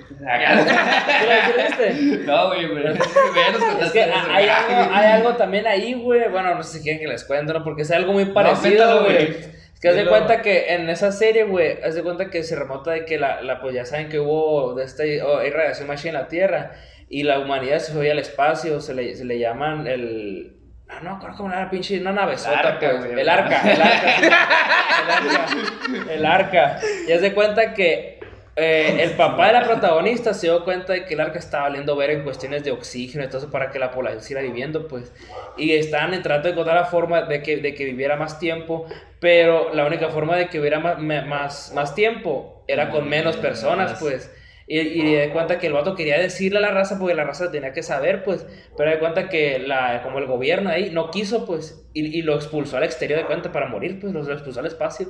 ¿Tú 0.08 0.14
la 0.24 1.64
viste? 1.66 1.92
No, 2.26 2.46
güey, 2.48 2.68
pero 2.74 2.94
nos 2.94 3.82
Es 3.86 3.92
que 3.92 4.02
hay 4.02 4.10
güey. 4.10 4.48
algo, 4.48 4.90
hay 4.94 5.06
algo 5.06 5.34
también 5.36 5.66
ahí, 5.66 5.94
güey. 5.94 6.28
Bueno, 6.30 6.54
no 6.54 6.62
sé 6.62 6.78
si 6.78 6.82
quieren 6.84 7.00
que 7.00 7.08
les 7.08 7.24
cuente, 7.24 7.52
¿no? 7.52 7.64
Porque 7.64 7.82
es 7.82 7.90
algo 7.90 8.12
muy 8.12 8.26
parecido, 8.26 9.02
güey. 9.04 9.14
güey. 9.26 9.58
Es 9.74 9.80
que 9.80 9.88
haz 9.88 9.94
de 9.94 10.00
Dilo. 10.00 10.10
cuenta 10.10 10.42
que 10.42 10.74
en 10.74 10.90
esa 10.90 11.12
serie, 11.12 11.44
güey, 11.44 11.80
haz 11.82 11.94
de 11.94 12.02
cuenta 12.02 12.30
que 12.30 12.42
se 12.42 12.56
remota 12.56 12.90
de 12.90 13.04
que 13.04 13.16
la, 13.18 13.42
la 13.42 13.60
pues 13.60 13.74
ya 13.74 13.84
saben 13.84 14.08
que 14.08 14.18
hubo 14.18 14.74
de 14.74 14.84
este, 14.84 15.22
oh, 15.22 15.38
hay 15.38 15.50
radiación 15.50 15.88
en 16.04 16.14
la 16.14 16.26
Tierra 16.28 16.72
y 17.10 17.22
la 17.22 17.38
humanidad 17.38 17.78
se 17.78 17.92
fue 17.92 18.10
al 18.10 18.18
espacio, 18.18 18.80
se 18.80 18.94
le, 18.94 19.14
se 19.14 19.24
le 19.24 19.38
llaman 19.38 19.86
el... 19.86 20.54
Ah, 20.88 21.00
no, 21.02 21.18
¿cómo 21.18 21.36
cómo 21.36 21.48
era 21.50 21.64
la 21.64 21.70
pinche? 21.70 22.00
Una 22.00 22.12
nave 22.12 22.34
El 22.34 22.54
arca, 22.54 22.92
güey. 22.92 23.20
El 23.20 23.28
arca, 23.28 23.60
el 23.72 23.82
arca. 23.82 24.16
el 24.18 24.30
arca. 24.30 26.14
El 26.14 26.26
arca. 26.26 26.80
Y 27.06 27.12
haz 27.12 27.20
de 27.20 27.34
cuenta 27.34 27.74
que 27.74 28.18
eh, 28.56 29.02
el 29.04 29.12
papá 29.12 29.46
de 29.46 29.52
la 29.52 29.64
protagonista 29.64 30.34
se 30.34 30.48
dio 30.48 30.64
cuenta 30.64 30.92
de 30.92 31.04
que 31.04 31.14
el 31.14 31.20
arca 31.20 31.38
estaba 31.38 31.64
valiendo 31.64 31.94
ver 31.94 32.10
en 32.10 32.24
cuestiones 32.24 32.64
de 32.64 32.72
oxígeno, 32.72 33.22
entonces 33.22 33.48
para 33.50 33.70
que 33.70 33.78
la 33.78 33.90
población 33.90 34.20
siguiera 34.20 34.42
viviendo, 34.42 34.88
pues. 34.88 35.12
Y 35.56 35.74
estaban 35.74 36.10
tratando 36.22 36.48
de 36.48 36.52
encontrar 36.54 36.76
la 36.76 36.86
forma 36.86 37.22
de 37.22 37.42
que, 37.42 37.58
de 37.58 37.74
que 37.74 37.84
viviera 37.84 38.16
más 38.16 38.38
tiempo, 38.38 38.86
pero 39.20 39.72
la 39.74 39.86
única 39.86 40.08
forma 40.08 40.36
de 40.36 40.48
que 40.48 40.58
hubiera 40.58 40.80
más, 40.80 40.98
más, 40.98 41.72
más 41.74 41.94
tiempo 41.94 42.64
era 42.66 42.90
con 42.90 43.08
menos 43.08 43.36
personas, 43.36 43.98
pues. 44.00 44.30
Y, 44.70 44.80
y 44.80 45.14
de 45.14 45.30
cuenta 45.30 45.58
que 45.58 45.66
el 45.66 45.72
vato 45.72 45.94
quería 45.94 46.18
decirle 46.18 46.58
a 46.58 46.60
la 46.60 46.70
raza 46.70 46.98
porque 46.98 47.14
la 47.14 47.24
raza 47.24 47.50
tenía 47.50 47.72
que 47.72 47.82
saber, 47.82 48.22
pues. 48.22 48.46
Pero 48.76 48.90
de 48.90 48.98
cuenta 48.98 49.28
que 49.30 49.58
la, 49.58 50.02
como 50.02 50.18
el 50.18 50.26
gobierno 50.26 50.68
ahí 50.68 50.90
no 50.90 51.10
quiso, 51.10 51.46
pues. 51.46 51.88
Y, 51.94 52.18
y 52.18 52.22
lo 52.22 52.34
expulsó 52.34 52.76
al 52.76 52.84
exterior 52.84 53.18
de 53.18 53.26
cuenta 53.26 53.50
para 53.50 53.66
morir, 53.66 53.98
pues. 53.98 54.12
Lo, 54.12 54.30
expulsó 54.30 54.60
al 54.60 54.66
espacio. 54.66 55.08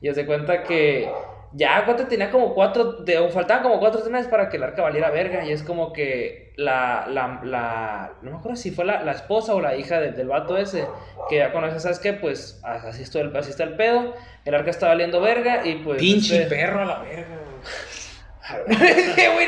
Y 0.00 0.12
se 0.12 0.26
cuenta 0.26 0.64
que 0.64 1.08
ya 1.52 1.84
cuenta 1.84 2.08
tenía 2.08 2.30
como 2.30 2.52
cuatro, 2.52 3.04
de, 3.04 3.28
faltaban 3.30 3.62
como 3.62 3.78
cuatro 3.78 4.04
meses 4.10 4.26
para 4.26 4.48
que 4.48 4.56
el 4.56 4.64
arca 4.64 4.82
valiera 4.82 5.10
verga. 5.10 5.44
Y 5.44 5.52
es 5.52 5.62
como 5.62 5.92
que 5.92 6.52
la, 6.56 7.06
la, 7.08 7.40
la 7.44 8.12
no 8.22 8.32
me 8.32 8.36
acuerdo 8.38 8.56
si 8.56 8.72
fue 8.72 8.84
la, 8.84 9.02
la 9.04 9.12
esposa 9.12 9.54
o 9.54 9.60
la 9.60 9.76
hija 9.76 10.00
del 10.00 10.16
del 10.16 10.26
vato 10.28 10.56
ese, 10.56 10.84
que 11.28 11.36
ya 11.36 11.52
conoce, 11.52 11.78
¿sabes 11.78 12.00
qué? 12.00 12.12
Pues 12.12 12.60
así 12.64 13.04
está 13.04 13.20
el, 13.20 13.34
así 13.36 13.50
está 13.50 13.62
el 13.62 13.76
pedo. 13.76 14.14
El 14.44 14.54
arca 14.54 14.70
está 14.70 14.88
valiendo 14.88 15.20
verga 15.20 15.64
y 15.64 15.76
pues. 15.76 15.98
Pinche 15.98 16.42
este- 16.42 16.54
perro 16.54 16.80
a 16.80 16.84
la 16.84 16.98
verga, 16.98 17.38
güey. 19.34 19.46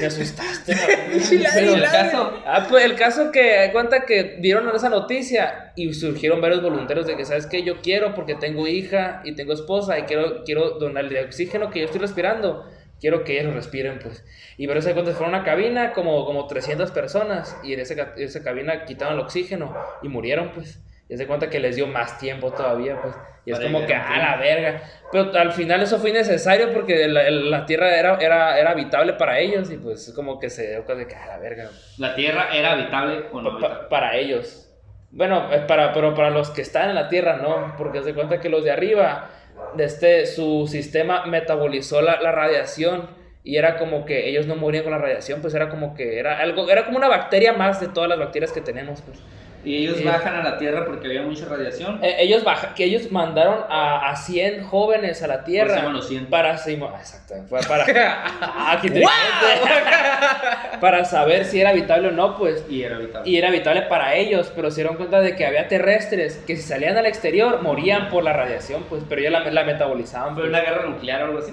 Me 0.00 0.06
asustaste, 0.06 0.74
Sí, 1.20 1.38
la- 1.38 1.50
Pero 1.54 1.74
el 1.74 1.82
caso, 1.82 2.42
ah, 2.46 2.66
pues 2.68 2.84
el 2.84 2.96
caso 2.96 3.30
que 3.30 3.68
cuenta 3.72 4.04
que 4.04 4.36
vieron 4.40 4.68
esa 4.74 4.88
noticia 4.88 5.72
y 5.76 5.92
surgieron 5.94 6.40
varios 6.40 6.62
voluntarios 6.62 7.06
de 7.06 7.16
que, 7.16 7.24
¿sabes 7.24 7.46
qué? 7.46 7.62
Yo 7.62 7.80
quiero 7.80 8.14
porque 8.14 8.34
tengo 8.34 8.66
hija 8.66 9.20
y 9.24 9.34
tengo 9.34 9.52
esposa 9.52 9.98
y 9.98 10.02
quiero, 10.02 10.42
quiero 10.44 10.70
donarle 10.78 11.20
el 11.20 11.26
oxígeno 11.26 11.70
que 11.70 11.80
yo 11.80 11.84
estoy 11.86 12.00
respirando. 12.00 12.68
Quiero 13.00 13.24
que 13.24 13.32
ellos 13.32 13.46
lo 13.46 13.54
respiren, 13.54 13.98
pues. 13.98 14.24
Y 14.56 14.66
pero 14.68 14.80
se 14.80 14.92
cuenta, 14.92 15.10
fueron 15.12 15.34
a 15.34 15.38
una 15.38 15.44
cabina 15.44 15.92
como, 15.92 16.24
como 16.24 16.46
300 16.46 16.92
personas 16.92 17.56
y 17.64 17.72
en 17.72 17.80
ese 17.80 17.96
ca- 17.96 18.14
esa 18.16 18.42
cabina 18.44 18.84
quitaron 18.84 19.14
el 19.14 19.20
oxígeno 19.20 19.74
y 20.02 20.08
murieron, 20.08 20.52
pues. 20.52 20.78
Y 21.12 21.16
se 21.18 21.26
cuenta 21.26 21.50
que 21.50 21.60
les 21.60 21.76
dio 21.76 21.86
más 21.86 22.18
tiempo 22.18 22.52
todavía, 22.52 23.00
pues. 23.02 23.14
Y 23.44 23.50
es 23.50 23.58
Para 23.58 23.70
como 23.72 23.86
que, 23.86 23.94
a 23.94 24.00
a 24.02 24.06
tiempo. 24.08 24.22
la 24.24 24.36
verga. 24.36 24.82
Pero 25.10 25.38
al 25.38 25.52
final 25.52 25.82
eso 25.82 25.98
fue 25.98 26.10
innecesario 26.10 26.72
porque 26.72 27.06
la, 27.08 27.28
la 27.30 27.66
tierra 27.66 27.94
era, 27.96 28.16
era, 28.20 28.58
era 28.58 28.70
habitable 28.70 29.12
para 29.14 29.38
ellos 29.38 29.70
y 29.70 29.76
pues 29.76 30.12
como 30.16 30.38
que 30.38 30.48
se 30.48 30.70
dio 30.70 30.84
cuenta 30.84 31.04
de 31.04 31.08
que, 31.08 31.16
a 31.16 31.26
la 31.26 31.38
verga. 31.38 31.68
La 31.98 32.14
Tierra 32.14 32.48
era 32.54 32.72
habitable 32.72 33.24
o 33.32 33.40
no 33.42 33.50
Pa- 33.50 33.58
pa- 33.60 33.66
habitable. 33.66 33.88
para 33.90 34.16
ellos. 34.16 34.68
Bueno, 35.10 35.52
es 35.52 35.60
para, 35.62 35.92
pero 35.92 36.14
para 36.14 36.30
los 36.30 36.48
que 36.50 36.62
están 36.62 36.88
en 36.88 36.94
la 36.94 37.08
Tierra 37.10 37.36
no, 37.36 37.74
porque 37.76 38.02
se 38.02 38.14
cuenta 38.14 38.40
que 38.40 38.48
los 38.48 38.64
de 38.64 38.70
arriba, 38.70 39.28
de 39.74 39.84
este, 39.84 40.24
su 40.26 40.66
sistema 40.66 41.26
metabolizó 41.26 42.00
la, 42.00 42.20
la 42.22 42.32
radiación 42.32 43.10
y 43.44 43.56
era 43.56 43.76
como 43.76 44.04
que 44.06 44.28
ellos 44.28 44.46
no 44.46 44.54
morían 44.56 44.84
con 44.84 44.92
la 44.92 44.98
radiación, 44.98 45.42
pues 45.42 45.52
era 45.52 45.68
como 45.68 45.94
que 45.94 46.18
era 46.18 46.38
algo, 46.38 46.70
era 46.70 46.86
como 46.86 46.96
una 46.96 47.08
bacteria 47.08 47.52
más 47.52 47.80
de 47.80 47.88
todas 47.88 48.08
las 48.08 48.18
bacterias 48.18 48.52
que 48.52 48.60
tenemos, 48.62 49.02
pues. 49.02 49.18
Y 49.64 49.76
ellos 49.76 49.98
Eh. 50.00 50.04
bajan 50.04 50.34
a 50.34 50.42
la 50.42 50.58
Tierra 50.58 50.84
porque 50.84 51.06
había 51.06 51.22
mucha 51.22 51.46
radiación. 51.46 52.00
Eh, 52.02 52.16
ellos 52.20 52.42
baja, 52.44 52.74
que 52.74 52.84
ellos 52.84 53.10
mandaron 53.12 53.64
a, 53.68 54.10
a 54.10 54.16
100 54.16 54.64
jóvenes 54.64 55.22
a 55.22 55.26
la 55.28 55.36
Por 55.36 55.44
Tierra 55.44 55.76
llaman 55.76 55.92
los 55.94 56.08
100. 56.08 56.26
para 56.26 56.52
exacto, 56.54 57.34
fue 57.48 57.60
para 57.68 57.84
Ah, 58.42 58.80
para 60.80 61.04
saber 61.04 61.44
si 61.44 61.60
era 61.60 61.70
habitable 61.70 62.08
o 62.08 62.12
no, 62.12 62.36
pues. 62.36 62.64
Y 62.68 62.82
era 62.82 62.96
habitable. 62.96 63.30
Y 63.30 63.36
era 63.36 63.48
habitable 63.48 63.82
para 63.82 64.14
ellos, 64.14 64.52
pero 64.54 64.70
se 64.70 64.80
dieron 64.82 64.96
cuenta 64.96 65.20
de 65.20 65.36
que 65.36 65.46
había 65.46 65.68
terrestres 65.68 66.36
que 66.46 66.56
si 66.56 66.62
salían 66.62 66.96
al 66.96 67.06
exterior 67.06 67.62
morían 67.62 68.08
por 68.08 68.24
la 68.24 68.32
radiación, 68.32 68.84
pues, 68.88 69.02
pero 69.08 69.20
ellos 69.20 69.32
la, 69.32 69.50
la 69.50 69.64
metabolizaban. 69.64 70.34
¿Fue 70.34 70.44
pues. 70.44 70.48
una 70.50 70.60
guerra 70.60 70.86
nuclear 70.88 71.22
o 71.22 71.24
algo 71.26 71.38
así? 71.38 71.52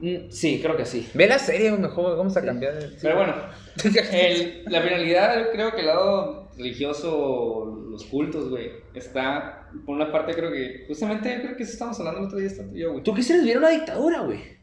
Mm, 0.00 0.30
Sí, 0.30 0.60
creo 0.62 0.76
que 0.76 0.84
sí. 0.84 1.08
Ve 1.14 1.26
la 1.26 1.38
serie, 1.38 1.70
mejor 1.72 2.16
vamos 2.16 2.36
a 2.36 2.44
cambiar. 2.44 2.74
de- 2.74 2.96
Pero 3.02 3.16
bueno, 3.16 3.34
el- 4.12 4.64
la 4.66 4.80
finalidad, 4.80 5.38
yo 5.38 5.50
creo 5.52 5.72
que 5.74 5.80
el 5.80 5.86
lado 5.86 6.47
religioso, 6.58 7.86
los 7.90 8.04
cultos, 8.04 8.50
güey, 8.50 8.70
está, 8.94 9.68
por 9.86 9.96
una 9.96 10.12
parte 10.12 10.34
creo 10.34 10.52
que, 10.52 10.84
justamente 10.86 11.32
yo 11.34 11.42
creo 11.42 11.56
que 11.56 11.62
eso 11.62 11.72
estamos 11.72 11.98
hablando 12.00 12.20
el 12.20 12.26
otro 12.26 12.38
día, 12.38 12.50
y 12.74 12.78
yo, 12.80 12.92
güey, 12.92 13.02
¿Tú 13.04 13.14
quisieras 13.14 13.44
vivir 13.44 13.58
una 13.58 13.70
dictadura, 13.70 14.20
güey? 14.20 14.58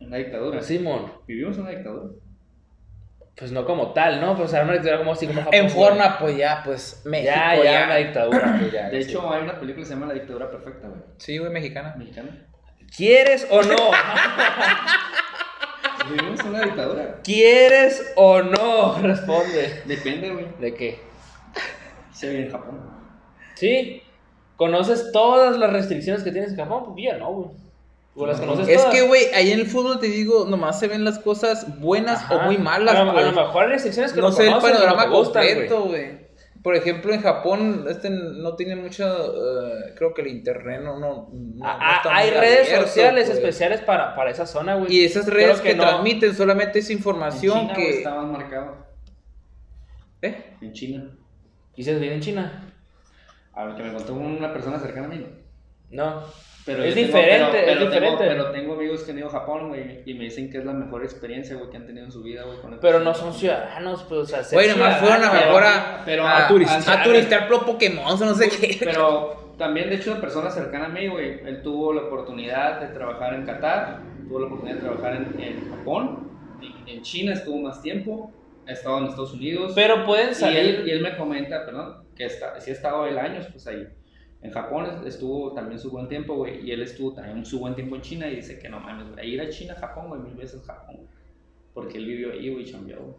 en 0.00 0.08
una 0.08 0.16
dictadura. 0.18 0.60
Simón. 0.62 1.12
Vivimos 1.26 1.56
en 1.56 1.62
una 1.62 1.70
dictadura. 1.70 2.10
Pues 3.36 3.50
no 3.52 3.64
como 3.64 3.92
tal, 3.94 4.20
¿no? 4.20 4.36
Pues 4.36 4.52
era 4.52 4.62
una 4.64 4.74
dictadura 4.74 4.98
como 4.98 5.12
así 5.12 5.26
como 5.26 5.40
Japón, 5.40 5.54
En 5.54 5.62
güey. 5.64 5.74
forma, 5.74 6.18
pues 6.18 6.36
ya, 6.36 6.62
pues 6.64 7.00
México. 7.04 7.32
Ya, 7.34 7.62
ya, 7.64 7.84
una 7.86 7.96
dictadura. 7.96 8.56
pues, 8.60 8.72
ya, 8.72 8.88
De 8.90 9.02
sí. 9.02 9.10
hecho, 9.10 9.32
hay 9.32 9.42
una 9.42 9.58
película 9.58 9.82
que 9.82 9.88
se 9.88 9.94
llama 9.94 10.06
La 10.06 10.14
dictadura 10.14 10.50
perfecta, 10.50 10.88
güey, 10.88 11.00
Sí, 11.16 11.38
güey, 11.38 11.50
mexicana. 11.50 11.94
mexicana. 11.96 12.46
¿Quieres 12.96 13.46
o 13.50 13.62
no? 13.62 13.76
Vivimos 16.10 16.40
en 16.40 16.46
una 16.48 16.60
dictadura. 16.62 17.20
¿Quieres 17.24 18.12
o 18.16 18.42
no? 18.42 18.98
Responde. 19.02 19.82
Depende, 19.86 20.30
güey. 20.30 20.46
¿De 20.60 20.74
qué? 20.74 20.98
Se 22.14 22.28
vive 22.30 22.46
en 22.46 22.50
Japón. 22.52 22.80
¿Sí? 23.54 24.02
¿Conoces 24.56 25.10
todas 25.12 25.58
las 25.58 25.72
restricciones 25.72 26.22
que 26.22 26.30
tienes 26.32 26.52
en 26.52 26.56
Japón? 26.56 26.84
Pues 26.94 27.04
ya 27.04 27.18
no, 27.18 27.32
güey. 27.32 27.48
¿O 28.16 28.26
las 28.26 28.40
conoces 28.40 28.68
Es 28.68 28.76
todas? 28.82 28.94
que, 28.94 29.02
güey, 29.02 29.24
ahí 29.34 29.50
en 29.50 29.58
el 29.58 29.66
fútbol 29.66 29.98
te 29.98 30.06
digo, 30.06 30.46
nomás 30.48 30.78
se 30.78 30.86
ven 30.86 31.04
las 31.04 31.18
cosas 31.18 31.80
buenas 31.80 32.22
Ajá. 32.22 32.36
o 32.36 32.42
muy 32.42 32.58
malas. 32.58 32.94
A 32.94 33.02
lo, 33.04 33.10
a 33.10 33.20
lo 33.22 33.32
mejor 33.32 33.64
hay 33.64 33.70
restricciones 33.70 34.12
que 34.12 34.20
no 34.20 34.28
no, 34.28 34.32
sé 34.32 34.46
el 34.46 34.54
que 34.54 34.60
panorama 34.60 35.10
completo, 35.10 35.82
güey. 35.86 36.24
Por 36.62 36.76
ejemplo, 36.76 37.12
en 37.12 37.20
Japón 37.20 37.84
este 37.90 38.08
no 38.08 38.54
tiene 38.54 38.76
mucho, 38.76 39.04
eh, 39.04 39.92
creo 39.96 40.14
que 40.14 40.22
el 40.22 40.28
internet 40.28 40.80
no, 40.82 40.98
no, 40.98 41.28
Ah, 41.62 41.96
está 41.96 42.16
hay 42.16 42.30
muy 42.30 42.38
redes 42.40 42.68
abierto, 42.68 42.86
sociales 42.86 43.24
pues. 43.26 43.38
especiales 43.38 43.80
para, 43.82 44.14
para 44.14 44.30
esa 44.30 44.46
zona, 44.46 44.76
güey. 44.76 44.94
Y 44.94 45.04
esas 45.04 45.26
Creo 45.26 45.48
redes 45.48 45.60
que, 45.60 45.74
no- 45.74 45.82
transmiten 45.82 46.34
solamente 46.34 46.78
esa 46.78 46.92
En 46.92 46.98
información 46.98 47.60
China, 47.62 47.74
que... 47.74 47.98
está 47.98 48.14
más 48.14 48.26
marcado. 48.30 48.76
¿Eh? 50.22 50.54
En 50.62 50.72
China. 50.72 51.10
¿Y 51.76 51.82
se 51.84 51.98
vive 51.98 52.14
en 52.14 52.20
China? 52.20 52.62
A 53.54 53.64
lo 53.64 53.76
que 53.76 53.82
me 53.82 53.92
contó 53.92 54.14
una 54.14 54.52
persona 54.52 54.78
cercana 54.78 55.06
a 55.06 55.10
mí, 55.10 55.18
¿no? 55.90 56.04
No. 56.04 56.22
Pero 56.66 56.82
Es 56.82 56.94
yo 56.94 57.02
tengo- 57.02 57.06
diferente, 57.18 57.50
pero- 57.52 57.58
es 57.60 57.66
pero 57.66 57.84
diferente. 57.90 58.16
Tengo, 58.24 58.28
pero 58.42 58.50
tengo 58.52 58.72
amigos 58.74 59.02
que 59.02 59.10
han 59.12 59.18
ido 59.18 59.26
a 59.28 59.30
Japón, 59.30 59.68
güey, 59.68 60.02
y 60.06 60.14
me 60.14 60.24
dicen 60.24 60.50
que 60.50 60.58
es 60.58 60.64
la 60.64 60.72
mejor 60.72 61.04
experiencia, 61.04 61.56
güey, 61.56 61.68
que 61.68 61.76
han 61.76 61.84
tenido 61.86 62.06
en 62.06 62.10
su 62.12 62.22
vida, 62.22 62.42
güey. 62.44 62.58
con 62.58 62.78
Pero 62.80 63.00
no 63.00 63.12
son 63.12 63.34
ciudadanos, 63.34 64.02
pues, 64.04 64.20
o 64.20 64.24
sea, 64.24 64.40
Güey, 64.50 64.70
nomás 64.70 64.98
fueron 64.98 65.22
a 65.24 65.30
mejor 65.32 65.62
pero- 65.62 65.68
a, 65.68 66.02
pero 66.06 66.26
a, 66.26 66.46
a- 66.46 66.48
turistar, 66.48 66.98
a- 66.98 67.00
a 67.02 67.04
turistear 67.04 67.46
pro 67.48 67.66
Pokémon, 67.66 68.04
o 68.06 68.16
no 68.24 68.34
sé 68.34 68.48
qué. 68.48 68.78
Pero 68.82 69.54
también, 69.58 69.90
de 69.90 69.96
hecho, 69.96 70.12
una 70.12 70.20
persona 70.22 70.50
cercana 70.50 70.86
a 70.86 70.88
mí, 70.88 71.06
güey, 71.06 71.40
él 71.46 71.60
tuvo 71.62 71.92
la 71.92 72.02
oportunidad 72.04 72.80
de 72.80 72.86
trabajar 72.88 73.34
en 73.34 73.44
Qatar, 73.44 74.00
tuvo 74.26 74.40
la 74.40 74.46
oportunidad 74.46 74.76
de 74.76 74.80
trabajar 74.82 75.16
en, 75.16 75.38
en 75.40 75.70
Japón, 75.70 76.30
y 76.86 76.90
en 76.92 77.02
China 77.02 77.34
estuvo 77.34 77.58
más 77.60 77.82
tiempo, 77.82 78.32
ha 78.66 78.72
estado 78.72 78.98
en 78.98 79.04
Estados 79.04 79.34
Unidos. 79.34 79.72
Pero 79.74 80.04
pueden 80.04 80.28
y, 80.28 80.30
él, 80.30 80.34
salir. 80.34 80.82
y 80.86 80.90
él 80.90 81.02
me 81.02 81.16
comenta, 81.16 81.64
perdón, 81.64 82.04
que 82.14 82.24
está, 82.24 82.60
sí 82.60 82.70
ha 82.70 82.74
estado 82.74 83.06
él 83.06 83.18
años, 83.18 83.46
pues 83.50 83.66
ahí. 83.66 83.86
En 84.42 84.50
Japón 84.50 85.02
estuvo 85.06 85.54
también 85.54 85.78
su 85.78 85.90
buen 85.90 86.06
tiempo, 86.06 86.34
güey, 86.34 86.66
y 86.66 86.70
él 86.70 86.82
estuvo 86.82 87.14
también 87.14 87.46
su 87.46 87.58
buen 87.58 87.74
tiempo 87.74 87.96
en 87.96 88.02
China 88.02 88.28
y 88.28 88.36
dice 88.36 88.58
que 88.58 88.68
no 88.68 88.78
mames, 88.78 89.10
güey, 89.10 89.30
ir 89.30 89.40
a 89.40 89.48
China, 89.48 89.74
Japón, 89.74 90.08
güey, 90.08 90.20
mil 90.20 90.34
veces 90.34 90.62
Japón, 90.62 90.96
güey. 90.96 91.08
Porque 91.72 91.98
él 91.98 92.06
vivió 92.06 92.32
ahí, 92.32 92.50
güey, 92.50 92.64
chambeó, 92.64 93.00
güey. 93.00 93.16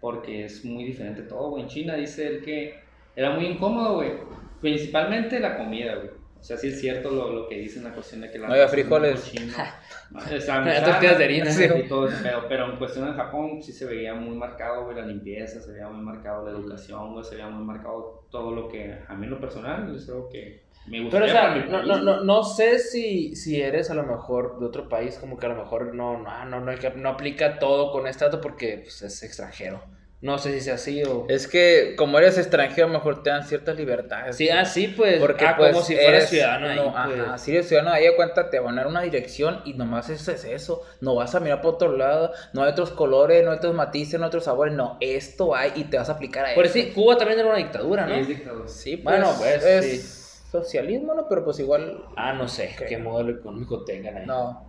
Porque 0.00 0.44
es 0.44 0.64
muy 0.64 0.84
diferente 0.84 1.22
todo, 1.22 1.50
güey. 1.50 1.62
En 1.62 1.68
China 1.68 1.94
dice 1.94 2.26
él 2.26 2.42
que 2.42 2.78
era 3.16 3.30
muy 3.30 3.46
incómodo, 3.46 3.94
güey. 3.94 4.12
Principalmente 4.60 5.40
la 5.40 5.56
comida, 5.56 5.96
güey. 5.96 6.10
O 6.38 6.42
sea, 6.42 6.56
sí 6.56 6.68
es 6.68 6.80
cierto 6.80 7.10
lo, 7.10 7.32
lo 7.32 7.48
que 7.48 7.58
dicen 7.58 7.84
la 7.84 7.92
cuestión 7.92 8.22
de 8.22 8.30
que 8.30 8.38
la... 8.38 8.48
No 8.48 8.54
había 8.54 8.68
frijoles. 8.68 9.20
cochino, 9.20 9.52
o 10.14 10.20
sea, 10.40 10.60
Las 10.60 10.84
tortillas 10.84 11.18
de 11.18 11.24
harina. 11.24 11.50
Sí. 11.50 11.64
y 11.64 11.88
todo 11.88 12.08
ese 12.08 12.22
pedo. 12.22 12.44
Pero 12.48 12.70
en 12.72 12.76
cuestión 12.78 13.08
en 13.08 13.14
Japón 13.14 13.62
sí 13.62 13.72
se 13.72 13.84
veía 13.86 14.14
muy 14.14 14.36
marcado, 14.36 14.84
güey, 14.84 14.96
la 14.96 15.06
limpieza, 15.06 15.60
se 15.60 15.72
veía 15.72 15.88
muy 15.88 16.02
marcado 16.04 16.44
la 16.44 16.50
educación, 16.50 17.12
güey, 17.12 17.24
se 17.24 17.36
veía 17.36 17.48
muy 17.48 17.64
marcado 17.64 18.26
todo 18.30 18.52
lo 18.52 18.68
que 18.68 18.98
a 19.06 19.14
mí 19.14 19.24
en 19.24 19.30
lo 19.30 19.40
personal 19.40 19.94
es 19.94 20.08
algo 20.08 20.28
que 20.28 20.62
me 20.88 21.00
gusta. 21.02 21.18
Pero, 21.20 21.26
o 21.26 21.28
sea, 21.28 21.54
no, 21.66 21.82
no, 21.84 21.98
no, 22.02 22.24
no 22.24 22.42
sé 22.42 22.78
si, 22.78 23.36
si 23.36 23.60
eres 23.60 23.90
a 23.90 23.94
lo 23.94 24.02
mejor 24.04 24.58
de 24.58 24.66
otro 24.66 24.88
país, 24.88 25.16
como 25.18 25.36
que 25.38 25.46
a 25.46 25.50
lo 25.50 25.56
mejor 25.56 25.94
no, 25.94 26.18
no, 26.22 26.44
no, 26.46 26.60
no, 26.60 26.74
que- 26.78 26.90
no 26.90 27.10
aplica 27.10 27.58
todo 27.58 27.92
con 27.92 28.06
este 28.06 28.24
dato 28.24 28.40
porque 28.40 28.78
pues, 28.82 29.02
es 29.02 29.22
extranjero. 29.22 29.80
No 30.22 30.36
sé 30.36 30.52
si 30.52 30.60
sea 30.60 30.74
así 30.74 31.02
o... 31.02 31.24
Es 31.30 31.48
que 31.48 31.94
como 31.96 32.18
eres 32.18 32.36
extranjero, 32.36 32.88
a 32.88 32.90
lo 32.90 32.98
mejor 32.98 33.22
te 33.22 33.30
dan 33.30 33.42
ciertas 33.46 33.74
libertades. 33.78 34.36
Sí, 34.36 34.50
así 34.50 34.88
pues, 34.88 35.18
Porque 35.18 35.46
ah, 35.46 35.54
pues, 35.56 35.72
como 35.72 35.82
si 35.82 35.96
fueras 35.96 36.28
ciudadano 36.28 36.66
ahí, 36.66 36.76
no, 36.76 36.92
pues. 36.92 37.20
Ajá, 37.20 37.38
si 37.38 37.52
eres 37.52 37.68
ciudadano 37.68 37.94
ahí, 37.94 38.04
de 38.04 38.16
cuenta, 38.16 38.50
te 38.50 38.58
van 38.60 38.74
a 38.78 38.82
dar 38.82 38.86
una 38.90 39.00
dirección 39.00 39.62
y 39.64 39.72
nomás 39.72 40.10
eso 40.10 40.30
es 40.30 40.44
eso. 40.44 40.82
No 41.00 41.14
vas 41.14 41.34
a 41.34 41.40
mirar 41.40 41.62
por 41.62 41.74
otro 41.76 41.96
lado, 41.96 42.32
no 42.52 42.62
hay 42.62 42.70
otros 42.70 42.90
colores, 42.90 43.42
no 43.46 43.50
hay 43.50 43.56
otros 43.56 43.74
matices, 43.74 44.20
no 44.20 44.26
hay 44.26 44.28
otros 44.28 44.44
sabores. 44.44 44.74
No, 44.74 44.98
esto 45.00 45.54
hay 45.54 45.72
y 45.74 45.84
te 45.84 45.96
vas 45.96 46.10
a 46.10 46.12
aplicar 46.12 46.44
a 46.44 46.54
Por 46.54 46.66
eso. 46.66 46.76
eso 46.78 46.88
sí, 46.88 46.92
Cuba 46.94 47.16
también 47.16 47.38
era 47.40 47.48
una 47.48 47.56
dictadura, 47.56 48.04
¿no? 48.04 48.14
Es 48.14 48.28
dictador. 48.28 48.68
Sí, 48.68 48.96
Bueno, 48.96 49.32
pues, 49.38 49.58
pues, 49.62 49.84
es 49.86 50.44
socialismo, 50.52 51.14
¿no? 51.14 51.28
Pero 51.30 51.44
pues 51.46 51.58
igual, 51.60 52.04
Ah, 52.16 52.34
no 52.34 52.46
sé 52.46 52.74
Creo. 52.76 52.88
qué 52.90 52.98
modelo 52.98 53.30
económico 53.38 53.84
tengan 53.84 54.18
ahí. 54.18 54.26
no. 54.26 54.68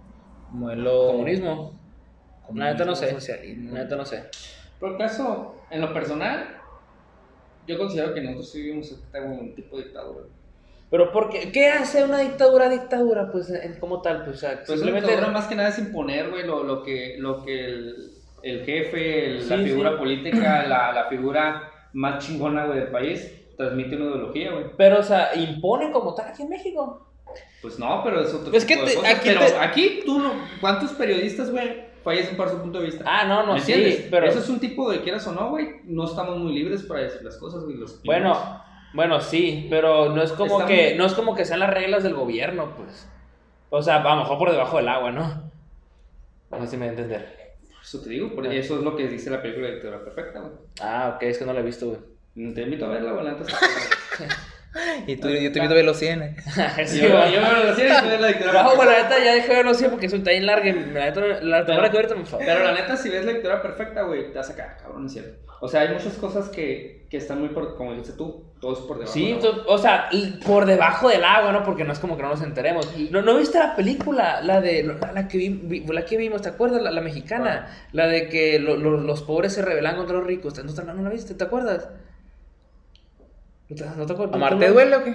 Modelo... 0.52 1.08
Comunismo. 1.08 1.78
La 2.54 2.72
neta 2.72 2.86
no 2.86 2.96
sé. 2.96 3.12
Socialismo. 3.12 3.74
La 3.74 3.84
neta 3.84 3.96
no 3.98 4.06
sé. 4.06 4.24
Por 4.82 4.98
caso, 4.98 5.56
en 5.70 5.80
lo 5.80 5.94
personal, 5.94 6.58
yo 7.68 7.78
considero 7.78 8.14
que 8.14 8.22
nosotros 8.22 8.54
vivimos 8.54 8.92
un 9.14 9.56
tipo 9.56 9.78
de 9.78 9.84
dictadura. 9.86 10.26
Pero 10.90 11.12
¿por 11.14 11.30
qué? 11.30 11.52
¿Qué 11.54 11.70
hace 11.70 12.04
una 12.04 12.18
dictadura 12.20 12.68
dictadura? 12.68 13.32
Pues 13.32 13.50
como 13.80 14.02
tal, 14.02 14.26
pues, 14.26 14.38
o 14.38 14.40
sea, 14.42 14.50
Pues 14.58 14.68
una 14.70 14.76
simplemente... 14.78 15.08
dictadura 15.08 15.32
más 15.32 15.48
que 15.48 15.56
nada 15.56 15.70
es 15.70 15.80
imponer, 15.80 16.30
güey, 16.32 16.46
lo, 16.46 16.64
lo 16.64 16.84
que, 16.84 17.16
lo 17.18 17.46
que 17.46 17.64
el, 17.66 18.12
el 18.44 18.66
jefe, 18.66 19.26
el- 19.28 19.48
la 19.48 19.58
figura 19.60 19.92
sí. 19.92 19.98
política, 19.98 20.64
la, 20.68 20.92
la 20.92 21.06
figura 21.06 21.72
más 21.94 22.26
chingona, 22.26 22.66
güey, 22.66 22.80
del 22.80 22.90
país, 22.90 23.32
transmite 23.56 23.96
una 23.96 24.06
ideología, 24.06 24.52
güey. 24.52 24.66
Pero, 24.78 25.00
o 25.00 25.04
sea, 25.04 25.30
imponen 25.36 25.94
como 25.94 26.14
tal 26.14 26.28
aquí 26.30 26.42
en 26.44 26.50
México. 26.50 27.08
Pues 27.62 27.80
no, 27.80 28.02
pero 28.04 28.20
es 28.22 28.34
otro 28.34 28.52
Es 28.54 28.66
que 28.66 28.74
tipo 28.74 28.86
de 28.86 28.92
te- 28.92 28.98
cosas. 28.98 29.14
aquí 29.16 29.30
pero 29.30 29.40
te- 29.46 29.58
aquí 29.58 30.00
tú 30.06 30.20
no, 30.20 30.34
¿cuántos 30.60 30.92
periodistas, 30.94 31.50
güey, 31.52 31.86
fallecen 32.04 32.36
por 32.38 32.50
su 32.50 32.58
punto 32.60 32.80
de 32.80 32.86
vista? 32.86 33.04
Ah, 33.08 33.26
no, 33.26 33.46
no, 33.46 33.54
¿Me 33.54 33.62
sí, 33.62 33.74
entiendes? 33.74 34.08
pero... 34.10 34.26
Eso 34.28 34.40
es 34.40 34.50
un 34.50 34.60
tipo 34.60 34.90
de 34.92 35.02
quieras 35.02 35.26
o 35.28 35.32
no, 35.34 35.50
güey, 35.50 35.82
no 35.86 36.06
estamos 36.06 36.38
muy 36.38 36.54
libres 36.54 36.84
para 36.84 37.02
decir 37.02 37.22
las 37.24 37.38
cosas, 37.38 37.64
güey. 37.64 37.78
los. 37.78 38.02
Bueno, 38.04 38.62
bueno, 38.94 39.20
sí, 39.22 39.68
pero 39.70 40.10
no 40.14 40.22
es 40.22 40.32
como 40.34 40.66
que 40.66 40.96
no 40.96 41.06
es 41.06 41.14
como 41.14 41.34
que 41.36 41.46
sean 41.46 41.60
las 41.62 41.70
reglas 41.70 42.04
del 42.04 42.14
gobierno, 42.16 42.74
pues. 42.76 43.08
O 43.70 43.82
sea, 43.82 43.98
a 44.04 44.16
lo 44.16 44.22
mejor 44.24 44.38
por 44.38 44.52
debajo 44.52 44.78
del 44.78 44.90
agua, 44.90 45.12
¿no? 45.12 45.52
No 46.52 46.60
sé 46.62 46.68
si 46.68 46.78
me 46.78 46.88
voy 46.88 46.96
a 46.96 47.00
entender. 47.00 47.42
Eso 47.82 48.02
te 48.02 48.10
digo, 48.10 48.32
porque 48.36 48.60
eso 48.60 48.78
es 48.78 48.84
lo 48.84 48.96
que 48.96 49.08
dice 49.08 49.30
la 49.30 49.42
película 49.42 49.68
de 49.68 49.74
Dictadura 49.76 50.04
Perfecta, 50.04 50.40
güey. 50.40 50.52
Ah, 50.82 51.14
ok, 51.16 51.24
es 51.24 51.38
que 51.38 51.46
no 51.46 51.54
la 51.54 51.62
he 51.62 51.64
visto, 51.64 51.88
güey. 51.88 52.54
Te 52.54 52.62
invito 52.62 52.86
a 52.86 52.90
verla, 52.90 53.12
güey, 53.14 53.28
está- 53.28 53.44
Y 55.08 55.16
tú, 55.18 55.28
yo 55.30 55.52
te 55.52 55.60
invito 55.60 55.72
a 55.72 55.76
ver 55.76 55.86
los 55.86 55.98
100. 55.98 56.36
Sí, 56.86 57.02
Yo, 57.02 57.10
güey. 57.12 57.34
yo 57.34 57.42
me 57.42 57.52
lo 57.52 57.66
decía 57.68 57.98
y 57.98 58.02
tú 58.02 58.08
eres 58.08 58.22
la 58.22 58.28
lectura. 58.28 58.64
No, 58.64 58.76
bueno, 58.76 58.92
la 58.92 59.04
neta 59.04 59.20
ya 59.24 59.34
dejé 59.34 59.64
de 59.64 59.70
así 59.70 59.86
porque 59.90 60.06
es 60.06 60.14
un 60.14 60.24
tan 60.24 60.46
larga. 60.46 60.74
La 60.74 61.06
neta, 61.06 61.22
la 61.42 61.66
temporada 61.66 61.92
que 61.92 61.98
ahorita 61.98 62.16
me. 62.16 62.24
Pero 62.46 62.64
la 62.64 62.72
neta, 62.74 62.96
si 62.98 63.10
ves 63.10 63.26
lectura 63.26 63.62
perfecta, 63.62 64.04
güey, 64.04 64.32
te 64.32 64.38
vas 64.38 64.50
a 64.50 64.56
caer, 64.56 64.72
cabrón, 64.82 65.06
es 65.06 65.14
cierto. 65.14 65.40
O 65.64 65.68
sea, 65.68 65.82
hay 65.82 65.90
muchas 65.90 66.14
cosas 66.14 66.50
que, 66.50 67.06
que 67.08 67.18
están 67.18 67.40
muy 67.40 67.50
por, 67.50 67.76
como 67.78 67.94
dices 67.94 68.18
tú, 68.18 68.52
todos 68.60 68.80
por 68.82 68.98
debajo. 68.98 69.14
Sí, 69.14 69.34
¿no? 69.34 69.40
tú- 69.40 69.62
o 69.68 69.78
sea, 69.78 70.10
por 70.44 70.66
debajo 70.66 71.08
del 71.10 71.24
agua, 71.24 71.52
¿no? 71.52 71.64
Porque 71.64 71.84
no 71.84 71.94
es 71.94 72.00
como 72.00 72.18
que 72.18 72.24
no 72.24 72.30
nos 72.30 72.42
enteremos. 72.42 72.92
¿No, 73.12 73.22
no 73.22 73.38
viste 73.38 73.60
la 73.60 73.76
película? 73.76 74.42
La 74.42 74.60
de 74.60 74.82
la, 74.84 75.12
la 75.12 75.28
que, 75.28 75.38
vi- 75.38 75.62
vi- 75.64 75.86
la 75.86 76.04
que 76.04 76.18
vimos, 76.18 76.42
¿te 76.42 76.50
acuerdas? 76.50 76.82
La, 76.82 76.90
la 76.90 77.02
mexicana. 77.02 77.68
La 77.92 78.08
de 78.08 78.28
que 78.28 78.58
lo- 78.58 78.76
lo- 78.76 78.98
los 79.02 79.22
pobres 79.22 79.54
se 79.54 79.62
rebelan 79.62 79.98
contra 79.98 80.18
los 80.18 80.26
ricos. 80.26 80.56
¿No, 80.64 80.94
no 80.94 81.04
la 81.04 81.10
viste? 81.12 81.36
¿Te 81.36 81.44
acuerdas? 81.44 81.90
¿No 83.72 83.76
te, 83.76 83.86
no 83.98 84.06
te 84.06 84.14
acuerdas? 84.14 84.36
¿Amarte 84.36 84.56
¿Tú 84.56 84.62
no- 84.68 84.74
duele 84.74 84.96
o 84.98 85.04
qué? 85.04 85.12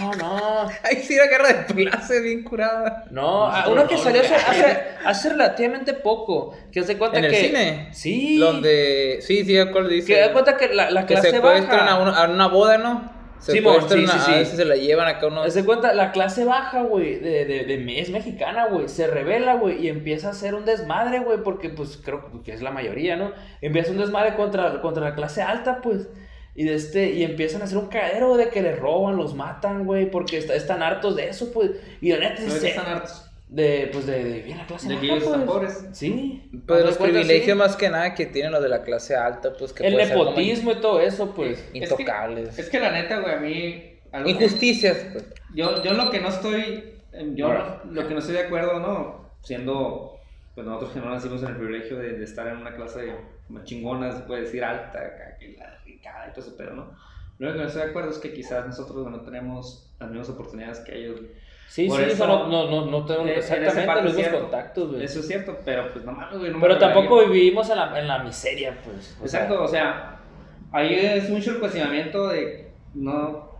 No, 0.00 0.12
no. 0.14 0.68
Ay, 0.84 0.96
sí, 1.02 1.16
la 1.16 1.26
guerra 1.26 1.48
de 1.48 1.74
plaza 1.74 2.14
bien 2.22 2.44
curada. 2.44 3.04
No, 3.10 3.50
No, 3.50 3.72
una 3.72 3.86
que 3.86 3.96
no, 3.96 4.00
salió 4.02 4.20
hace, 4.22 4.34
hace, 4.36 4.78
hace 5.04 5.28
relativamente 5.30 5.94
poco. 5.94 6.54
Que 6.70 6.80
hace 6.80 6.96
cuenta 6.96 7.18
¿En 7.18 7.24
el 7.24 7.30
que. 7.32 7.36
cine? 7.40 7.88
Sí. 7.92 8.38
Donde. 8.38 9.18
Sí, 9.22 9.44
sí, 9.44 9.56
¿cuál 9.72 9.88
dice? 9.88 10.06
Que 10.14 10.20
da 10.20 10.32
cuenta 10.32 10.56
que 10.56 10.68
la, 10.72 10.90
la 10.90 11.06
que 11.06 11.14
clase 11.14 11.30
secuestran 11.30 11.80
baja. 11.86 11.90
a 11.92 12.00
una, 12.02 12.16
a 12.24 12.28
una 12.30 12.46
boda, 12.48 12.78
¿no? 12.78 13.22
Secuestran 13.40 14.02
sí, 14.02 14.06
sí, 14.06 14.16
a, 14.16 14.20
sí. 14.20 14.32
a 14.32 14.36
veces 14.36 14.56
se 14.56 14.64
la 14.64 14.76
llevan 14.76 15.08
acá 15.08 15.26
unos. 15.26 15.44
Haz 15.48 15.54
de 15.54 15.64
cuenta, 15.64 15.92
la 15.94 16.12
clase 16.12 16.44
baja, 16.44 16.82
güey, 16.82 17.16
de, 17.18 17.44
de, 17.44 17.64
de- 17.64 17.98
es 17.98 18.08
mexicana, 18.10 18.66
güey, 18.66 18.88
se 18.88 19.08
revela, 19.08 19.54
güey, 19.54 19.84
y 19.84 19.88
empieza 19.88 20.28
a 20.28 20.30
hacer 20.30 20.54
un 20.54 20.64
desmadre, 20.64 21.18
güey, 21.18 21.38
porque, 21.42 21.68
pues, 21.68 21.98
creo 22.04 22.30
que 22.44 22.52
es 22.52 22.62
la 22.62 22.70
mayoría, 22.70 23.16
¿no? 23.16 23.32
Empieza 23.60 23.90
un 23.90 23.98
desmadre 23.98 24.36
contra, 24.36 24.80
contra 24.80 25.02
la 25.02 25.16
clase 25.16 25.42
alta, 25.42 25.80
pues, 25.82 26.08
y 26.54 26.64
de 26.64 26.74
este, 26.74 27.10
y 27.12 27.22
empiezan 27.24 27.62
a 27.62 27.64
hacer 27.64 27.78
un 27.78 27.86
cagadero 27.88 28.36
de 28.36 28.48
que 28.48 28.60
les 28.62 28.78
roban, 28.78 29.16
los 29.16 29.34
matan, 29.34 29.84
güey, 29.84 30.10
porque 30.10 30.36
está- 30.38 30.54
están 30.54 30.82
hartos 30.82 31.16
de 31.16 31.28
eso, 31.28 31.52
pues, 31.52 31.70
y 32.00 32.10
la 32.12 32.18
neta, 32.18 32.42
¿No 32.42 32.48
es 32.48 32.54
se- 32.54 32.60
que 32.60 32.68
están 32.68 32.86
hartos? 32.86 33.28
de, 33.48 33.90
pues, 33.92 34.06
de, 34.06 34.24
de 34.24 34.32
vivir 34.36 34.52
en 34.52 34.58
la 34.58 34.66
clase 34.66 34.88
De 34.88 34.98
que 34.98 35.08
baja, 35.10 35.24
pues. 35.26 35.40
pobres. 35.44 35.84
Sí. 35.92 36.42
Pues 36.66 36.84
los 36.86 36.96
privilegios 36.96 37.54
sí. 37.54 37.58
más 37.58 37.76
que 37.76 37.90
nada 37.90 38.14
que 38.14 38.24
tienen 38.26 38.50
los 38.52 38.62
de 38.62 38.68
la 38.70 38.82
clase 38.82 39.14
alta, 39.14 39.52
pues 39.58 39.72
que 39.74 39.86
El 39.86 39.92
como 39.94 40.04
nepotismo 40.24 40.72
y 40.72 40.76
todo 40.76 41.00
eso, 41.00 41.34
pues. 41.34 41.58
Es 41.58 41.64
que- 41.70 41.78
intocables. 41.78 42.58
Es 42.58 42.70
que 42.70 42.80
la 42.80 42.90
neta, 42.92 43.18
güey, 43.20 43.34
a 43.34 43.36
mí. 43.38 43.88
algo 44.10 44.24
que- 44.26 44.30
Injusticias, 44.44 45.06
pues. 45.12 45.24
Yo, 45.54 45.82
yo 45.82 45.92
lo 45.94 46.10
que 46.10 46.20
no 46.20 46.28
estoy, 46.28 46.94
em, 47.12 47.34
yo 47.34 47.46
Ahora. 47.48 47.82
lo 47.90 48.06
que 48.08 48.14
no 48.14 48.20
estoy 48.20 48.34
de 48.36 48.40
acuerdo, 48.42 48.78
¿no? 48.80 49.28
Siendo, 49.42 50.18
pues 50.54 50.66
nosotros 50.66 50.92
que 50.92 51.00
no 51.00 51.10
nacimos 51.10 51.42
en 51.42 51.48
el 51.50 51.56
privilegio 51.56 51.98
de, 51.98 52.12
de 52.14 52.24
estar 52.24 52.46
en 52.46 52.56
una 52.56 52.74
clase 52.74 53.12
más 53.50 53.64
chingona, 53.64 54.12
se 54.12 54.20
puede 54.22 54.42
decir 54.42 54.64
alta, 54.64 54.98
que 55.38 55.56
la 55.58 55.78
ricada 56.02 56.28
y 56.28 56.32
todo 56.32 56.40
eso, 56.46 56.54
pero 56.56 56.74
no. 56.74 56.90
Lo 57.38 57.48
único 57.48 57.54
que 57.54 57.62
no 57.62 57.66
estoy 57.68 57.82
de 57.82 57.88
acuerdo 57.90 58.10
es 58.10 58.18
que 58.18 58.32
quizás 58.32 58.66
nosotros 58.66 59.10
no 59.10 59.20
tenemos 59.22 59.94
las 59.98 60.10
mismas 60.10 60.28
oportunidades 60.30 60.80
que 60.80 60.96
ellos. 60.96 61.20
Sí, 61.68 61.88
Por 61.88 61.98
sí, 62.00 62.10
eso- 62.10 62.26
no, 62.26 62.46
no, 62.48 62.70
no, 62.70 62.86
no 62.86 63.06
tenemos 63.06 63.30
exactamente 63.30 64.02
los 64.02 64.14
mismos 64.14 64.40
contactos, 64.42 64.90
güey. 64.90 65.04
Eso 65.04 65.20
es 65.20 65.26
cierto, 65.28 65.58
pero 65.64 65.92
pues 65.92 66.04
no 66.04 66.12
mames, 66.12 66.38
güey. 66.38 66.52
no 66.52 66.60
Pero 66.60 66.78
tampoco 66.78 67.26
vivimos 67.28 67.70
en 67.70 67.76
la, 67.76 67.98
en 67.98 68.08
la 68.08 68.18
miseria, 68.22 68.76
pues. 68.84 69.16
o 69.22 69.26
sea, 69.26 69.40
Exacto, 69.44 69.62
o 69.64 69.68
sea, 69.68 70.20
ahí 70.70 70.94
es 70.94 71.30
mucho 71.30 71.52
el 71.52 71.60
cuestionamiento 71.60 72.28
de, 72.28 72.74
no, 72.94 73.58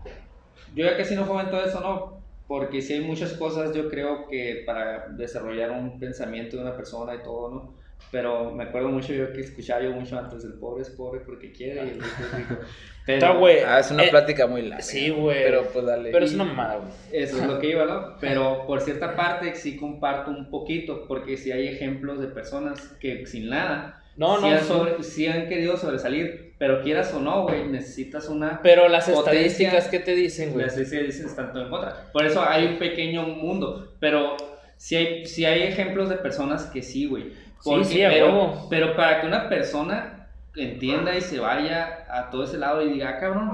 yo 0.75 0.85
ya 0.85 0.95
casi 0.95 1.15
no 1.15 1.25
fomento 1.25 1.59
eso, 1.63 1.79
¿no? 1.79 2.21
Porque 2.47 2.81
si 2.81 2.93
hay 2.93 3.01
muchas 3.01 3.33
cosas, 3.33 3.73
yo 3.75 3.89
creo 3.89 4.27
que 4.27 4.63
para 4.65 5.07
desarrollar 5.09 5.71
un 5.71 5.97
pensamiento 5.99 6.57
de 6.57 6.63
una 6.63 6.75
persona 6.75 7.15
y 7.15 7.23
todo, 7.23 7.49
¿no? 7.49 7.73
Pero 8.11 8.51
me 8.51 8.63
acuerdo 8.65 8.89
mucho 8.89 9.11
yo 9.13 9.31
que 9.33 9.41
escuchaba 9.41 9.81
yo 9.81 9.91
mucho 9.91 10.17
antes, 10.19 10.43
el 10.43 10.53
pobre 10.53 10.83
es 10.83 10.89
pobre 10.91 11.21
porque 11.21 11.51
quiere 11.51 11.77
y 11.85 11.89
el 11.89 11.93
rico 11.95 12.05
es 12.19 12.37
rico. 12.37 12.55
Pero 13.05 13.17
Está, 13.17 13.31
güey. 13.33 13.59
Ah, 13.59 13.79
es 13.79 13.91
una 13.91 14.05
Eh, 14.05 14.09
plática 14.11 14.47
muy 14.47 14.61
larga. 14.61 14.81
sí, 14.81 15.09
güey. 15.09 15.43
Pero 15.43 15.63
pues 15.73 15.85
dale. 15.85 16.09
Pero 16.11 16.23
es 16.23 16.33
una 16.35 16.45
mamada, 16.45 16.77
güey. 16.77 16.91
Eso 17.11 17.37
es 17.41 17.47
lo 17.47 17.59
que 17.59 17.69
iba, 17.71 17.83
¿no? 17.85 18.15
Pero 18.21 18.65
por 18.65 18.79
cierta 18.79 19.15
parte 19.15 19.55
sí 19.55 19.75
comparto 19.75 20.31
un 20.31 20.49
poquito, 20.49 21.05
porque 21.07 21.35
sí 21.35 21.51
hay 21.51 21.67
ejemplos 21.67 22.19
de 22.21 22.27
personas 22.27 22.79
que 23.01 23.25
sin 23.25 23.49
nada 23.49 24.01
No, 24.15 24.37
sí 24.37 24.41
no, 24.43 24.47
han, 24.47 24.59
sí. 24.61 24.65
sobre- 24.67 25.03
sí 25.03 25.27
han 25.27 25.49
querido 25.49 25.75
sobresalir, 25.75 26.53
pero 26.57 26.81
quieras 26.81 27.13
o 27.13 27.19
no, 27.19 27.43
güey, 27.43 27.67
necesitas 27.67 28.29
una... 28.29 28.61
Pero 28.63 28.87
las 28.87 29.09
Potencia. 29.09 29.31
estadísticas, 29.33 29.87
¿qué 29.89 29.99
te 29.99 30.15
dicen, 30.15 30.53
güey? 30.53 30.63
Las 30.65 30.77
estadísticas 30.77 31.07
dicen 31.25 31.35
tanto 31.35 31.61
en 31.61 31.69
contra. 31.69 32.09
Por 32.13 32.25
eso 32.25 32.41
hay 32.47 32.67
un 32.67 32.77
pequeño 32.77 33.23
mundo, 33.23 33.95
pero 33.99 34.37
sí 34.77 34.95
hay, 34.95 35.25
sí 35.25 35.43
hay 35.43 35.63
ejemplos 35.63 36.07
de 36.09 36.15
personas 36.17 36.67
que 36.67 36.81
sí, 36.81 37.05
güey. 37.07 37.33
Porque- 37.63 37.85
sí, 37.85 38.01
pero, 38.07 38.67
pero 38.69 38.95
para 38.95 39.21
que 39.21 39.27
una 39.27 39.47
persona 39.49 40.27
entienda 40.55 41.15
y 41.15 41.21
se 41.21 41.39
vaya 41.39 42.05
a 42.09 42.29
todo 42.29 42.43
ese 42.43 42.57
lado 42.57 42.81
y 42.81 42.93
diga, 42.93 43.09
ah, 43.09 43.19
cabrón, 43.19 43.51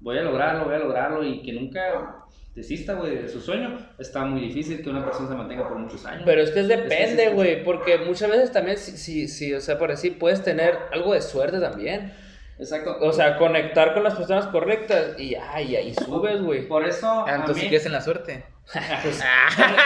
voy 0.00 0.18
a 0.18 0.22
lograrlo, 0.22 0.64
voy 0.64 0.74
a 0.74 0.78
lograrlo 0.78 1.24
y 1.24 1.42
que 1.42 1.52
nunca 1.52 2.16
desista, 2.54 2.94
güey, 2.94 3.16
de 3.16 3.28
su 3.28 3.40
sueño, 3.40 3.78
está 3.98 4.24
muy 4.24 4.40
difícil 4.40 4.82
que 4.82 4.88
una 4.88 5.04
persona 5.04 5.28
se 5.28 5.34
mantenga 5.34 5.68
por 5.68 5.78
muchos 5.78 6.04
años. 6.06 6.22
Pero 6.24 6.42
es 6.42 6.50
que 6.50 6.60
es 6.60 6.68
depende, 6.68 7.30
güey, 7.30 7.62
porque 7.62 7.98
muchas 7.98 8.30
veces 8.30 8.50
también, 8.50 8.78
si, 8.78 8.96
si, 8.96 9.28
si, 9.28 9.52
o 9.54 9.60
sea, 9.60 9.78
por 9.78 9.90
así, 9.90 10.10
puedes 10.10 10.42
tener 10.42 10.78
algo 10.92 11.12
de 11.12 11.20
suerte 11.20 11.60
también. 11.60 12.12
Exacto. 12.58 12.96
O 13.00 13.12
sea, 13.12 13.36
conectar 13.36 13.92
con 13.94 14.02
las 14.04 14.14
personas 14.14 14.46
correctas 14.46 15.18
y, 15.18 15.34
ay, 15.34 15.76
ahí 15.76 15.94
subes, 15.94 16.40
güey. 16.42 16.66
por 16.66 16.84
eso... 16.86 17.06
Ah, 17.26 17.34
entonces 17.36 17.56
mí- 17.56 17.62
sí 17.62 17.68
que 17.70 17.76
es 17.76 17.86
en 17.86 17.92
la 17.92 18.00
suerte. 18.00 18.44
Pues, 19.02 19.22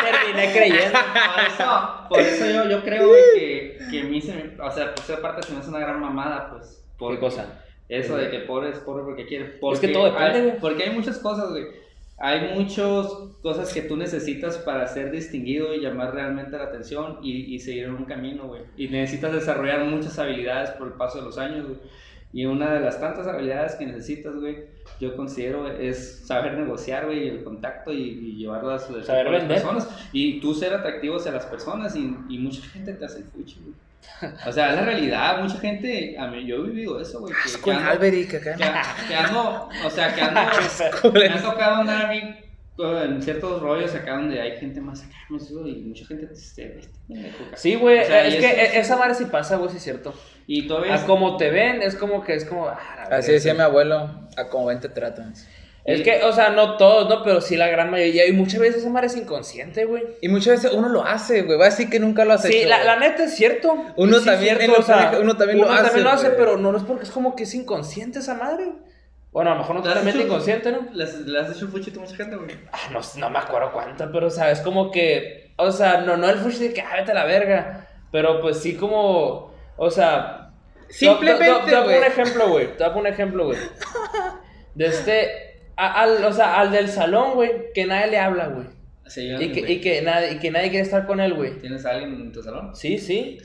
terminé 0.03 0.53
creyendo. 0.53 0.99
Por 1.35 1.45
eso, 1.47 2.09
por 2.09 2.21
eso 2.21 2.47
yo, 2.47 2.71
yo 2.71 2.83
creo 2.83 3.09
güey, 3.09 3.21
que, 3.35 3.79
que 3.91 4.01
a 4.01 4.05
mí 4.05 4.21
se 4.23 4.33
me, 4.35 4.63
o 4.63 4.71
sea, 4.71 4.95
por 4.95 5.05
esa 5.05 5.21
parte 5.21 5.43
se 5.43 5.53
me 5.53 5.59
hace 5.59 5.69
una 5.69 5.81
gran 5.81 6.01
mamada, 6.01 6.49
pues. 6.51 6.83
¿Qué 6.99 7.19
cosa? 7.19 7.63
Eso 7.91 8.17
de 8.17 8.31
que 8.31 8.39
pobre 8.41 8.71
es 8.71 8.79
pobre 8.79 9.05
porque 9.05 9.27
quiere. 9.27 9.45
Porque 9.61 9.89
que 9.89 9.93
todo 9.93 10.05
depende, 10.07 10.43
güey. 10.43 10.59
Porque 10.61 10.85
hay 10.85 10.91
muchas 10.91 11.19
cosas, 11.19 11.51
güey. 11.51 11.65
Hay 12.19 12.55
muchas 12.55 13.07
cosas 13.43 13.73
que 13.73 13.83
tú 13.83 13.97
necesitas 13.97 14.59
para 14.59 14.87
ser 14.87 15.11
distinguido 15.11 15.75
y 15.75 15.81
llamar 15.81 16.15
realmente 16.15 16.57
la 16.57 16.65
atención 16.65 17.19
y, 17.23 17.55
y 17.55 17.59
seguir 17.59 17.85
en 17.85 17.95
un 17.95 18.05
camino, 18.05 18.47
güey. 18.47 18.63
Y 18.77 18.89
necesitas 18.89 19.33
desarrollar 19.33 19.85
muchas 19.85 20.19
habilidades 20.19 20.71
por 20.71 20.87
el 20.89 20.93
paso 20.95 21.19
de 21.19 21.25
los 21.25 21.37
años, 21.39 21.67
güey. 21.67 21.79
Y 22.33 22.45
una 22.47 22.73
de 22.75 22.81
las 22.81 23.01
tantas 23.01 23.27
habilidades 23.27 23.75
que 23.75 23.87
necesitas, 23.87 24.35
güey, 24.37 24.59
yo 25.01 25.17
considero 25.17 25.67
es 25.69 26.23
saber 26.27 26.55
negociar, 26.55 27.07
güey, 27.07 27.29
el 27.29 27.43
contacto 27.43 27.93
y, 27.93 28.03
y 28.03 28.37
llevarlo 28.37 28.71
a 28.71 28.79
su 28.79 29.03
Saber 29.03 29.27
a 29.27 29.31
las 29.33 29.41
vender. 29.41 29.57
personas. 29.63 29.89
Y 30.13 30.41
tú 30.41 30.55
ser 30.55 30.73
atractivo 30.75 31.17
hacia 31.17 31.33
las 31.33 31.47
personas 31.47 31.97
y, 31.97 32.15
y 32.29 32.39
mucha 32.39 32.63
gente 32.63 32.93
te 32.93 33.05
hace 33.05 33.19
el 33.19 33.25
fuchi, 33.25 33.59
güey. 33.63 33.75
O 34.47 34.53
sea, 34.53 34.71
es 34.71 34.77
la 34.77 34.85
realidad, 34.85 35.43
mucha 35.43 35.59
gente, 35.59 36.17
a 36.19 36.27
mí, 36.29 36.47
yo 36.47 36.57
he 36.57 36.63
vivido 36.69 37.01
eso, 37.01 37.21
güey. 37.21 37.35
que- 37.35 37.53
que 37.53 37.61
Con 37.61 37.75
ando- 37.77 37.99
que, 38.01 38.29
que 39.09 39.15
ando, 39.15 39.69
o 39.85 39.91
sea, 39.91 40.15
que 40.15 40.21
ando, 40.23 40.41
me 41.13 41.27
ha 41.29 41.43
tocado 41.43 41.77
andar 41.77 42.07
a 42.07 42.09
mí 42.13 42.21
en 42.79 43.21
ciertos 43.23 43.61
rollos 43.61 43.95
acá 43.95 44.15
donde 44.17 44.41
hay 44.41 44.57
gente 44.59 44.81
más 44.81 45.03
acá, 45.03 45.15
no 45.29 45.39
sé, 45.39 45.53
y 45.67 45.83
mucha 45.83 46.07
gente 46.07 46.27
te 46.27 46.33
dice, 46.35 46.47
"Este 46.75 46.89
pendejo, 47.09 47.45
acá". 47.45 47.57
Sí, 47.59 47.75
güey, 47.75 48.01
O 48.01 48.05
sea, 48.07 48.25
es 48.27 48.37
que 48.37 48.47
eso 48.47 48.57
e- 48.77 48.79
esa 48.81 48.97
madre 48.97 49.15
sí 49.15 49.25
pasa, 49.27 49.57
güey, 49.57 49.71
sí 49.71 49.77
es 49.77 49.83
cierto. 49.83 50.15
Y 50.53 50.67
todavía 50.67 50.97
A 50.97 51.07
como 51.07 51.37
te 51.37 51.49
ven, 51.49 51.81
es 51.81 51.95
como 51.95 52.25
que 52.25 52.35
es 52.35 52.45
como. 52.45 52.67
ah, 52.67 52.77
Así 53.09 53.31
decía 53.31 53.55
mi 53.55 53.61
abuelo, 53.61 54.11
a 54.37 54.49
como 54.49 54.67
ven 54.67 54.81
te 54.81 54.89
tratan. 54.89 55.33
Es 55.85 56.03
que, 56.03 56.25
o 56.25 56.33
sea, 56.33 56.51
no 56.51 56.77
todos, 56.77 57.09
¿no? 57.09 57.23
Pero 57.23 57.41
sí 57.41 57.57
la 57.57 57.69
gran 57.69 57.89
mayoría. 57.89 58.27
Y 58.27 58.33
muchas 58.33 58.59
veces 58.59 58.79
esa 58.83 58.91
madre 58.91 59.07
es 59.07 59.17
inconsciente, 59.17 59.85
güey. 59.85 60.03
Y 60.21 60.29
muchas 60.29 60.61
veces 60.61 60.77
uno 60.77 60.89
lo 60.89 61.05
hace, 61.05 61.43
güey. 61.43 61.57
Va 61.57 61.67
a 61.67 61.71
decir 61.71 61.89
que 61.89 62.01
nunca 62.01 62.25
lo 62.25 62.33
has 62.33 62.43
Sí, 62.43 62.53
hecho. 62.57 62.69
la, 62.69 62.83
la 62.83 62.97
neta 62.99 63.25
es 63.25 63.35
cierto. 63.37 63.75
Uno 63.97 64.19
Sí, 64.19 64.25
también 64.27 64.57
cierto, 64.59 64.81
o 64.81 64.83
sea, 64.83 64.97
pareja, 64.97 65.23
uno 65.23 65.37
también 65.37 65.61
lo 65.61 65.71
hace, 65.71 65.85
también 65.85 66.05
lo 66.05 66.11
hace, 66.11 66.27
güey. 66.31 66.37
pero 66.39 66.57
no 66.57 66.77
es 66.77 66.83
porque 66.83 67.05
es 67.05 67.11
como 67.13 67.37
que 67.37 67.45
es 67.45 67.55
inconsciente 67.55 68.19
esa 68.19 68.35
madre. 68.35 68.73
Bueno, 69.31 69.51
a 69.51 69.55
lo 69.55 69.61
mejor 69.61 69.77
no 69.77 69.83
¿Le 69.83 69.87
has 69.89 69.95
totalmente 69.95 70.19
hecho- 70.19 70.27
inconsciente, 70.27 70.73
¿no? 70.73 70.89
¿Le 70.93 71.05
has, 71.41 71.57
hecho 71.57 71.69
fuchito 71.69 72.01
a 72.01 72.03
mucha 72.03 72.17
gente, 72.17 72.35
güey? 72.35 72.51
Ah, 72.73 72.91
no, 72.93 73.01
no 73.21 73.31
me 73.31 73.39
acuerdo 73.39 73.71
cuánta, 73.73 74.11
pero, 74.11 74.27
o 74.27 74.31
sea, 74.31 74.51
es 74.51 74.61
como 74.61 74.91
que. 74.91 75.53
O 75.57 75.71
sea, 75.71 76.01
no, 76.01 76.17
no 76.17 76.29
el 76.29 76.39
fushi 76.39 76.69
de 76.69 76.73
que, 76.75 76.81
ah, 76.83 76.97
vete 76.97 77.13
a 77.13 77.15
la 77.15 77.25
verga. 77.25 77.87
Pero 78.11 78.41
pues 78.41 78.59
sí, 78.59 78.75
como. 78.75 79.50
O 79.83 79.91
sea. 79.91 80.51
Simplemente, 80.89 81.45
Te 81.47 81.53
te- 81.53 81.71
te 81.71 81.71
voy 81.71 81.75
a 81.75 81.85
poner 81.85 81.99
un 81.99 82.05
ejemplo, 82.05 82.49
güey. 82.51 82.67
Te 82.77 82.83
voy 82.85 82.91
a 82.91 82.93
poner 82.95 83.13
un 83.13 83.15
ejemplo, 83.15 83.45
güey. 83.47 83.59
De 84.75 84.87
este. 84.87 85.29
a- 85.77 86.03
al, 86.03 86.23
o 86.25 86.33
sea, 86.33 86.61
al 86.61 86.71
del 86.71 86.89
salón, 86.89 87.33
güey, 87.35 87.73
que 87.73 87.87
nadie 87.87 88.09
le 88.11 88.19
habla, 88.19 88.49
güey. 88.49 88.67
Sí, 89.07 89.29
Y 89.41 89.51
que, 89.53 89.73
y, 89.73 89.81
que 89.81 90.03
nadie, 90.03 90.33
y 90.33 90.39
que 90.39 90.51
nadie 90.51 90.69
quiere 90.69 90.85
estar 90.85 91.07
con 91.07 91.19
él, 91.21 91.33
güey. 91.35 91.59
¿Tienes 91.59 91.85
a 91.87 91.91
alguien 91.93 92.13
en 92.21 92.33
tu 92.33 92.43
salón? 92.43 92.77
Sí, 92.77 92.99
sí. 92.99 93.39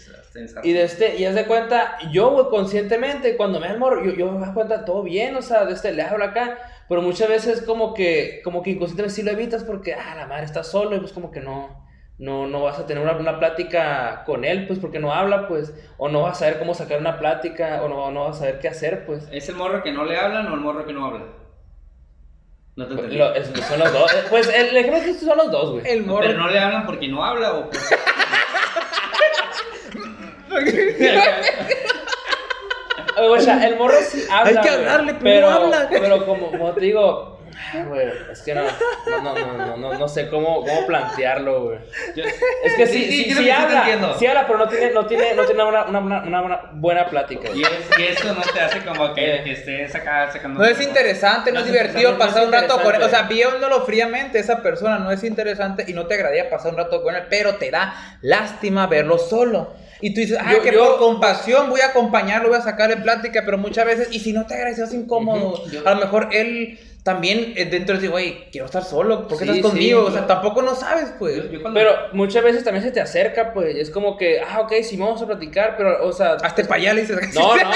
Y 0.63 0.73
de 0.73 0.83
este, 0.83 1.15
y 1.15 1.23
haz 1.25 1.33
de 1.33 1.45
cuenta, 1.45 1.97
yo, 2.11 2.31
güey, 2.31 2.47
conscientemente, 2.49 3.37
cuando 3.37 3.59
me 3.61 3.75
morro, 3.77 4.03
yo, 4.03 4.13
yo 4.13 4.29
me 4.31 4.45
das 4.45 4.53
cuenta, 4.53 4.83
todo 4.83 5.01
bien, 5.01 5.35
o 5.37 5.41
sea, 5.41 5.63
de 5.65 5.73
este, 5.73 5.93
le 5.93 6.01
hablo 6.03 6.25
acá, 6.25 6.57
pero 6.89 7.01
muchas 7.01 7.29
veces 7.29 7.61
como 7.61 7.93
que, 7.93 8.41
como 8.43 8.61
que 8.61 8.71
inconscientemente 8.71 9.15
sí 9.15 9.23
lo 9.23 9.31
evitas 9.31 9.63
porque, 9.63 9.93
ah, 9.93 10.13
la 10.17 10.27
madre 10.27 10.43
está 10.45 10.63
solo, 10.63 10.95
y 10.97 10.99
pues 10.99 11.13
como 11.13 11.31
que 11.31 11.39
no, 11.39 11.84
no, 12.17 12.47
no 12.47 12.63
vas 12.63 12.79
a 12.79 12.85
tener 12.85 13.03
una, 13.03 13.13
una 13.13 13.39
plática 13.39 14.23
con 14.25 14.45
él, 14.45 14.67
pues 14.67 14.79
porque 14.79 14.99
no 14.99 15.13
habla, 15.13 15.47
pues, 15.47 15.73
o 15.97 16.07
no 16.09 16.21
vas 16.21 16.37
a 16.37 16.39
saber 16.39 16.59
cómo 16.59 16.73
sacar 16.73 16.99
una 16.99 17.19
plática, 17.19 17.81
o 17.83 17.89
no, 17.89 18.11
no 18.11 18.25
vas 18.25 18.37
a 18.37 18.39
saber 18.39 18.59
qué 18.59 18.67
hacer, 18.69 19.05
pues. 19.05 19.27
¿Es 19.31 19.49
el 19.49 19.55
morro 19.55 19.83
que 19.83 19.91
no 19.91 20.05
le 20.05 20.17
hablan 20.17 20.47
o 20.47 20.53
el 20.53 20.61
morro 20.61 20.85
que 20.85 20.93
no 20.93 21.05
habla? 21.05 21.25
No 22.77 22.87
te 22.87 22.93
entendí. 22.93 23.17
Lo- 23.17 23.33
es- 23.33 23.47
son 23.67 23.79
los 23.79 23.91
dos, 23.93 24.13
eh, 24.13 24.23
pues 24.29 24.47
el 24.53 24.75
ejemplo 24.75 25.01
que 25.03 25.13
son 25.13 25.37
los 25.37 25.51
dos, 25.51 25.71
güey. 25.71 25.87
El 25.89 26.05
morro. 26.05 26.25
Pero 26.27 26.37
no 26.39 26.49
le 26.49 26.59
hablan 26.59 26.85
porque 26.85 27.07
no 27.07 27.23
habla 27.23 27.53
o 27.53 27.69
por... 27.69 27.79
O 33.17 33.39
sea, 33.39 33.65
el 33.65 33.77
morro 33.77 33.95
sí 34.01 34.23
habla. 34.29 34.59
Hay 34.61 34.67
que 34.67 34.69
hablarle, 34.73 35.13
pero 35.21 35.49
no 35.49 35.55
habla. 35.55 35.87
Pero 35.89 36.25
como, 36.25 36.51
como 36.51 36.71
te 36.73 36.81
digo, 36.81 37.34
Güey, 37.87 38.07
es 38.31 38.41
que 38.41 38.53
no, 38.55 38.63
no, 38.63 39.21
no, 39.21 39.33
no, 39.33 39.57
no, 39.65 39.77
no, 39.77 39.93
no 39.93 40.07
sé 40.07 40.27
cómo, 40.29 40.61
cómo 40.65 40.85
plantearlo, 40.87 41.63
güey. 41.63 41.77
Es 42.63 42.73
que 42.75 42.87
sí, 42.87 43.05
Sí, 43.05 43.33
sí, 43.33 43.49
habla, 43.49 44.15
sí 44.17 44.25
habla, 44.27 44.45
pero 44.47 44.59
no 44.59 44.67
tiene, 44.67 44.91
no 44.91 45.05
tiene, 45.05 45.33
no 45.35 45.45
tiene 45.45 45.63
una, 45.63 45.85
una, 45.85 45.99
una, 45.99 46.21
una 46.23 46.41
buena- 46.41 46.61
buena 46.73 47.05
plática. 47.09 47.49
Y, 47.53 47.61
güey. 47.61 47.73
es- 47.73 47.99
y 47.99 48.03
eso 48.03 48.33
no 48.33 48.41
te 48.41 48.59
hace 48.59 48.79
como 48.83 49.13
que, 49.13 49.41
que 49.43 49.51
estés 49.53 49.93
acá 49.95 50.31
sacando. 50.31 50.59
No 50.59 50.65
es 50.65 50.79
interesante, 50.81 51.51
no, 51.51 51.59
No 51.59 51.65
es 51.65 51.71
divertido 51.71 52.17
pasar 52.17 52.41
es 52.43 52.47
un 52.47 52.53
rato 52.53 52.81
con 52.81 52.95
él. 52.95 53.01
O 53.03 53.09
sea, 53.09 53.23
viéndolo 53.23 53.81
fríamente, 53.85 54.39
esa 54.39 54.61
persona 54.61 54.99
no 54.99 55.11
es 55.11 55.23
interesante 55.23 55.85
y 55.87 55.93
no 55.93 56.05
te 56.07 56.15
agradaría 56.15 56.49
pasar 56.49 56.71
un 56.71 56.77
rato 56.77 57.01
con 57.03 57.15
él, 57.15 57.23
pero 57.29 57.55
te 57.55 57.71
da 57.71 58.17
lástima 58.21 58.87
verlo 58.87 59.17
solo. 59.17 59.73
Y 60.01 60.13
tú 60.13 60.19
dices, 60.19 60.37
ah, 60.41 60.51
Yo- 60.51 60.61
que 60.61 60.73
yo- 60.73 60.85
por 60.85 60.97
compasión 60.99 61.69
voy 61.69 61.79
a 61.81 61.87
acompañarlo, 61.87 62.49
voy 62.49 62.57
a 62.57 62.61
sacarle 62.61 62.97
plática, 62.97 63.43
pero 63.45 63.57
muchas 63.57 63.85
veces, 63.85 64.09
y 64.11 64.19
si 64.19 64.33
no 64.33 64.45
te 64.45 64.53
agradece, 64.55 64.83
es 64.83 64.93
incómodo. 64.93 65.65
Yo- 65.71 65.87
A 65.87 65.91
lo 65.93 66.01
mejor 66.01 66.29
él 66.33 66.77
también 67.05 67.53
eh, 67.55 67.65
dentro 67.65 67.99
de 67.99 68.07
güey, 68.07 68.49
quiero 68.51 68.65
estar 68.65 68.83
solo, 68.83 69.27
¿por 69.27 69.37
qué 69.37 69.45
Sí, 69.45 69.51
estás 69.51 69.71
conmigo? 69.71 70.01
sí, 70.01 70.07
o 70.07 70.11
sea, 70.11 70.21
yo- 70.21 70.25
tampoco 70.27 70.63
no 70.63 70.73
sabes, 70.73 71.13
pues. 71.19 71.35
Yo- 71.35 71.43
yo 71.51 71.61
cuando- 71.61 71.79
Pero 71.79 71.91
muchas 72.13 72.43
veces 72.43 72.63
también 72.63 72.83
se 72.83 72.89
te 72.89 72.99
acerca, 72.99 73.53
pues, 73.53 73.75
es 73.75 73.91
como 73.91 74.17
que, 74.17 74.41
ah, 74.41 74.61
ok, 74.61 74.73
sí, 74.81 74.97
vamos 74.97 75.21
a 75.21 75.27
platicar, 75.27 75.75
pero, 75.77 76.03
o 76.03 76.11
sea... 76.11 76.31
Hasta 76.41 76.63
para 76.63 76.81
allá 76.81 76.93
le 76.95 77.01
dices, 77.01 77.35
No, 77.35 77.55
no, 77.55 77.63
no, 77.63 77.69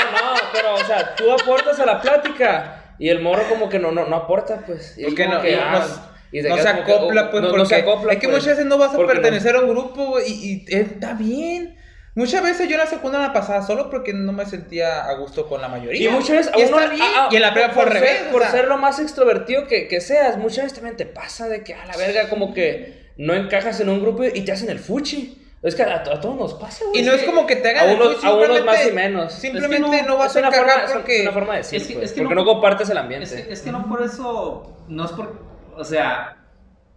pero, 0.51 0.73
o 0.73 0.83
sea, 0.83 1.13
tú 1.15 1.31
aportas 1.31 1.79
a 1.79 1.85
la 1.85 2.01
plática 2.01 2.95
y 2.97 3.09
el 3.09 3.21
morro 3.21 3.43
como 3.47 3.69
que 3.69 3.77
no, 3.77 3.91
no, 3.91 4.07
no 4.07 4.15
aporta, 4.15 4.63
pues. 4.65 4.97
Y 4.97 5.01
es 5.01 5.07
Porque 5.09 5.27
no, 5.27 5.39
que, 5.43 5.55
no, 5.55 5.61
ah, 5.63 5.85
no- 5.87 6.09
y 6.31 6.41
te 6.41 6.49
no 6.49 6.57
se 6.57 6.63
que, 6.63 6.69
acopla, 6.69 7.25
oh, 7.25 7.29
pues, 7.29 7.41
no, 7.43 7.49
porque 7.49 7.57
no 7.63 7.65
se 7.65 7.75
acopla, 7.75 8.13
es 8.13 8.19
que 8.19 8.27
pues. 8.27 8.37
muchas 8.41 8.57
veces 8.57 8.65
no 8.65 8.79
vas 8.79 8.95
a 8.95 8.97
pertenecer 8.97 9.55
a 9.55 9.59
un 9.61 9.69
grupo, 9.69 10.05
güey, 10.07 10.25
y, 10.27 10.65
y 10.67 10.75
está 10.75 11.13
bien. 11.13 11.75
Muchas 12.19 12.43
veces 12.43 12.67
yo 12.67 12.73
en 12.75 12.81
la 12.81 12.85
secundaria 12.87 13.27
me 13.29 13.33
pasaba 13.33 13.65
solo 13.65 13.89
porque 13.89 14.13
no 14.13 14.31
me 14.33 14.45
sentía 14.45 15.05
a 15.05 15.13
gusto 15.15 15.47
con 15.47 15.61
la 15.61 15.67
mayoría. 15.69 16.09
Y 16.09 16.11
muchas 16.13 16.35
veces 16.37 16.53
a 16.53 16.59
y 16.59 16.63
uno- 16.63 16.79
está 16.79 16.91
bien. 16.91 17.01
ah, 17.05 17.13
ah, 17.15 17.29
y 17.31 17.35
en 17.37 17.41
la 17.41 17.53
prepa 17.53 17.69
fue 17.69 17.83
al 17.83 17.87
por 17.87 17.93
revés. 17.95 18.17
ser- 18.19 18.31
por 18.31 18.41
sea, 18.41 18.51
ser 18.51 18.67
lo 18.67 18.77
más 18.77 18.99
extrovertido 18.99 19.67
que, 19.67 19.87
que 19.87 20.01
seas, 20.01 20.37
muchas 20.37 20.65
veces 20.65 20.73
también 20.73 20.97
te 20.97 21.05
pasa 21.05 21.47
de 21.47 21.63
que 21.63 21.73
a 21.73 21.85
la 21.85 21.95
verga 21.95 22.27
como 22.29 22.53
que 22.53 23.11
no 23.17 23.33
encajas 23.33 23.79
en 23.79 23.89
un 23.89 24.01
grupo 24.01 24.23
y 24.25 24.41
te 24.41 24.51
hacen 24.51 24.69
el 24.69 24.79
fuchi. 24.79 25.35
Es 25.61 25.75
que 25.75 25.83
a, 25.83 25.95
a 25.95 26.21
todos 26.21 26.37
nos 26.37 26.53
pasa, 26.53 26.85
güey. 26.89 27.01
y 27.01 27.05
no 27.05 27.11
es 27.13 27.23
como 27.23 27.45
que 27.45 27.57
te 27.57 27.67
a 27.69 27.81
hagan 27.83 27.95
unos, 27.95 28.23
a 28.23 28.33
unos 28.33 28.63
más 28.63 28.85
y 28.87 28.91
menos. 28.93 29.33
Simplemente 29.33 29.75
Es 29.77 30.01
que 30.01 30.03
no, 30.07 30.17
vas 30.17 30.33
a 30.35 30.39
encajar 30.39 30.57
forma, 30.65 30.83
es 30.85 30.91
porque. 30.93 31.21
una 31.23 31.31
forma 31.33 31.51
de 31.53 31.57
decir, 31.59 31.81
Es 31.81 31.87
que- 31.87 31.93
pues, 31.95 32.05
es 32.05 32.11
que 32.13 32.21
porque 32.21 32.35
no- 32.35 32.41
no, 32.41 32.47
compartes 32.47 32.89
el 32.89 32.97
ambiente. 32.97 33.25
Es 33.25 33.33
que, 33.45 33.53
es 33.53 33.61
que 33.61 33.71
no 33.71 33.87
por 33.89 34.01
eso, 34.01 34.77
no 34.87 35.03
es 35.05 35.11
por, 35.11 35.35
o 35.75 35.83
sea, 35.83 36.37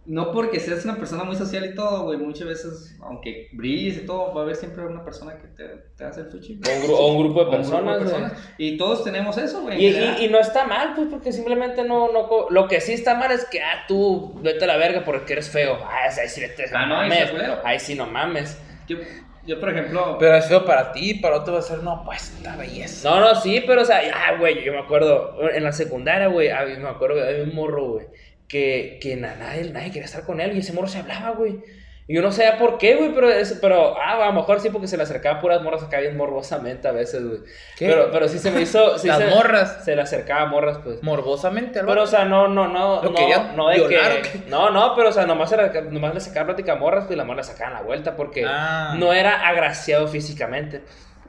no 0.05 0.31
porque 0.33 0.59
seas 0.59 0.83
una 0.83 0.97
persona 0.97 1.23
muy 1.23 1.35
social 1.37 1.63
y 1.65 1.75
todo, 1.75 2.03
güey, 2.03 2.17
muchas 2.17 2.47
veces, 2.47 2.97
aunque 3.01 3.47
brilles 3.53 3.97
y 3.97 4.05
todo, 4.05 4.33
va 4.33 4.41
a 4.41 4.43
haber 4.43 4.55
siempre 4.57 4.85
una 4.85 5.03
persona 5.05 5.37
que 5.37 5.47
te, 5.47 5.63
te 5.95 6.03
hace 6.03 6.21
el 6.21 6.27
fuchi. 6.27 6.59
O 6.65 6.69
un, 6.75 6.83
gru- 6.83 6.95
o 6.97 7.07
un 7.07 7.23
grupo 7.23 7.39
de 7.39 7.45
grupo 7.45 7.57
personas, 7.57 8.03
de 8.03 8.11
güey. 8.11 8.31
Y 8.57 8.77
todos 8.77 9.03
tenemos 9.03 9.37
eso, 9.37 9.61
güey. 9.61 9.81
Y, 9.81 9.87
y, 9.95 10.25
y 10.25 10.27
no 10.29 10.39
está 10.39 10.65
mal, 10.67 10.93
pues, 10.95 11.07
porque 11.09 11.31
simplemente 11.31 11.83
no, 11.85 12.11
no... 12.11 12.27
co- 12.27 12.47
Lo 12.49 12.67
que 12.67 12.81
sí 12.81 12.91
está 12.93 13.15
mal 13.15 13.31
es 13.31 13.45
que, 13.45 13.61
ah, 13.61 13.85
tú, 13.87 14.33
vete 14.41 14.65
a 14.65 14.67
la 14.67 14.77
verga 14.77 15.03
porque 15.05 15.33
eres 15.33 15.49
feo. 15.49 15.77
Ah, 15.83 16.09
ahí 16.21 16.27
sí 16.27 16.41
vete, 16.41 16.65
Ah, 16.73 16.85
no, 16.85 16.95
mames. 16.95 17.31
Ahí 17.63 17.79
sí 17.79 17.95
no 17.95 18.05
mames. 18.05 18.57
yo, 18.87 18.97
yo, 19.45 19.59
por 19.59 19.69
ejemplo, 19.69 20.17
Pero 20.19 20.35
es 20.35 20.45
feo 20.47 20.65
para 20.65 20.91
ti, 20.91 21.15
para 21.15 21.37
otro 21.37 21.53
va 21.53 21.59
a 21.59 21.63
ser, 21.63 21.79
no, 21.79 22.01
pues 22.03 22.33
esta 22.37 22.55
belleza. 22.57 23.09
No, 23.09 23.19
no, 23.21 23.35
sí, 23.35 23.63
pero, 23.65 23.81
o 23.81 23.85
sea, 23.85 24.01
ah, 24.13 24.35
güey, 24.37 24.63
yo 24.65 24.73
me 24.73 24.79
acuerdo, 24.79 25.37
en 25.53 25.63
la 25.63 25.71
secundaria, 25.71 26.27
güey, 26.27 26.49
me 26.79 26.89
acuerdo, 26.89 27.21
había 27.23 27.43
un 27.43 27.53
morro, 27.55 27.91
güey, 27.93 28.05
que, 28.53 28.99
que 29.01 29.15
na- 29.15 29.33
nadie, 29.35 29.71
nadie 29.71 29.87
quería 29.87 30.05
estar 30.05 30.23
con 30.23 30.39
él 30.39 30.55
y 30.55 30.59
ese 30.59 30.73
morro 30.73 30.87
se 30.87 30.99
hablaba, 30.99 31.31
güey. 31.31 31.59
Y 32.05 32.15
yo 32.15 32.21
no 32.21 32.31
sé 32.33 32.43
por 32.59 32.77
qué, 32.77 32.95
güey, 32.95 33.13
pero, 33.15 33.29
es- 33.31 33.57
pero, 33.61 33.97
ah, 33.97 34.21
a 34.21 34.27
lo 34.27 34.33
mejor 34.33 34.59
sí 34.59 34.69
porque 34.69 34.87
se 34.87 34.95
le 34.97 35.03
acercaba 35.03 35.39
puras 35.39 35.61
morras 35.63 35.81
acá 35.83 35.99
bien 36.01 36.15
morbosamente 36.17 36.87
a 36.87 36.91
veces, 36.91 37.25
güey. 37.25 37.39
¿Qué? 37.77 37.87
Pero, 37.87 38.11
pero 38.11 38.27
sí 38.27 38.37
se 38.39 38.51
me 38.51 38.61
hizo... 38.61 38.99
Sí 38.99 39.07
Las 39.07 39.17
se, 39.19 39.27
morras. 39.27 39.83
Se 39.85 39.95
le 39.95 40.01
acercaba 40.03 40.41
a 40.41 40.45
morras, 40.45 40.77
pues. 40.83 41.01
Morbosamente, 41.01 41.79
al 41.79 41.85
Pero, 41.87 42.03
o 42.03 42.07
sea, 42.07 42.25
no, 42.25 42.47
no, 42.47 42.67
no, 42.67 43.01
¿Lo 43.01 43.09
no, 43.11 43.53
no 43.55 43.69
de 43.69 43.87
violar 43.87 44.21
que... 44.21 44.41
No, 44.49 44.69
no, 44.69 44.93
pero, 44.95 45.09
o 45.09 45.11
sea, 45.13 45.25
nomás, 45.25 45.51
era, 45.53 45.71
nomás 45.81 46.13
le 46.13 46.19
sacaba 46.19 46.47
plática 46.47 46.73
a 46.73 46.75
morras, 46.75 47.05
pues, 47.05 47.15
y 47.15 47.17
la 47.17 47.23
morra 47.23 47.37
le 47.37 47.43
sacaban 47.45 47.73
la 47.73 47.81
vuelta 47.81 48.15
porque 48.17 48.45
Ah. 48.47 48.95
no 48.99 49.13
era 49.13 49.47
agraciado 49.47 50.07
físicamente. 50.07 50.81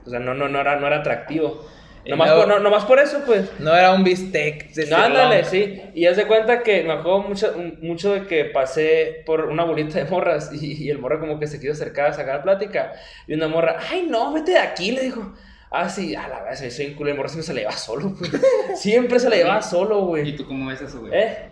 O 0.05 0.11
sea, 0.11 0.18
no, 0.18 0.35
no, 0.35 0.49
no, 0.49 0.61
era, 0.61 0.77
no 0.77 0.87
era 0.89 0.99
atractivo. 0.99 1.64
Y 2.05 2.11
Nomás, 2.11 2.29
luego- 2.29 2.43
por, 2.43 2.49
no, 2.53 2.59
nomás 2.61 2.85
por 2.85 2.99
eso, 2.99 3.23
pues. 3.25 3.51
No 3.61 3.75
era 3.75 3.93
un 3.93 4.05
bistec. 4.05 4.71
No, 4.91 4.97
ándale, 4.97 5.45
sí. 5.45 5.81
Y 5.95 6.07
haz 6.07 6.17
de 6.19 6.27
cuenta 6.27 6.63
que 6.63 6.83
me 6.83 6.93
acuerdo 6.93 7.23
mucho, 7.23 7.55
mucho 7.81 8.13
de 8.13 8.27
que 8.27 8.45
pasé 8.47 9.23
por 9.25 9.47
una 9.47 9.65
bolita 9.65 9.99
de 9.99 10.11
morras 10.11 10.51
y, 10.53 10.85
y 10.85 10.91
el 10.91 10.99
morro 10.99 11.19
como 11.21 11.39
que 11.41 11.47
se 11.47 11.59
quiso 11.59 11.73
acercar 11.73 12.09
a 12.09 12.13
sacar 12.13 12.43
plática. 12.43 12.93
Y 13.27 13.35
una 13.35 13.49
morra, 13.49 13.79
ay, 13.91 14.07
no, 14.09 14.33
vete 14.33 14.53
de 14.53 14.59
aquí, 14.59 14.93
le 14.93 15.01
dijo. 15.03 15.33
Ah, 15.71 15.89
sí, 15.89 16.15
a 16.15 16.29
la 16.29 16.43
vez, 16.45 16.73
soy 16.75 16.87
un 16.87 16.95
culo. 16.95 17.11
El 17.11 17.17
morro 17.17 17.29
siempre 17.29 17.47
se 17.47 17.55
le 17.55 17.61
lleva 17.63 17.73
solo, 17.73 18.15
pues. 18.19 18.31
Siempre 18.81 19.19
se 19.19 19.29
le 19.31 19.37
lleva 19.39 19.61
solo, 19.63 20.01
¿y 20.01 20.07
güey. 20.07 20.37
tú 20.37 20.47
cómo 20.47 20.69
ves 20.69 20.83
eso, 20.83 21.01
güey? 21.01 21.13
¿Eh? 21.15 21.49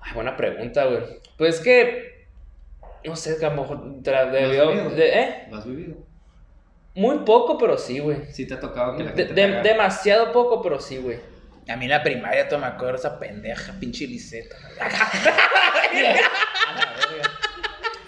Ay, 0.00 0.12
buena 0.14 0.36
pregunta, 0.36 0.84
güey. 0.84 1.00
Pues 1.38 1.56
es 1.56 1.60
que. 1.60 2.26
No 3.04 3.14
sé, 3.16 3.38
que 3.38 3.46
a 3.46 3.50
lo 3.54 3.62
mejor 3.62 4.02
te 4.02 4.10
la 4.10 4.24
¿Lo 4.24 4.36
has 4.36 4.46
vivido? 4.48 4.90
de- 4.90 5.20
¿Eh? 5.20 5.46
¿Lo 5.48 5.56
has 5.58 5.66
vivido? 5.66 5.96
Muy 6.96 7.18
poco, 7.18 7.56
pero 7.58 7.78
sí, 7.78 7.98
güey. 8.00 8.24
Sí 8.32 8.46
te 8.46 8.54
ha 8.54 8.60
tocado 8.60 8.96
que 8.96 9.04
la 9.04 9.10
gente 9.10 9.26
de- 9.26 9.34
te 9.34 9.44
haga- 9.44 9.62
demasiado 9.62 10.32
poco, 10.32 10.62
pero 10.62 10.80
sí, 10.80 10.96
güey. 10.98 11.18
A 11.68 11.76
mí 11.76 11.84
en 11.84 11.90
la 11.90 12.02
primaria, 12.02 12.48
tú 12.48 12.56
me 12.58 12.66
acuerdo 12.66 12.94
esa 12.96 13.18
pendeja, 13.18 13.72
pinche 13.78 14.06
Liseta. 14.06 14.56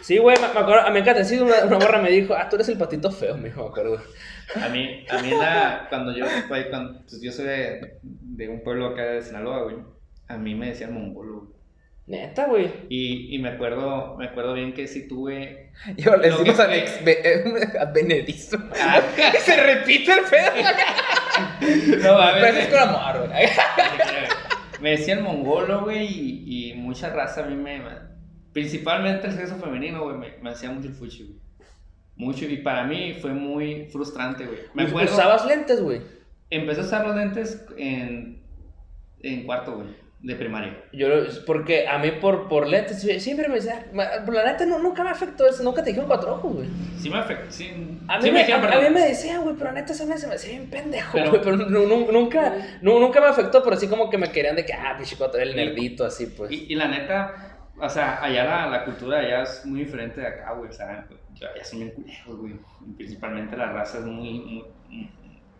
Sí, 0.00 0.16
güey, 0.16 0.36
me, 0.40 0.48
me 0.54 0.60
acuerdo, 0.60 0.86
a 0.86 0.90
mí 0.90 1.00
en 1.00 1.04
catecismo 1.04 1.44
una, 1.46 1.64
una 1.64 1.78
morra 1.78 2.00
me 2.00 2.08
dijo, 2.10 2.34
ah, 2.34 2.48
tú 2.48 2.56
eres 2.56 2.68
el 2.70 2.78
patito 2.78 3.10
feo, 3.10 3.36
me 3.36 3.48
dijo, 3.50 3.62
me 3.62 3.68
acuerdo. 3.68 4.00
A 4.56 4.68
mí, 4.70 5.04
a 5.10 5.18
mí 5.20 5.30
la, 5.32 5.86
cuando 5.90 6.16
yo, 6.16 6.24
cuando, 6.70 7.02
pues 7.02 7.20
yo 7.20 7.30
soy 7.30 7.44
de, 7.44 7.98
de 8.02 8.48
un 8.48 8.62
pueblo 8.62 8.86
acá 8.86 9.02
de 9.02 9.20
Sinaloa, 9.20 9.64
güey. 9.64 9.76
A 10.28 10.38
mí 10.38 10.54
me 10.54 10.68
decían 10.68 10.94
mongolo, 10.94 11.40
güey. 11.40 11.57
Neta, 12.08 12.46
güey. 12.46 12.70
Y, 12.88 13.34
y 13.34 13.38
me 13.38 13.50
acuerdo, 13.50 14.16
me 14.16 14.26
acuerdo 14.26 14.54
bien 14.54 14.72
que 14.72 14.86
sí 14.88 15.06
tuve... 15.06 15.70
Yo 15.98 16.16
le 16.16 16.30
decimos 16.30 16.56
que 16.56 16.62
a, 16.62 16.66
fue- 16.66 16.84
Nex- 16.84 17.04
Be- 17.04 17.20
eh, 17.22 17.78
a 17.80 17.84
Benedizo. 17.86 18.58
Ah, 18.80 19.00
Se 19.40 19.56
repite 19.62 20.12
el 20.12 20.20
pedo. 20.24 22.02
no, 22.02 22.18
a 22.18 22.32
Pero 22.32 22.42
ver, 22.42 22.54
es 22.56 22.66
con 22.68 22.78
amor, 22.78 23.28
güey. 23.28 23.46
me 24.80 24.90
decían 24.92 25.22
mongolo, 25.22 25.82
güey, 25.84 26.06
y, 26.06 26.70
y 26.70 26.74
mucha 26.74 27.10
raza 27.10 27.44
a 27.44 27.46
mí 27.46 27.54
me... 27.56 27.82
Principalmente 28.52 29.26
el 29.26 29.34
sexo 29.34 29.56
femenino, 29.56 30.02
güey, 30.04 30.16
me, 30.16 30.38
me 30.42 30.50
hacía 30.50 30.70
mucho 30.70 30.88
el 30.88 30.94
fuchi, 30.94 31.24
güey. 31.24 31.38
Mucho, 32.16 32.46
y 32.46 32.56
para 32.56 32.84
mí 32.84 33.14
fue 33.20 33.32
muy 33.32 33.84
frustrante, 33.92 34.46
güey. 34.46 34.58
Me 34.74 34.84
acuerdo... 34.84 35.12
¿Usabas 35.12 35.46
lentes, 35.46 35.80
güey? 35.82 36.00
Empecé 36.50 36.80
a 36.80 36.84
usar 36.84 37.06
los 37.06 37.14
lentes 37.14 37.64
en, 37.76 38.42
en 39.22 39.44
cuarto, 39.44 39.76
güey, 39.76 39.88
de 40.20 40.34
primaria. 40.34 40.76
Yo, 40.92 41.06
porque 41.46 41.86
a 41.86 41.98
mí 41.98 42.10
por, 42.20 42.48
por 42.48 42.66
siempre 43.20 43.48
me 43.48 43.60
por 44.24 44.34
la 44.34 44.44
neta 44.52 44.66
no, 44.66 44.78
nunca 44.80 45.04
me 45.04 45.10
afectó 45.10 45.46
eso, 45.46 45.62
nunca 45.62 45.82
te 45.82 45.90
dijeron 45.90 46.08
cuatro 46.08 46.34
ojos, 46.34 46.54
güey. 46.54 46.68
Sí 46.98 47.08
me 47.08 47.18
afectó, 47.18 47.50
sí, 47.52 47.70
A 48.08 48.16
mí, 48.18 48.24
sí 48.24 48.30
me, 48.32 48.40
dijeron, 48.40 48.64
a, 48.64 48.76
a 48.76 48.80
mí 48.80 48.90
me 48.90 49.00
decían, 49.06 49.42
güey, 49.42 49.54
pero 49.56 49.70
neta 49.72 49.94
se 49.94 50.04
me, 50.06 50.18
se 50.18 50.26
me 50.26 50.34
hacía 50.34 50.50
bien 50.58 50.68
pendejo, 50.70 51.10
Pero- 51.12 51.30
güey, 51.30 51.42
pero 51.42 51.56
nu- 51.56 51.86
nu- 51.86 52.10
nunca, 52.12 52.52
nu- 52.82 52.98
nunca 52.98 53.20
me 53.20 53.28
afectó, 53.28 53.62
pero 53.62 53.76
sí 53.76 53.86
como 53.86 54.10
que 54.10 54.18
me 54.18 54.32
querían 54.32 54.56
de 54.56 54.66
que, 54.66 54.72
ah, 54.72 54.96
pichicote, 54.98 55.40
el 55.40 55.54
nerdito, 55.54 56.04
así, 56.04 56.26
pues. 56.26 56.50
Y, 56.50 56.66
y 56.72 56.74
la 56.74 56.88
neta, 56.88 57.60
o 57.80 57.88
sea, 57.88 58.20
allá 58.22 58.44
la, 58.44 58.66
la 58.66 58.84
cultura 58.84 59.20
allá 59.20 59.42
es 59.42 59.64
muy 59.66 59.80
diferente 59.84 60.20
de 60.20 60.26
acá, 60.26 60.52
güey. 60.54 60.68
O 60.68 60.72
sea, 60.72 61.06
yo 61.34 61.46
allá 61.48 61.64
son 61.64 61.78
bien 61.78 61.92
culeros, 61.92 62.36
güey. 62.40 62.54
Principalmente 62.96 63.56
la 63.56 63.70
raza 63.72 63.98
es 63.98 64.04
muy, 64.04 64.32
muy, 64.40 64.64
muy- 64.88 65.10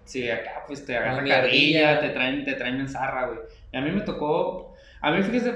Sí, 0.09 0.31
acá 0.31 0.65
pues 0.67 0.87
te 0.87 0.97
agarran 0.97 1.29
carrilla, 1.29 2.01
te 2.01 2.09
traen, 2.09 2.43
te 2.43 2.55
traen 2.55 2.81
en 2.81 2.89
zarra, 2.89 3.27
güey. 3.27 3.41
Y 3.71 3.77
a 3.77 3.83
mí 3.83 3.91
me 3.91 4.01
tocó, 4.01 4.73
a 5.03 5.13
mí 5.13 5.23
fíjese, 5.23 5.55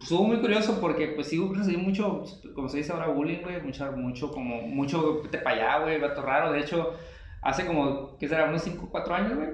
estuvo 0.00 0.22
muy 0.22 0.36
curioso 0.36 0.80
porque 0.80 1.08
pues 1.08 1.26
sí 1.26 1.50
recibí 1.52 1.76
mucho, 1.76 2.22
como 2.54 2.68
se 2.68 2.76
dice 2.76 2.92
ahora, 2.92 3.08
bullying, 3.08 3.42
güey. 3.42 3.60
Mucho, 3.60 3.90
mucho 3.90 4.30
como, 4.30 4.62
mucho 4.62 5.20
vete 5.20 5.38
para 5.38 5.56
allá, 5.56 5.78
güey, 5.84 6.00
vato 6.00 6.22
raro. 6.22 6.52
De 6.52 6.60
hecho, 6.60 6.94
hace 7.42 7.66
como, 7.66 8.16
¿qué 8.18 8.28
será? 8.28 8.44
Unos 8.44 8.62
5 8.62 8.88
4 8.88 9.14
años, 9.16 9.34
güey. 9.34 9.48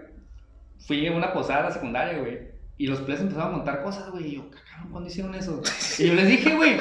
Fui 0.86 1.06
a 1.06 1.12
una 1.12 1.32
posada 1.32 1.70
secundaria, 1.70 2.18
güey. 2.18 2.52
Y 2.76 2.88
los 2.88 3.00
players 3.00 3.22
empezaron 3.22 3.54
a 3.54 3.56
montar 3.56 3.82
cosas, 3.82 4.10
güey. 4.10 4.26
Y 4.26 4.36
yo, 4.36 4.50
cabrón, 4.50 4.90
¿cuándo 4.90 5.08
hicieron 5.08 5.34
eso? 5.34 5.62
Y 5.98 6.08
yo 6.08 6.14
les 6.14 6.28
dije, 6.28 6.54
güey. 6.54 6.76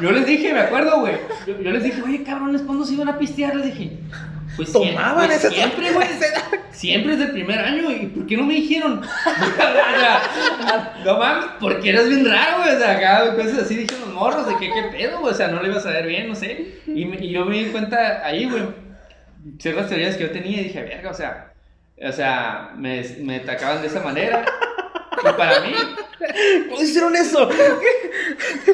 Yo 0.00 0.10
les 0.10 0.26
dije, 0.26 0.52
me 0.52 0.60
acuerdo, 0.60 0.98
güey. 0.98 1.14
Yo, 1.46 1.60
yo 1.60 1.70
les 1.70 1.84
dije, 1.84 2.02
oye, 2.02 2.24
cabrones, 2.24 2.62
¿cuándo 2.62 2.84
se 2.84 2.94
iban 2.94 3.08
a 3.08 3.18
pistear? 3.18 3.54
Les 3.54 3.66
dije. 3.66 3.98
Pues 4.56 4.72
Tomaban 4.72 5.26
pues 5.26 5.38
esas 5.38 5.54
siempre, 5.54 5.92
güey. 5.92 6.08
Siempre 6.72 7.12
desde 7.12 7.26
el 7.26 7.32
primer 7.32 7.58
año. 7.58 7.90
¿Y 7.90 8.06
por 8.06 8.26
qué 8.26 8.36
no 8.36 8.44
me 8.44 8.54
dijeron? 8.54 9.02
No 11.04 11.18
mames, 11.18 11.46
porque 11.60 11.90
eres 11.90 12.08
bien 12.08 12.24
raro, 12.28 12.58
güey. 12.62 12.74
O 12.74 12.78
sea, 12.78 12.96
acá 12.96 13.34
cosas 13.36 13.58
así 13.60 13.76
dijeron 13.76 14.00
los 14.06 14.14
morros. 14.14 14.46
De 14.46 14.56
que 14.56 14.72
qué 14.72 14.82
pedo, 14.90 15.20
güey. 15.20 15.32
O 15.32 15.36
sea, 15.36 15.48
no 15.48 15.62
le 15.62 15.68
ibas 15.68 15.84
a 15.86 15.90
ver 15.90 16.06
bien, 16.06 16.28
no 16.28 16.34
sé. 16.34 16.76
Y, 16.86 17.04
me- 17.04 17.16
y 17.24 17.30
yo 17.30 17.44
me 17.44 17.58
di 17.58 17.70
cuenta 17.70 18.24
ahí, 18.26 18.48
güey. 18.48 18.64
Ciertas 19.58 19.88
teorías 19.88 20.16
que 20.16 20.22
yo 20.24 20.30
tenía 20.30 20.60
y 20.60 20.64
dije, 20.64 20.82
verga, 20.82 21.10
o 21.10 21.14
sea. 21.14 21.52
O 22.04 22.12
sea, 22.12 22.72
me, 22.76 23.02
me 23.20 23.36
atacaban 23.36 23.80
de 23.82 23.88
esa 23.88 24.00
manera. 24.02 24.44
Y 25.22 25.32
para 25.36 25.60
mí, 25.60 25.72
¿Cómo 26.68 26.82
hicieron 26.82 27.16
eso? 27.16 27.48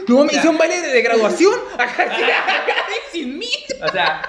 No, 0.09 0.25
me 0.25 0.33
hice 0.33 0.49
un 0.49 0.59
baile 0.59 0.81
de, 0.81 1.03
graduación. 1.03 1.55
Sin 3.13 3.39
mí. 3.39 3.49
O 3.83 3.89
sea, 3.89 4.23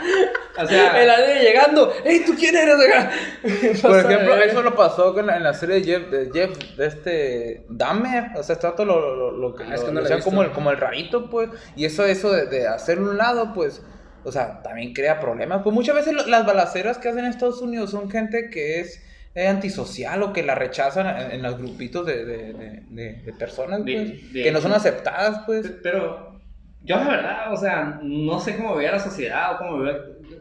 o 0.57 0.65
sea. 0.67 1.01
El 1.03 1.09
ADN 1.09 1.39
llegando. 1.41 1.93
¡Ey, 2.05 2.21
tú 2.25 2.33
quién 2.35 2.55
eres 2.55 2.75
acá! 2.75 3.11
Por 3.81 3.99
ejemplo, 3.99 4.35
eso 4.37 4.61
lo 4.61 4.75
pasó 4.75 5.13
con 5.13 5.27
la- 5.27 5.37
en 5.37 5.43
la 5.43 5.53
serie 5.53 5.75
de 5.81 5.83
Jeff, 5.83 6.09
de 6.09 6.29
Jeff, 6.33 6.57
de 6.77 6.85
este 6.87 7.65
Dahmer. 7.69 8.31
O 8.37 8.43
sea, 8.43 8.53
está 8.55 8.75
todo 8.75 8.85
lo, 8.85 9.15
lo, 9.15 9.31
lo 9.31 9.55
que 9.55 9.63
Ah, 9.63 9.73
es 9.75 9.81
lo- 9.81 9.87
que 9.87 9.91
no 9.91 9.99
lo 9.99 10.01
la 10.01 10.01
he 10.01 10.03
hacían 10.05 10.17
visto. 10.19 10.29
como 10.29 10.43
el, 10.43 10.51
como 10.51 10.71
el 10.71 10.77
rarito, 10.77 11.29
pues. 11.29 11.49
Y 11.75 11.85
eso, 11.85 12.05
eso 12.05 12.31
de, 12.31 12.45
de 12.45 12.67
hacerlo 12.67 13.07
a 13.07 13.11
un 13.11 13.17
lado, 13.17 13.53
pues. 13.53 13.81
O 14.23 14.31
sea, 14.31 14.61
también 14.61 14.93
crea 14.93 15.19
problemas. 15.19 15.61
Pues 15.63 15.73
muchas 15.73 15.95
veces 15.95 16.13
lo- 16.13 16.25
las 16.27 16.45
balaceras 16.45 16.97
que 16.97 17.09
hacen 17.09 17.25
en 17.25 17.31
Estados 17.31 17.61
Unidos 17.61 17.91
son 17.91 18.09
gente 18.09 18.49
que 18.49 18.79
es 18.79 19.01
antisocial 19.47 20.21
o 20.23 20.33
que 20.33 20.43
la 20.43 20.55
rechazan 20.55 21.07
en, 21.07 21.31
en 21.31 21.41
los 21.41 21.57
grupitos 21.57 22.05
de, 22.05 22.25
de, 22.25 22.53
de, 22.53 23.13
de- 23.23 23.33
personas, 23.33 23.81
pues. 23.83 24.11
que 24.33 24.51
no 24.51 24.59
son 24.61 24.73
aceptadas, 24.73 25.43
pues. 25.45 25.71
Pero 25.83 26.39
yo 26.83 26.95
la 26.97 27.07
verdad, 27.09 27.53
o 27.53 27.57
sea, 27.57 27.99
no 28.01 28.39
sé 28.39 28.55
cómo 28.57 28.75
veía 28.75 28.91
la 28.91 28.99
sociedad 28.99 29.53
o 29.55 29.57
cómo 29.57 29.77
veía 29.79 29.97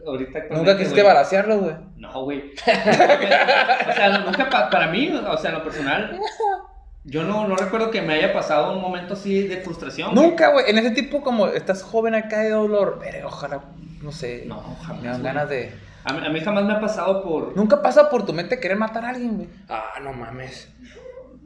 ahorita. 0.07 0.41
Nunca 0.51 0.77
quisiste 0.77 1.03
güey. 1.03 1.15
balasearlos, 1.15 1.61
güey. 1.61 1.75
No, 1.97 2.25
güey. 2.25 2.53
o 2.57 3.93
sea, 3.95 4.19
nunca 4.25 4.49
pa- 4.49 4.71
para 4.71 4.87
mí, 4.89 5.11
o 5.13 5.37
sea, 5.37 5.51
en 5.51 5.57
lo 5.59 5.65
personal, 5.65 6.19
yo 7.05 7.25
no, 7.25 7.47
no 7.49 7.57
recuerdo 7.57 7.91
que 7.91 8.03
me 8.03 8.15
haya 8.15 8.33
pasado 8.33 8.73
un 8.75 8.81
momento 8.81 9.15
así 9.15 9.47
de 9.49 9.59
frustración. 9.59 10.15
Nunca, 10.15 10.51
güey. 10.53 10.67
En 10.71 10.79
ese 10.79 10.91
tipo, 10.91 11.23
como 11.23 11.49
estás 11.49 11.83
joven 11.83 12.15
acá 12.15 12.41
de 12.41 12.51
dolor. 12.51 12.99
Verga, 13.01 13.27
ojalá, 13.27 13.61
no 14.03 14.13
sé. 14.13 14.45
No, 14.47 14.61
jamás. 14.85 15.03
Me 15.03 15.09
dan 15.09 15.23
ganas 15.23 15.49
de. 15.49 15.73
A 16.09 16.13
mí, 16.15 16.27
a 16.27 16.31
mí 16.31 16.41
jamás 16.41 16.65
me 16.65 16.73
ha 16.73 16.81
pasado 16.81 17.23
por. 17.23 17.55
Nunca 17.55 17.83
pasa 17.83 18.09
por 18.09 18.25
tu 18.25 18.33
mente 18.33 18.59
querer 18.59 18.79
matar 18.79 19.05
a 19.05 19.11
alguien, 19.11 19.37
güey. 19.37 19.49
Ah, 19.69 19.95
no 20.03 20.13
mames. 20.15 20.69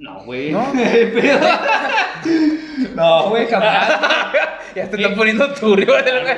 No, 0.02 0.24
güey. 0.24 0.50
¿No? 0.50 0.66
No, 2.94 3.30
güey, 3.30 3.46
jamás. 3.46 3.88
Ya 4.74 4.88
te 4.88 4.96
están 4.96 5.14
poniendo 5.14 5.52
turbio. 5.54 5.92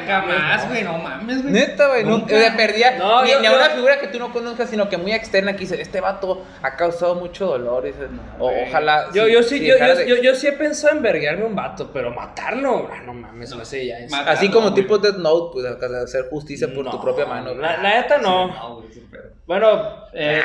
Jamás, 0.07 0.69
güey, 0.69 0.83
no 0.83 0.99
mames, 0.99 1.43
güey. 1.43 1.55
Neta, 1.55 1.89
güey. 1.89 2.05
No, 2.05 2.19
Nunca. 2.19 2.37
de 2.37 2.51
perdía. 2.53 2.99
No, 2.99 3.23
ni, 3.23 3.31
yo- 3.31 3.41
ni 3.41 3.47
a 3.47 3.51
yo- 3.51 3.57
una 3.57 3.71
figura 3.71 3.99
que 4.01 4.09
tú 4.09 4.19
no 4.19 4.33
conozcas, 4.33 4.69
sino 4.71 4.89
que 4.89 4.97
muy 4.97 5.13
externa. 5.13 5.53
Que 5.53 5.61
dice: 5.61 5.81
Este 5.81 6.01
vato 6.01 6.45
ha 6.63 6.77
causado 6.77 7.15
mucho 7.15 7.47
dolor. 7.47 7.85
y 7.85 7.89
dices, 7.93 8.09
o- 8.39 8.51
güey. 8.51 8.69
ojalá. 8.69 9.07
Yo, 9.15 9.25
si- 9.27 9.33
yo 9.33 9.43
sí, 9.43 9.59
si 9.59 9.67
yo, 9.67 9.79
yo, 9.79 9.95
de- 9.97 10.09
yo, 10.09 10.17
yo 10.17 10.35
sí 10.35 10.47
he 10.49 10.53
pensado 10.53 10.95
en 10.97 11.03
verguearme 11.03 11.45
un 11.45 11.55
vato, 11.55 11.91
pero 11.93 12.11
matarlo, 12.11 12.89
ah, 12.93 13.01
no 13.05 13.15
mames, 13.15 13.55
no 13.55 13.65
sé 13.65 13.87
ya. 13.87 13.99
es- 13.99 14.11
Ma- 14.11 14.21
Así 14.21 14.49
no, 14.49 14.55
como 14.55 14.71
güey. 14.71 14.83
tipo 14.83 14.99
Death 14.99 15.17
Note, 15.17 15.51
pues 15.53 15.67
hacer 15.67 16.29
justicia 16.29 16.67
por 16.67 16.85
tu 16.85 16.97
No, 16.97 17.01
propia 17.01 17.27
mano. 17.27 17.55
La, 17.55 17.77
la 17.79 18.01
neta 18.01 18.19
no. 18.19 18.49
No, 18.49 18.77
güey, 18.77 18.93
sí, 18.93 19.07
pero- 19.11 19.25
Bueno, 19.47 20.04
eh, 20.15 20.41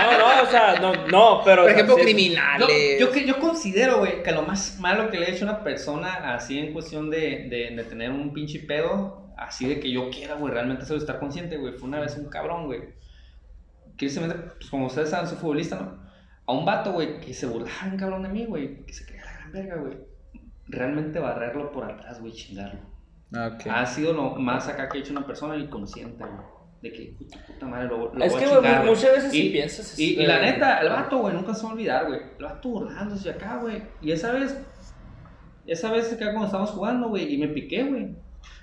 no, 0.00 0.18
no, 0.18 0.42
o 0.42 0.46
sea, 0.46 0.78
no, 0.80 1.06
no, 1.08 1.42
pero. 1.44 1.62
Por 1.62 1.70
o 1.70 1.74
sea, 1.74 1.74
ejemplo, 1.74 1.96
criminales. 1.96 2.68
Yo, 3.00 3.06
yo, 3.06 3.12
que- 3.12 3.26
yo 3.26 3.38
considero, 3.40 3.98
güey, 3.98 4.22
que 4.22 4.32
lo 4.32 4.42
más 4.42 4.78
malo 4.80 5.10
que 5.10 5.18
le 5.18 5.26
he 5.26 5.32
hecho 5.32 5.46
a 5.46 5.50
una 5.50 5.64
persona, 5.64 6.34
así 6.34 6.58
en 6.58 6.72
cuestión 6.72 7.10
de, 7.10 7.48
de, 7.50 7.74
de 7.74 7.84
tener 7.84 8.10
un 8.10 8.32
pinche 8.32 8.60
pedo, 8.60 9.32
así 9.36 9.66
de 9.68 9.80
que 9.80 9.90
yo 9.90 10.08
quiera, 10.10 10.34
güey, 10.34 10.52
realmente 10.52 10.84
solo 10.86 11.00
estar 11.00 11.18
consciente, 11.18 11.56
güey, 11.56 11.72
fue 11.74 11.88
una 11.88 12.00
vez 12.00 12.16
un 12.16 12.28
cabrón, 12.28 12.66
güey. 12.66 12.80
Que 13.96 14.08
se 14.08 14.20
mete, 14.20 14.34
pues 14.34 14.70
como 14.70 14.86
ustedes 14.86 15.10
saben, 15.10 15.26
soy 15.26 15.38
futbolista, 15.38 15.76
¿no? 15.76 16.06
A 16.46 16.52
un 16.52 16.64
vato, 16.64 16.92
güey, 16.92 17.18
que 17.20 17.34
se 17.34 17.46
burlaba 17.46 17.90
un 17.90 17.96
cabrón 17.96 18.22
de 18.22 18.28
mí, 18.28 18.44
güey, 18.44 18.84
que 18.84 18.92
se 18.92 19.04
creía 19.06 19.24
la 19.24 19.32
gran 19.32 19.52
verga, 19.52 19.76
güey. 19.76 19.96
Realmente 20.68 21.18
barrerlo 21.18 21.72
por 21.72 21.90
atrás, 21.90 22.20
güey, 22.20 22.32
chingarlo. 22.32 22.80
Ok. 23.32 23.66
Ha 23.68 23.84
sido 23.86 24.12
lo 24.12 24.34
más 24.36 24.68
acá 24.68 24.88
que 24.88 24.98
ha 24.98 25.00
hecho 25.00 25.12
una 25.12 25.26
persona 25.26 25.56
inconsciente, 25.56 26.22
güey. 26.24 26.55
De 26.90 26.92
que, 26.92 27.12
puta, 27.18 27.38
puta 27.46 27.66
madre, 27.66 27.88
lo, 27.88 28.14
lo 28.14 28.24
Es 28.24 28.32
voy 28.32 28.40
que, 28.40 28.46
a 28.46 28.48
güey, 28.48 28.60
chingar, 28.62 28.82
güey. 28.82 28.94
muchas 28.94 29.12
veces 29.12 29.34
Y- 29.34 29.42
sí 29.42 29.48
piensas. 29.50 29.98
Y, 29.98 30.20
y 30.20 30.26
la 30.26 30.40
neta, 30.40 30.78
el 30.80 30.88
vato, 30.90 31.18
güey, 31.18 31.34
nunca 31.34 31.54
se 31.54 31.62
va 31.64 31.70
a 31.70 31.72
olvidar, 31.72 32.06
güey. 32.06 32.20
El 32.38 32.44
vato 32.44 32.68
burlándose 32.68 33.30
acá, 33.30 33.56
güey. 33.58 33.82
Y 34.02 34.12
esa 34.12 34.32
vez, 34.32 34.56
esa 35.66 35.90
vez 35.92 36.12
acá 36.12 36.26
cuando 36.26 36.44
estábamos 36.46 36.70
jugando, 36.70 37.08
güey, 37.08 37.34
y 37.34 37.38
me 37.38 37.48
piqué, 37.48 37.82
güey. 37.84 38.14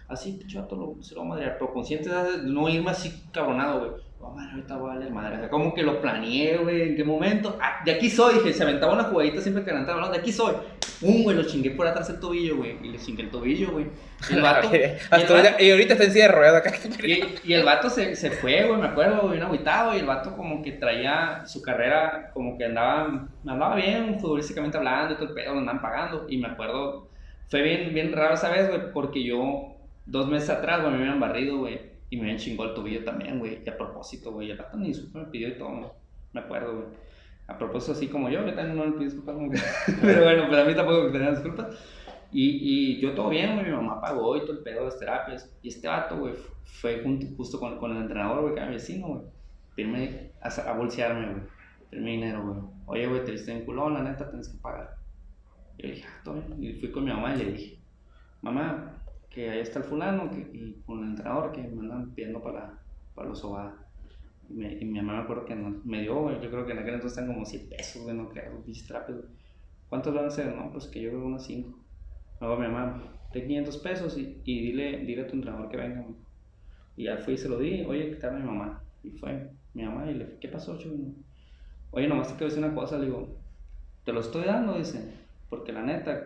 Así, 0.08 0.34
pinche 0.34 0.60
vato, 0.60 0.76
lo, 0.76 1.02
se 1.04 1.16
lo 1.16 1.22
va 1.22 1.26
a 1.28 1.30
madrear. 1.30 1.58
Pero 1.58 1.74
consciente 1.74 2.10
de 2.10 2.44
no 2.44 2.70
irme 2.70 2.92
así 2.92 3.24
cabronado, 3.32 3.80
güey. 3.80 3.92
Oh, 4.22 4.30
madre, 4.32 4.52
ahorita 4.54 4.78
voy 4.78 4.92
a 4.92 4.94
valer 4.96 5.12
madre. 5.12 5.36
O 5.36 5.40
sea, 5.40 5.50
como 5.50 5.74
que 5.74 5.84
lo 5.84 6.00
planeé, 6.02 6.58
güey, 6.58 6.82
en 6.90 6.96
qué 6.96 7.04
momento. 7.04 7.58
Ah, 7.62 7.82
de 7.84 7.92
aquí 7.92 8.10
soy, 8.10 8.36
dije, 8.36 8.54
se 8.54 8.64
aventaba 8.64 8.94
una 8.94 9.04
jugadita 9.06 9.42
siempre 9.42 9.64
que 9.66 9.72
el 9.72 9.86
balón. 9.86 10.12
De 10.12 10.18
aquí 10.20 10.32
soy. 10.32 10.54
Un, 11.02 11.24
güey, 11.24 11.36
lo 11.36 11.44
chingué 11.44 11.72
por 11.72 11.86
atrás 11.88 12.10
el 12.10 12.20
tobillo, 12.20 12.58
güey. 12.58 12.78
Y 12.84 12.90
le 12.90 12.98
chingué 12.98 13.24
el 13.24 13.30
tobillo, 13.30 13.72
güey. 13.72 13.88
Y 14.30 14.34
el 14.36 14.42
vato. 14.42 14.70
y 14.74 14.76
el 14.78 14.98
vato- 15.10 15.64
y 15.64 15.72
ahorita 15.72 15.94
está 15.94 16.06
en 16.06 16.12
silla 16.12 16.28
de 16.28 16.32
ruedas 16.34 16.56
acá. 16.66 16.74
y, 17.04 17.24
y 17.44 17.54
el 17.54 17.64
vato 17.64 17.90
se, 17.90 18.16
se 18.16 18.32
fue, 18.32 18.66
güey, 18.68 18.80
me 18.80 18.88
acuerdo, 18.88 19.30
bien 19.30 19.44
agüitado. 19.44 19.96
Y 19.96 20.00
el 20.00 20.06
vato 20.06 20.36
como 20.38 20.62
que 20.62 20.74
traía 20.74 21.44
su 21.46 21.62
carrera, 21.62 22.32
como 22.34 22.58
que 22.58 22.66
andaba, 22.66 23.28
andaba 23.46 23.76
bien 23.76 24.20
futbolísticamente 24.20 24.78
hablando 24.78 25.14
y 25.14 25.18
todo 25.18 25.30
el 25.30 25.34
pedo, 25.34 25.54
lo 25.54 25.60
andaban 25.60 25.82
pagando. 25.82 26.26
Y 26.30 26.38
me 26.38 26.48
acuerdo, 26.48 27.10
fue 27.50 27.62
bien, 27.62 27.94
bien 27.94 28.14
raro 28.14 28.36
esa 28.36 28.50
vez, 28.50 28.70
güey, 28.70 28.92
porque 28.94 29.24
yo 29.24 29.76
dos 30.06 30.28
meses 30.28 30.50
atrás, 30.50 30.82
güey, 30.82 30.94
me 30.94 31.00
habían 31.02 31.20
barrido, 31.20 31.58
güey. 31.58 31.80
Y 32.10 32.18
me 32.18 32.24
habían 32.24 32.38
chingado 32.38 32.70
el 32.70 32.76
tobillo 32.76 33.04
también, 33.04 33.40
güey. 33.40 33.60
Y 33.66 33.70
a 33.70 33.76
propósito, 33.78 34.32
güey, 34.32 34.52
el 34.52 34.58
vato 34.58 34.78
ni 34.78 34.90
disculpa 34.90 35.20
me 35.20 35.26
pidió 35.26 35.48
y 35.50 35.58
todo, 35.58 35.96
me 36.32 36.40
acuerdo, 36.42 36.74
güey. 36.76 36.86
A 37.48 37.58
propósito, 37.58 37.92
así 37.94 38.08
como 38.08 38.30
yo, 38.30 38.46
yo 38.46 38.54
también 38.54 38.78
no 38.78 38.86
le 38.86 38.92
pido 38.94 39.04
disculpas, 39.04 39.36
como 39.36 39.52
que- 39.52 39.60
pero 40.02 40.24
bueno, 40.24 40.44
pero 40.50 40.62
a 40.64 40.66
mí 40.66 40.76
tampoco 40.76 41.04
me 41.04 41.10
pedían 41.12 41.34
disculpas. 41.36 41.78
Y, 42.32 42.96
y 42.96 43.02
yo 43.02 43.14
todo 43.14 43.30
bien, 43.30 43.54
güey, 43.56 43.66
mi 43.68 43.72
mamá 43.74 44.02
pagó 44.02 44.36
y 44.38 44.42
todo 44.42 44.54
el 44.54 44.64
pedo 44.64 44.80
de 44.80 44.86
las 44.86 45.00
terapias. 45.00 45.56
Y 45.62 45.68
este 45.70 45.88
vato, 45.88 46.18
güey, 46.18 46.34
fue 46.64 47.02
junto, 47.04 47.28
justo 47.38 47.60
con, 47.60 47.78
con 47.78 47.92
el 47.92 48.02
entrenador, 48.04 48.42
güey, 48.42 48.54
que 48.54 48.60
era 48.60 48.70
mi 48.70 48.76
vecino, 48.76 49.08
güey. 49.08 49.22
Firme 49.76 50.32
a, 50.42 50.48
a 50.48 50.74
bolsearme, 50.78 51.32
güey. 51.32 51.44
Firme 51.90 52.12
dinero, 52.12 52.44
güey. 52.48 52.60
Oye, 52.86 53.08
güey, 53.08 53.24
te 53.24 53.32
viste 53.32 53.52
en 53.52 53.66
culón, 53.66 53.94
la 53.94 54.02
neta, 54.04 54.28
tienes 54.30 54.50
que 54.50 54.58
pagar. 54.58 54.96
Yo 55.78 55.90
dije, 55.90 56.06
ah, 56.08 56.22
todo 56.24 56.36
bien. 56.36 56.64
Y 56.64 56.74
fui 56.80 56.92
con 56.92 57.04
mi 57.06 57.12
mamá 57.12 57.36
y 57.36 57.38
le 57.40 57.52
dije, 57.52 57.80
mamá, 58.42 58.98
que 59.30 59.50
ahí 59.50 59.60
está 59.60 59.80
el 59.80 59.86
fulano 59.86 60.30
que, 60.32 60.40
y 60.40 60.82
con 60.86 61.00
el 61.04 61.10
entrenador 61.12 61.52
que 61.52 61.62
me 61.62 61.82
andan 61.82 62.14
pidiendo 62.16 62.42
para, 62.42 62.80
para 63.14 63.30
los 63.30 63.40
sobadas. 63.40 63.76
Me- 64.50 64.74
y 64.74 64.86
mi 64.86 65.00
mamá 65.02 65.18
me 65.18 65.24
acuerdo 65.24 65.46
que 65.46 65.56
nos- 65.56 65.86
me 65.86 66.02
dio, 66.02 66.42
yo 66.42 66.50
creo 66.50 66.66
que 66.66 66.74
en 66.74 66.80
aquel 66.80 66.96
entonces 66.96 67.18
están 67.18 67.34
como 67.34 67.46
100 67.46 67.70
pesos, 67.70 68.04
güey, 68.04 68.16
no 68.16 68.30
creo, 68.30 68.64
trapes. 68.88 69.16
¿Cuántos 69.90 70.14
van 70.14 70.26
a 70.26 70.30
ser? 70.30 70.56
No, 70.56 70.72
pues 70.72 70.88
que 70.88 71.02
yo 71.02 71.10
creo 71.10 71.26
unos 71.26 71.46
5. 71.46 71.80
Luego 72.40 72.58
mi 72.58 72.68
mamá, 72.68 73.04
ten 73.32 73.48
500 73.48 73.78
pesos 73.78 74.18
y, 74.18 74.42
y 74.44 74.62
dile, 74.62 75.00
dile 75.06 75.24
a 75.24 75.28
tu 75.28 75.36
entrenador 75.36 75.70
que 75.70 75.78
venga. 75.78 76.02
güey. 76.02 76.16
Y 76.96 77.06
ya 77.06 77.18
fui 77.18 77.36
y 77.36 77.38
se 77.38 77.50
lo 77.50 77.58
di, 77.60 77.84
oye, 77.86 78.10
¿qué 78.12 78.16
tal 78.18 78.36
mi 78.40 78.44
mamá? 78.46 78.82
Y 79.04 79.12
fue 79.12 79.50
mi 79.74 79.84
mamá 79.84 80.10
y 80.10 80.14
le 80.16 80.26
dije, 80.26 80.38
¿qué 80.42 80.48
pasó, 80.50 80.78
Chuy? 80.78 81.16
Oye, 81.92 82.08
nomás 82.08 82.28
te 82.28 82.34
quiero 82.36 82.48
decir 82.54 82.64
una 82.64 82.76
cosa, 82.76 82.98
le 82.98 83.06
digo, 83.06 83.28
te 84.04 84.14
lo 84.14 84.20
estoy 84.20 84.46
dando, 84.46 84.78
dice, 84.78 85.14
porque 85.50 85.72
la 85.72 85.84
neta, 85.84 86.22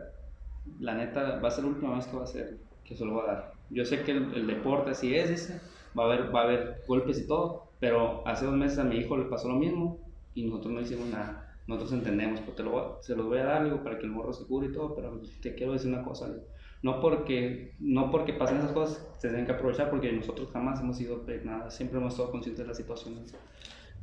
la 0.79 0.95
neta 0.95 1.39
va 1.39 1.47
a 1.47 1.51
ser 1.51 1.63
la 1.65 1.71
última 1.71 1.95
vez 1.95 2.07
que 2.07 2.17
va 2.17 2.23
a 2.23 2.27
ser, 2.27 2.57
que 2.83 2.95
se 2.95 3.05
lo 3.05 3.15
va 3.15 3.23
a 3.23 3.27
dar. 3.27 3.51
Yo 3.69 3.85
sé 3.85 4.03
que 4.03 4.11
el, 4.11 4.33
el 4.33 4.47
deporte 4.47 4.91
así 4.91 5.13
es, 5.15 5.29
dice, 5.29 5.61
va 5.97 6.03
a 6.03 6.13
haber, 6.13 6.33
va 6.33 6.41
a 6.41 6.43
haber 6.43 6.77
golpes 6.87 7.19
y 7.19 7.27
todo, 7.27 7.66
pero 7.79 8.27
hace 8.27 8.45
dos 8.45 8.55
meses 8.55 8.79
a 8.79 8.83
mi 8.83 8.97
hijo 8.97 9.17
le 9.17 9.25
pasó 9.25 9.47
lo 9.49 9.55
mismo 9.55 9.99
y 10.33 10.45
nosotros 10.45 10.73
no 10.73 10.81
hicimos 10.81 11.07
nada. 11.07 11.55
Nosotros 11.67 11.93
entendemos, 11.93 12.41
pues 12.41 12.55
te 12.55 12.63
lo 12.63 12.71
voy 12.71 12.83
se 13.01 13.15
los 13.15 13.25
voy 13.25 13.39
a 13.39 13.45
dar, 13.45 13.63
digo, 13.65 13.83
para 13.83 13.97
que 13.99 14.05
el 14.05 14.11
morro 14.11 14.33
se 14.33 14.45
cure 14.45 14.67
y 14.67 14.71
todo, 14.73 14.95
pero 14.95 15.21
te 15.41 15.53
quiero 15.55 15.73
decir 15.73 15.91
una 15.91 16.03
cosa, 16.03 16.27
digo, 16.27 16.43
no 16.81 17.01
porque, 17.01 17.75
no 17.79 18.09
porque 18.11 18.33
pasen 18.33 18.57
esas 18.59 18.71
cosas 18.71 19.05
se 19.17 19.27
tienen 19.27 19.45
que 19.45 19.51
aprovechar, 19.51 19.89
porque 19.89 20.11
nosotros 20.11 20.49
jamás 20.53 20.79
hemos 20.79 20.97
sido 20.97 21.25
nada, 21.43 21.69
siempre 21.69 21.99
hemos 21.99 22.13
estado 22.13 22.31
conscientes 22.31 22.63
de 22.63 22.67
las 22.67 22.77
situaciones. 22.77 23.33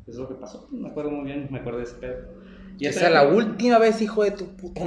Eso 0.07 0.11
es 0.11 0.17
lo 0.19 0.29
que 0.29 0.35
pasó, 0.35 0.69
me 0.71 0.89
acuerdo 0.89 1.11
muy 1.11 1.25
bien, 1.25 1.49
me 1.51 1.61
acuerdo 1.61 1.79
de 1.79 1.85
ese 1.85 1.95
pedo. 1.97 2.19
Y 2.79 2.87
Esa 2.87 3.07
es 3.07 3.13
la 3.13 3.29
última 3.29 3.79
vez, 3.79 4.03
hijo 4.03 4.25
de 4.25 4.33
tu 4.33 4.57
puta, 4.57 4.85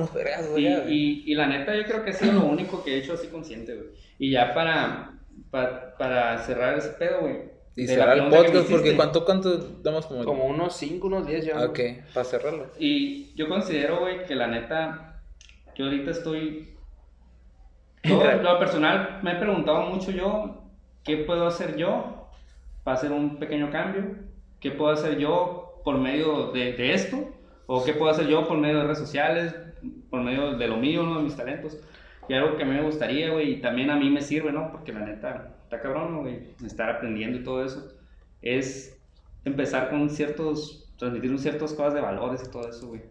güey. 0.52 0.68
y, 0.68 0.68
y, 0.68 1.32
y 1.32 1.36
la 1.36 1.48
neta, 1.48 1.76
yo 1.76 1.86
creo 1.86 2.04
que 2.04 2.12
ha 2.12 2.14
sido 2.14 2.34
lo 2.34 2.46
único 2.46 2.84
que 2.84 2.96
he 2.96 2.98
hecho 3.00 3.14
así 3.14 3.28
consciente, 3.28 3.76
güey. 3.76 3.88
Y 4.20 4.32
ya 4.32 4.54
para, 4.54 5.20
para, 5.50 5.96
para 5.98 6.38
cerrar 6.40 6.78
ese 6.78 6.90
pedo, 6.90 7.22
güey. 7.22 7.57
Y 7.78 7.86
cerrar 7.86 8.18
el 8.18 8.30
podcast, 8.30 8.70
porque. 8.72 8.96
¿cuánto, 8.96 9.24
cuánto 9.24 9.56
damos 9.84 10.08
como? 10.08 10.26
Como 10.26 10.46
unos 10.46 10.76
5, 10.76 11.06
unos 11.06 11.28
10 11.28 11.46
ya. 11.46 11.64
Ok, 11.64 11.80
para 12.12 12.24
cerrarlo. 12.26 12.72
Y 12.80 13.36
yo 13.36 13.48
considero, 13.48 14.00
güey, 14.00 14.26
que 14.26 14.34
la 14.34 14.48
neta, 14.48 15.22
yo 15.76 15.86
ahorita 15.86 16.12
estoy. 16.12 16.74
Lo 18.04 18.58
personal, 18.58 19.20
me 19.22 19.34
he 19.34 19.36
preguntado 19.36 19.82
mucho 19.82 20.12
yo, 20.12 20.64
¿qué 21.04 21.18
puedo 21.18 21.46
hacer 21.46 21.76
yo 21.78 22.30
para 22.84 22.98
hacer 22.98 23.12
un 23.12 23.38
pequeño 23.38 23.70
cambio? 23.70 24.16
¿Qué 24.60 24.72
puedo 24.72 24.92
hacer 24.92 25.20
yo 25.20 25.82
por 25.84 26.00
medio 26.00 26.52
de, 26.52 26.74
de 26.74 26.94
esto? 26.94 27.32
¿O 27.68 27.84
qué 27.84 27.94
puedo 27.94 28.10
hacer 28.10 28.28
yo 28.28 28.48
por 28.48 28.58
medio 28.58 28.78
de 28.78 28.84
redes 28.84 28.98
sociales? 28.98 29.56
Por 30.10 30.22
medio 30.22 30.58
de 30.58 30.68
lo 30.68 30.78
mío, 30.78 31.04
¿no? 31.04 31.18
De 31.18 31.24
mis 31.24 31.36
talentos. 31.36 31.78
Y 32.28 32.34
algo 32.34 32.58
que 32.58 32.64
a 32.64 32.66
mí 32.66 32.74
me 32.74 32.82
gustaría, 32.82 33.30
güey, 33.32 33.52
y 33.52 33.62
también 33.62 33.92
a 33.92 33.98
mí 33.98 34.10
me 34.10 34.22
sirve, 34.22 34.52
¿no? 34.52 34.72
Porque 34.72 34.94
la 34.94 35.02
neta, 35.02 35.57
está 35.68 35.82
cabrón, 35.82 36.14
¿no, 36.14 36.22
güey, 36.22 36.40
estar 36.66 36.90
aprendiendo 36.90 37.40
y 37.40 37.44
todo 37.44 37.66
eso, 37.66 37.92
es 38.42 38.98
empezar 39.44 39.90
con 39.90 40.10
ciertos, 40.10 40.94
transmitir 40.98 41.30
un 41.30 41.40
ciertas 41.40 41.74
cosas 41.74 41.94
de 41.94 42.00
valores 42.00 42.42
y 42.46 42.50
todo 42.50 42.70
eso, 42.70 42.88
güey. 42.88 43.02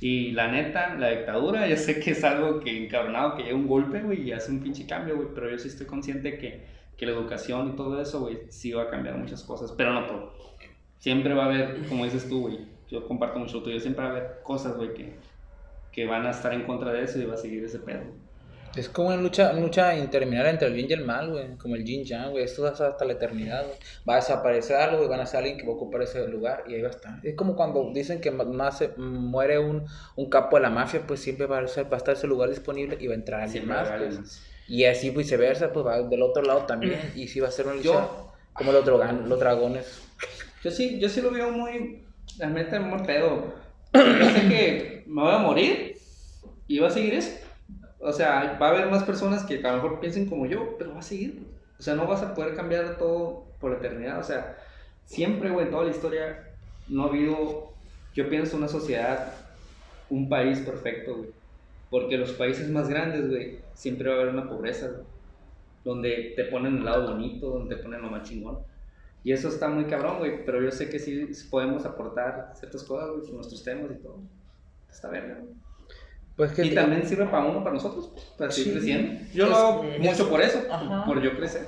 Y 0.00 0.30
la 0.30 0.46
neta, 0.46 0.94
la 0.94 1.10
dictadura, 1.10 1.66
yo 1.66 1.76
sé 1.76 1.98
que 1.98 2.12
es 2.12 2.22
algo 2.22 2.60
que 2.60 2.84
encabronado, 2.84 3.36
que 3.36 3.42
llega 3.42 3.56
un 3.56 3.66
golpe, 3.66 4.00
güey, 4.00 4.22
y 4.22 4.32
hace 4.32 4.52
un 4.52 4.60
pinche 4.60 4.86
cambio, 4.86 5.16
güey, 5.16 5.28
pero 5.34 5.50
yo 5.50 5.58
sí 5.58 5.66
estoy 5.66 5.86
consciente 5.86 6.38
que, 6.38 6.64
que 6.96 7.04
la 7.04 7.12
educación 7.12 7.70
y 7.70 7.76
todo 7.76 8.00
eso, 8.00 8.20
güey, 8.20 8.42
sí 8.48 8.70
va 8.70 8.84
a 8.84 8.90
cambiar 8.90 9.18
muchas 9.18 9.42
cosas, 9.42 9.72
pero 9.72 9.92
no 9.92 10.06
todo. 10.06 10.34
Siempre 10.98 11.34
va 11.34 11.42
a 11.42 11.46
haber, 11.46 11.84
como 11.88 12.04
dices 12.04 12.28
tú, 12.28 12.42
güey, 12.42 12.60
yo 12.88 13.08
comparto 13.08 13.40
mucho 13.40 13.60
tuyo, 13.60 13.80
siempre 13.80 14.04
va 14.04 14.10
a 14.10 14.12
haber 14.12 14.40
cosas, 14.44 14.76
güey, 14.76 14.94
que, 14.94 15.14
que 15.90 16.06
van 16.06 16.26
a 16.26 16.30
estar 16.30 16.54
en 16.54 16.62
contra 16.62 16.92
de 16.92 17.02
eso 17.02 17.20
y 17.20 17.24
va 17.24 17.34
a 17.34 17.38
seguir 17.38 17.64
ese 17.64 17.80
pedo. 17.80 18.04
Es 18.76 18.88
como 18.88 19.08
una 19.08 19.16
lucha, 19.18 19.52
una 19.52 19.60
lucha 19.60 19.96
interminable 19.96 20.50
entre 20.50 20.66
el 20.66 20.74
bien 20.74 20.88
y 20.90 20.92
el 20.94 21.04
mal, 21.04 21.30
güey. 21.30 21.56
Como 21.58 21.76
el 21.76 21.84
yin 21.84 22.04
yang, 22.04 22.32
güey. 22.32 22.42
Esto 22.42 22.62
va 22.62 22.70
a 22.70 22.72
estar 22.72 22.90
hasta 22.90 23.04
la 23.04 23.12
eternidad, 23.12 23.64
güey. 23.64 23.76
Va 24.08 24.14
a 24.14 24.16
desaparecer 24.16 24.76
algo 24.76 25.04
y 25.04 25.06
van 25.06 25.20
a 25.20 25.26
ser 25.26 25.38
alguien 25.38 25.56
que 25.58 25.64
va 25.64 25.72
a 25.72 25.76
ocupar 25.76 26.02
ese 26.02 26.26
lugar 26.26 26.64
y 26.66 26.74
ahí 26.74 26.82
va 26.82 26.88
a 26.88 26.90
estar. 26.90 27.20
Es 27.22 27.36
como 27.36 27.54
cuando 27.54 27.90
dicen 27.94 28.20
que 28.20 28.32
más 28.32 28.78
se- 28.78 28.88
muere 28.96 29.60
un, 29.60 29.86
un 30.16 30.28
capo 30.28 30.56
de 30.56 30.62
la 30.62 30.70
mafia, 30.70 31.02
pues 31.06 31.20
siempre 31.20 31.46
va 31.46 31.58
a, 31.60 31.68
ser, 31.68 31.86
va 31.92 31.96
a 31.96 31.98
estar 31.98 32.14
ese 32.16 32.26
lugar 32.26 32.50
disponible 32.50 32.96
y 33.00 33.06
va 33.06 33.12
a 33.12 33.16
entrar 33.16 33.42
alguien 33.42 33.64
Siempre 33.64 33.76
más, 33.80 34.16
pues. 34.16 34.42
Y 34.66 34.84
así 34.86 35.10
viceversa, 35.10 35.72
pues 35.72 35.86
va 35.86 36.02
del 36.02 36.22
otro 36.22 36.42
lado 36.42 36.60
también. 36.66 36.98
Y 37.14 37.28
sí 37.28 37.38
va 37.38 37.48
a 37.48 37.52
ser 37.52 37.66
una 37.66 37.76
lucha 37.76 37.88
Yo- 37.90 38.32
como 38.54 38.72
los, 38.72 38.84
drogan- 38.84 39.26
los 39.26 39.38
dragones. 39.38 40.00
Yo 40.64 40.70
sí, 40.72 40.98
yo 40.98 41.08
sí 41.08 41.20
lo 41.20 41.30
veo 41.30 41.50
muy, 41.52 42.02
realmente 42.38 42.78
muy 42.80 43.02
pedo. 43.06 43.52
Yo 43.92 44.30
sé 44.30 44.48
que 44.48 45.04
me 45.06 45.22
voy 45.22 45.32
a 45.32 45.38
morir 45.38 45.96
y 46.66 46.78
va 46.80 46.88
a 46.88 46.90
seguir 46.90 47.14
eso. 47.14 47.30
O 48.06 48.12
sea, 48.12 48.58
va 48.60 48.66
a 48.66 48.70
haber 48.70 48.90
más 48.90 49.02
personas 49.02 49.44
que 49.44 49.66
a 49.66 49.70
lo 49.70 49.82
mejor 49.82 49.98
piensen 49.98 50.28
como 50.28 50.44
yo, 50.44 50.76
pero 50.76 50.92
va 50.92 50.98
a 50.98 51.02
seguir. 51.02 51.42
O 51.78 51.82
sea, 51.82 51.94
no 51.94 52.06
vas 52.06 52.22
a 52.22 52.34
poder 52.34 52.54
cambiar 52.54 52.98
todo 52.98 53.46
por 53.58 53.70
la 53.70 53.78
eternidad. 53.78 54.18
O 54.18 54.22
sea, 54.22 54.58
siempre, 55.06 55.48
güey, 55.48 55.64
en 55.64 55.70
toda 55.70 55.84
la 55.84 55.90
historia 55.90 56.50
no 56.86 57.04
ha 57.04 57.06
habido, 57.06 57.72
yo 58.12 58.28
pienso, 58.28 58.58
una 58.58 58.68
sociedad, 58.68 59.32
un 60.10 60.28
país 60.28 60.60
perfecto, 60.60 61.16
güey. 61.16 61.30
Porque 61.88 62.18
los 62.18 62.32
países 62.32 62.68
más 62.68 62.90
grandes, 62.90 63.30
güey, 63.30 63.60
siempre 63.72 64.10
va 64.10 64.16
a 64.16 64.20
haber 64.20 64.34
una 64.34 64.50
pobreza, 64.50 64.88
güey. 64.88 65.06
Donde 65.82 66.34
te 66.36 66.44
ponen 66.44 66.76
el 66.76 66.84
lado 66.84 67.10
bonito, 67.10 67.48
donde 67.48 67.74
te 67.74 67.82
ponen 67.82 68.02
lo 68.02 68.10
más 68.10 68.28
chingón. 68.28 68.58
Y 69.22 69.32
eso 69.32 69.48
está 69.48 69.68
muy 69.68 69.86
cabrón, 69.86 70.18
güey. 70.18 70.44
Pero 70.44 70.60
yo 70.60 70.70
sé 70.70 70.90
que 70.90 70.98
sí 70.98 71.26
podemos 71.50 71.86
aportar 71.86 72.52
ciertas 72.54 72.84
cosas, 72.84 73.08
güey, 73.12 73.22
con 73.22 73.36
nuestros 73.36 73.64
temas 73.64 73.90
y 73.92 74.02
todo. 74.02 74.18
Está 74.90 75.08
verga, 75.08 75.38
güey. 75.40 75.54
Pues 76.36 76.52
que 76.52 76.64
Y 76.66 76.74
también 76.74 77.06
sirve 77.08 77.26
para 77.26 77.44
uno, 77.44 77.62
para 77.62 77.74
nosotros, 77.76 78.10
pues, 78.12 78.24
para 78.36 78.50
seguir 78.50 78.72
Sí. 78.72 78.78
creciendo. 78.78 79.24
Yo 79.34 79.46
lo 79.46 79.56
hago 79.56 79.84
mucho 80.00 80.28
por 80.28 80.40
eso, 80.40 80.60
Ajá. 80.70 81.04
por 81.04 81.22
yo 81.22 81.36
crecer. 81.36 81.66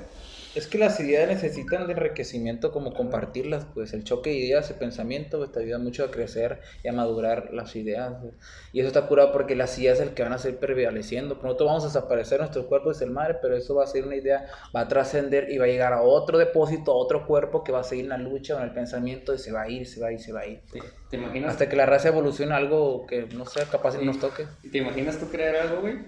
Es 0.57 0.67
que 0.67 0.79
las 0.79 0.99
ideas 1.01 1.29
necesitan 1.29 1.87
de 1.87 1.93
enriquecimiento 1.93 2.73
como 2.73 2.95
compartirlas, 2.95 3.67
pues 3.75 3.93
el 3.93 4.05
choque 4.05 4.31
de 4.31 4.37
ideas, 4.37 4.71
el 4.71 4.77
pensamiento, 4.79 5.37
pues 5.37 5.53
te 5.53 5.61
ayuda 5.61 5.79
mucho 5.79 6.03
a 6.03 6.11
crecer 6.11 6.61
y 6.83 6.89
a 6.89 6.95
madurar 6.95 7.53
las 7.53 7.77
ideas. 7.77 8.15
pues. 8.23 8.33
Y 8.73 8.81
eso 8.81 8.87
está 8.89 9.07
curado 9.07 9.33
porque 9.33 9.55
las 9.55 9.79
ideas 9.79 10.01
es 10.01 10.07
el 10.09 10.15
que 10.15 10.23
van 10.23 10.33
a 10.33 10.39
seguir 10.39 10.59
prevaleciendo. 10.59 11.39
Pronto 11.39 11.67
vamos 11.67 11.85
a 11.85 11.89
desaparecer 11.89 12.39
nuestros 12.41 12.65
cuerpos 12.67 12.99
del 12.99 13.11
madre, 13.11 13.37
pero 13.43 13.55
eso 13.55 13.75
va 13.75 13.85
a 13.85 13.87
ser 13.87 14.07
una 14.07 14.17
idea, 14.17 14.47
va 14.75 14.81
a 14.81 14.89
trascender 14.89 15.51
y 15.51 15.59
va 15.59 15.67
a 15.67 15.69
llegar 15.69 15.93
a 15.93 16.01
otro 16.01 16.39
depósito, 16.39 16.91
a 16.93 16.97
otro 16.97 17.27
cuerpo 17.27 17.63
que 17.63 17.73
va 17.73 17.81
a 17.81 17.85
seguir 17.85 18.05
en 18.05 18.11
la 18.11 18.17
lucha 18.19 18.55
o 18.55 18.59
en 18.59 18.65
el 18.65 18.73
pensamiento 18.73 19.35
y 19.35 19.39
se 19.39 19.53
va 19.53 19.63
a 19.63 19.69
ir, 19.69 19.87
se 19.87 20.01
va 20.01 20.07
a 20.09 20.13
ir, 20.13 20.21
se 20.21 20.33
va 20.33 20.41
a 20.41 20.47
ir. 20.47 20.63
¿Te, 20.73 20.81
te 21.11 21.17
imaginas? 21.19 21.51
Hasta 21.53 21.69
que 21.69 21.77
la 21.77 21.85
raza 21.85 22.09
evolucione 22.09 22.55
algo 22.55 23.07
que 23.07 23.27
no 23.27 23.45
sea 23.45 23.67
capaz 23.67 23.93
de 23.93 23.99
Sí. 24.01 24.07
nos 24.07 24.19
toque. 24.19 24.47
¿Te 24.73 24.79
imaginas 24.79 25.19
tú 25.19 25.29
crear 25.29 25.55
algo, 25.57 25.83
güey? 25.83 25.99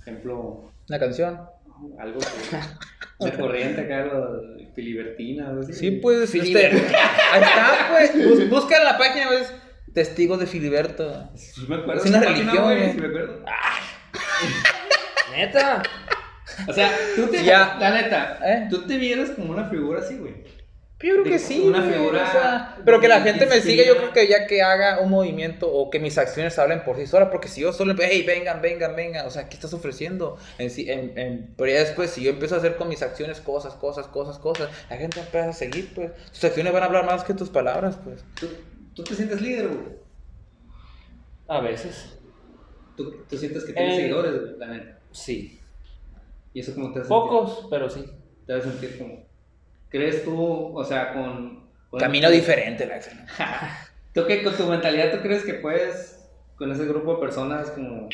Ejemplo, 0.00 0.72
Una 0.88 0.98
canción. 0.98 1.40
algo 2.00 2.18
que, 2.18 2.26
de 3.20 3.32
corriente 3.32 3.80
acá, 3.82 4.04
lo 4.06 4.40
de 4.56 4.68
filibertina, 4.74 5.48
algo 5.48 5.60
así. 5.62 5.72
Sí, 5.72 5.90
pues. 5.92 6.34
este, 6.34 6.66
ahí 6.66 7.42
está, 7.42 7.88
pues. 7.90 8.28
Bus- 8.28 8.48
busca 8.50 8.82
la 8.82 8.98
página, 8.98 9.30
ves. 9.30 9.52
Testigos 9.92 10.40
de 10.40 10.46
Filiberto. 10.46 11.30
Sí 11.36 11.64
me 11.68 11.76
acuerdo 11.76 12.02
Es 12.02 12.10
una 12.10 12.18
religión, 12.20 12.64
güey, 12.64 12.78
güey. 12.78 12.92
sí 12.92 12.98
me 13.00 13.06
acuerdo. 13.06 13.44
Neta. 15.36 15.82
O 16.68 16.72
sea, 16.72 16.90
tú 17.16 17.26
te, 17.28 17.44
Ya. 17.44 17.76
la 17.80 17.90
neta, 17.90 18.38
¿Eh? 18.44 18.66
tú 18.70 18.82
te 18.86 18.96
vieras 18.98 19.30
como 19.30 19.52
una 19.52 19.68
figura 19.68 20.00
así, 20.00 20.16
güey. 20.18 20.34
Yo 21.04 21.12
creo 21.12 21.24
que 21.24 21.38
sí. 21.38 21.60
una 21.60 21.80
güey, 21.80 21.92
figura 21.92 22.22
o 22.28 22.32
sea, 22.32 22.76
pero 22.84 22.98
que 23.00 23.08
la 23.08 23.20
gente 23.20 23.44
me 23.46 23.60
siga, 23.60 23.84
yo 23.84 23.96
creo 23.98 24.12
que 24.12 24.26
ya 24.26 24.46
que 24.46 24.62
haga 24.62 25.00
un 25.00 25.10
movimiento 25.10 25.70
o 25.70 25.90
que 25.90 25.98
mis 26.00 26.16
acciones 26.16 26.58
hablen 26.58 26.82
por 26.84 26.96
sí 26.96 27.06
solas, 27.06 27.28
porque 27.30 27.48
si 27.48 27.60
yo 27.60 27.72
solo, 27.72 27.94
hey, 28.00 28.24
vengan, 28.26 28.62
vengan, 28.62 28.96
vengan, 28.96 29.26
o 29.26 29.30
sea, 29.30 29.48
¿qué 29.48 29.54
estás 29.56 29.74
ofreciendo? 29.74 30.38
En, 30.58 30.70
sí- 30.70 30.90
en, 30.90 31.18
en- 31.18 31.54
pero 31.58 31.70
ya 31.70 31.80
después, 31.80 32.10
si 32.10 32.22
yo 32.24 32.30
empiezo 32.30 32.54
a 32.54 32.58
hacer 32.58 32.76
con 32.76 32.88
mis 32.88 33.02
acciones 33.02 33.40
cosas, 33.40 33.74
cosas, 33.74 34.06
cosas, 34.06 34.38
cosas, 34.38 34.70
la 34.88 34.96
gente 34.96 35.20
empieza 35.20 35.48
a 35.50 35.52
seguir, 35.52 35.92
pues. 35.94 36.10
Tus 36.32 36.44
acciones 36.44 36.72
van 36.72 36.82
a 36.82 36.86
hablar 36.86 37.04
más 37.04 37.22
que 37.24 37.34
tus 37.34 37.50
palabras, 37.50 37.98
pues. 38.02 38.24
¿Tú, 38.40 38.48
tú 38.94 39.04
te 39.04 39.14
sientes 39.14 39.40
líder, 39.42 39.68
güey. 39.68 39.80
A 41.48 41.60
veces. 41.60 42.16
Tú, 42.96 43.12
tú 43.28 43.36
sientes 43.36 43.64
que 43.64 43.72
tienes 43.72 43.94
Eh, 43.94 44.00
seguidores, 44.02 44.40
güey, 44.40 44.58
la 44.58 44.66
neta. 44.68 44.98
Sí. 45.12 45.60
Y 46.54 46.60
eso 46.60 46.72
como 46.74 46.92
te 46.92 47.00
hace 47.00 47.08
Pocos, 47.08 47.66
pero 47.68 47.90
sí. 47.90 48.04
Te 48.46 48.54
hace 48.54 48.70
sentir 48.70 48.96
como. 48.98 49.26
¿Crees 49.94 50.24
tú, 50.24 50.76
o 50.76 50.82
sea, 50.84 51.12
con. 51.12 51.70
con 51.88 52.00
Camino 52.00 52.28
diferente, 52.28 52.84
la 52.84 52.94
acción. 52.96 53.16
¿Tú 54.12 54.24
qué, 54.26 54.42
con 54.42 54.56
tu 54.56 54.64
mentalidad, 54.66 55.12
tú 55.12 55.18
crees 55.22 55.44
que 55.44 55.54
puedes, 55.54 56.28
con 56.56 56.72
ese 56.72 56.84
grupo 56.84 57.14
de 57.14 57.20
personas, 57.20 57.70
como. 57.70 58.08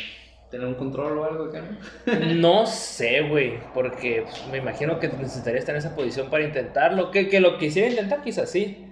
tener 0.50 0.66
un 0.66 0.74
control 0.74 1.16
o 1.16 1.24
algo 1.24 1.44
acá? 1.46 1.62
no? 2.06 2.34
No 2.34 2.66
sé, 2.66 3.22
güey, 3.22 3.58
porque 3.72 4.24
me 4.50 4.58
imagino 4.58 4.98
que 5.00 5.08
necesitaría 5.08 5.58
estar 5.60 5.74
en 5.74 5.78
esa 5.78 5.94
posición 5.96 6.28
para 6.28 6.44
intentarlo. 6.44 7.10
Que, 7.10 7.28
que 7.30 7.40
lo 7.40 7.56
quisiera 7.56 7.88
intentar, 7.88 8.22
quizás 8.22 8.50
sí. 8.50 8.86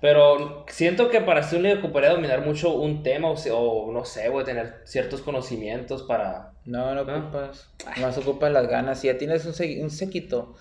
Pero 0.00 0.64
siento 0.68 1.08
que 1.10 1.20
para 1.20 1.42
ser 1.42 1.58
un 1.58 1.62
líder 1.64 1.78
ocuparía 1.78 2.10
dominar 2.10 2.44
mucho 2.44 2.72
un 2.74 3.02
tema 3.02 3.30
o, 3.30 3.34
o 3.52 3.92
no 3.92 4.04
sé, 4.04 4.28
güey, 4.28 4.44
tener 4.44 4.80
ciertos 4.84 5.22
conocimientos 5.22 6.02
para... 6.04 6.52
No, 6.64 6.94
no 6.94 7.00
Ah. 7.08 7.18
ocupas. 7.18 7.68
Más 8.00 8.18
ocupas 8.18 8.52
las 8.52 8.66
ganas. 8.68 9.00
Si 9.00 9.06
ya 9.08 9.16
tienes 9.18 9.44
un, 9.44 9.54
un 9.82 9.90
séquito, 9.90 10.54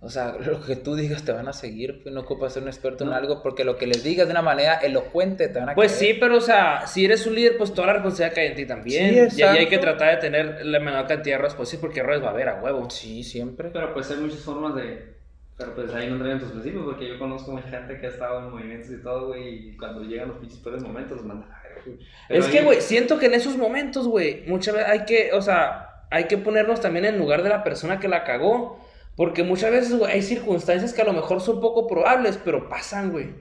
o 0.00 0.08
sea, 0.10 0.36
lo 0.46 0.60
que 0.60 0.76
tú 0.76 0.94
digas 0.94 1.24
te 1.24 1.32
van 1.32 1.48
a 1.48 1.52
seguir. 1.52 2.02
Pues 2.02 2.14
no 2.14 2.20
ocupas 2.20 2.52
ser 2.52 2.62
un 2.62 2.68
experto 2.68 3.04
en 3.04 3.12
algo, 3.12 3.42
porque 3.42 3.64
lo 3.64 3.76
que 3.76 3.86
les 3.86 4.02
digas 4.02 4.26
de 4.26 4.32
una 4.32 4.42
manera 4.42 4.74
elocuente 4.74 5.48
te 5.48 5.58
van 5.58 5.70
a 5.70 5.74
Pues 5.74 5.92
sí, 5.92 6.16
pero 6.18 6.36
o 6.36 6.40
sea, 6.40 6.86
si 6.86 7.04
eres 7.04 7.26
un 7.26 7.34
líder, 7.34 7.56
pues 7.56 7.72
toda 7.74 7.88
la 7.88 7.92
responsabilidad 7.94 8.34
cae 8.34 8.46
en 8.48 8.54
ti 8.54 8.66
también. 8.66 9.30
Sí, 9.30 9.40
y 9.40 9.42
ahí 9.42 9.58
hay 9.58 9.68
que 9.68 9.78
tratar 9.78 10.14
de 10.14 10.16
tener 10.18 10.64
la 10.64 10.78
menor 10.78 11.06
cantidad 11.06 11.24
de 11.24 11.32
errores 11.32 11.54
posible, 11.54 11.80
porque 11.80 12.00
errores 12.00 12.22
va 12.22 12.28
a 12.28 12.30
haber 12.30 12.48
a 12.48 12.62
huevo. 12.62 12.88
Sí, 12.90 13.22
siempre. 13.24 13.70
Pero 13.72 13.92
pues 13.92 14.10
hay 14.10 14.18
muchas 14.18 14.40
formas 14.40 14.74
de. 14.76 15.18
Pero 15.56 15.74
pues 15.74 15.92
ahí 15.92 16.06
no 16.06 16.14
entran 16.14 16.32
en 16.32 16.38
tus 16.38 16.52
principios, 16.52 16.84
porque 16.84 17.08
yo 17.08 17.18
conozco 17.18 17.50
mucha 17.50 17.68
gente 17.68 17.98
que 17.98 18.06
ha 18.06 18.10
estado 18.10 18.38
en 18.38 18.50
movimientos 18.50 18.90
y 18.92 19.02
todo, 19.02 19.26
güey, 19.26 19.70
y 19.70 19.76
cuando 19.76 20.04
llegan 20.04 20.28
los 20.28 20.36
pinches 20.38 20.60
peores 20.60 20.84
momentos 20.84 21.16
los 21.16 21.26
mandan 21.26 21.50
a 21.50 21.62
ver, 21.62 21.98
Es 22.28 22.46
que, 22.46 22.62
güey, 22.62 22.80
siento 22.80 23.18
que 23.18 23.26
en 23.26 23.34
esos 23.34 23.56
momentos, 23.56 24.06
güey, 24.06 24.44
muchas 24.46 24.74
veces 24.74 24.88
hay 24.88 25.04
que, 25.04 25.32
o 25.32 25.42
sea, 25.42 26.04
hay 26.12 26.24
que 26.24 26.38
ponernos 26.38 26.80
también 26.80 27.06
en 27.06 27.18
lugar 27.18 27.42
de 27.42 27.48
la 27.48 27.64
persona 27.64 27.98
que 27.98 28.06
la 28.06 28.22
cagó. 28.22 28.78
Porque 29.18 29.42
muchas 29.42 29.72
veces, 29.72 29.98
güey, 29.98 30.12
hay 30.12 30.22
circunstancias 30.22 30.94
que 30.94 31.02
a 31.02 31.04
lo 31.04 31.12
mejor 31.12 31.40
son 31.40 31.60
poco 31.60 31.88
probables, 31.88 32.38
pero 32.44 32.68
pasan, 32.68 33.10
güey. 33.10 33.34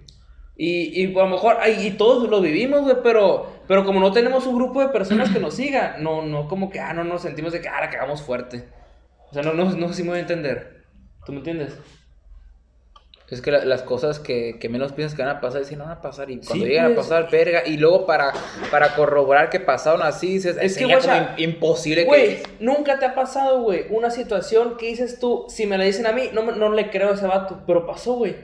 Y, 0.56 1.04
y 1.04 1.16
a 1.16 1.20
lo 1.20 1.28
mejor, 1.28 1.58
ay, 1.62 1.86
y 1.86 1.92
todos 1.92 2.28
lo 2.28 2.42
vivimos, 2.42 2.82
güey, 2.82 2.96
pero, 3.04 3.46
pero 3.68 3.86
como 3.86 4.00
no 4.00 4.12
tenemos 4.12 4.48
un 4.48 4.56
grupo 4.56 4.82
de 4.82 4.90
personas 4.90 5.30
que 5.30 5.40
nos 5.40 5.54
siga, 5.56 5.98
no, 6.00 6.24
no, 6.24 6.48
como 6.48 6.72
que, 6.72 6.80
ah, 6.80 6.96
no 6.96 7.04
nos 7.04 7.22
sentimos 7.22 7.54
de 7.54 7.62
que, 7.62 7.68
ah, 7.70 7.80
la 7.80 7.92
cagamos 7.92 8.24
fuerte. 8.24 8.68
O 9.30 9.34
sea, 9.36 9.44
no, 9.44 9.54
no, 9.54 9.66
no 9.66 9.88
sé 9.90 9.94
si 9.94 10.02
me 10.02 10.10
voy 10.10 10.18
a 10.18 10.22
entender. 10.22 10.88
¿Tú 11.28 11.32
me 11.32 11.38
entiendes? 11.38 11.78
Es 13.30 13.42
que 13.42 13.52
la- 13.52 13.66
las 13.66 13.82
cosas 13.84 14.20
que, 14.20 14.58
que 14.58 14.70
menos 14.70 14.94
piensas 14.94 15.16
que 15.18 15.22
van 15.24 15.36
a 15.36 15.42
pasar, 15.42 15.60
dicen, 15.62 15.80
no 15.80 15.84
van 15.84 15.98
a 15.98 16.02
pasar. 16.02 16.30
Y 16.32 16.38
cuando 16.38 16.64
Sí, 16.66 16.70
llegan 16.72 16.94
pues. 16.96 17.08
a 17.08 17.10
pasar, 17.10 17.30
verga. 17.30 17.64
Y 17.66 17.76
luego 17.78 18.06
para, 18.06 18.32
para 18.72 18.96
corroborar 18.96 19.50
que 19.50 19.60
pasaron 19.60 20.02
así, 20.02 20.36
dices, 20.36 20.56
Es 20.62 20.72
es 20.74 20.78
que, 20.78 20.86
guacha, 20.86 21.34
imposible 21.38 22.06
Güey, 22.06 22.38
que. 22.38 22.44
nunca 22.62 23.00
te 23.00 23.06
ha 23.06 23.16
pasado, 23.16 23.62
güey, 23.64 23.86
una 23.90 24.12
situación 24.12 24.78
que 24.78 24.86
dices 24.88 25.20
tú, 25.20 25.46
si 25.50 25.66
me 25.66 25.78
la 25.78 25.84
dicen 25.84 26.06
a 26.08 26.14
mí, 26.14 26.30
no, 26.32 26.44
no 26.54 26.72
le 26.72 26.90
creo 26.90 27.10
a 27.12 27.16
ese 27.16 27.28
vato, 27.28 27.64
pero 27.68 27.86
pasó, 27.86 28.14
güey. 28.14 28.36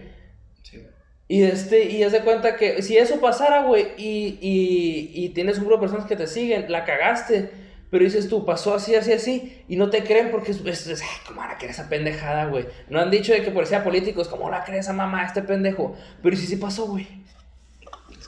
Y 1.30 1.44
este, 1.44 1.86
y 1.86 2.04
haz 2.04 2.12
de 2.12 2.20
cuenta 2.20 2.58
que 2.58 2.82
si 2.82 2.98
eso 2.98 3.20
pasara, 3.22 3.64
güey, 3.64 3.88
y, 3.98 4.38
y, 4.42 5.12
y 5.14 5.30
tienes 5.30 5.58
un 5.58 5.64
grupo 5.66 5.78
de 5.78 5.88
personas 5.88 6.06
que 6.08 6.18
te 6.18 6.28
siguen, 6.28 6.70
la 6.70 6.84
cagaste, 6.84 7.50
pero 7.94 8.04
dices 8.06 8.28
tú, 8.28 8.44
pasó 8.44 8.74
así, 8.74 8.96
así, 8.96 9.14
así, 9.14 9.64
y 9.70 9.76
no 9.78 9.92
te 9.92 10.04
creen 10.04 10.32
porque 10.32 10.52
es, 10.52 10.66
es, 10.66 10.88
es- 10.88 11.04
¿cómo 11.28 11.42
van 11.42 11.52
a 11.52 11.58
creer 11.58 11.72
esa 11.72 11.88
pendejada, 11.90 12.48
güey? 12.48 12.66
No 12.90 13.00
han 13.00 13.12
dicho 13.12 13.34
de 13.34 13.44
que 13.44 13.52
por 13.52 13.68
ser 13.68 13.84
políticos, 13.84 14.28
¿cómo 14.28 14.50
la 14.50 14.64
cree 14.64 14.80
esa 14.80 14.94
mamá, 14.94 15.24
este 15.26 15.44
pendejo? 15.44 15.96
Pero 16.24 16.36
sí, 16.36 16.48
sí 16.48 16.56
pasó, 16.58 16.88
güey. 16.88 17.08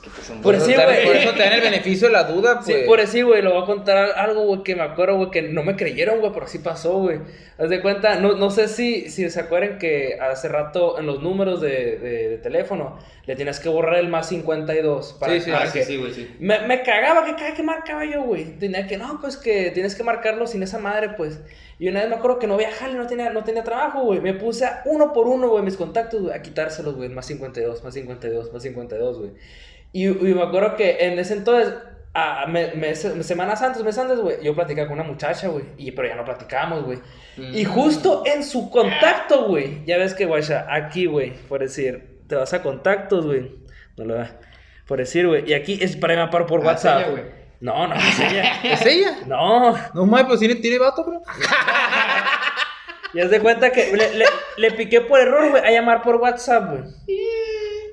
Es 0.06 0.12
que 0.12 0.16
pues 0.16 0.26
son 0.28 0.40
Por 0.42 0.54
eso 0.54 0.66
sí, 0.66 0.74
te- 0.74 0.84
güey. 0.84 1.04
por 1.04 1.16
eso 1.16 1.32
te 1.32 1.38
dan 1.42 1.52
el 1.54 1.60
beneficio 1.60 2.06
de 2.08 2.12
la 2.12 2.24
duda, 2.24 2.60
Sí, 2.64 2.72
pues. 2.72 2.84
por 2.86 3.00
decir, 3.00 3.24
güey, 3.24 3.42
lo 3.42 3.54
voy 3.54 3.62
a 3.62 3.66
contar 3.66 3.96
al- 3.96 4.12
algo, 4.14 4.42
güey, 4.44 4.62
que 4.62 4.76
me 4.76 4.82
acuerdo, 4.82 5.16
güey, 5.16 5.30
que 5.30 5.42
no 5.42 5.62
me 5.64 5.74
creyeron, 5.76 6.20
güey, 6.20 6.32
pero 6.32 6.46
sí 6.46 6.58
pasó, 6.60 6.98
güey. 6.98 7.18
Haz 7.58 7.70
de 7.70 7.80
cuenta, 7.80 8.16
no, 8.16 8.34
no 8.36 8.50
sé 8.50 8.68
si, 8.68 9.08
si 9.10 9.28
se 9.30 9.40
acuerdan 9.40 9.78
que 9.78 10.18
hace 10.20 10.48
rato 10.48 10.98
en 10.98 11.06
los 11.06 11.22
números 11.22 11.60
de, 11.60 11.96
de- 11.98 12.28
de 12.28 12.38
teléfono 12.38 12.98
le 13.24 13.34
tienes 13.34 13.58
que 13.60 13.68
borrar 13.68 13.96
el 13.96 14.08
más 14.08 14.28
52 14.28 15.14
para, 15.18 15.32
Sí, 15.32 15.40
sí, 15.40 15.50
para 15.50 15.66
sí, 15.66 15.78
que... 15.78 15.84
sí, 15.84 15.96
güey, 15.96 16.12
sí. 16.12 16.36
Me, 16.38 16.60
me 16.60 16.82
cagaba 16.82 17.24
que 17.24 17.34
cada 17.34 17.54
que 17.54 17.62
marcaba 17.62 18.04
yo, 18.04 18.22
güey. 18.22 18.44
Tenía 18.58 18.86
que, 18.86 18.96
no, 18.98 19.18
pues 19.20 19.36
que 19.36 19.70
tienes 19.72 19.94
que 19.96 20.02
marcarlo 20.04 20.46
sin 20.46 20.62
esa 20.62 20.78
madre, 20.78 21.10
pues. 21.16 21.40
Y 21.78 21.88
una 21.88 22.00
vez 22.00 22.08
me 22.08 22.16
acuerdo 22.16 22.38
que 22.38 22.46
no 22.46 22.56
viajaba, 22.56 22.92
no 22.92 23.06
tenía, 23.06 23.30
no 23.30 23.42
tenía 23.44 23.62
trabajo, 23.64 24.02
güey. 24.02 24.20
Me 24.20 24.32
puse 24.34 24.64
a 24.64 24.82
uno 24.86 25.12
por 25.12 25.26
uno, 25.26 25.48
güey, 25.48 25.62
mis 25.64 25.76
contactos, 25.76 26.22
güey, 26.22 26.34
a 26.34 26.40
quitárselos, 26.42 26.94
güey. 26.94 27.08
Más 27.08 27.26
52, 27.26 27.82
más 27.84 27.92
52, 27.94 28.52
más 28.52 28.62
52, 28.62 29.18
güey. 29.18 29.30
Y, 29.92 30.06
y 30.08 30.34
me 30.34 30.42
acuerdo 30.42 30.76
que 30.76 30.98
en 31.06 31.18
ese 31.18 31.34
entonces, 31.34 31.74
a, 32.14 32.46
me- 32.46 32.72
me- 32.74 32.94
semanas 32.94 33.62
antes, 33.62 33.82
meses 33.82 34.00
antes, 34.02 34.18
güey, 34.20 34.36
yo 34.42 34.54
platicaba 34.54 34.88
con 34.88 34.98
una 35.00 35.08
muchacha, 35.08 35.48
güey. 35.48 35.64
Y, 35.78 35.92
pero 35.92 36.08
ya 36.08 36.16
no 36.16 36.24
platicábamos, 36.24 36.84
güey. 36.84 36.98
Y 37.36 37.64
justo 37.64 38.22
en 38.26 38.42
su 38.44 38.70
contacto, 38.70 39.44
güey. 39.46 39.84
Ya 39.86 39.98
ves 39.98 40.14
que, 40.14 40.24
guacha, 40.26 40.66
aquí, 40.70 41.06
güey, 41.06 41.32
por 41.48 41.60
decir, 41.60 42.20
te 42.28 42.34
vas 42.34 42.52
a 42.54 42.62
contactos, 42.62 43.26
güey. 43.26 43.50
No 43.96 44.04
lo 44.04 44.14
da. 44.14 44.38
Por 44.86 44.98
decir, 44.98 45.26
güey. 45.26 45.50
Y 45.50 45.54
aquí 45.54 45.78
es 45.82 45.96
para 45.96 46.16
me 46.16 46.30
paro 46.30 46.46
por 46.46 46.60
Ah, 46.62 46.66
WhatsApp. 46.66 47.00
ya, 47.00 47.08
güey. 47.10 47.22
No, 47.60 47.86
no, 47.86 47.94
es 47.96 48.20
ella. 48.20 48.60
¿Es 48.62 48.86
ella? 48.86 49.18
No. 49.26 49.74
No 49.94 50.06
mames, 50.06 50.26
pues 50.26 50.40
tiene, 50.40 50.54
tiene 50.56 50.78
vato, 50.78 51.04
bro. 51.04 51.22
Ya 53.14 53.28
se 53.28 53.40
cuenta 53.40 53.70
que 53.72 53.92
le, 53.96 54.14
le, 54.14 54.24
le 54.58 54.70
piqué 54.72 55.00
por 55.00 55.18
error, 55.20 55.50
güey, 55.50 55.62
a 55.64 55.70
llamar 55.70 56.02
por 56.02 56.16
WhatsApp, 56.16 56.70
güey. 56.70 56.82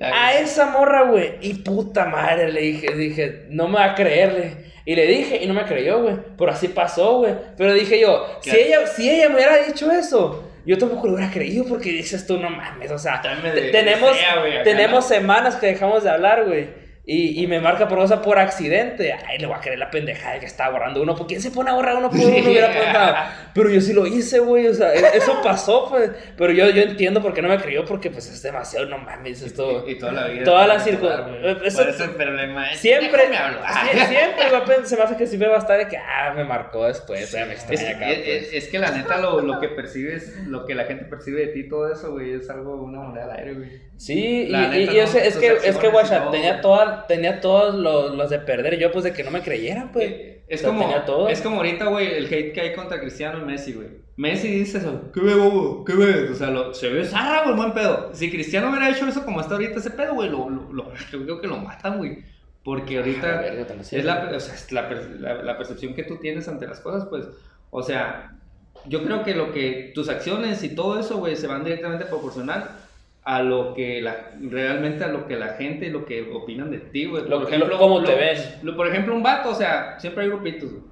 A 0.00 0.34
esa 0.34 0.66
morra, 0.66 1.02
güey. 1.04 1.34
Y 1.40 1.54
puta 1.54 2.06
madre, 2.06 2.52
le 2.52 2.60
dije, 2.60 2.94
dije, 2.94 3.46
no 3.48 3.68
me 3.68 3.78
va 3.78 3.84
a 3.86 3.94
creerle. 3.94 4.64
Y 4.86 4.94
le 4.96 5.06
dije, 5.06 5.42
y 5.42 5.46
no 5.46 5.54
me 5.54 5.64
creyó, 5.64 6.02
güey. 6.02 6.16
Pero 6.36 6.50
así 6.50 6.68
pasó, 6.68 7.18
güey. 7.18 7.34
Pero 7.56 7.72
dije 7.72 7.98
yo, 8.00 8.38
si 8.42 8.50
ella, 8.50 8.86
si 8.86 9.08
ella 9.08 9.28
me 9.28 9.36
hubiera 9.36 9.56
dicho 9.64 9.90
eso, 9.90 10.50
yo 10.66 10.76
tampoco 10.78 11.06
lo 11.06 11.14
hubiera 11.14 11.30
creído 11.30 11.64
porque 11.66 11.90
dices 11.90 12.26
tú, 12.26 12.38
no 12.38 12.50
mames, 12.50 12.90
o 12.90 12.98
sea, 12.98 13.20
tenemos, 13.22 14.16
tenemos 14.64 15.06
semanas 15.06 15.56
que 15.56 15.66
dejamos 15.66 16.02
de 16.04 16.10
hablar, 16.10 16.44
güey. 16.44 16.83
Y, 17.06 17.42
y 17.42 17.46
me 17.46 17.60
marca 17.60 17.86
por 17.86 17.98
cosa 17.98 18.22
por 18.22 18.38
accidente. 18.38 19.12
Ay, 19.12 19.36
le 19.36 19.46
voy 19.46 19.54
a 19.54 19.60
creer 19.60 19.78
la 19.78 19.90
pendejada 19.90 20.40
que 20.40 20.46
estaba 20.46 20.70
borrando 20.70 21.02
uno. 21.02 21.14
¿Por 21.14 21.26
quién 21.26 21.38
se 21.42 21.50
pone 21.50 21.68
a 21.70 21.74
borrar 21.74 21.96
uno 21.96 22.08
por 22.08 22.18
uno? 22.18 22.28
No 22.38 22.48
hubiera 22.50 22.70
apuntado. 22.72 23.16
Pero 23.52 23.68
yo 23.68 23.80
sí 23.82 23.92
lo 23.92 24.06
hice, 24.06 24.38
güey. 24.38 24.68
O 24.68 24.74
sea, 24.74 24.94
e- 24.94 25.18
eso 25.18 25.38
pasó, 25.42 25.86
pues. 25.90 26.10
Pero 26.38 26.52
yo, 26.54 26.70
yo 26.70 26.80
entiendo 26.80 27.20
por 27.20 27.34
qué 27.34 27.42
no 27.42 27.48
me 27.50 27.58
creyó. 27.58 27.84
Porque, 27.84 28.10
pues, 28.10 28.26
es 28.30 28.40
demasiado, 28.40 28.86
no 28.86 28.96
mames, 28.96 29.42
esto. 29.42 29.84
Y, 29.86 29.92
y 29.92 29.98
toda 29.98 30.12
la 30.12 30.28
vida. 30.28 30.44
Toda 30.44 30.66
la 30.66 30.74
Por 30.78 30.82
circun- 30.82 31.40
güey. 31.40 31.66
eso- 31.66 31.78
Por 31.78 31.88
ese 31.90 32.08
problema. 32.08 32.70
es- 32.72 32.80
Siempre, 32.80 33.22
hablar. 33.36 33.60
sie- 33.92 34.06
siempre 34.06 34.50
va 34.50 34.64
se 34.86 34.96
me 34.96 35.02
hace 35.02 35.16
que 35.18 35.26
siempre 35.26 35.48
va 35.50 35.56
a 35.56 35.58
estar 35.58 35.76
de 35.76 35.86
que, 35.88 35.98
ah, 35.98 36.32
me 36.34 36.44
marcó 36.44 36.86
después, 36.86 37.22
o 37.22 37.26
sea, 37.26 37.44
me 37.44 37.52
Es, 37.52 37.64
extraña 37.70 37.96
acá. 37.98 38.10
es- 38.10 38.18
pues. 38.18 38.52
es- 38.64 38.68
que 38.68 38.78
la 38.78 38.90
neta 38.90 39.18
lo, 39.18 39.42
lo 39.42 39.60
que 39.60 39.68
percibes, 39.68 40.34
lo 40.46 40.64
que 40.64 40.74
la 40.74 40.84
gente 40.84 41.04
percibe 41.04 41.42
de 41.42 41.46
ti, 41.48 41.68
todo 41.68 41.92
eso, 41.92 42.12
güey, 42.12 42.32
es 42.32 42.48
algo, 42.48 42.76
una 42.82 43.00
moneda 43.00 43.24
al 43.24 43.38
aire, 43.40 43.52
güey. 43.52 43.84
Sí, 43.96 44.46
y, 44.46 44.48
La 44.48 44.64
y- 44.64 44.80
neta, 44.80 44.92
y 44.92 44.96
no, 44.96 45.02
es 45.02 45.36
que, 45.36 45.46
es 45.64 45.76
que, 45.76 45.88
guacha, 45.88 46.30
tenía, 46.30 46.52
güey. 46.54 46.62
Tenía 47.08 47.40
todos 47.40 47.74
los, 47.74 48.14
los 48.16 48.30
de 48.30 48.38
perder, 48.38 48.74
y 48.74 48.78
yo, 48.78 48.90
pues, 48.92 49.04
de 49.04 49.12
que 49.12 49.24
no 49.24 49.30
me 49.30 49.42
creyeran, 49.42 49.92
pues. 49.92 50.12
Es 50.46 50.60
O 50.60 50.62
sea, 50.64 50.68
como, 50.70 50.80
tenía 50.82 51.04
todo. 51.04 51.28
es 51.28 51.40
como 51.40 51.56
ahorita, 51.56 51.86
güey, 51.86 52.14
el 52.14 52.26
hate 52.26 52.52
que 52.52 52.60
hay 52.60 52.74
contra 52.74 53.00
Cristiano 53.00 53.38
y 53.40 53.44
Messi, 53.44 53.72
güey. 53.72 53.88
Messi 54.16 54.48
dice 54.48 54.78
eso, 54.78 55.10
¿qué 55.12 55.20
ve, 55.20 55.34
bobo? 55.34 55.84
¿Qué 55.84 55.94
ves? 55.94 56.30
O 56.30 56.34
sea, 56.34 56.50
lo, 56.50 56.72
se 56.74 56.88
ve 56.88 57.04
zarra, 57.04 57.44
güey, 57.44 57.56
buen 57.56 57.72
pedo. 57.72 58.10
Si 58.12 58.30
Cristiano 58.30 58.68
hubiera 58.70 58.90
hecho 58.90 59.06
eso 59.08 59.24
como 59.24 59.40
está 59.40 59.54
ahorita 59.54 59.78
ese 59.80 59.90
pedo, 59.90 60.14
güey, 60.14 60.28
lo, 60.30 60.48
lo, 60.50 60.72
lo- 60.72 60.94
yo 61.10 61.24
creo 61.24 61.40
que 61.40 61.46
lo 61.48 61.56
matan, 61.56 61.98
güey. 61.98 62.18
Porque 62.62 62.96
Ah, 62.96 63.00
ahorita 63.00 63.40
verga, 63.40 63.66
tan 63.66 63.80
así. 63.80 63.96
es, 63.96 64.04
la, 64.04 64.30
o 64.34 64.40
sea, 64.40 64.54
es 64.54 64.70
la, 64.72 64.88
la- 65.18 65.42
la 65.42 65.58
percepción 65.58 65.94
que 65.94 66.04
tú 66.04 66.16
tienes 66.18 66.46
ante 66.48 66.66
las 66.66 66.80
cosas, 66.80 67.06
pues, 67.10 67.26
o 67.70 67.82
sea, 67.82 68.32
yo 68.86 69.02
creo 69.02 69.24
que 69.24 69.34
lo 69.34 69.50
que 69.52 69.92
tus 69.94 70.08
acciones 70.08 70.62
y 70.62 70.74
todo 70.74 70.98
eso, 71.00 71.16
güey, 71.18 71.36
se 71.36 71.46
van 71.46 71.64
directamente 71.64 72.04
proporcional 72.04 72.68
a 73.24 73.42
lo 73.42 73.72
que 73.74 74.02
la, 74.02 74.32
realmente 74.40 75.02
a 75.04 75.08
lo 75.08 75.26
que 75.26 75.36
la 75.36 75.54
gente, 75.54 75.88
lo 75.88 76.04
que 76.04 76.30
opinan 76.32 76.70
de 76.70 76.78
ti, 76.78 77.06
güey. 77.06 77.26
Lo- 77.28 77.40
lo- 77.40 77.78
cómo 77.78 78.02
te 78.04 78.14
ven. 78.14 78.36
lo- 78.62 78.76
por 78.76 78.86
ejemplo, 78.86 79.14
un 79.14 79.22
vato, 79.22 79.50
o 79.50 79.54
sea, 79.54 79.98
siempre 79.98 80.24
hay 80.24 80.28
grupitos, 80.28 80.70
güey. 80.72 80.82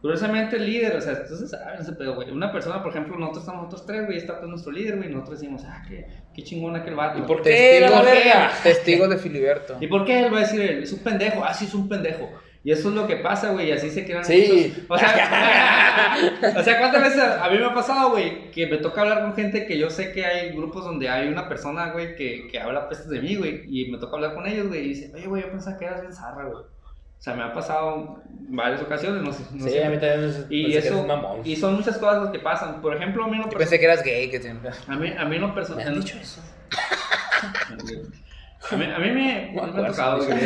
Curiosamente 0.00 0.56
el 0.56 0.66
líder, 0.66 0.94
o 0.96 1.00
sea, 1.00 1.12
entonces 1.14 1.50
saben 1.50 1.80
ese 1.80 1.92
pedo, 1.92 2.14
güey. 2.14 2.30
Una 2.30 2.52
persona, 2.52 2.80
por 2.82 2.92
ejemplo, 2.92 3.16
nosotros 3.18 3.42
estamos 3.42 3.64
nosotros 3.64 3.84
tres, 3.86 4.06
güey, 4.06 4.18
está 4.18 4.38
pues 4.38 4.48
nuestro 4.48 4.70
líder, 4.70 4.96
güey, 4.96 5.08
y 5.08 5.12
nosotros 5.12 5.40
decimos, 5.40 5.62
ah, 5.66 5.82
qué, 5.88 6.06
qué 6.34 6.42
chingón 6.44 6.76
aquel 6.76 6.94
vato. 6.94 7.18
¿Y 7.18 7.22
por 7.22 7.42
qué 7.42 7.50
Testigos, 7.50 7.90
la 7.90 8.02
verga? 8.02 8.50
testigos 8.62 9.10
de 9.10 9.16
Filiberto. 9.18 9.76
¿Y 9.80 9.86
por 9.88 10.04
qué 10.04 10.20
él 10.20 10.32
va 10.32 10.38
a 10.38 10.40
decir 10.42 10.60
él? 10.60 10.82
Es 10.84 10.92
un 10.92 11.00
pendejo, 11.00 11.42
ah, 11.44 11.52
sí, 11.52 11.64
es 11.64 11.74
un 11.74 11.88
pendejo. 11.88 12.30
Y 12.68 12.72
eso 12.72 12.90
es 12.90 12.94
lo 12.96 13.06
que 13.06 13.16
pasa, 13.16 13.48
güey, 13.52 13.68
y 13.68 13.72
así 13.72 13.88
se 13.88 14.04
crean 14.04 14.22
Sí. 14.22 14.74
muchos- 14.76 14.84
O 14.90 14.98
sea, 14.98 15.08
o 16.58 16.62
sea, 16.62 16.78
¿cuántas 16.78 17.02
veces 17.02 17.22
a 17.22 17.48
mí 17.48 17.56
me 17.56 17.64
ha 17.64 17.72
pasado, 17.72 18.10
güey, 18.10 18.50
que 18.50 18.66
me 18.66 18.76
toca 18.76 19.00
hablar 19.00 19.22
con 19.22 19.34
gente 19.34 19.64
que 19.66 19.78
yo 19.78 19.88
sé 19.88 20.12
que 20.12 20.26
hay 20.26 20.50
grupos 20.50 20.84
donde 20.84 21.08
hay 21.08 21.28
una 21.28 21.48
persona, 21.48 21.92
güey, 21.92 22.14
que, 22.14 22.46
que 22.48 22.60
habla 22.60 22.86
pestes 22.90 23.08
de 23.08 23.22
mí, 23.22 23.36
güey, 23.36 23.62
y 23.66 23.90
me 23.90 23.96
toca 23.96 24.16
hablar 24.16 24.34
con 24.34 24.46
ellos, 24.46 24.68
güey, 24.68 24.84
y 24.84 24.88
dice, 24.88 25.10
oye, 25.14 25.26
güey, 25.26 25.42
yo 25.44 25.50
pensaba 25.50 25.78
que 25.78 25.86
eras 25.86 26.02
bien 26.02 26.12
zarra, 26.12 26.44
güey. 26.44 26.58
O 26.58 27.20
sea, 27.22 27.32
me 27.32 27.42
ha 27.42 27.54
pasado 27.54 28.22
varias 28.50 28.82
ocasiones, 28.82 29.22
no 29.22 29.32
sé. 29.32 29.44
No 29.52 29.66
Sí, 29.66 29.78
a 29.78 29.88
mí 29.88 29.96
también 29.98 30.20
me 30.20 30.26
Y 30.54 30.62
pensé 30.64 30.72
que 30.72 30.78
eso, 30.88 30.94
eres 30.96 31.06
mamón. 31.06 31.40
y 31.44 31.56
son 31.56 31.74
muchas 31.74 31.96
cosas 31.96 32.22
las 32.24 32.32
que 32.32 32.38
pasan. 32.38 32.82
Por 32.82 32.94
ejemplo, 32.94 33.24
a 33.24 33.28
mí 33.28 33.38
no 33.38 33.50
Yo 33.50 33.56
pensé 33.56 33.78
que 33.78 33.86
eras 33.86 34.02
gay, 34.04 34.28
que 34.30 34.42
siempre. 34.42 34.72
a 34.86 34.94
mí, 34.94 35.10
a 35.18 35.24
mí 35.24 35.38
no 35.38 35.54
¿Me 35.74 35.82
han 35.84 35.94
dicho 36.00 36.18
eso? 36.20 36.42
A 38.70 38.76
mí, 38.76 38.84
a 38.84 38.98
mí 38.98 39.10
me, 39.10 39.52
me 39.54 39.60
ha 39.62 39.86
tocado, 39.86 40.24
güey. 40.24 40.38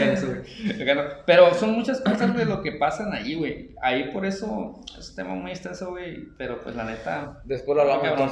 Pero 1.26 1.54
son 1.54 1.72
muchas 1.72 2.00
cosas, 2.00 2.32
güey, 2.32 2.44
lo 2.44 2.62
que 2.62 2.72
pasan 2.72 3.12
ahí, 3.12 3.34
güey. 3.34 3.70
Ahí 3.82 4.10
por 4.12 4.26
eso 4.26 4.80
es 4.98 5.10
un 5.10 5.16
tema 5.16 5.34
muy 5.34 5.50
extenso, 5.50 5.90
güey. 5.90 6.28
Pero 6.36 6.60
pues 6.62 6.76
la 6.76 6.84
neta. 6.84 7.40
Después 7.44 7.76
lo 7.76 7.82
hablamos. 7.82 8.04
cabrón. 8.04 8.30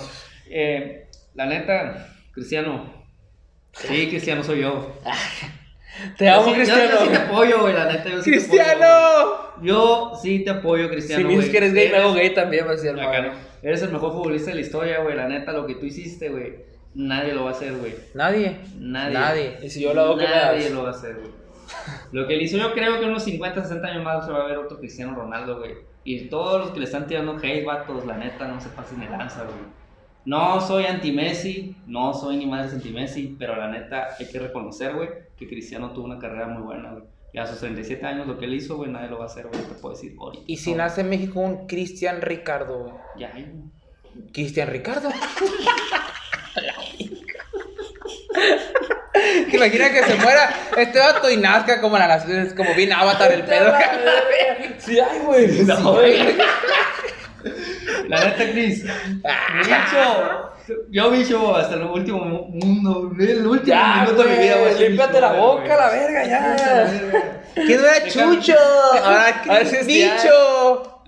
Eh, 0.48 1.08
la 1.34 1.46
neta, 1.46 2.08
Cristiano. 2.32 2.92
Sí, 3.72 4.08
Cristiano 4.08 4.42
soy 4.42 4.60
yo. 4.60 4.98
Te 6.16 6.28
amo, 6.28 6.46
Yo 6.46 6.64
sí- 6.64 6.70
yo- 6.70 6.74
Cristiano. 6.76 6.90
Yo, 6.92 7.04
sí 7.04 7.10
te 7.10 7.16
apoyo, 7.16 7.60
güey, 7.60 7.74
la 7.74 7.84
neta. 7.92 8.08
Yo 8.08 8.22
sí 8.22 8.30
te 8.30 8.36
apoyo, 8.36 8.62
¡Cristiano! 8.62 8.86
güey. 9.56 9.66
yo 9.68 10.12
sí 10.22 10.44
te 10.44 10.50
apoyo, 10.50 10.88
Cristiano. 10.88 11.20
Si 11.22 11.26
me 11.28 11.34
dices 11.34 11.50
que 11.50 11.56
eres 11.58 11.74
gay, 11.74 11.88
me 11.90 11.96
hago 11.98 12.14
gay 12.14 12.32
también, 12.32 12.66
va 12.66 12.72
a 12.72 13.20
no. 13.22 13.32
Eres 13.62 13.82
el 13.82 13.90
mejor 13.90 14.12
futbolista 14.12 14.50
de 14.50 14.54
la 14.56 14.60
historia, 14.62 15.00
güey. 15.00 15.16
La 15.16 15.28
neta, 15.28 15.52
lo 15.52 15.66
que 15.66 15.74
tú 15.74 15.86
hiciste, 15.86 16.28
güey. 16.30 16.69
Nadie 16.94 17.34
lo 17.34 17.44
va 17.44 17.50
a 17.50 17.52
hacer, 17.52 17.76
güey. 17.76 17.94
Nadie. 18.14 18.58
Nadie. 18.78 19.14
Nadie. 19.14 19.58
Y 19.62 19.70
si 19.70 19.80
yo 19.80 19.94
lo 19.94 20.00
hago, 20.02 20.16
¿qué 20.16 20.24
me 20.24 20.30
Nadie 20.30 20.70
lo 20.70 20.82
va 20.82 20.88
a 20.88 20.92
hacer, 20.92 21.16
güey. 21.16 21.30
Lo 22.12 22.26
que 22.26 22.34
él 22.34 22.42
hizo, 22.42 22.56
yo 22.56 22.72
creo 22.72 22.98
que 22.98 23.04
en 23.04 23.10
unos 23.10 23.22
50, 23.22 23.62
60 23.62 23.86
años 23.86 24.04
más 24.04 24.26
se 24.26 24.32
va 24.32 24.42
a 24.42 24.46
ver 24.46 24.58
otro 24.58 24.78
Cristiano 24.78 25.14
Ronaldo, 25.14 25.58
güey. 25.58 25.74
Y 26.02 26.28
todos 26.28 26.60
los 26.60 26.70
que 26.72 26.80
le 26.80 26.86
están 26.86 27.06
tirando 27.06 27.36
hate, 27.36 27.64
vatos, 27.64 28.04
la 28.06 28.16
neta, 28.16 28.48
no 28.48 28.60
se 28.60 28.70
pasen 28.70 29.00
de 29.00 29.08
lanza, 29.08 29.44
güey. 29.44 29.80
No 30.24 30.60
soy 30.60 30.84
anti-Messi, 30.84 31.76
no 31.86 32.12
soy 32.12 32.36
ni 32.36 32.46
madres 32.46 32.74
anti-Messi, 32.74 33.36
pero 33.38 33.56
la 33.56 33.68
neta 33.68 34.08
hay 34.18 34.26
que 34.26 34.38
reconocer, 34.38 34.94
güey, 34.94 35.08
que 35.36 35.48
Cristiano 35.48 35.92
tuvo 35.92 36.06
una 36.06 36.18
carrera 36.18 36.46
muy 36.46 36.62
buena, 36.62 36.92
güey. 36.92 37.04
Y 37.32 37.38
a 37.38 37.46
sus 37.46 37.60
37 37.60 38.04
años 38.04 38.26
lo 38.26 38.38
que 38.38 38.46
él 38.46 38.54
hizo, 38.54 38.76
güey, 38.76 38.90
nadie 38.90 39.08
lo 39.08 39.18
va 39.18 39.24
a 39.24 39.26
hacer, 39.26 39.46
güey, 39.46 39.62
te 39.62 39.74
puedo 39.74 39.94
decir 39.94 40.14
ahorita. 40.18 40.44
Y 40.46 40.56
si 40.56 40.74
nace 40.74 41.02
en 41.02 41.10
México 41.10 41.40
un 41.40 41.66
Cristian 41.66 42.20
Ricardo, 42.20 42.80
güey. 42.80 42.94
Ya, 43.18 43.30
güey. 43.30 43.46
Cristian 44.32 44.68
Ricardo. 44.68 45.08
¿Te 49.50 49.56
imaginas 49.56 49.90
que 49.90 50.02
se 50.04 50.14
muera 50.16 50.50
este 50.76 50.98
vato 50.98 51.30
y 51.30 51.36
nazca 51.36 51.80
como 51.80 51.98
la 51.98 52.06
nación? 52.06 52.40
Es 52.40 52.54
como 52.54 52.74
bien 52.74 52.92
avatar 52.92 53.32
el 53.32 53.42
pedo. 53.42 53.72
Sí, 54.78 54.98
ay, 54.98 55.18
güey. 55.26 55.46
No, 55.64 55.92
güey. 55.92 56.36
La 58.08 58.24
neta, 58.24 58.50
Cris. 58.50 58.82
Bicho. 58.84 60.50
Yo, 60.90 61.10
bicho, 61.10 61.54
hasta 61.56 61.74
el 61.74 61.82
último 61.82 62.18
mundo. 62.24 63.12
El 63.18 63.46
último 63.46 63.76
Ya, 63.76 64.04
minuto 64.04 64.22
de 64.22 64.28
mi 64.36 64.42
vida, 64.42 64.56
güey, 64.58 64.78
límpiate 64.78 65.20
la 65.20 65.32
boca, 65.32 65.76
la 65.76 65.90
verga, 65.90 66.24
ya. 66.24 67.36
¿Quién 67.54 67.80
no 67.80 67.86
era 67.88 68.06
Chucho? 68.08 68.54
Ahora, 69.04 69.42
A 69.48 69.54
ver 69.54 69.66
si 69.66 69.76
es 69.76 69.86
bicho. 69.86 71.02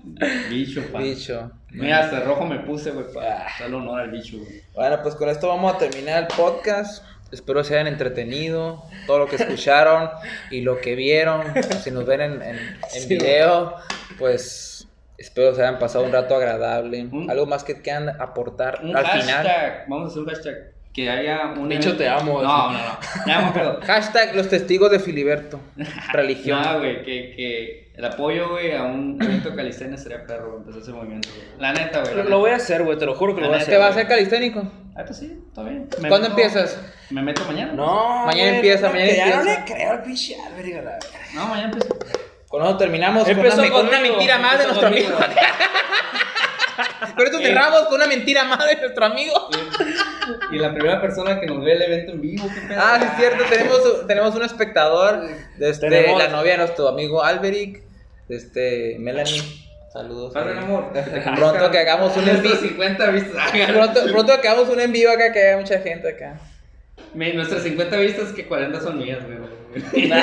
Bicho, 0.49 0.81
pa. 0.91 0.99
Bicho. 0.99 1.51
Mira, 1.71 1.99
hasta 2.01 2.19
rojo 2.19 2.45
me 2.45 2.59
puse, 2.59 2.91
güey, 2.91 3.05
Ah. 3.09 3.13
para 3.13 3.45
darle 3.59 3.75
honor 3.77 4.01
al 4.01 4.11
bicho, 4.11 4.37
güey. 4.37 4.61
Bueno, 4.75 4.99
pues 5.01 5.15
con 5.15 5.29
esto 5.29 5.47
vamos 5.47 5.73
a 5.73 5.77
terminar 5.77 6.23
el 6.23 6.27
podcast. 6.27 7.03
Espero 7.33 7.63
se 7.63 7.73
hayan 7.73 7.87
entretenido 7.87 8.83
todo 9.07 9.19
lo 9.19 9.27
que 9.27 9.37
escucharon 9.37 10.09
y 10.51 10.61
lo 10.61 10.79
que 10.79 10.95
vieron. 10.95 11.41
Si 11.83 11.89
nos 11.91 12.05
ven 12.05 12.21
en, 12.21 12.41
en, 12.41 12.55
en 12.57 12.79
Sí, 12.89 13.07
video, 13.09 13.75
pues 14.19 14.87
espero 15.17 15.53
se 15.55 15.61
hayan 15.63 15.79
pasado 15.79 16.05
un 16.05 16.11
rato 16.11 16.35
agradable. 16.35 17.07
Un- 17.11 17.29
Algo 17.29 17.45
más 17.45 17.63
que 17.63 17.81
quieran 17.81 18.09
aportar 18.21 18.79
Un 18.83 18.95
al 18.95 19.05
hashtag, 19.05 19.41
final. 19.41 19.83
vamos 19.87 20.05
a 20.05 20.07
hacer 20.11 20.21
un 20.21 20.29
hashtag. 20.29 20.55
Que 20.93 21.09
haya 21.09 21.53
un. 21.57 21.67
Bicho, 21.69 21.97
te 21.97 22.07
amo, 22.07 22.43
No, 22.43 22.71
no, 22.71 22.77
no. 22.77 22.99
Ya 23.25 23.39
me 23.41 23.47
acuerdo. 23.47 23.79
Hashtag 23.83 24.35
los 24.35 24.47
testigos 24.47 24.91
de 24.91 24.99
Filiberto. 24.99 25.59
Religión. 26.13 26.61
No, 26.61 26.77
güey, 26.79 27.03
que, 27.03 27.33
que 27.35 27.82
el 27.95 28.05
apoyo, 28.05 28.49
güey, 28.49 28.75
a 28.75 28.83
un 28.83 29.17
evento 29.21 29.55
calistenia 29.55 29.97
sería 29.97 30.25
perro, 30.25 30.47
güey, 30.51 30.57
empezar 30.61 30.81
ese 30.81 30.91
movimiento, 30.91 31.29
güey. 31.35 31.47
La 31.59 31.73
neta, 31.73 32.01
güey. 32.01 32.15
Lo, 32.15 32.23
lo 32.23 32.39
voy 32.39 32.51
a 32.51 32.55
hacer, 32.55 32.83
güey, 32.83 32.97
te 32.97 33.05
lo 33.05 33.13
juro 33.15 33.35
que 33.35 33.41
lo 33.41 33.47
voy 33.47 33.55
a 33.55 33.57
La 33.57 33.61
hacer. 33.63 33.73
¿Te 33.75 33.79
va 33.79 33.85
a 33.87 33.89
hacer 33.89 34.07
calisténico? 34.07 34.63
Ah, 34.95 35.03
pues 35.05 35.17
sí, 35.19 35.43
está 35.47 35.63
bien. 35.63 35.87
Me 35.99 36.09
¿Cuándo 36.09 36.29
meto- 36.29 36.41
empiezas? 36.41 36.79
Me 37.09 37.21
meto 37.21 37.43
mañana. 37.45 37.73
No, 37.73 38.25
Mañana 38.25 38.49
güey, 38.49 38.55
empieza, 38.55 38.87
no, 38.87 38.93
mañana 38.93 39.09
que 39.11 39.17
Ya 39.17 39.25
no 39.27 39.41
empieza. 39.41 39.59
le 39.59 39.73
creo 39.73 39.91
al 39.91 40.01
pinche 40.03 40.35
Albert, 40.39 40.67
la 40.67 40.81
verga. 40.91 40.99
No, 41.33 41.47
mañana 41.47 41.71
empiezo. 41.73 41.97
Con 42.47 42.61
eso 42.63 42.77
terminamos 42.77 43.23
con 43.23 43.31
Empezó 43.31 43.61
una, 43.61 43.71
con 43.71 43.81
una 43.87 43.91
conmigo, 43.97 44.15
mentira 44.17 44.37
más 44.37 44.57
de 44.59 44.63
empezó 44.65 44.81
nuestro 44.81 44.87
amigo. 44.87 45.19
conmigo. 45.19 45.41
Con 47.15 47.25
esto 47.27 47.37
cerramos 47.39 47.81
con 47.83 47.95
una 47.95 48.07
mentira 48.07 48.43
más 48.45 48.65
de 48.65 48.75
nuestro 48.77 49.05
amigo. 49.05 49.33
Y 50.51 50.57
la 50.57 50.73
primera 50.73 50.99
persona 50.99 51.39
que 51.39 51.45
nos 51.45 51.63
ve 51.63 51.73
el 51.73 51.81
evento 51.83 52.13
en 52.13 52.21
vivo, 52.21 52.47
qué 52.51 52.61
pedo. 52.67 52.81
Ah, 52.81 52.97
sí, 52.99 53.05
es 53.05 53.17
cierto. 53.17 53.43
Tenemos, 53.47 54.07
tenemos 54.07 54.35
un 54.35 54.43
espectador. 54.43 55.21
De 55.57 55.69
este, 55.69 55.89
Tenemos- 55.89 56.17
La 56.17 56.29
novia 56.29 56.53
de 56.53 56.57
nuestro 56.59 56.87
amigo 56.87 57.23
Alberic. 57.23 57.82
Este, 58.29 58.97
Melanie. 58.99 59.41
Saludos. 59.91 60.33
Padre, 60.33 60.57
amor. 60.57 60.91
Pronto 61.35 61.69
que 61.71 61.77
hagamos 61.77 62.17
un 62.17 62.27
en 62.27 62.41
vivo. 62.41 62.55
50 62.55 63.09
vistas. 63.11 63.51
Pronto, 63.73 63.99
pronto 64.11 64.41
que 64.41 64.47
hagamos 64.47 64.69
un 64.69 64.79
en 64.79 64.91
vivo 64.91 65.11
acá, 65.11 65.31
que 65.31 65.39
haya 65.39 65.57
mucha 65.57 65.79
gente 65.79 66.09
acá. 66.09 66.39
Mi- 67.13 67.33
Nuestras 67.33 67.61
50 67.63 67.97
vistas, 67.97 68.31
que 68.31 68.45
40 68.47 68.79
son 68.81 68.97
mías, 68.97 69.19
güey. 69.23 69.37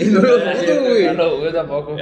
Y 0.00 0.04
no 0.06 0.20
lo 0.20 0.38
dudo, 0.38 0.80
güey. 0.88 1.04
No 1.06 1.12
lo 1.12 1.36
dudo 1.38 1.52
tampoco. 1.52 1.96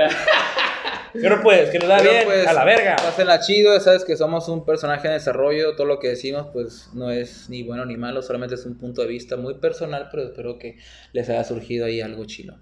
Pero 1.13 1.43
pues, 1.43 1.71
que 1.71 1.79
nos 1.79 1.89
da 1.89 1.97
Pero, 1.99 2.11
bien, 2.11 2.25
pues, 2.27 2.47
a 2.47 2.53
la 2.53 2.65
verga. 2.65 2.97
Pásenla 2.97 3.41
chido, 3.41 3.79
sabes 3.81 4.05
que 4.05 4.17
somos 4.17 4.49
un 4.49 4.65
personaje 4.67 5.09
en 5.09 5.15
desarrollo, 5.15 5.75
todo 5.75 5.87
lo 5.87 5.99
que 5.99 6.09
decimos 6.09 6.49
pues 6.53 6.91
no 6.93 7.11
es 7.11 7.49
ni 7.49 7.63
bueno 7.63 7.87
ni 7.87 7.97
malo, 7.97 8.21
solamente 8.23 8.55
es 8.55 8.67
un 8.67 8.77
punto 8.77 9.01
de 9.01 9.09
vista 9.09 9.37
muy 9.37 9.55
personal, 9.55 10.09
pero 10.11 10.25
espero 10.25 10.59
que 10.59 10.77
les 11.13 11.29
haya 11.31 11.43
surgido 11.45 11.87
ahí 11.87 12.03
algo 12.03 12.27
chilo. 12.27 12.59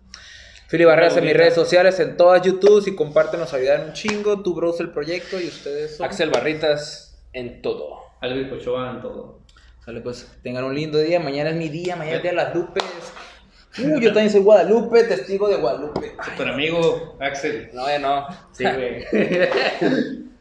Fili 0.75 0.87
Barreras 0.87 1.17
en 1.17 1.23
mis 1.25 1.35
redes 1.35 1.55
sociales, 1.55 2.01
en 2.01 2.17
todas 2.17 2.43
YouTube. 2.43 2.83
Si 2.83 2.97
comparten, 2.97 3.39
nos 3.39 3.55
ayudan 3.55 3.85
un 3.85 3.93
chingo. 3.93 4.43
Tú, 4.43 4.57
bros, 4.57 4.81
el 4.81 4.91
proyecto 4.91 5.41
y 5.41 5.47
ustedes. 5.47 5.99
son- 5.99 6.05
Axel 6.07 6.31
Barritas 6.31 7.17
en 7.33 7.63
todo. 7.63 8.01
Algo 8.21 8.57
Ochoa 8.57 8.91
en 8.91 9.01
todo. 9.01 9.39
Sale, 9.85 10.01
pues, 10.01 10.27
tengan 10.43 10.65
un 10.65 10.75
lindo 10.75 10.99
día. 10.99 11.21
Mañana 11.21 11.51
es 11.51 11.57
mi 11.57 11.69
día, 11.69 11.95
mañana 11.95 12.17
es 12.17 12.23
día 12.23 12.33
de 12.33 12.37
las 12.39 12.53
Lupes. 12.57 12.83
Uh, 13.79 14.01
yo 14.01 14.09
también 14.09 14.31
soy 14.31 14.41
Guadalupe, 14.41 15.05
testigo 15.05 15.49
de 15.49 15.59
Guadalupe. 15.59 16.17
Ay, 16.19 16.31
Super 16.33 16.49
amigo 16.49 17.17
Axel. 17.21 17.71
No, 17.73 17.87
ya 17.87 18.01
no. 18.01 18.27
Sí, 18.53 18.65
güey. 18.65 19.05